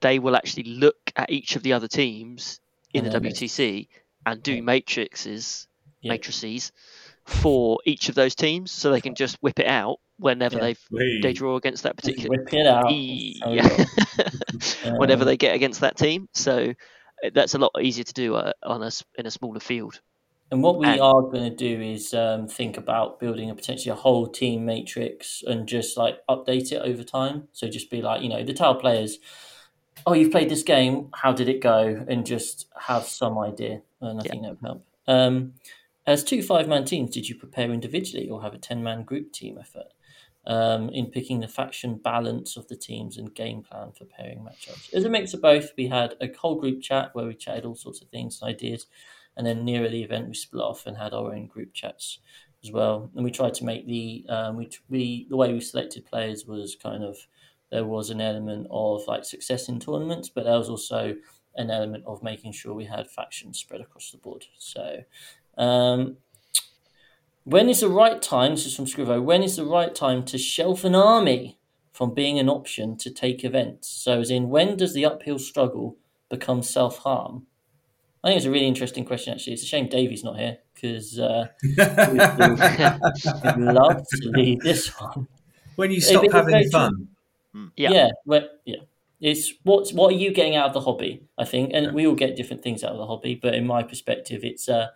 they 0.00 0.18
will 0.18 0.36
actually 0.36 0.64
look 0.64 1.10
at 1.16 1.30
each 1.30 1.56
of 1.56 1.62
the 1.62 1.72
other 1.72 1.88
teams 1.88 2.60
in 2.92 3.04
And 3.04 3.06
the 3.14 3.18
then- 3.18 3.32
WTC 3.32 3.88
and 4.26 4.42
do 4.42 4.56
Yeah. 4.56 4.60
matrices, 4.60 5.66
Yeah. 6.02 6.12
matrices 6.12 6.70
for 7.24 7.78
each 7.86 8.08
of 8.10 8.14
those 8.14 8.34
teams, 8.34 8.70
so 8.70 8.90
they 8.90 9.00
can 9.00 9.14
just 9.14 9.36
whip 9.42 9.58
it 9.58 9.66
out 9.66 10.00
whenever 10.18 10.56
Yeah. 10.56 10.60
they 10.64 10.76
Whee. 10.90 11.20
they 11.22 11.32
draw 11.32 11.56
against 11.56 11.84
that 11.84 11.96
particular 11.96 12.28
Whip 12.38 12.52
it 12.52 12.66
out. 12.66 12.90
Yeah. 14.84 14.92
whenever 14.98 15.24
they 15.24 15.36
get 15.38 15.54
against 15.54 15.80
that 15.80 15.96
team. 15.96 16.28
So 16.34 16.74
that's 17.34 17.54
a 17.54 17.58
lot 17.58 17.70
easier 17.80 18.04
to 18.04 18.12
do 18.12 18.34
uh, 18.34 18.52
on 18.62 18.82
a 18.82 18.86
s- 18.86 19.04
in 19.18 19.26
a 19.26 19.30
smaller 19.30 19.60
field. 19.60 20.00
And 20.52 20.62
what 20.64 20.78
we 20.78 20.86
And- 20.86 21.00
are 21.00 21.22
going 21.22 21.48
to 21.48 21.54
do 21.54 21.80
is 21.80 22.12
um, 22.12 22.48
think 22.48 22.76
about 22.76 23.20
building 23.20 23.50
a 23.50 23.54
potentially 23.54 23.92
a 23.92 23.94
whole 23.94 24.26
team 24.26 24.64
matrix 24.66 25.44
and 25.46 25.66
just 25.68 25.96
like 25.96 26.18
update 26.28 26.72
it 26.72 26.82
over 26.82 27.04
time. 27.04 27.46
So 27.52 27.68
just 27.68 27.88
be 27.90 28.02
like, 28.02 28.22
you 28.22 28.28
know, 28.28 28.42
the 28.42 28.52
tile 28.52 28.74
players, 28.74 29.18
oh, 30.06 30.12
you've 30.14 30.32
played 30.32 30.48
this 30.48 30.62
game, 30.64 31.08
how 31.14 31.32
did 31.32 31.48
it 31.48 31.60
go? 31.60 32.04
And 32.08 32.26
just 32.26 32.66
have 32.76 33.04
some 33.04 33.38
idea. 33.38 33.82
And 34.00 34.18
I 34.20 34.24
Yeah. 34.24 34.30
think 34.32 34.42
that 34.42 34.50
would 34.50 34.60
help. 34.60 34.84
Um, 35.06 35.54
as 36.06 36.24
two 36.24 36.42
five 36.42 36.66
man 36.66 36.84
teams, 36.84 37.10
did 37.12 37.28
you 37.28 37.36
prepare 37.36 37.70
individually 37.70 38.28
or 38.28 38.42
have 38.42 38.54
a 38.54 38.58
10 38.58 38.82
man 38.82 39.04
group 39.04 39.32
team 39.32 39.56
effort? 39.58 39.92
Um, 40.46 40.88
in 40.88 41.10
picking 41.10 41.40
the 41.40 41.48
faction 41.48 41.96
balance 41.96 42.56
of 42.56 42.66
the 42.68 42.74
teams 42.74 43.18
and 43.18 43.34
game 43.34 43.62
plan 43.62 43.92
for 43.92 44.06
pairing 44.06 44.38
matchups. 44.38 44.92
As 44.94 45.04
a 45.04 45.10
mix 45.10 45.34
of 45.34 45.42
both, 45.42 45.72
we 45.76 45.86
had 45.86 46.14
a 46.22 46.32
whole 46.34 46.58
group 46.58 46.80
chat 46.80 47.10
where 47.12 47.26
we 47.26 47.34
chatted 47.34 47.66
all 47.66 47.74
sorts 47.74 48.00
of 48.00 48.08
things 48.08 48.40
and 48.40 48.48
ideas 48.48 48.86
and 49.36 49.46
then 49.46 49.66
nearer 49.66 49.90
the 49.90 50.02
event 50.02 50.28
we 50.28 50.34
split 50.34 50.62
off 50.62 50.86
and 50.86 50.96
had 50.96 51.12
our 51.12 51.34
own 51.34 51.46
group 51.46 51.74
chats 51.74 52.20
as 52.64 52.72
well. 52.72 53.10
And 53.14 53.24
we 53.24 53.30
tried 53.30 53.54
to 53.54 53.64
make 53.64 53.86
the 53.86 54.24
um, 54.28 54.56
we, 54.56 54.70
we 54.88 55.26
the 55.28 55.36
way 55.36 55.52
we 55.52 55.60
selected 55.60 56.06
players 56.06 56.46
was 56.46 56.74
kind 56.74 57.04
of 57.04 57.16
there 57.70 57.84
was 57.84 58.10
an 58.10 58.20
element 58.20 58.66
of 58.70 59.02
like 59.06 59.24
success 59.24 59.68
in 59.68 59.78
tournaments 59.78 60.28
but 60.28 60.44
there 60.44 60.58
was 60.58 60.68
also 60.68 61.14
an 61.56 61.70
element 61.70 62.04
of 62.06 62.22
making 62.22 62.52
sure 62.52 62.74
we 62.74 62.84
had 62.84 63.10
factions 63.10 63.58
spread 63.58 63.80
across 63.80 64.10
the 64.10 64.18
board. 64.18 64.44
So 64.58 64.98
um, 65.56 66.16
when 67.44 67.68
is 67.68 67.80
the 67.80 67.88
right 67.88 68.20
time 68.22 68.52
this 68.52 68.66
is 68.66 68.76
from 68.76 68.86
scrivo 68.86 69.22
when 69.22 69.42
is 69.42 69.56
the 69.56 69.64
right 69.64 69.94
time 69.94 70.24
to 70.24 70.38
shelf 70.38 70.84
an 70.84 70.94
army 70.94 71.58
from 71.92 72.14
being 72.14 72.38
an 72.38 72.48
option 72.48 72.96
to 72.96 73.10
take 73.10 73.44
events 73.44 73.88
so 73.88 74.20
as 74.20 74.30
in 74.30 74.48
when 74.48 74.76
does 74.76 74.94
the 74.94 75.04
uphill 75.04 75.38
struggle 75.38 75.96
become 76.28 76.62
self-harm 76.62 77.46
I 78.22 78.28
think 78.28 78.36
it's 78.38 78.46
a 78.46 78.50
really 78.50 78.66
interesting 78.66 79.04
question. 79.04 79.32
Actually, 79.32 79.54
it's 79.54 79.62
a 79.62 79.66
shame 79.66 79.88
Davey's 79.88 80.22
not 80.22 80.38
here 80.38 80.58
because 80.74 81.18
uh, 81.18 81.46
I'd 81.78 83.56
love 83.56 84.04
to 84.06 84.28
lead 84.28 84.60
this 84.60 84.88
one. 85.00 85.26
when 85.76 85.90
you 85.90 86.00
stop 86.00 86.30
having 86.30 86.50
very 86.50 86.68
fun. 86.68 87.08
Yeah. 87.76 87.90
yeah, 87.90 88.08
well, 88.26 88.46
yeah. 88.64 88.76
It's 89.20 89.52
what's 89.64 89.92
what 89.92 90.12
are 90.12 90.16
you 90.16 90.32
getting 90.32 90.56
out 90.56 90.68
of 90.68 90.74
the 90.74 90.80
hobby? 90.80 91.22
I 91.36 91.44
think, 91.44 91.70
and 91.74 91.94
we 91.94 92.06
all 92.06 92.14
get 92.14 92.36
different 92.36 92.62
things 92.62 92.84
out 92.84 92.92
of 92.92 92.98
the 92.98 93.06
hobby. 93.06 93.34
But 93.34 93.54
in 93.54 93.66
my 93.66 93.82
perspective, 93.82 94.44
it's 94.44 94.68
uh, 94.68 94.88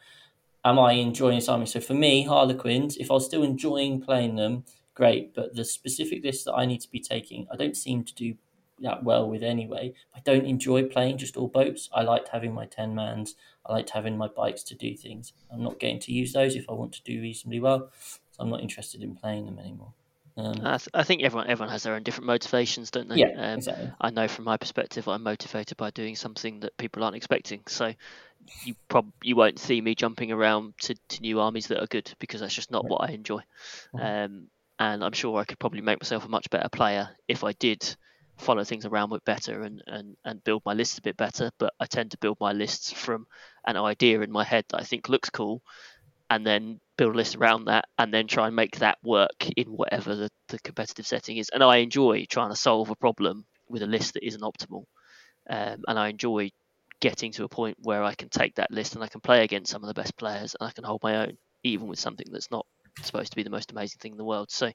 am 0.65 0.79
I 0.79 0.93
enjoying 0.93 1.37
this 1.37 1.49
army? 1.49 1.67
So 1.67 1.81
for 1.81 1.95
me, 1.95 2.25
Harlequins, 2.25 2.97
if 2.97 3.11
I 3.11 3.15
was 3.15 3.27
still 3.27 3.43
enjoying 3.43 4.01
playing 4.01 4.37
them, 4.37 4.65
great. 4.95 5.35
But 5.35 5.55
the 5.55 5.65
specific 5.65 6.25
list 6.25 6.45
that 6.47 6.55
I 6.55 6.67
need 6.67 6.81
to 6.81 6.91
be 6.91 7.01
taking, 7.01 7.47
I 7.53 7.57
don't 7.57 7.77
seem 7.77 8.05
to 8.05 8.15
do 8.15 8.35
that 8.81 9.05
well 9.05 9.29
with 9.29 9.43
anyway. 9.43 9.95
I 10.15 10.21
don't 10.25 10.47
enjoy 10.47 10.85
playing 10.85 11.19
just 11.19 11.37
all 11.37 11.49
boats. 11.49 11.89
I 11.93 12.03
liked 12.03 12.29
having 12.29 12.53
my 12.53 12.67
ten 12.67 12.95
mans. 12.95 13.35
I 13.67 13.73
liked 13.73 13.91
having 13.91 14.17
my 14.19 14.29
bikes 14.29 14.63
to 14.65 14.75
do 14.75 14.97
things. 14.97 15.33
I'm 15.53 15.63
not 15.63 15.79
getting 15.79 16.01
to 16.01 16.13
use 16.13 16.33
those 16.33 16.57
if 16.57 16.69
I 16.69 16.73
want 16.73 16.93
to 16.95 17.03
do 17.03 17.21
reasonably 17.21 17.61
well. 17.61 17.91
So 18.31 18.43
I'm 18.43 18.51
not 18.51 18.61
interested 18.61 19.03
in 19.03 19.15
playing 19.15 19.47
them 19.47 19.59
anymore. 19.59 19.95
Um, 20.37 20.67
I, 20.67 20.79
th- 20.79 20.89
I 20.93 21.05
think 21.05 21.23
everyone 21.23 21.49
everyone 21.49 21.71
has 21.71 21.85
their 21.85 21.95
own 21.95 22.03
different 22.03 22.27
motivations, 22.27 22.91
don't 22.91 23.09
they? 23.09 23.19
yeah, 23.19 23.53
Um, 23.53 23.59
exactly. 23.59 23.91
I 24.01 24.11
know 24.11 24.27
from 24.27 24.45
my 24.45 24.57
perspective, 24.57 25.07
I'm 25.07 25.23
motivated 25.23 25.77
by 25.77 25.91
doing 25.91 26.17
something 26.17 26.61
that 26.61 26.77
people 26.77 27.05
aren't 27.05 27.17
expecting. 27.17 27.63
So 27.69 27.95
you 28.65 28.75
prob 28.89 29.11
you 29.23 29.37
won't 29.37 29.59
see 29.59 29.81
me 29.81 29.95
jumping 29.95 30.33
around 30.33 30.75
to, 30.83 30.95
to 31.09 31.21
new 31.21 31.41
armies 31.41 31.69
that 31.69 31.83
are 31.83 31.87
good 31.87 32.13
because 32.19 32.41
that's 32.41 32.55
just 32.55 32.71
not 32.71 32.85
what 32.89 33.09
I 33.09 33.13
enjoy. 33.13 33.41
Mhm. 33.95 34.25
Um, 34.25 34.51
and 34.79 35.05
I'm 35.05 35.13
sure 35.13 35.39
I 35.39 35.45
could 35.45 35.59
probably 35.59 35.81
make 35.81 36.01
myself 36.01 36.25
a 36.25 36.29
much 36.29 36.51
better 36.51 36.69
player 36.69 37.09
if 37.29 37.45
I 37.45 37.53
did 37.53 37.97
follow 38.37 38.65
things 38.65 38.85
around 38.85 39.11
with 39.11 39.25
better 39.25 39.63
and, 39.63 39.81
and, 39.87 40.17
and 40.25 40.43
build 40.43 40.63
my 40.65 40.75
lists 40.75 40.99
a 40.99 41.03
bit 41.03 41.17
better. 41.17 41.51
But 41.59 41.73
I 41.79 41.87
tend 41.87 42.11
to 42.11 42.19
build 42.19 42.39
my 42.41 42.53
lists 42.53 42.93
from 42.93 43.27
an 43.67 43.77
idea 43.77 44.21
in 44.21 44.33
my 44.33 44.43
head 44.45 44.65
that 44.69 44.81
I 44.81 44.85
think 44.85 45.09
looks 45.09 45.31
cool 45.31 45.63
and 46.31 46.45
then 46.45 46.81
build 46.97 47.15
a 47.15 47.17
list 47.17 47.37
around 47.37 47.67
that 47.67 47.85
and 47.99 48.13
then 48.13 48.27
try 48.27 48.47
and 48.49 48.57
make 48.57 48.79
that 48.79 48.99
work 49.05 49.49
in 49.57 49.69
whatever 49.69 50.17
the, 50.17 50.31
the 50.49 50.59
competitive 50.61 51.07
setting 51.07 51.37
is. 51.37 51.51
And 51.51 51.63
I 51.63 51.77
enjoy 51.77 52.25
trying 52.29 52.51
to 52.51 52.57
solve 52.57 52.91
a 52.91 52.97
problem 52.97 53.47
with 53.69 53.83
a 53.83 53.87
list 53.87 54.15
that 54.15 54.27
isn't 54.27 54.43
optimal. 54.43 54.85
Um, 55.49 55.85
and 55.87 55.99
I 55.99 56.09
enjoy 56.09 56.51
getting 57.01 57.33
to 57.33 57.45
a 57.45 57.49
point 57.49 57.77
where 57.83 58.03
I 58.03 58.15
can 58.15 58.29
take 58.29 58.55
that 58.57 58.71
list 58.71 58.95
and 58.95 59.05
I 59.05 59.09
can 59.09 59.21
play 59.21 59.45
against 59.45 59.71
some 59.71 59.83
of 59.83 59.89
the 59.89 59.95
best 59.95 60.17
players 60.17 60.57
and 60.59 60.69
I 60.69 60.73
can 60.73 60.85
hold 60.85 61.03
my 61.03 61.17
own, 61.27 61.37
even 61.63 61.87
with 61.89 61.99
something 61.99 62.27
that's 62.31 62.51
not 62.51 62.67
supposed 63.03 63.33
to 63.33 63.37
be 63.37 63.43
the 63.43 63.51
most 63.51 63.73
amazing 63.73 63.99
thing 64.01 64.13
in 64.13 64.19
the 64.19 64.25
world. 64.25 64.51
So 64.51 64.71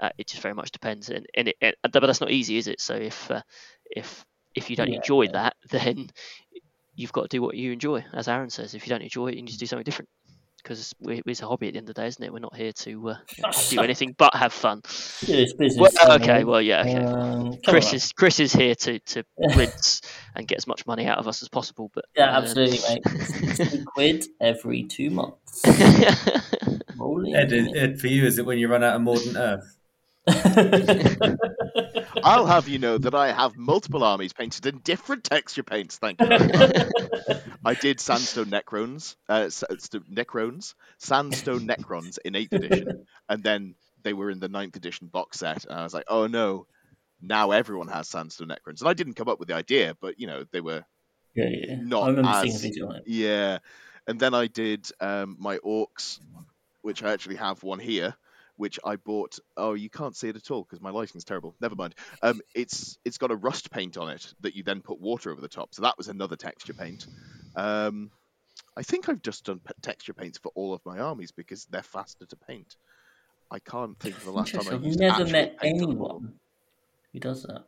uh, 0.00 0.10
it 0.18 0.28
just 0.28 0.42
very 0.42 0.54
much 0.54 0.72
depends, 0.72 1.10
and, 1.10 1.26
and 1.34 1.48
it, 1.48 1.56
it, 1.60 1.76
but 1.82 2.00
that's 2.00 2.20
not 2.20 2.30
easy, 2.30 2.56
is 2.56 2.66
it? 2.68 2.80
So 2.80 2.94
if 2.94 3.30
uh, 3.30 3.42
if 3.90 4.24
if 4.54 4.70
you 4.70 4.76
don't 4.76 4.88
Yeah, 4.88 4.94
enjoy 4.94 5.26
yeah. 5.26 5.32
that, 5.32 5.54
then 5.70 6.08
you've 6.94 7.12
got 7.12 7.22
to 7.22 7.28
do 7.28 7.42
what 7.42 7.56
you 7.56 7.72
enjoy. 7.72 8.04
As 8.12 8.28
Aaron 8.28 8.50
says, 8.50 8.74
if 8.74 8.86
you 8.86 8.90
don't 8.90 9.02
enjoy 9.02 9.28
it, 9.28 9.36
you 9.36 9.42
need 9.42 9.52
to 9.52 9.58
do 9.58 9.66
something 9.66 9.84
different. 9.84 10.08
Because 10.62 10.94
it's 11.00 11.42
a 11.42 11.46
hobby 11.46 11.68
at 11.68 11.74
the 11.74 11.78
end 11.78 11.88
of 11.88 11.94
the 11.94 12.00
day, 12.00 12.06
isn't 12.06 12.22
it? 12.22 12.32
We're 12.32 12.38
not 12.38 12.54
here 12.54 12.72
to 12.72 13.10
uh, 13.10 13.16
do 13.70 13.80
anything 13.80 14.14
but 14.16 14.34
have 14.34 14.52
fun. 14.52 14.82
Serious 14.86 15.52
business. 15.52 15.92
Well, 15.96 16.16
okay, 16.16 16.40
know. 16.40 16.46
well, 16.46 16.62
yeah, 16.62 16.80
okay. 16.82 16.96
Um, 16.96 17.58
Chris 17.66 17.88
on. 17.90 17.94
is 17.96 18.12
Chris 18.12 18.40
is 18.40 18.52
here 18.52 18.74
to 18.74 18.98
to 18.98 19.24
rinse 19.56 20.02
and 20.34 20.46
get 20.46 20.58
as 20.58 20.66
much 20.66 20.86
money 20.86 21.06
out 21.06 21.18
of 21.18 21.26
us 21.28 21.42
as 21.42 21.48
possible. 21.48 21.90
But 21.94 22.04
Yeah, 22.16 22.34
uh, 22.34 22.40
absolutely, 22.40 22.78
mate. 22.88 23.84
quid 23.94 24.26
every 24.40 24.84
two 24.84 25.10
months. 25.10 25.62
Ed, 27.34 27.52
Ed, 27.76 28.00
for 28.00 28.06
you, 28.06 28.24
is 28.24 28.38
it 28.38 28.46
when 28.46 28.58
you 28.58 28.68
run 28.68 28.84
out 28.84 28.94
of 28.94 29.02
Mordant 29.02 29.36
Earth? 29.36 29.76
I'll 32.24 32.46
have 32.46 32.68
you 32.68 32.78
know 32.78 32.98
that 32.98 33.14
I 33.14 33.32
have 33.32 33.56
multiple 33.56 34.04
armies 34.04 34.32
painted 34.32 34.66
in 34.66 34.78
different 34.78 35.24
texture 35.24 35.64
paints. 35.64 35.98
Thank 35.98 36.20
you. 36.20 36.28
I 37.64 37.74
did 37.74 38.00
Sandstone 38.00 38.46
Necrons, 38.46 39.16
uh, 39.28 39.46
Necrons, 39.46 40.74
Sandstone 40.98 41.66
Necrons 41.66 42.18
in 42.24 42.34
8th 42.34 42.52
edition, 42.52 43.06
and 43.28 43.42
then 43.42 43.74
they 44.02 44.12
were 44.12 44.30
in 44.30 44.38
the 44.40 44.48
9th 44.48 44.76
edition 44.76 45.08
box 45.08 45.38
set, 45.40 45.64
and 45.64 45.78
I 45.78 45.82
was 45.82 45.94
like, 45.94 46.06
oh 46.08 46.26
no, 46.26 46.66
now 47.20 47.50
everyone 47.50 47.88
has 47.88 48.08
Sandstone 48.08 48.48
Necrons. 48.48 48.80
And 48.80 48.88
I 48.88 48.94
didn't 48.94 49.14
come 49.14 49.28
up 49.28 49.38
with 49.38 49.48
the 49.48 49.54
idea, 49.54 49.96
but 50.00 50.20
you 50.20 50.26
know, 50.26 50.44
they 50.52 50.60
were 50.60 50.84
yeah, 51.34 51.48
yeah. 51.48 51.76
Not 51.80 52.18
as- 52.18 52.42
seeing 52.42 52.54
a 52.54 52.58
video 52.58 52.88
on 52.88 52.96
it. 52.96 53.04
Yeah, 53.06 53.58
and 54.06 54.20
then 54.20 54.34
I 54.34 54.46
did 54.46 54.86
um, 55.00 55.36
my 55.38 55.58
Orks, 55.58 56.20
which 56.82 57.02
I 57.02 57.12
actually 57.12 57.36
have 57.36 57.62
one 57.62 57.78
here, 57.78 58.14
which 58.62 58.78
I 58.84 58.94
bought. 58.94 59.40
Oh, 59.56 59.74
you 59.74 59.90
can't 59.90 60.14
see 60.14 60.28
it 60.28 60.36
at 60.36 60.52
all 60.52 60.62
because 60.62 60.80
my 60.80 60.90
lighting's 60.90 61.24
terrible. 61.24 61.56
Never 61.60 61.74
mind. 61.74 61.96
Um, 62.22 62.40
it's 62.54 62.96
it's 63.04 63.18
got 63.18 63.32
a 63.32 63.36
rust 63.36 63.72
paint 63.72 63.96
on 63.96 64.08
it 64.08 64.32
that 64.42 64.54
you 64.54 64.62
then 64.62 64.82
put 64.82 65.00
water 65.00 65.32
over 65.32 65.40
the 65.40 65.48
top. 65.48 65.74
So 65.74 65.82
that 65.82 65.98
was 65.98 66.06
another 66.06 66.36
texture 66.36 66.72
paint. 66.72 67.08
Um, 67.56 68.12
I 68.76 68.84
think 68.84 69.08
I've 69.08 69.20
just 69.20 69.46
done 69.46 69.60
texture 69.82 70.14
paints 70.14 70.38
for 70.38 70.52
all 70.54 70.72
of 70.74 70.80
my 70.86 71.00
armies 71.00 71.32
because 71.32 71.64
they're 71.64 71.82
faster 71.82 72.24
to 72.24 72.36
paint. 72.36 72.76
I 73.50 73.58
can't 73.58 73.98
think 73.98 74.16
of 74.16 74.24
the 74.24 74.30
last 74.30 74.54
time 74.54 74.68
I. 74.70 74.74
I've 74.74 74.96
never 74.96 75.26
met 75.26 75.56
anyone 75.60 76.34
who 77.12 77.18
does 77.18 77.42
that. 77.42 77.64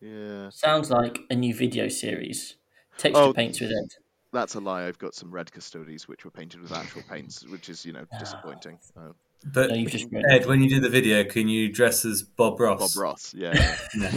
Yeah, 0.00 0.50
Sounds 0.50 0.90
like 0.92 1.18
a 1.28 1.34
new 1.34 1.54
video 1.54 1.88
series. 1.88 2.54
Texture 2.98 3.20
Oh. 3.20 3.32
paints 3.32 3.60
with 3.60 3.70
Ed. 3.72 3.88
that's 4.32 4.54
a 4.54 4.60
lie. 4.60 4.86
I've 4.86 4.98
got 4.98 5.14
some 5.14 5.30
red 5.32 5.50
Custodes 5.50 6.06
which 6.06 6.24
were 6.24 6.30
painted 6.30 6.60
with 6.60 6.70
actual 6.72 7.02
paints, 7.10 7.44
which 7.46 7.68
is 7.68 7.84
you 7.84 7.92
know 7.92 8.06
Ah. 8.12 8.18
disappointing. 8.18 8.78
Uh, 8.96 9.12
But 9.44 9.70
No, 9.70 9.84
just 9.84 10.10
ruined 10.10 10.26
Ed, 10.30 10.46
when 10.46 10.60
you 10.62 10.68
do 10.68 10.80
the 10.80 10.88
video, 10.88 11.22
can 11.24 11.48
you 11.48 11.72
dress 11.72 12.04
as 12.04 12.22
Bob 12.22 12.58
Ross? 12.58 12.94
Bob 12.94 13.02
Ross, 13.02 13.34
yeah. 13.34 13.52
yeah. 13.96 14.10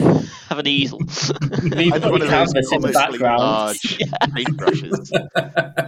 have 0.47 0.57
an 0.57 0.65
easel. 0.67 0.97
We've 0.99 1.93
I've 1.93 2.01
got 2.01 2.11
one 2.11 2.19
the 2.21 2.25
of 2.25 2.31
those 2.31 2.53
canvas 2.53 2.71
in 2.71 2.81
the 2.81 2.91
comically 2.93 3.19
background. 3.19 3.39
large 3.39 3.81
paintbrushes. 4.33 5.09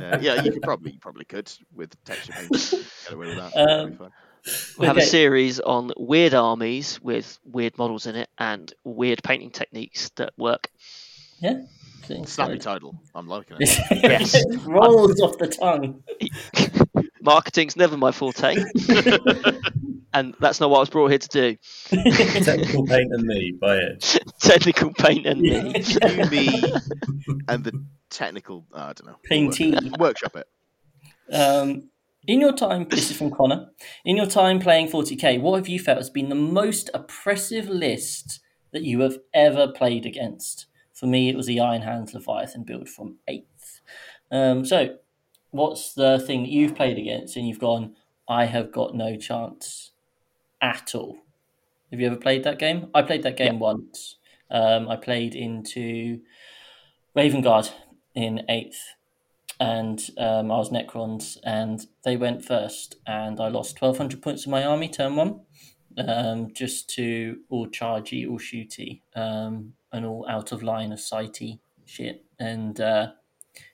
yeah, 0.01 0.19
yeah, 0.21 0.43
you 0.43 0.51
could 0.51 0.61
probably 0.61 0.91
you 0.91 0.99
probably 0.99 1.25
could 1.25 1.51
with 1.73 1.91
texture 2.03 2.33
paint 2.33 2.51
get 2.51 3.13
away 3.13 3.27
with 3.27 3.37
that. 3.37 3.53
That'd 3.53 3.79
Um, 3.85 3.93
fun. 3.95 4.11
We 4.79 4.85
have 4.87 4.97
Okay. 4.97 5.05
a 5.05 5.09
series 5.09 5.59
on 5.59 5.91
weird 5.97 6.33
armies 6.33 6.99
with 7.01 7.39
weird 7.43 7.77
models 7.77 8.05
in 8.07 8.15
it 8.15 8.29
and 8.37 8.71
weird 8.83 9.21
painting 9.23 9.49
techniques 9.51 10.09
that 10.17 10.33
work. 10.37 10.69
Yeah. 11.39 11.61
Snappy 12.25 12.59
so- 12.59 12.71
title. 12.73 12.95
I'm 13.15 13.27
liking 13.27 13.57
it. 13.59 13.69
Yes. 13.91 14.33
It 14.35 14.59
rolls 14.65 15.19
off 15.21 15.37
the 15.37 15.47
tongue. 15.47 16.03
Marketing's 17.21 17.75
never 17.75 17.97
my 17.97 18.11
forte, 18.11 18.55
and 20.13 20.33
that's 20.39 20.59
not 20.59 20.69
what 20.69 20.77
I 20.77 20.79
was 20.79 20.89
brought 20.89 21.09
here 21.09 21.19
to 21.19 21.27
do. 21.27 21.57
Technical 22.43 22.85
Paint 22.85 23.11
and 23.13 23.23
Me 23.23 23.53
by 23.59 23.77
it. 23.77 24.19
Technical 24.39 24.93
paint 24.93 25.25
and 25.25 25.39
me. 25.41 25.73
You, 25.75 26.25
me, 26.29 26.63
and 27.47 27.63
the 27.63 27.85
technical. 28.09 28.65
uh, 28.73 28.77
I 28.89 28.93
don't 28.93 29.05
know. 29.05 29.15
We'll 29.29 29.91
work- 29.91 29.99
Workshop 29.99 30.35
it. 30.35 30.47
Um, 31.33 31.89
in 32.27 32.41
your 32.41 32.53
time, 32.53 32.87
this 32.89 33.09
is 33.09 33.17
from 33.17 33.31
Connor. 33.31 33.67
In 34.05 34.17
your 34.17 34.25
time 34.27 34.59
playing 34.59 34.89
40k, 34.89 35.39
what 35.41 35.57
have 35.57 35.67
you 35.67 35.79
felt 35.79 35.97
has 35.97 36.09
been 36.09 36.29
the 36.29 36.35
most 36.35 36.89
oppressive 36.93 37.67
list 37.69 38.39
that 38.73 38.83
you 38.83 38.99
have 39.01 39.17
ever 39.33 39.67
played 39.71 40.05
against? 40.05 40.65
For 40.93 41.05
me, 41.07 41.29
it 41.29 41.35
was 41.35 41.47
the 41.47 41.59
Iron 41.59 41.81
Hands 41.81 42.13
Leviathan 42.13 42.63
build 42.63 42.89
from 42.89 43.17
eighth. 43.27 43.81
Um, 44.31 44.65
so, 44.65 44.97
what's 45.51 45.93
the 45.93 46.19
thing 46.19 46.43
that 46.43 46.49
you've 46.51 46.75
played 46.75 46.97
against 46.97 47.35
and 47.35 47.47
you've 47.47 47.59
gone, 47.59 47.95
I 48.27 48.45
have 48.45 48.71
got 48.71 48.95
no 48.95 49.15
chance 49.15 49.91
at 50.61 50.95
all? 50.95 51.19
Have 51.91 51.99
you 51.99 52.07
ever 52.07 52.15
played 52.15 52.43
that 52.43 52.59
game? 52.59 52.89
I 52.93 53.01
played 53.01 53.23
that 53.23 53.37
game 53.37 53.59
once. 53.59 54.15
Um, 54.49 54.89
I 54.89 54.95
played 54.95 55.35
into 55.35 56.21
Raven 57.15 57.41
Guard 57.41 57.69
in 58.15 58.43
eighth 58.49 58.95
and 59.61 60.09
um, 60.17 60.51
I 60.51 60.57
was 60.57 60.71
Necrons, 60.71 61.37
and 61.43 61.85
they 62.03 62.17
went 62.17 62.43
first, 62.43 62.95
and 63.05 63.39
I 63.39 63.47
lost 63.47 63.77
twelve 63.77 63.99
hundred 63.99 64.23
points 64.23 64.45
of 64.45 64.51
my 64.51 64.63
army 64.63 64.89
turn 64.89 65.15
one, 65.15 65.41
um, 65.99 66.51
just 66.51 66.89
to 66.95 67.41
all 67.47 67.67
chargey, 67.67 68.27
all 68.27 68.39
shooty, 68.39 69.01
um, 69.15 69.73
and 69.93 70.03
all 70.03 70.25
out 70.27 70.51
of 70.51 70.63
line 70.63 70.91
of 70.91 70.97
sighty 70.97 71.59
shit, 71.85 72.25
and 72.39 72.81
uh, 72.81 73.11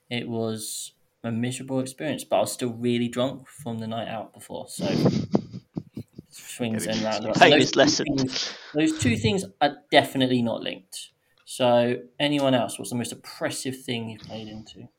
it 0.09 0.27
was 0.27 0.91
a 1.23 1.31
miserable 1.31 1.79
experience. 1.79 2.23
But 2.23 2.37
I 2.37 2.39
was 2.41 2.51
still 2.51 2.73
really 2.73 3.07
drunk 3.07 3.47
from 3.47 3.79
the 3.79 3.87
Knight 3.87 4.07
out 4.07 4.33
before, 4.33 4.67
so 4.69 4.85
swings 6.29 6.85
and 6.87 7.01
roundabouts. 7.01 7.39
Pain 7.39 7.51
Those 7.51 7.63
is 7.63 7.71
two 7.71 8.03
things- 8.03 8.53
Those 8.73 8.99
two 8.99 9.17
things 9.17 9.45
are 9.61 9.77
definitely 9.91 10.41
not 10.41 10.61
linked. 10.61 11.09
So, 11.45 11.95
anyone 12.19 12.53
else? 12.53 12.77
What's 12.77 12.89
the 12.91 12.97
most 12.97 13.13
oppressive 13.13 13.81
thing 13.81 14.09
you've 14.09 14.21
played 14.21 14.47
into? 14.49 14.89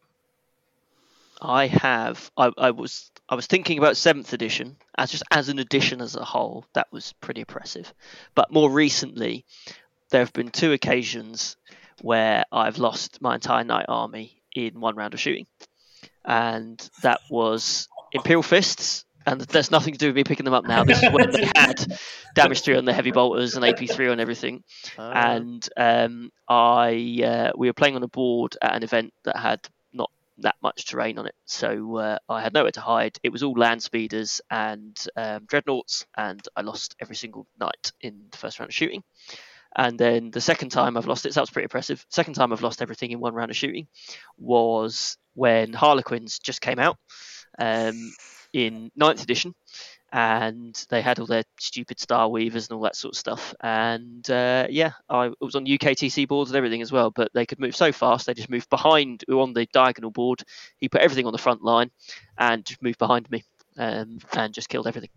I 1.41 1.67
have. 1.67 2.31
I, 2.37 2.51
I 2.57 2.71
was. 2.71 3.11
I 3.29 3.35
was 3.35 3.47
thinking 3.47 3.79
about 3.79 3.97
seventh 3.99 4.33
edition 4.33 4.77
as 4.97 5.11
just 5.11 5.23
as 5.31 5.51
an 5.51 5.59
edition 5.59 6.01
as 6.01 6.17
a 6.17 6.25
whole. 6.25 6.65
That 6.73 6.89
was 6.91 7.13
pretty 7.21 7.43
oppressive. 7.43 7.93
But 8.35 8.51
more 8.51 8.71
recently, 8.71 9.45
there 10.11 10.21
have 10.21 10.33
been 10.33 10.49
two 10.49 10.73
occasions 10.73 11.57
where 12.01 12.45
I've 12.51 12.79
lost 12.79 13.21
my 13.21 13.35
entire 13.35 13.65
night 13.65 13.87
army 13.89 14.41
in 14.57 14.81
one 14.81 14.97
round 14.97 15.13
of 15.15 15.21
shooting, 15.21 15.47
and 16.29 16.79
that 17.03 17.21
was 17.31 17.89
Imperial 18.13 18.43
Fists. 18.43 19.05
And 19.27 19.43
there's 19.43 19.71
nothing 19.71 19.93
to 19.93 19.99
do 19.99 20.07
with 20.07 20.17
me 20.17 20.25
picking 20.25 20.45
them 20.45 20.55
up 20.55 20.65
now. 20.65 20.85
This 20.85 21.03
is 21.03 21.11
when 21.13 21.31
they 21.31 21.51
had 21.55 21.85
damage 22.35 22.63
three 22.63 22.77
on 22.77 22.87
the 22.87 22.95
heavy 22.95 23.11
bolters 23.11 23.57
and 23.57 23.65
AP 23.65 23.81
three 23.91 24.09
on 24.09 24.21
everything 24.21 24.65
Uh, 24.97 25.03
and 25.15 25.69
um, 25.77 26.31
I 26.49 27.21
uh, 27.25 27.53
we 27.57 27.67
were 27.69 27.75
playing 27.75 27.97
on 27.97 28.03
a 28.03 28.09
board 28.09 28.57
at 28.63 28.75
an 28.75 28.83
event 28.85 29.13
that 29.25 29.37
had 29.37 29.61
not 29.93 30.11
that 30.39 30.55
much 30.63 30.87
terrain 30.87 31.19
on 31.19 31.27
it, 31.27 31.35
so 31.45 31.97
uh, 31.99 32.19
I 32.29 32.41
had 32.41 32.55
nowhere 32.55 32.71
to 32.73 32.81
hide. 32.81 33.19
It 33.23 33.31
was 33.31 33.43
all 33.43 33.53
land 33.53 33.83
speeders 33.83 34.41
and 34.51 34.97
um, 35.15 35.45
dreadnoughts, 35.47 36.07
and 36.17 36.41
I 36.57 36.63
lost 36.63 36.97
every 36.99 37.17
single 37.17 37.47
Knight 37.61 37.93
in 38.01 38.29
the 38.31 38.39
first 38.39 38.59
round 38.61 38.71
of 38.71 38.75
shooting. 38.75 39.03
And 39.77 39.99
then 39.99 40.31
the 40.31 40.41
second 40.41 40.71
time 40.71 40.97
I've 40.97 41.07
lost 41.07 41.27
it, 41.27 41.33
so 41.33 41.41
that 41.41 41.43
was 41.43 41.51
pretty 41.51 41.65
impressive. 41.65 42.05
Second 42.11 42.35
time 42.35 42.53
I've 42.53 42.63
lost 42.63 42.83
everything 42.83 43.11
in 43.11 43.21
one 43.21 43.35
round 43.35 43.51
of 43.51 43.57
shooting 43.57 43.87
was 44.37 45.17
when 45.35 45.73
Harlequins 45.73 46.39
just 46.39 46.61
came 46.61 46.79
out 46.79 46.97
um, 47.59 48.13
in 48.53 48.91
ninth 48.97 49.23
edition 49.23 49.55
and 50.11 50.87
they 50.89 51.03
had 51.03 51.19
all 51.19 51.27
their 51.27 51.45
stupid 51.61 51.99
Starweavers 51.99 52.69
and 52.69 52.77
all 52.77 52.83
that 52.83 52.97
sort 52.97 53.15
of 53.15 53.19
stuff. 53.19 53.55
And 53.61 54.29
uh, 54.31 54.67
yeah, 54.71 54.93
I 55.09 55.33
was 55.41 55.55
on 55.55 55.67
UKTC 55.67 56.27
boards 56.27 56.51
and 56.51 56.57
everything 56.57 56.83
as 56.83 56.91
well. 56.91 57.11
But 57.11 57.31
they 57.35 57.45
could 57.45 57.61
move 57.61 57.77
so 57.77 57.93
fast, 57.93 58.27
they 58.27 58.35
just 58.35 58.51
moved 58.51 58.71
behind. 58.71 59.25
On 59.31 59.53
the 59.53 59.67
diagonal 59.67 60.11
board. 60.11 60.43
He 60.79 60.89
put 60.89 61.03
everything 61.03 61.27
on 61.27 61.33
the 61.33 61.39
front 61.39 61.63
line 61.63 61.91
and 62.39 62.65
just 62.65 62.83
moved 62.83 62.99
behind 62.99 63.31
me 63.31 63.45
um, 63.77 64.19
and 64.33 64.55
just 64.55 64.69
killed 64.69 64.87
everything. 64.87 65.11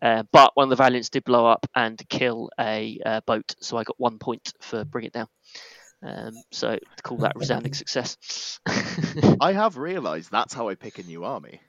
Uh, 0.00 0.22
but 0.32 0.52
one 0.54 0.64
of 0.64 0.70
the 0.70 0.82
Valiants 0.82 1.10
did 1.10 1.24
blow 1.24 1.46
up 1.46 1.66
and 1.74 2.00
kill 2.08 2.50
a 2.58 2.98
uh, 3.04 3.20
boat, 3.26 3.54
so 3.60 3.76
I 3.76 3.84
got 3.84 3.98
one 3.98 4.18
point 4.18 4.52
for 4.60 4.84
bring 4.84 5.04
it 5.04 5.12
down. 5.12 5.26
Um, 6.02 6.32
so 6.50 6.78
call 7.02 7.18
that 7.18 7.36
resounding 7.36 7.74
success. 7.74 8.58
I 9.40 9.52
have 9.52 9.76
realised 9.76 10.30
that's 10.30 10.54
how 10.54 10.68
I 10.68 10.74
pick 10.74 10.98
a 10.98 11.02
new 11.02 11.24
army. 11.24 11.60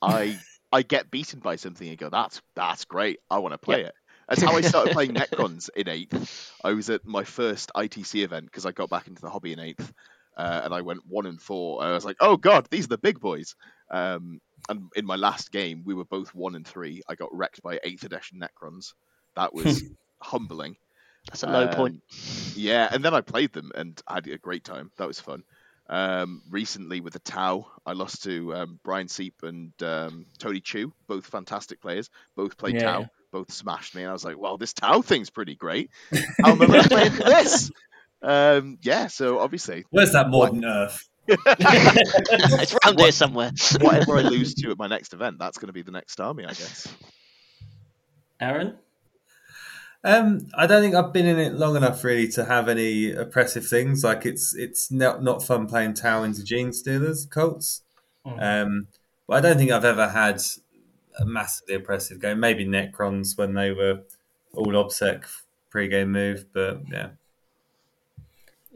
I 0.00 0.38
I 0.72 0.82
get 0.82 1.10
beaten 1.10 1.40
by 1.40 1.56
something 1.56 1.88
and 1.88 1.98
go, 1.98 2.08
that's 2.08 2.40
that's 2.54 2.84
great. 2.84 3.18
I 3.30 3.38
want 3.38 3.52
to 3.52 3.58
play 3.58 3.82
it. 3.82 3.94
That's 4.28 4.42
how 4.42 4.56
I 4.56 4.60
started 4.60 4.92
playing 4.92 5.14
Necrons 5.14 5.70
in 5.76 5.88
eighth. 5.88 6.52
I 6.64 6.72
was 6.72 6.90
at 6.90 7.06
my 7.06 7.24
first 7.24 7.70
ITC 7.76 8.24
event 8.24 8.46
because 8.46 8.66
I 8.66 8.72
got 8.72 8.90
back 8.90 9.06
into 9.06 9.22
the 9.22 9.30
hobby 9.30 9.52
in 9.52 9.60
eighth, 9.60 9.92
uh, 10.36 10.60
and 10.64 10.74
I 10.74 10.82
went 10.82 11.00
one 11.06 11.26
and 11.26 11.40
four. 11.40 11.82
I 11.82 11.92
was 11.92 12.04
like, 12.04 12.16
oh 12.20 12.36
god, 12.36 12.68
these 12.70 12.84
are 12.84 12.88
the 12.88 12.98
big 12.98 13.20
boys. 13.20 13.54
Um, 13.90 14.40
and 14.68 14.90
in 14.96 15.06
my 15.06 15.16
last 15.16 15.52
game, 15.52 15.82
we 15.84 15.94
were 15.94 16.04
both 16.04 16.34
one 16.34 16.54
and 16.54 16.66
three. 16.66 17.02
I 17.08 17.14
got 17.14 17.34
wrecked 17.34 17.62
by 17.62 17.78
eighth 17.84 18.04
edition 18.04 18.40
Necrons. 18.40 18.94
That 19.36 19.54
was 19.54 19.82
humbling. 20.20 20.76
That's 21.28 21.42
a 21.42 21.48
low 21.48 21.64
Um, 21.68 21.74
point. 21.74 22.02
Yeah, 22.54 22.88
and 22.90 23.04
then 23.04 23.14
I 23.14 23.20
played 23.20 23.52
them 23.52 23.70
and 23.74 24.00
had 24.08 24.26
a 24.28 24.38
great 24.38 24.64
time. 24.64 24.90
That 24.96 25.06
was 25.08 25.20
fun. 25.20 25.42
Um, 25.88 26.42
recently 26.50 27.00
with 27.00 27.12
the 27.12 27.20
Tau, 27.20 27.66
I 27.84 27.92
lost 27.92 28.24
to 28.24 28.54
um, 28.54 28.80
Brian 28.82 29.06
Seep 29.08 29.34
and 29.44 29.72
um, 29.82 30.26
Tony 30.38 30.60
Chu, 30.60 30.92
both 31.06 31.26
fantastic 31.26 31.80
players. 31.80 32.10
Both 32.34 32.56
played 32.56 32.74
Yeah. 32.74 32.82
Tau, 32.92 33.06
both 33.30 33.52
smashed 33.52 33.94
me. 33.94 34.02
And 34.02 34.10
I 34.10 34.12
was 34.12 34.24
like, 34.24 34.36
well, 34.38 34.56
this 34.56 34.72
Tau 34.72 35.00
thing's 35.02 35.30
pretty 35.30 35.54
great. 35.54 35.90
How 36.42 36.52
am 36.52 36.62
I 36.62 36.66
going 36.66 36.82
to 36.82 36.88
play 36.88 37.08
this? 37.08 37.70
Um, 38.26 38.78
yeah, 38.82 39.06
so 39.06 39.38
obviously, 39.38 39.84
Where's 39.90 40.12
that 40.12 40.30
Mordant 40.30 40.64
Earth? 40.64 41.08
it's 41.28 42.74
around 42.74 42.98
here 42.98 43.12
somewhere. 43.12 43.52
whatever 43.80 44.16
I 44.16 44.22
lose 44.22 44.54
to 44.56 44.70
at 44.70 44.78
my 44.78 44.88
next 44.88 45.14
event, 45.14 45.38
that's 45.38 45.58
going 45.58 45.68
to 45.68 45.72
be 45.72 45.82
the 45.82 45.92
next 45.92 46.20
army, 46.20 46.44
I 46.44 46.48
guess. 46.48 46.92
Aaron? 48.40 48.78
Um, 50.02 50.48
I 50.56 50.66
don't 50.66 50.82
think 50.82 50.96
I've 50.96 51.12
been 51.12 51.26
in 51.26 51.38
it 51.38 51.54
long 51.54 51.76
enough 51.76 52.02
really 52.02 52.28
to 52.28 52.44
have 52.44 52.68
any 52.68 53.12
oppressive 53.12 53.66
things. 53.66 54.02
Like 54.02 54.26
it's 54.26 54.54
it's 54.54 54.90
not 54.90 55.22
not 55.22 55.42
fun 55.42 55.66
playing 55.66 55.94
Tau 55.94 56.24
into 56.24 56.42
Genestealer 56.42 57.30
Cults. 57.30 57.82
Um, 58.24 58.88
but 59.28 59.36
I 59.36 59.40
don't 59.40 59.56
think 59.56 59.70
I've 59.70 59.84
ever 59.84 60.08
had 60.08 60.42
a 61.18 61.24
massively 61.24 61.76
oppressive 61.76 62.20
game. 62.20 62.40
Maybe 62.40 62.66
Necrons 62.66 63.38
when 63.38 63.54
they 63.54 63.70
were 63.70 64.00
all 64.52 64.66
ObSec 64.66 65.24
pre-game 65.70 66.10
move, 66.10 66.46
but 66.52 66.80
yeah. 66.90 67.10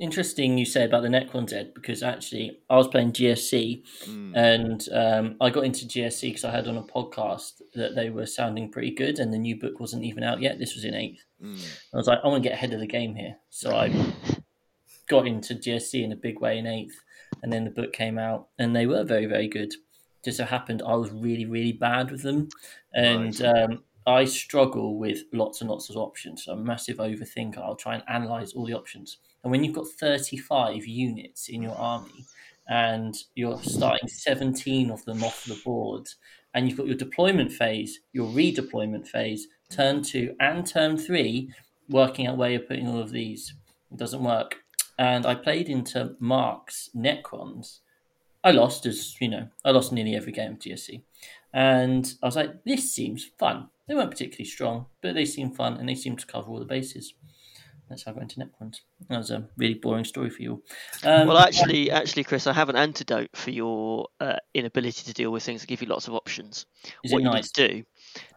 Interesting 0.00 0.56
you 0.56 0.64
say 0.64 0.84
about 0.84 1.02
the 1.02 1.08
Necrons, 1.08 1.52
Ed, 1.52 1.72
because 1.74 2.02
actually 2.02 2.58
I 2.70 2.76
was 2.76 2.88
playing 2.88 3.12
GSC 3.12 3.82
Mm. 4.06 4.32
and 4.34 4.88
um, 4.92 5.36
I 5.40 5.50
got 5.50 5.64
into 5.64 5.86
GSC 5.86 6.22
because 6.22 6.44
I 6.44 6.50
heard 6.50 6.66
on 6.66 6.78
a 6.78 6.82
podcast 6.82 7.60
that 7.74 7.94
they 7.94 8.08
were 8.08 8.24
sounding 8.26 8.70
pretty 8.70 8.92
good 8.92 9.18
and 9.18 9.32
the 9.32 9.38
new 9.38 9.56
book 9.60 9.78
wasn't 9.78 10.04
even 10.04 10.22
out 10.22 10.40
yet. 10.40 10.58
This 10.58 10.74
was 10.74 10.84
in 10.86 10.94
eighth. 10.94 11.22
Mm. 11.42 11.62
I 11.92 11.96
was 11.98 12.06
like, 12.06 12.20
I 12.24 12.28
want 12.28 12.42
to 12.42 12.48
get 12.48 12.56
ahead 12.56 12.72
of 12.72 12.80
the 12.80 12.86
game 12.86 13.14
here. 13.14 13.36
So 13.50 13.76
I 13.76 13.92
got 15.08 15.26
into 15.26 15.54
GSC 15.54 16.02
in 16.02 16.12
a 16.12 16.16
big 16.16 16.40
way 16.40 16.56
in 16.58 16.66
eighth, 16.66 16.98
and 17.42 17.52
then 17.52 17.64
the 17.64 17.70
book 17.70 17.92
came 17.92 18.18
out, 18.18 18.48
and 18.58 18.74
they 18.74 18.86
were 18.86 19.04
very, 19.04 19.26
very 19.26 19.48
good. 19.48 19.74
Just 20.24 20.38
so 20.38 20.44
happened 20.44 20.82
I 20.86 20.94
was 20.94 21.10
really, 21.10 21.44
really 21.46 21.72
bad 21.72 22.10
with 22.10 22.22
them, 22.22 22.48
and 22.94 23.38
Right. 23.40 23.62
um, 23.64 23.84
I 24.06 24.24
struggle 24.24 24.98
with 24.98 25.24
lots 25.32 25.60
and 25.60 25.68
lots 25.68 25.90
of 25.90 25.96
options. 25.96 26.44
So 26.44 26.52
I'm 26.52 26.60
a 26.60 26.64
massive 26.64 26.96
overthinker. 26.98 27.58
I'll 27.58 27.76
try 27.76 27.94
and 27.94 28.02
analyze 28.08 28.52
all 28.54 28.64
the 28.66 28.72
options, 28.74 29.18
and 29.42 29.50
when 29.50 29.64
you've 29.64 29.74
got 29.74 29.86
35 29.86 30.86
units 30.86 31.48
in 31.48 31.62
your 31.62 31.76
army, 31.76 32.26
and 32.68 33.16
you're 33.34 33.60
starting 33.62 34.08
17 34.08 34.90
of 34.90 35.04
them 35.04 35.24
off 35.24 35.44
the 35.44 35.60
board, 35.64 36.08
and 36.54 36.68
you've 36.68 36.78
got 36.78 36.86
your 36.86 36.96
deployment 36.96 37.52
phase, 37.52 38.00
your 38.12 38.28
redeployment 38.28 39.06
phase, 39.06 39.48
turn 39.70 40.02
two 40.02 40.34
and 40.40 40.66
turn 40.66 40.96
three, 40.96 41.52
working 41.88 42.26
out 42.26 42.36
where 42.36 42.50
you're 42.50 42.60
putting 42.60 42.88
all 42.88 43.00
of 43.00 43.10
these. 43.10 43.54
It 43.90 43.98
doesn't 43.98 44.22
work. 44.22 44.56
And 44.98 45.26
I 45.26 45.34
played 45.34 45.68
into 45.68 46.14
Mark's 46.20 46.90
Necrons. 46.94 47.78
I 48.44 48.52
lost, 48.52 48.86
as 48.86 49.20
you 49.20 49.28
know, 49.28 49.48
I 49.64 49.70
lost 49.70 49.92
nearly 49.92 50.14
every 50.14 50.32
game 50.32 50.52
of 50.52 50.58
GSC. 50.58 51.02
And 51.52 52.14
I 52.22 52.26
was 52.26 52.36
like, 52.36 52.64
this 52.64 52.92
seems 52.92 53.30
fun. 53.38 53.68
They 53.88 53.94
weren't 53.94 54.10
particularly 54.10 54.44
strong, 54.44 54.86
but 55.02 55.14
they 55.14 55.24
seem 55.24 55.50
fun 55.50 55.74
and 55.74 55.88
they 55.88 55.94
seem 55.94 56.16
to 56.16 56.26
cover 56.26 56.48
all 56.48 56.58
the 56.58 56.64
bases. 56.64 57.14
That's 57.90 58.04
how 58.04 58.12
I 58.12 58.14
got 58.14 58.22
into 58.22 58.38
Necrons. 58.38 58.76
That 59.08 59.18
was 59.18 59.32
a 59.32 59.48
really 59.56 59.74
boring 59.74 60.04
story 60.04 60.30
for 60.30 60.40
you. 60.42 60.62
Um, 61.04 61.26
Well, 61.26 61.36
actually, 61.38 61.90
actually, 61.90 62.22
Chris, 62.24 62.46
I 62.46 62.52
have 62.52 62.68
an 62.68 62.76
antidote 62.76 63.30
for 63.34 63.50
your 63.50 64.06
uh, 64.20 64.36
inability 64.54 65.02
to 65.06 65.12
deal 65.12 65.32
with 65.32 65.42
things 65.42 65.60
that 65.60 65.66
give 65.66 65.82
you 65.82 65.88
lots 65.88 66.06
of 66.06 66.14
options. 66.14 66.66
is 67.02 67.12
what 67.12 67.18
it 67.18 67.24
you 67.24 67.30
nice? 67.30 67.34
need 67.34 67.54
to 67.54 67.68
do? 67.68 67.84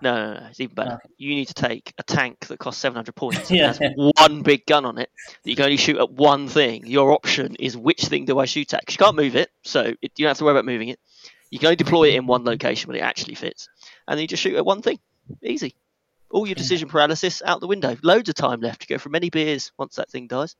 No, 0.02 0.16
no, 0.16 0.34
no, 0.40 0.48
it's 0.48 0.60
even 0.60 0.74
better. 0.74 0.94
Okay. 0.96 1.10
You 1.18 1.36
need 1.36 1.50
to 1.50 1.54
take 1.54 1.94
a 2.00 2.04
tank 2.04 2.48
that 2.48 2.58
costs 2.58 2.82
700 2.82 3.16
points 3.16 3.50
and 3.52 3.60
Yeah. 3.60 3.68
has 3.68 3.80
one 3.96 4.42
big 4.42 4.66
gun 4.66 4.86
on 4.86 4.98
it 4.98 5.12
that 5.44 5.50
you 5.50 5.56
can 5.56 5.66
only 5.66 5.78
shoot 5.78 5.98
at 5.98 6.12
one 6.12 6.48
thing. 6.48 6.88
Your 6.88 7.12
option 7.12 7.56
is 7.60 7.78
which 7.78 8.06
thing 8.06 8.26
do 8.26 8.40
I 8.40 8.46
shoot 8.46 8.74
at? 8.74 8.80
Because 8.82 8.96
you 8.96 9.06
can't 9.06 9.16
move 9.16 9.36
it, 9.36 9.50
so 9.64 9.82
it, 10.02 10.12
you 10.18 10.24
don't 10.26 10.30
have 10.32 10.38
to 10.40 10.46
worry 10.46 10.54
about 10.54 10.66
moving 10.66 10.90
it. 10.90 11.00
You 11.52 11.60
can 11.60 11.68
only 11.68 11.76
deploy 11.76 12.06
it 12.10 12.16
in 12.16 12.26
one 12.26 12.44
location 12.44 12.88
when 12.88 12.98
it 12.98 13.02
actually 13.04 13.36
fits, 13.36 13.70
and 14.08 14.18
then 14.18 14.24
you 14.24 14.28
just 14.28 14.42
shoot 14.42 14.56
at 14.56 14.66
one 14.66 14.82
thing. 14.82 14.98
Easy. 15.44 15.76
All 16.34 16.48
your 16.48 16.56
decision 16.56 16.90
paralysis 16.90 17.44
out 17.46 17.60
the 17.60 17.68
window. 17.68 17.96
Loads 18.02 18.28
of 18.28 18.34
time 18.34 18.60
left. 18.60 18.82
You 18.90 18.96
go 18.96 18.98
for 18.98 19.10
many 19.10 19.30
beers 19.30 19.72
once 19.78 19.98
that 19.98 20.10
thing 20.10 20.26
dies. 20.26 20.56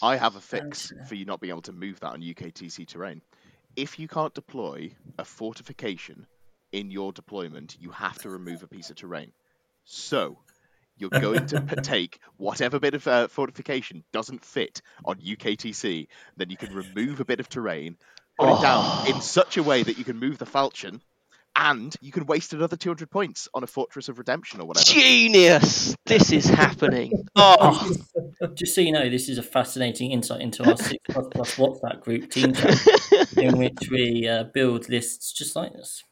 I 0.00 0.16
have 0.16 0.34
a 0.34 0.40
fix 0.40 0.94
for 1.06 1.14
you 1.14 1.26
not 1.26 1.40
being 1.40 1.50
able 1.50 1.60
to 1.62 1.72
move 1.72 2.00
that 2.00 2.12
on 2.12 2.22
UKTC 2.22 2.86
terrain. 2.86 3.20
If 3.76 3.98
you 3.98 4.08
can't 4.08 4.32
deploy 4.32 4.92
a 5.18 5.26
fortification 5.26 6.26
in 6.72 6.90
your 6.90 7.12
deployment, 7.12 7.76
you 7.78 7.90
have 7.90 8.16
to 8.22 8.30
remove 8.30 8.62
a 8.62 8.66
piece 8.66 8.88
of 8.88 8.96
terrain. 8.96 9.32
So 9.84 10.38
you're 10.96 11.10
going 11.10 11.46
to 11.48 11.60
p- 11.68 11.76
take 11.82 12.18
whatever 12.38 12.80
bit 12.80 12.94
of 12.94 13.06
uh, 13.06 13.28
fortification 13.28 14.04
doesn't 14.12 14.42
fit 14.42 14.80
on 15.04 15.16
UKTC, 15.16 16.08
then 16.38 16.48
you 16.48 16.56
can 16.56 16.74
remove 16.74 17.20
a 17.20 17.26
bit 17.26 17.40
of 17.40 17.48
terrain, 17.50 17.98
put 18.38 18.56
it 18.56 18.62
down 18.62 19.06
in 19.06 19.20
such 19.20 19.58
a 19.58 19.62
way 19.62 19.82
that 19.82 19.98
you 19.98 20.04
can 20.04 20.18
move 20.18 20.38
the 20.38 20.46
falchion, 20.46 21.02
and 21.56 21.94
you 22.00 22.12
can 22.12 22.26
waste 22.26 22.52
another 22.52 22.76
200 22.76 23.10
points 23.10 23.48
on 23.54 23.62
a 23.62 23.66
Fortress 23.66 24.08
of 24.08 24.18
Redemption 24.18 24.60
or 24.60 24.66
whatever. 24.66 24.84
Genius! 24.84 25.94
This 26.06 26.32
is 26.32 26.46
happening. 26.46 27.12
Oh, 27.36 27.92
Just 28.54 28.74
so 28.74 28.80
you 28.80 28.92
know, 28.92 29.08
this 29.08 29.28
is 29.28 29.38
a 29.38 29.42
fascinating 29.42 30.10
insight 30.10 30.40
into 30.40 30.64
our 30.68 30.76
six 30.76 30.98
plus 31.08 31.26
plus 31.30 31.54
WhatsApp 31.56 32.00
group 32.00 32.30
team 32.30 32.52
chat, 32.52 32.76
in 33.38 33.56
which 33.58 33.88
we 33.90 34.28
uh, 34.28 34.44
build 34.52 34.88
lists 34.88 35.32
just 35.32 35.54
like 35.56 35.72
this. 35.72 36.02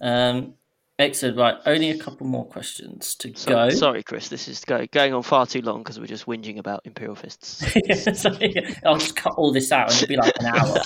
Um, 0.00 0.54
excellent. 0.98 1.36
Right, 1.36 1.56
only 1.66 1.90
a 1.90 1.98
couple 1.98 2.26
more 2.26 2.46
questions 2.46 3.14
to 3.16 3.36
So- 3.36 3.50
go. 3.50 3.70
sorry, 3.70 4.02
Chris. 4.02 4.28
This 4.28 4.48
is 4.48 4.64
go, 4.64 4.86
going 4.92 5.12
on 5.14 5.22
far 5.22 5.46
too 5.46 5.62
long 5.62 5.78
because 5.82 5.98
we're 5.98 6.06
just 6.06 6.26
whinging 6.26 6.58
about 6.58 6.82
Imperial 6.84 7.16
Fists. 7.16 7.64
So, 8.20 8.30
yeah, 8.40 8.70
I'll 8.84 8.98
just 8.98 9.16
cut 9.16 9.34
all 9.36 9.52
this 9.52 9.72
out, 9.72 9.92
and 9.92 10.02
it'll 10.02 10.08
be 10.08 10.16
like 10.16 10.32
an 10.40 10.46
hour. 10.46 10.78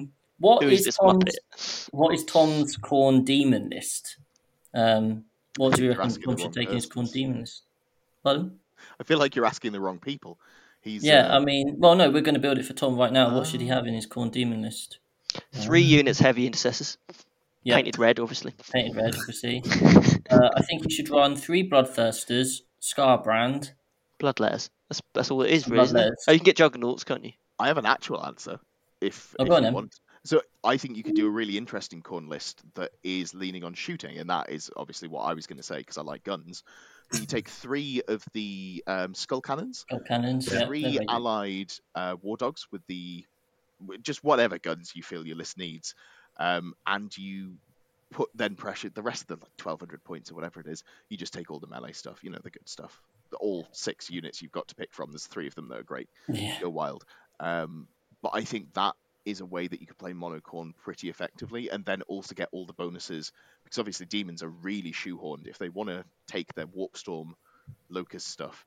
It'll 0.42 0.60
be 0.60 0.60
fine. 0.60 0.60
um, 0.60 0.60
what 0.60 0.62
Who 0.62 0.68
is 0.70 0.86
is 0.86 0.96
Tom's, 0.96 1.88
what 1.92 2.14
is 2.14 2.24
Tom's 2.24 2.76
Khorne 2.76 3.24
Daemon 3.24 3.70
list? 3.70 4.18
Um, 4.74 5.24
what 5.56 5.74
do 5.74 5.82
you 5.82 5.90
You're 5.90 5.98
reckon 5.98 6.22
Tom 6.22 6.36
should 6.36 6.52
take 6.52 6.68
in 6.68 6.74
his 6.74 6.86
Khorne 6.86 6.90
persons. 7.04 7.12
demon 7.12 7.40
list? 7.40 7.62
Pardon? 8.22 8.58
I 9.00 9.04
feel 9.04 9.18
like 9.18 9.34
you're 9.36 9.46
asking 9.46 9.72
the 9.72 9.80
wrong 9.80 9.98
people. 9.98 10.38
He's 10.82 11.02
Yeah, 11.02 11.26
uh, 11.28 11.38
I 11.38 11.44
mean, 11.44 11.76
well, 11.78 11.94
no, 11.96 12.10
we're 12.10 12.20
going 12.20 12.34
to 12.34 12.40
build 12.40 12.58
it 12.58 12.64
for 12.64 12.72
Tom 12.74 12.96
right 12.96 13.12
now. 13.12 13.34
What 13.34 13.46
should 13.46 13.60
he 13.60 13.68
have 13.68 13.86
in 13.86 13.94
his 13.94 14.06
Khorne 14.06 14.30
Daemon 14.30 14.62
list? 14.62 14.98
Three 15.52 15.82
units 15.82 16.18
heavy 16.18 16.46
intercessors, 16.46 16.98
Yeah, 17.62 17.76
painted 17.76 17.98
red, 17.98 18.20
obviously. 18.20 18.52
painted 18.72 18.94
red, 18.96 19.14
obviously. 19.16 19.62
uh, 20.30 20.50
I 20.56 20.62
think 20.62 20.84
he 20.84 20.94
should 20.94 21.10
run 21.10 21.36
three 21.36 21.68
Bloodthirsters, 21.68 22.60
scar 22.80 23.22
Skarbrand. 23.22 23.72
Bloodletters. 24.20 24.70
That's 24.88 25.02
that's 25.14 25.30
all 25.30 25.42
it 25.42 25.50
is, 25.50 25.68
really. 25.68 25.82
Isn't 25.84 25.98
it? 25.98 26.12
Oh, 26.28 26.32
you 26.32 26.38
can 26.38 26.44
get 26.44 26.56
juggernauts, 26.56 27.04
can't 27.04 27.24
you? 27.24 27.32
I 27.58 27.66
have 27.68 27.78
an 27.78 27.86
actual 27.86 28.24
answer. 28.24 28.58
If, 29.00 29.34
Oh, 29.38 29.44
if 29.44 29.48
go 29.48 29.56
on 29.56 29.62
you 29.62 29.66
then. 29.66 29.74
want. 29.74 29.94
So 30.26 30.42
I 30.64 30.76
think 30.76 30.96
you 30.96 31.04
could 31.04 31.14
do 31.14 31.26
a 31.26 31.30
really 31.30 31.56
interesting 31.56 32.02
Khorne 32.02 32.28
list 32.28 32.62
that 32.74 32.90
is 33.04 33.32
leaning 33.32 33.62
on 33.62 33.74
shooting, 33.74 34.18
and 34.18 34.28
that 34.28 34.50
is 34.50 34.70
obviously 34.76 35.08
what 35.08 35.22
I 35.22 35.34
was 35.34 35.46
going 35.46 35.58
to 35.58 35.62
say 35.62 35.78
because 35.78 35.98
I 35.98 36.02
like 36.02 36.24
guns. 36.24 36.64
But 37.10 37.20
you 37.20 37.26
take 37.26 37.48
three 37.48 38.02
of 38.08 38.24
the 38.32 38.82
um, 38.88 39.14
skull 39.14 39.40
cannons, 39.40 39.86
Skull 39.88 40.00
cannons. 40.00 40.48
Three 40.48 40.98
they're 40.98 41.06
allied 41.08 41.72
uh, 41.94 42.16
war 42.20 42.36
dogs 42.36 42.66
with 42.72 42.82
the 42.88 43.24
just 44.02 44.24
whatever 44.24 44.58
guns 44.58 44.92
you 44.94 45.02
feel 45.02 45.26
your 45.26 45.36
list 45.36 45.58
needs, 45.58 45.94
um, 46.38 46.74
and 46.86 47.16
you 47.16 47.56
put 48.10 48.28
then 48.34 48.56
pressure 48.56 48.90
the 48.90 49.02
rest 49.02 49.22
of 49.22 49.28
the 49.28 49.34
like, 49.34 49.52
1200 49.62 50.02
points 50.04 50.30
or 50.30 50.34
whatever 50.34 50.60
it 50.60 50.66
is. 50.66 50.82
You 51.08 51.16
just 51.16 51.32
take 51.32 51.50
all 51.50 51.60
the 51.60 51.66
melee 51.66 51.92
stuff, 51.92 52.24
you 52.24 52.30
know, 52.30 52.40
the 52.42 52.50
good 52.50 52.68
stuff. 52.68 53.00
All 53.40 53.66
six 53.72 54.10
units 54.10 54.42
you've 54.42 54.52
got 54.52 54.68
to 54.68 54.74
pick 54.74 54.92
from. 54.92 55.10
There's 55.12 55.26
three 55.26 55.46
of 55.46 55.54
them 55.54 55.68
that 55.68 55.78
are 55.78 55.84
great 55.84 56.08
Yeah. 56.28 56.58
go 56.60 56.70
wild. 56.70 57.04
Um, 57.40 57.88
but 58.22 58.30
I 58.34 58.42
think 58.42 58.72
that 58.74 58.94
is 59.26 59.40
a 59.40 59.44
way 59.44 59.66
that 59.66 59.80
you 59.80 59.86
could 59.86 59.98
play 59.98 60.12
monocorn 60.12 60.72
pretty 60.82 61.10
effectively, 61.10 61.68
and 61.68 61.84
then 61.84 62.00
also 62.02 62.34
get 62.34 62.48
all 62.52 62.64
the 62.64 62.72
bonuses 62.72 63.32
because 63.64 63.78
obviously 63.78 64.06
demons 64.06 64.42
are 64.42 64.48
really 64.48 64.92
shoehorned. 64.92 65.48
If 65.48 65.58
they 65.58 65.68
want 65.68 65.90
to 65.90 66.04
take 66.28 66.54
their 66.54 66.66
warp 66.66 66.96
storm, 66.96 67.34
locust 67.90 68.28
stuff, 68.28 68.64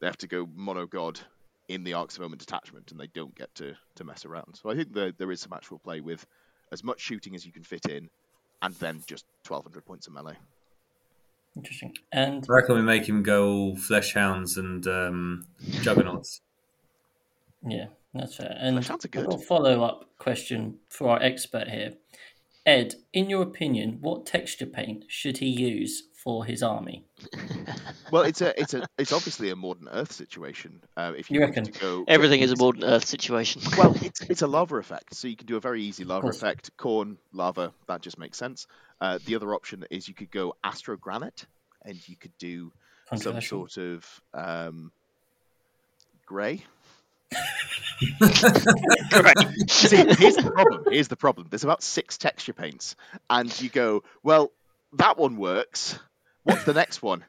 they 0.00 0.06
have 0.06 0.16
to 0.18 0.28
go 0.28 0.48
mono 0.54 0.86
god 0.86 1.20
in 1.68 1.82
the 1.82 1.94
Arks 1.94 2.16
of 2.16 2.22
Omen 2.22 2.38
detachment, 2.38 2.92
and 2.92 3.00
they 3.00 3.08
don't 3.08 3.34
get 3.34 3.54
to 3.56 3.76
to 3.96 4.04
mess 4.04 4.24
around. 4.24 4.54
So 4.54 4.70
I 4.70 4.76
think 4.76 4.94
there 4.94 5.12
there 5.12 5.32
is 5.32 5.40
some 5.40 5.52
actual 5.52 5.80
play 5.80 6.00
with 6.00 6.24
as 6.72 6.84
much 6.84 7.00
shooting 7.00 7.34
as 7.34 7.44
you 7.44 7.52
can 7.52 7.64
fit 7.64 7.86
in, 7.86 8.08
and 8.62 8.74
then 8.76 9.02
just 9.06 9.24
1200 9.46 9.84
points 9.84 10.06
of 10.06 10.14
melee. 10.14 10.36
Interesting. 11.56 11.96
And 12.12 12.44
I 12.48 12.52
reckon 12.52 12.76
we 12.76 12.82
make 12.82 13.08
him 13.08 13.22
go 13.22 13.48
all 13.48 13.76
flesh 13.76 14.12
hounds 14.14 14.58
and 14.58 14.86
um, 14.86 15.46
juggernauts. 15.80 16.42
yeah, 17.66 17.86
that's 18.18 18.36
fair. 18.36 18.56
And 18.58 18.78
Fleshhounds 18.78 19.04
are 19.04 19.18
I've 19.18 19.26
good. 19.26 19.32
a 19.34 19.38
follow 19.38 19.82
up 19.84 20.10
question 20.18 20.78
for 20.88 21.08
our 21.10 21.22
expert 21.22 21.68
here. 21.68 21.94
Ed, 22.64 22.94
in 23.12 23.30
your 23.30 23.42
opinion, 23.42 23.98
what 24.00 24.26
texture 24.26 24.66
paint 24.66 25.04
should 25.08 25.38
he 25.38 25.46
use 25.46 26.02
for 26.14 26.44
his 26.44 26.62
army? 26.62 27.04
Well, 28.12 28.22
it's 28.22 28.40
a 28.40 28.58
it's 28.60 28.72
a 28.72 28.86
it's 28.98 29.12
obviously 29.12 29.50
a 29.50 29.56
Mordant 29.56 29.88
Earth 29.92 30.12
situation. 30.12 30.80
Uh, 30.96 31.12
if 31.16 31.28
you, 31.28 31.40
You 31.40 31.46
reckon? 31.46 31.64
to 31.64 31.72
go 31.72 32.04
Everything 32.08 32.40
is 32.40 32.52
a 32.52 32.56
Mordant 32.56 32.84
Earth 32.84 33.04
situation. 33.04 33.62
well, 33.76 33.96
it's 34.00 34.20
it's 34.20 34.42
a 34.42 34.46
lava 34.46 34.76
effect, 34.76 35.16
so 35.16 35.26
you 35.26 35.34
can 35.34 35.48
do 35.48 35.56
a 35.56 35.60
very 35.60 35.82
easy 35.82 36.04
lava 36.04 36.28
effect. 36.28 36.70
Khorne, 36.76 37.16
lava, 37.32 37.72
that 37.88 38.02
just 38.02 38.16
makes 38.16 38.38
sense. 38.38 38.68
Uh, 39.00 39.18
the 39.26 39.34
other 39.34 39.52
option 39.56 39.84
is 39.90 40.06
you 40.06 40.14
could 40.14 40.30
go 40.30 40.54
Astrogranite, 40.64 41.46
and 41.84 41.96
you 42.08 42.14
could 42.14 42.36
do 42.38 42.70
some 43.16 43.40
sort 43.40 43.76
of 43.76 44.20
um, 44.32 44.92
grey. 46.26 46.62
See, 49.68 49.96
here's 49.96 50.36
the 50.36 50.52
problem. 50.54 50.84
Here's 50.90 51.08
the 51.08 51.16
problem. 51.16 51.46
There's 51.50 51.64
about 51.64 51.82
six 51.82 52.18
texture 52.18 52.52
paints, 52.52 52.96
and 53.28 53.60
you 53.60 53.68
go, 53.68 54.04
well, 54.22 54.52
that 54.94 55.18
one 55.18 55.36
works. 55.36 55.98
What's 56.44 56.64
the 56.64 56.74
next 56.74 57.02
one? 57.02 57.24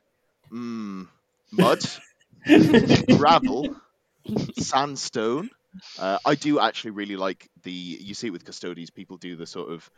Mm, 0.52 1.07
mud, 1.52 1.80
gravel, 3.18 3.76
sandstone. 4.57 5.49
Uh, 5.99 6.18
I 6.26 6.36
do 6.36 6.60
actually 6.60 6.91
really 6.91 7.15
like 7.15 7.49
the. 7.64 7.72
You 7.72 8.14
see 8.14 8.28
it 8.28 8.32
with 8.32 8.45
Custodes. 8.45 8.90
People 8.90 9.18
do 9.18 9.36
the 9.36 9.45
sort 9.48 9.72
of 9.72 9.90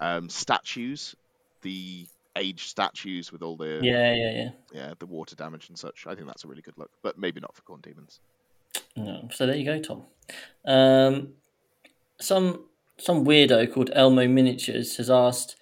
um, 0.00 0.28
statues, 0.28 1.14
the 1.62 2.06
aged 2.36 2.68
statues 2.68 3.30
with 3.30 3.42
all 3.42 3.56
the 3.56 3.80
Yeah, 3.82 4.14
yeah, 4.14 4.30
yeah. 4.30 4.50
yeah 4.72 4.94
the 4.98 5.06
water 5.06 5.36
damage 5.36 5.68
and 5.68 5.78
such. 5.78 6.06
I 6.06 6.14
think 6.14 6.26
that's 6.26 6.44
a 6.44 6.48
really 6.48 6.62
good 6.62 6.78
look, 6.78 6.90
but 7.02 7.18
maybe 7.18 7.40
not 7.40 7.54
for 7.54 7.62
Khorne 7.62 7.82
Daemons. 7.82 8.20
No. 8.96 9.28
So 9.32 9.46
there 9.46 9.56
you 9.56 9.64
go, 9.64 9.80
Tom. 9.80 10.04
Um, 10.64 11.34
some 12.20 12.66
some 12.98 13.24
weirdo 13.24 13.72
called 13.72 13.90
Elmo 13.94 14.28
Miniatures 14.28 14.96
has 14.96 15.10
asked, 15.10 15.56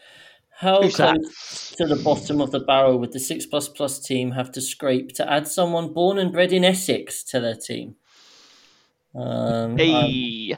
how 0.50 0.82
Who's 0.82 0.96
close 0.96 1.70
that? 1.70 1.76
to 1.78 1.86
the 1.86 2.02
bottom 2.02 2.40
of 2.40 2.50
the 2.50 2.60
barrel 2.60 2.98
would 2.98 3.12
the 3.12 3.20
six 3.20 3.46
plus 3.46 3.68
plus 3.68 3.98
team 3.98 4.32
have 4.32 4.52
to 4.52 4.60
scrape 4.60 5.12
to 5.14 5.30
add 5.30 5.48
someone 5.48 5.92
born 5.94 6.18
and 6.18 6.32
bred 6.32 6.52
in 6.52 6.64
Essex 6.64 7.24
to 7.24 7.40
their 7.40 7.54
team? 7.54 7.96
Um, 9.14 9.24
um, 9.24 9.76
Hey, 9.78 10.56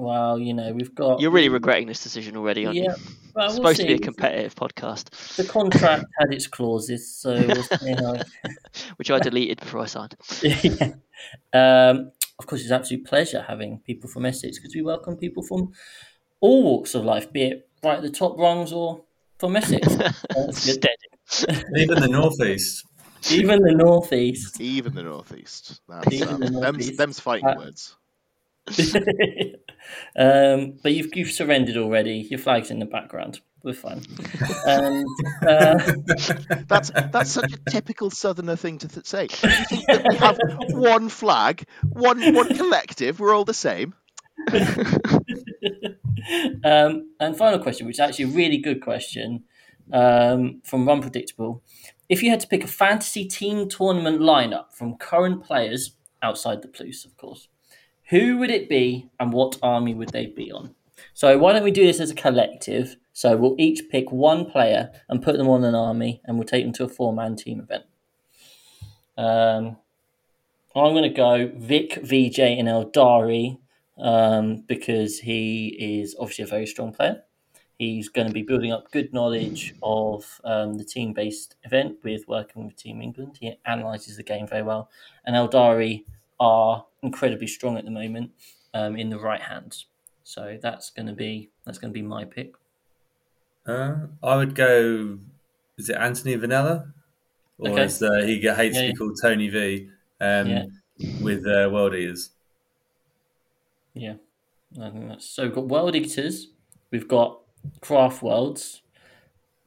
well, 0.00 0.38
you 0.38 0.54
know 0.54 0.72
we've 0.72 0.94
got. 0.94 1.20
you're 1.20 1.30
really 1.30 1.48
regretting 1.48 1.86
this 1.86 2.02
decision 2.02 2.36
already, 2.36 2.66
aren't 2.66 2.76
Yeah, 2.76 2.82
you? 2.82 2.88
well, 3.34 3.46
It's 3.46 3.54
we'll 3.54 3.56
supposed 3.74 3.80
to 3.80 3.86
be 3.86 3.94
a 3.94 3.98
competitive 3.98 4.54
podcast, 4.54 5.36
The 5.36 5.44
contract 5.44 6.04
had 6.18 6.32
its 6.32 6.46
clauses, 6.46 7.14
so 7.14 7.34
we'll 7.34 7.62
see 7.62 7.92
how. 7.92 8.16
which 8.96 9.10
I 9.10 9.18
deleted 9.18 9.60
before 9.60 9.80
I 9.82 9.86
signed. 9.86 10.16
yeah. 10.42 10.92
um, 11.52 12.12
of 12.38 12.46
course, 12.46 12.62
it's 12.62 12.70
an 12.70 12.76
absolute 12.76 13.04
pleasure 13.04 13.42
having 13.46 13.80
people 13.80 14.08
from 14.08 14.24
Essex 14.26 14.58
because 14.58 14.74
we 14.74 14.82
welcome 14.82 15.16
people 15.16 15.42
from 15.42 15.72
all 16.40 16.62
walks 16.62 16.94
of 16.94 17.04
life, 17.04 17.30
be 17.32 17.42
it 17.42 17.68
right 17.84 17.96
at 17.96 18.02
the 18.02 18.10
top 18.10 18.38
rungs 18.38 18.72
or 18.72 19.02
from 19.38 19.56
Essex. 19.56 19.86
That's 19.96 20.66
good. 20.66 20.86
Steady. 21.26 21.62
Even 21.76 22.00
the 22.00 22.08
northeast. 22.08 22.86
Even 23.30 23.60
the 23.62 23.74
northeast. 23.74 24.60
Even 24.60 24.94
the 24.94 25.02
northeast. 25.02 25.80
That's, 25.88 26.10
Even 26.12 26.28
um, 26.28 26.40
the 26.40 26.46
them's, 26.46 26.62
northeast. 26.62 26.96
them's 26.96 27.20
fighting 27.20 27.46
Uh, 27.48 27.54
words. 27.58 27.96
Um, 30.16 30.78
but 30.82 30.92
you've 30.92 31.14
you've 31.14 31.30
surrendered 31.30 31.76
already. 31.76 32.26
Your 32.30 32.38
flag's 32.38 32.70
in 32.70 32.78
the 32.78 32.86
background. 32.86 33.40
We're 33.62 33.74
fine. 33.74 34.02
And 34.66 35.06
uh, 35.46 35.92
That's 36.66 36.90
that's 36.90 37.30
such 37.30 37.52
a 37.52 37.58
typical 37.70 38.10
Southerner 38.10 38.56
thing 38.56 38.78
to 38.78 38.88
th- 38.88 39.06
say. 39.06 39.24
You 39.24 39.28
think 39.66 39.86
that 39.86 40.06
we 40.08 40.16
have 40.16 40.38
one 40.70 41.10
flag, 41.10 41.64
one 41.82 42.34
one 42.34 42.54
collective. 42.56 43.20
We're 43.20 43.34
all 43.34 43.44
the 43.44 43.52
same. 43.52 43.94
um, 46.64 47.10
and 47.20 47.36
final 47.36 47.58
question, 47.58 47.86
which 47.86 47.96
is 47.96 48.00
actually 48.00 48.24
a 48.26 48.28
really 48.28 48.56
good 48.56 48.80
question 48.80 49.44
um, 49.92 50.62
from 50.64 50.88
Unpredictable. 50.88 51.62
If 52.08 52.22
you 52.22 52.30
had 52.30 52.40
to 52.40 52.48
pick 52.48 52.64
a 52.64 52.68
fantasy 52.68 53.26
team 53.26 53.68
tournament 53.68 54.20
lineup 54.20 54.72
from 54.72 54.96
current 54.96 55.44
players 55.44 55.96
outside 56.22 56.62
the 56.62 56.68
Plus, 56.68 57.04
of 57.04 57.16
course, 57.16 57.48
who 58.10 58.38
would 58.38 58.50
it 58.50 58.68
be 58.68 59.08
and 59.18 59.32
what 59.32 59.56
army 59.62 59.94
would 59.94 60.10
they 60.10 60.26
be 60.26 60.52
on? 60.52 60.74
So 61.14 61.38
why 61.38 61.52
don't 61.52 61.64
we 61.64 61.70
do 61.70 61.86
this 61.86 62.00
as 62.00 62.10
a 62.10 62.14
collective? 62.14 62.96
So 63.12 63.36
we'll 63.36 63.56
each 63.58 63.88
pick 63.88 64.10
one 64.10 64.50
player 64.50 64.90
and 65.08 65.22
put 65.22 65.36
them 65.36 65.48
on 65.48 65.64
an 65.64 65.74
army, 65.74 66.20
and 66.24 66.36
we'll 66.36 66.46
take 66.46 66.64
them 66.64 66.72
to 66.74 66.84
a 66.84 66.88
four-man 66.88 67.36
team 67.36 67.60
event. 67.60 67.84
Um, 69.16 69.76
I'm 70.74 70.92
going 70.92 71.02
to 71.02 71.08
go 71.08 71.50
Vic, 71.54 71.94
VJ, 72.02 72.38
and 72.40 72.68
Aeldari 72.68 73.58
um, 73.98 74.64
because 74.66 75.20
he 75.20 75.76
is 75.78 76.16
obviously 76.18 76.44
a 76.44 76.48
very 76.48 76.66
strong 76.66 76.92
player. 76.92 77.22
He's 77.78 78.08
going 78.08 78.26
to 78.26 78.32
be 78.32 78.42
building 78.42 78.72
up 78.72 78.90
good 78.90 79.12
knowledge 79.12 79.74
of 79.82 80.40
um, 80.44 80.74
the 80.74 80.84
team 80.84 81.12
based 81.12 81.56
event 81.64 81.98
with 82.04 82.28
working 82.28 82.66
with 82.66 82.76
Team 82.76 83.00
England. 83.00 83.38
He 83.40 83.54
analyses 83.64 84.16
the 84.16 84.22
game 84.22 84.46
very 84.46 84.62
well. 84.62 84.90
And 85.24 85.34
Aeldari 85.34 86.04
are 86.40 86.86
incredibly 87.02 87.46
strong 87.46 87.78
at 87.78 87.84
the 87.84 87.90
moment 87.92 88.32
um, 88.74 88.96
in 88.96 89.10
the 89.10 89.20
right 89.20 89.40
hands. 89.42 89.86
So 90.24 90.58
that's 90.60 90.90
going 90.90 91.06
to 91.06 91.14
be 91.14 91.52
that's 91.64 91.78
going 91.78 91.92
to 91.92 91.98
be 91.98 92.06
my 92.06 92.24
pick. 92.24 92.54
Uh, 93.66 94.08
I 94.22 94.36
would 94.36 94.54
go. 94.54 95.18
Is 95.78 95.88
it 95.88 95.96
Anthony 95.96 96.36
Vanella, 96.36 96.92
or 97.58 97.78
Okay. 97.78 97.82
as 97.82 98.02
uh, 98.02 98.22
he 98.24 98.40
hates 98.40 98.78
Yeah, 98.78 98.82
to 98.82 98.92
be 98.92 98.96
called 98.96 99.18
Tony 99.22 99.48
V? 99.48 99.90
Um, 100.20 100.48
Yeah. 100.48 100.64
with 101.18 101.46
uh, 101.46 101.70
World 101.72 101.94
Eaters. 101.94 102.32
Yeah, 103.94 104.16
I 104.80 104.90
think 104.90 105.08
that's 105.08 105.26
so. 105.28 105.44
We've 105.44 105.54
got 105.54 105.68
World 105.68 105.96
Eaters, 105.96 106.48
we've 106.90 107.08
got 107.08 107.42
Craftworlds. 107.82 108.80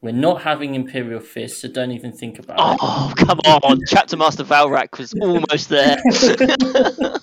We're 0.04 0.12
not 0.12 0.42
having 0.42 0.74
Imperial 0.74 1.18
Fist, 1.18 1.62
so 1.62 1.68
don't 1.68 1.90
even 1.90 2.12
think 2.12 2.38
about 2.38 2.58
it. 2.74 2.78
Oh, 2.82 3.10
come 3.16 3.38
on. 3.46 3.80
Chapter 3.88 4.18
Master 4.18 4.44
Valrak 4.44 4.98
was 4.98 5.14
almost 5.14 5.70
there. 5.70 5.96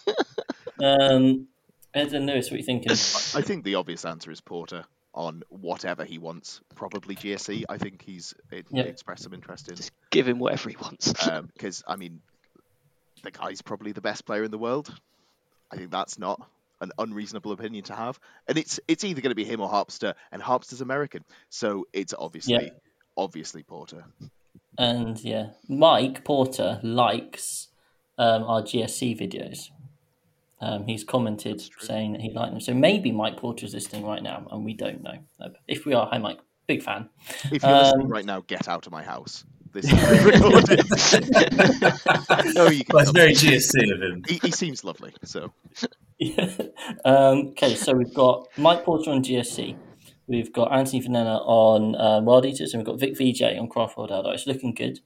Um, 0.83 1.47
Ed 1.93 2.11
and 2.13 2.25
Lewis, 2.25 2.47
what 2.49 2.55
are 2.55 2.57
you 2.57 2.63
thinking? 2.63 2.89
I 2.91 3.43
think 3.43 3.63
the 3.63 3.75
obvious 3.75 4.03
answer 4.03 4.31
is 4.31 4.41
Porter 4.41 4.83
on 5.13 5.43
whatever 5.49 6.03
he 6.05 6.17
wants. 6.17 6.59
Probably 6.73 7.13
GSC. 7.15 7.65
I 7.69 7.77
think 7.77 8.01
he's 8.01 8.33
it, 8.49 8.65
Yeah. 8.71 8.85
expressed 8.85 9.21
some 9.21 9.33
interest 9.35 9.69
in 9.69 9.75
Just 9.75 9.91
give 10.09 10.27
him 10.27 10.39
whatever 10.39 10.69
he 10.69 10.77
wants. 10.81 11.13
because 11.53 11.83
I 11.87 11.97
mean, 11.97 12.19
the 13.21 13.29
guy's 13.29 13.61
probably 13.61 13.91
the 13.91 14.01
best 14.01 14.25
player 14.25 14.43
in 14.43 14.49
the 14.49 14.57
world. 14.57 14.91
I 15.71 15.75
think 15.75 15.91
that's 15.91 16.17
not 16.17 16.41
an 16.81 16.91
unreasonable 16.97 17.51
opinion 17.53 17.83
to 17.85 17.95
have, 17.95 18.19
and 18.47 18.57
it's 18.57 18.79
it's 18.87 19.03
either 19.03 19.21
going 19.21 19.31
to 19.31 19.35
be 19.35 19.45
him 19.45 19.61
or 19.61 19.69
Harpster, 19.69 20.15
and 20.31 20.41
Harpster's 20.41 20.81
American, 20.81 21.23
so 21.49 21.85
it's 21.93 22.13
obviously 22.17 22.71
obviously 23.15 23.63
Porter. 23.63 24.03
And 24.77 25.19
yeah, 25.23 25.51
Mike 25.67 26.23
Porter 26.23 26.79
likes 26.83 27.67
um, 28.17 28.43
our 28.43 28.61
GSC 28.61 29.19
videos. 29.19 29.69
Um, 30.59 30.85
he's 30.85 31.03
commented 31.03 31.61
saying 31.79 32.11
that 32.13 32.21
he 32.21 32.31
liked 32.31 32.51
them. 32.51 32.61
So 32.61 32.73
maybe 32.73 33.11
Mike 33.11 33.37
Porter 33.37 33.65
is 33.65 33.73
listening 33.73 34.05
right 34.05 34.21
now, 34.21 34.47
and 34.51 34.63
we 34.63 34.73
don't 34.73 35.01
know. 35.01 35.17
If 35.67 35.85
we 35.85 35.93
are, 35.93 36.07
hi 36.07 36.19
Mike, 36.19 36.39
big 36.67 36.83
fan. 36.83 37.09
If 37.51 37.63
you're 37.63 37.71
listening 37.71 38.05
Um, 38.05 38.11
right 38.11 38.25
now, 38.25 38.41
get 38.41 38.67
out 38.67 38.85
of 38.85 38.91
my 38.91 39.03
house. 39.03 39.43
This 39.73 39.85
is 39.85 39.91
pre-recorded. 40.05 40.79
no, 42.55 42.67
you 42.67 42.83
can 42.83 42.93
Well, 42.93 43.03
it's 43.03 43.11
very 43.11 43.33
GSC 43.33 43.93
of 43.93 44.01
him. 44.01 44.23
He, 44.27 44.35
he 44.35 44.51
seems 44.51 44.83
lovely, 44.83 45.13
so 45.23 45.51
Yeah. 46.21 46.51
um, 47.05 47.47
okay, 47.49 47.73
so 47.73 47.93
we've 47.93 48.13
got 48.13 48.47
Mike 48.55 48.85
Porter 48.85 49.09
on 49.09 49.23
GSC. 49.23 49.75
We've 50.27 50.53
got 50.53 50.71
Anthony 50.71 51.01
Vanella 51.01 51.41
on 51.45 51.95
uh, 51.95 52.21
World 52.21 52.45
Eaters, 52.45 52.73
and 52.73 52.81
we've 52.81 52.85
got 52.85 52.99
Vic 52.99 53.17
VJ 53.17 53.57
on 53.59 53.67
Craft 53.67 53.97
World 53.97 54.11
Outdoor. 54.11 54.35
It's 54.35 54.45
looking 54.45 54.73
good. 54.73 54.99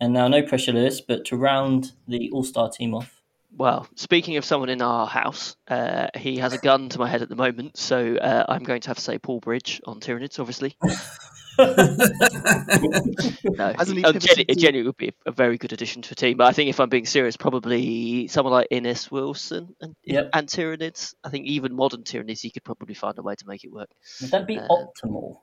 And 0.00 0.12
now, 0.12 0.28
no 0.28 0.42
pressure, 0.42 0.72
Lewis, 0.72 1.00
but 1.00 1.24
to 1.26 1.36
round 1.36 1.92
the 2.06 2.30
All 2.30 2.44
Star 2.44 2.70
team 2.70 2.94
off, 2.94 3.22
Well, 3.56 3.88
speaking 3.96 4.36
of 4.36 4.44
someone 4.44 4.68
in 4.68 4.82
our 4.82 5.06
house, 5.06 5.56
uh, 5.66 6.08
he 6.14 6.36
has 6.36 6.52
a 6.52 6.58
gun 6.58 6.90
to 6.90 6.98
my 6.98 7.08
head 7.08 7.22
at 7.22 7.30
the 7.30 7.36
moment, 7.36 7.78
so 7.78 8.16
uh, 8.16 8.44
I'm 8.46 8.62
going 8.62 8.82
to 8.82 8.88
have 8.88 8.98
to 8.98 9.02
say 9.02 9.18
Paul 9.18 9.40
Bridge 9.40 9.80
on 9.86 9.98
Tyranids, 9.98 10.38
obviously. 10.38 10.76
No, 13.44 13.72
Hasn't 13.76 13.98
he 13.98 14.04
um, 14.04 14.18
Jenny, 14.18 14.44
Jenny 14.56 14.82
would 14.82 14.96
be 14.96 15.12
a 15.26 15.32
very 15.32 15.58
good 15.58 15.72
addition 15.72 16.02
to 16.02 16.12
a 16.12 16.14
team, 16.14 16.36
but 16.36 16.46
I 16.46 16.52
think 16.52 16.70
if 16.70 16.80
I'm 16.80 16.88
being 16.88 17.06
serious, 17.06 17.36
probably 17.36 18.28
someone 18.28 18.52
like 18.52 18.68
Innes 18.70 19.10
Wilson 19.10 19.74
and, 19.80 19.94
Yep. 20.04 20.30
and 20.32 20.48
Tyranids. 20.48 21.14
I 21.24 21.28
think 21.30 21.46
even 21.46 21.74
modern 21.74 22.02
Tyranids, 22.02 22.40
he 22.40 22.50
could 22.50 22.64
probably 22.64 22.94
find 22.94 23.18
a 23.18 23.22
way 23.22 23.34
to 23.34 23.46
make 23.46 23.64
it 23.64 23.72
work. 23.72 23.90
would 24.20 24.30
that 24.30 24.46
be 24.46 24.58
Uh, 24.58 24.66
optimal? 24.68 25.38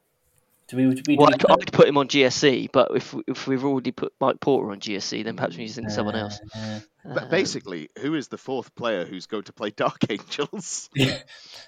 Do 0.70 0.76
we, 0.78 0.94
do 0.96 1.02
we 1.08 1.16
Well, 1.16 1.28
do 1.28 1.46
I'd, 1.50 1.62
I'd 1.62 1.72
put 1.72 1.88
him 1.88 1.98
on 1.98 2.08
GSC, 2.10 2.70
but 2.74 2.92
if 2.96 3.16
if 3.26 3.48
we've 3.48 3.64
already 3.64 3.92
put 3.92 4.12
Mike 4.20 4.42
Porter 4.42 4.72
on 4.72 4.82
GSC, 4.82 5.24
then 5.24 5.38
perhaps 5.38 5.56
we're 5.56 5.62
using 5.62 5.88
someone 5.90 6.16
else. 6.18 6.42
Uh, 6.54 6.80
But 7.06 7.30
basically, 7.30 7.88
who 8.02 8.16
is 8.16 8.28
the 8.28 8.38
fourth 8.38 8.76
player 8.76 9.06
who's 9.06 9.28
going 9.28 9.44
to 9.44 9.54
play 9.54 9.70
Dark 9.70 10.00
Angels? 10.10 10.90
yeah. 10.96 11.20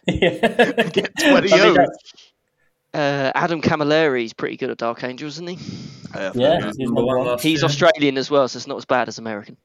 Get 0.05 1.13
20 1.17 1.23
I 1.23 1.41
mean, 1.41 1.53
O's. 1.53 1.75
that's- 1.77 2.13
Uh, 2.93 3.31
Adam 3.35 3.61
Camilleri 3.61 4.23
is 4.25 4.33
pretty 4.33 4.57
good 4.57 4.69
at 4.69 4.77
Dark 4.77 5.03
Angels, 5.03 5.35
isn't 5.35 5.47
he? 5.47 5.57
Uh, 6.13 6.31
Yeah, 6.33 6.57
He 6.59 6.65
he's 6.65 6.77
number 6.79 6.83
number 6.95 7.05
one 7.05 7.17
one. 7.19 7.27
last 7.27 7.43
He's 7.43 7.59
year. 7.61 7.65
Australian 7.65 8.17
as 8.17 8.31
well, 8.31 8.47
so 8.47 8.57
it's 8.57 8.67
not 8.67 8.77
as 8.77 8.85
bad 8.85 9.07
as 9.07 9.17
American. 9.19 9.57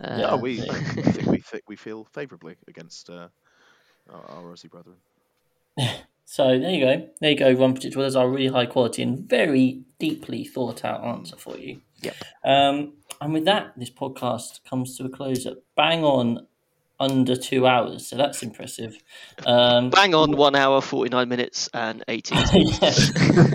Uh, 0.00 0.16
Yeah. 0.18 0.34
We, 0.36 0.56
think 0.60 1.26
we, 1.30 1.38
thi- 1.38 1.60
we 1.68 1.76
feel 1.76 2.04
favourably 2.12 2.56
against 2.66 3.08
uh, 3.10 3.28
our, 4.12 4.24
our 4.30 4.42
Aussie 4.52 4.70
brethren. 4.70 4.96
So 6.28 6.58
there 6.58 6.70
you 6.72 6.80
go. 6.84 7.08
There 7.20 7.30
you 7.30 7.36
go. 7.38 7.54
One 7.54 7.72
particular. 7.74 8.02
There's 8.02 8.16
our 8.16 8.28
really 8.28 8.48
high 8.48 8.66
quality 8.66 9.00
and 9.00 9.28
very 9.28 9.82
deeply 10.00 10.42
thought 10.42 10.84
out 10.84 11.04
answer 11.04 11.36
for 11.36 11.56
you. 11.56 11.80
Yep. 12.02 12.16
Um, 12.44 12.94
and 13.20 13.32
with 13.32 13.44
that, 13.44 13.74
this 13.76 13.90
podcast 13.90 14.64
comes 14.68 14.96
to 14.98 15.04
a 15.04 15.08
close 15.08 15.46
at 15.46 15.58
bang 15.76 16.02
on 16.02 16.48
under 16.98 17.36
two 17.36 17.66
hours. 17.66 18.06
So 18.06 18.16
that's 18.16 18.42
impressive. 18.42 18.96
Um, 19.44 19.90
Bang 19.90 20.14
on 20.14 20.36
one 20.36 20.56
hour, 20.56 20.80
49 20.80 21.28
minutes, 21.28 21.68
and 21.74 22.04
18 22.08 22.38
yeah. 22.54 22.88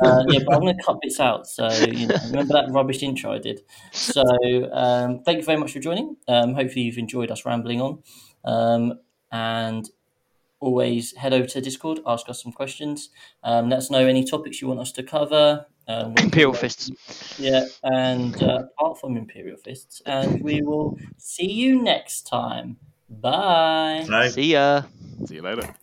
Uh, 0.03 0.23
yeah, 0.27 0.39
but 0.45 0.55
I'm 0.55 0.61
going 0.61 0.77
to 0.77 0.83
cut 0.85 0.97
bits 1.01 1.19
out. 1.19 1.47
So 1.47 1.69
you 1.69 2.07
know, 2.07 2.15
remember 2.27 2.53
that 2.53 2.67
rubbish 2.69 3.03
intro 3.03 3.33
I 3.33 3.39
did. 3.39 3.61
So 3.91 4.23
um, 4.71 5.23
thank 5.23 5.39
you 5.39 5.43
very 5.43 5.57
much 5.57 5.73
for 5.73 5.79
joining. 5.79 6.17
Um, 6.27 6.53
hopefully 6.53 6.81
you've 6.81 6.97
enjoyed 6.97 7.31
us 7.31 7.45
rambling 7.45 7.81
on. 7.81 8.03
Um, 8.43 8.99
and 9.31 9.89
always 10.59 11.15
head 11.17 11.33
over 11.33 11.47
to 11.47 11.61
Discord, 11.61 11.99
ask 12.05 12.29
us 12.29 12.41
some 12.41 12.51
questions. 12.51 13.09
Um, 13.43 13.69
let 13.69 13.79
us 13.79 13.89
know 13.89 14.05
any 14.05 14.23
topics 14.23 14.61
you 14.61 14.67
want 14.67 14.79
us 14.79 14.91
to 14.93 15.03
cover. 15.03 15.65
Um, 15.87 16.13
Imperial 16.17 16.53
Fists. 16.53 16.91
Yeah, 17.39 17.65
and 17.83 18.41
uh, 18.41 18.63
apart 18.77 18.99
from 18.99 19.17
Imperial 19.17 19.57
Fists. 19.57 20.01
And 20.05 20.41
we 20.41 20.61
will 20.61 20.97
see 21.17 21.51
you 21.51 21.81
next 21.81 22.23
time. 22.23 22.77
Bye. 23.19 24.05
Right. 24.09 24.31
See 24.31 24.53
ya. 24.53 24.83
See 25.25 25.35
you 25.35 25.41
later. 25.41 25.75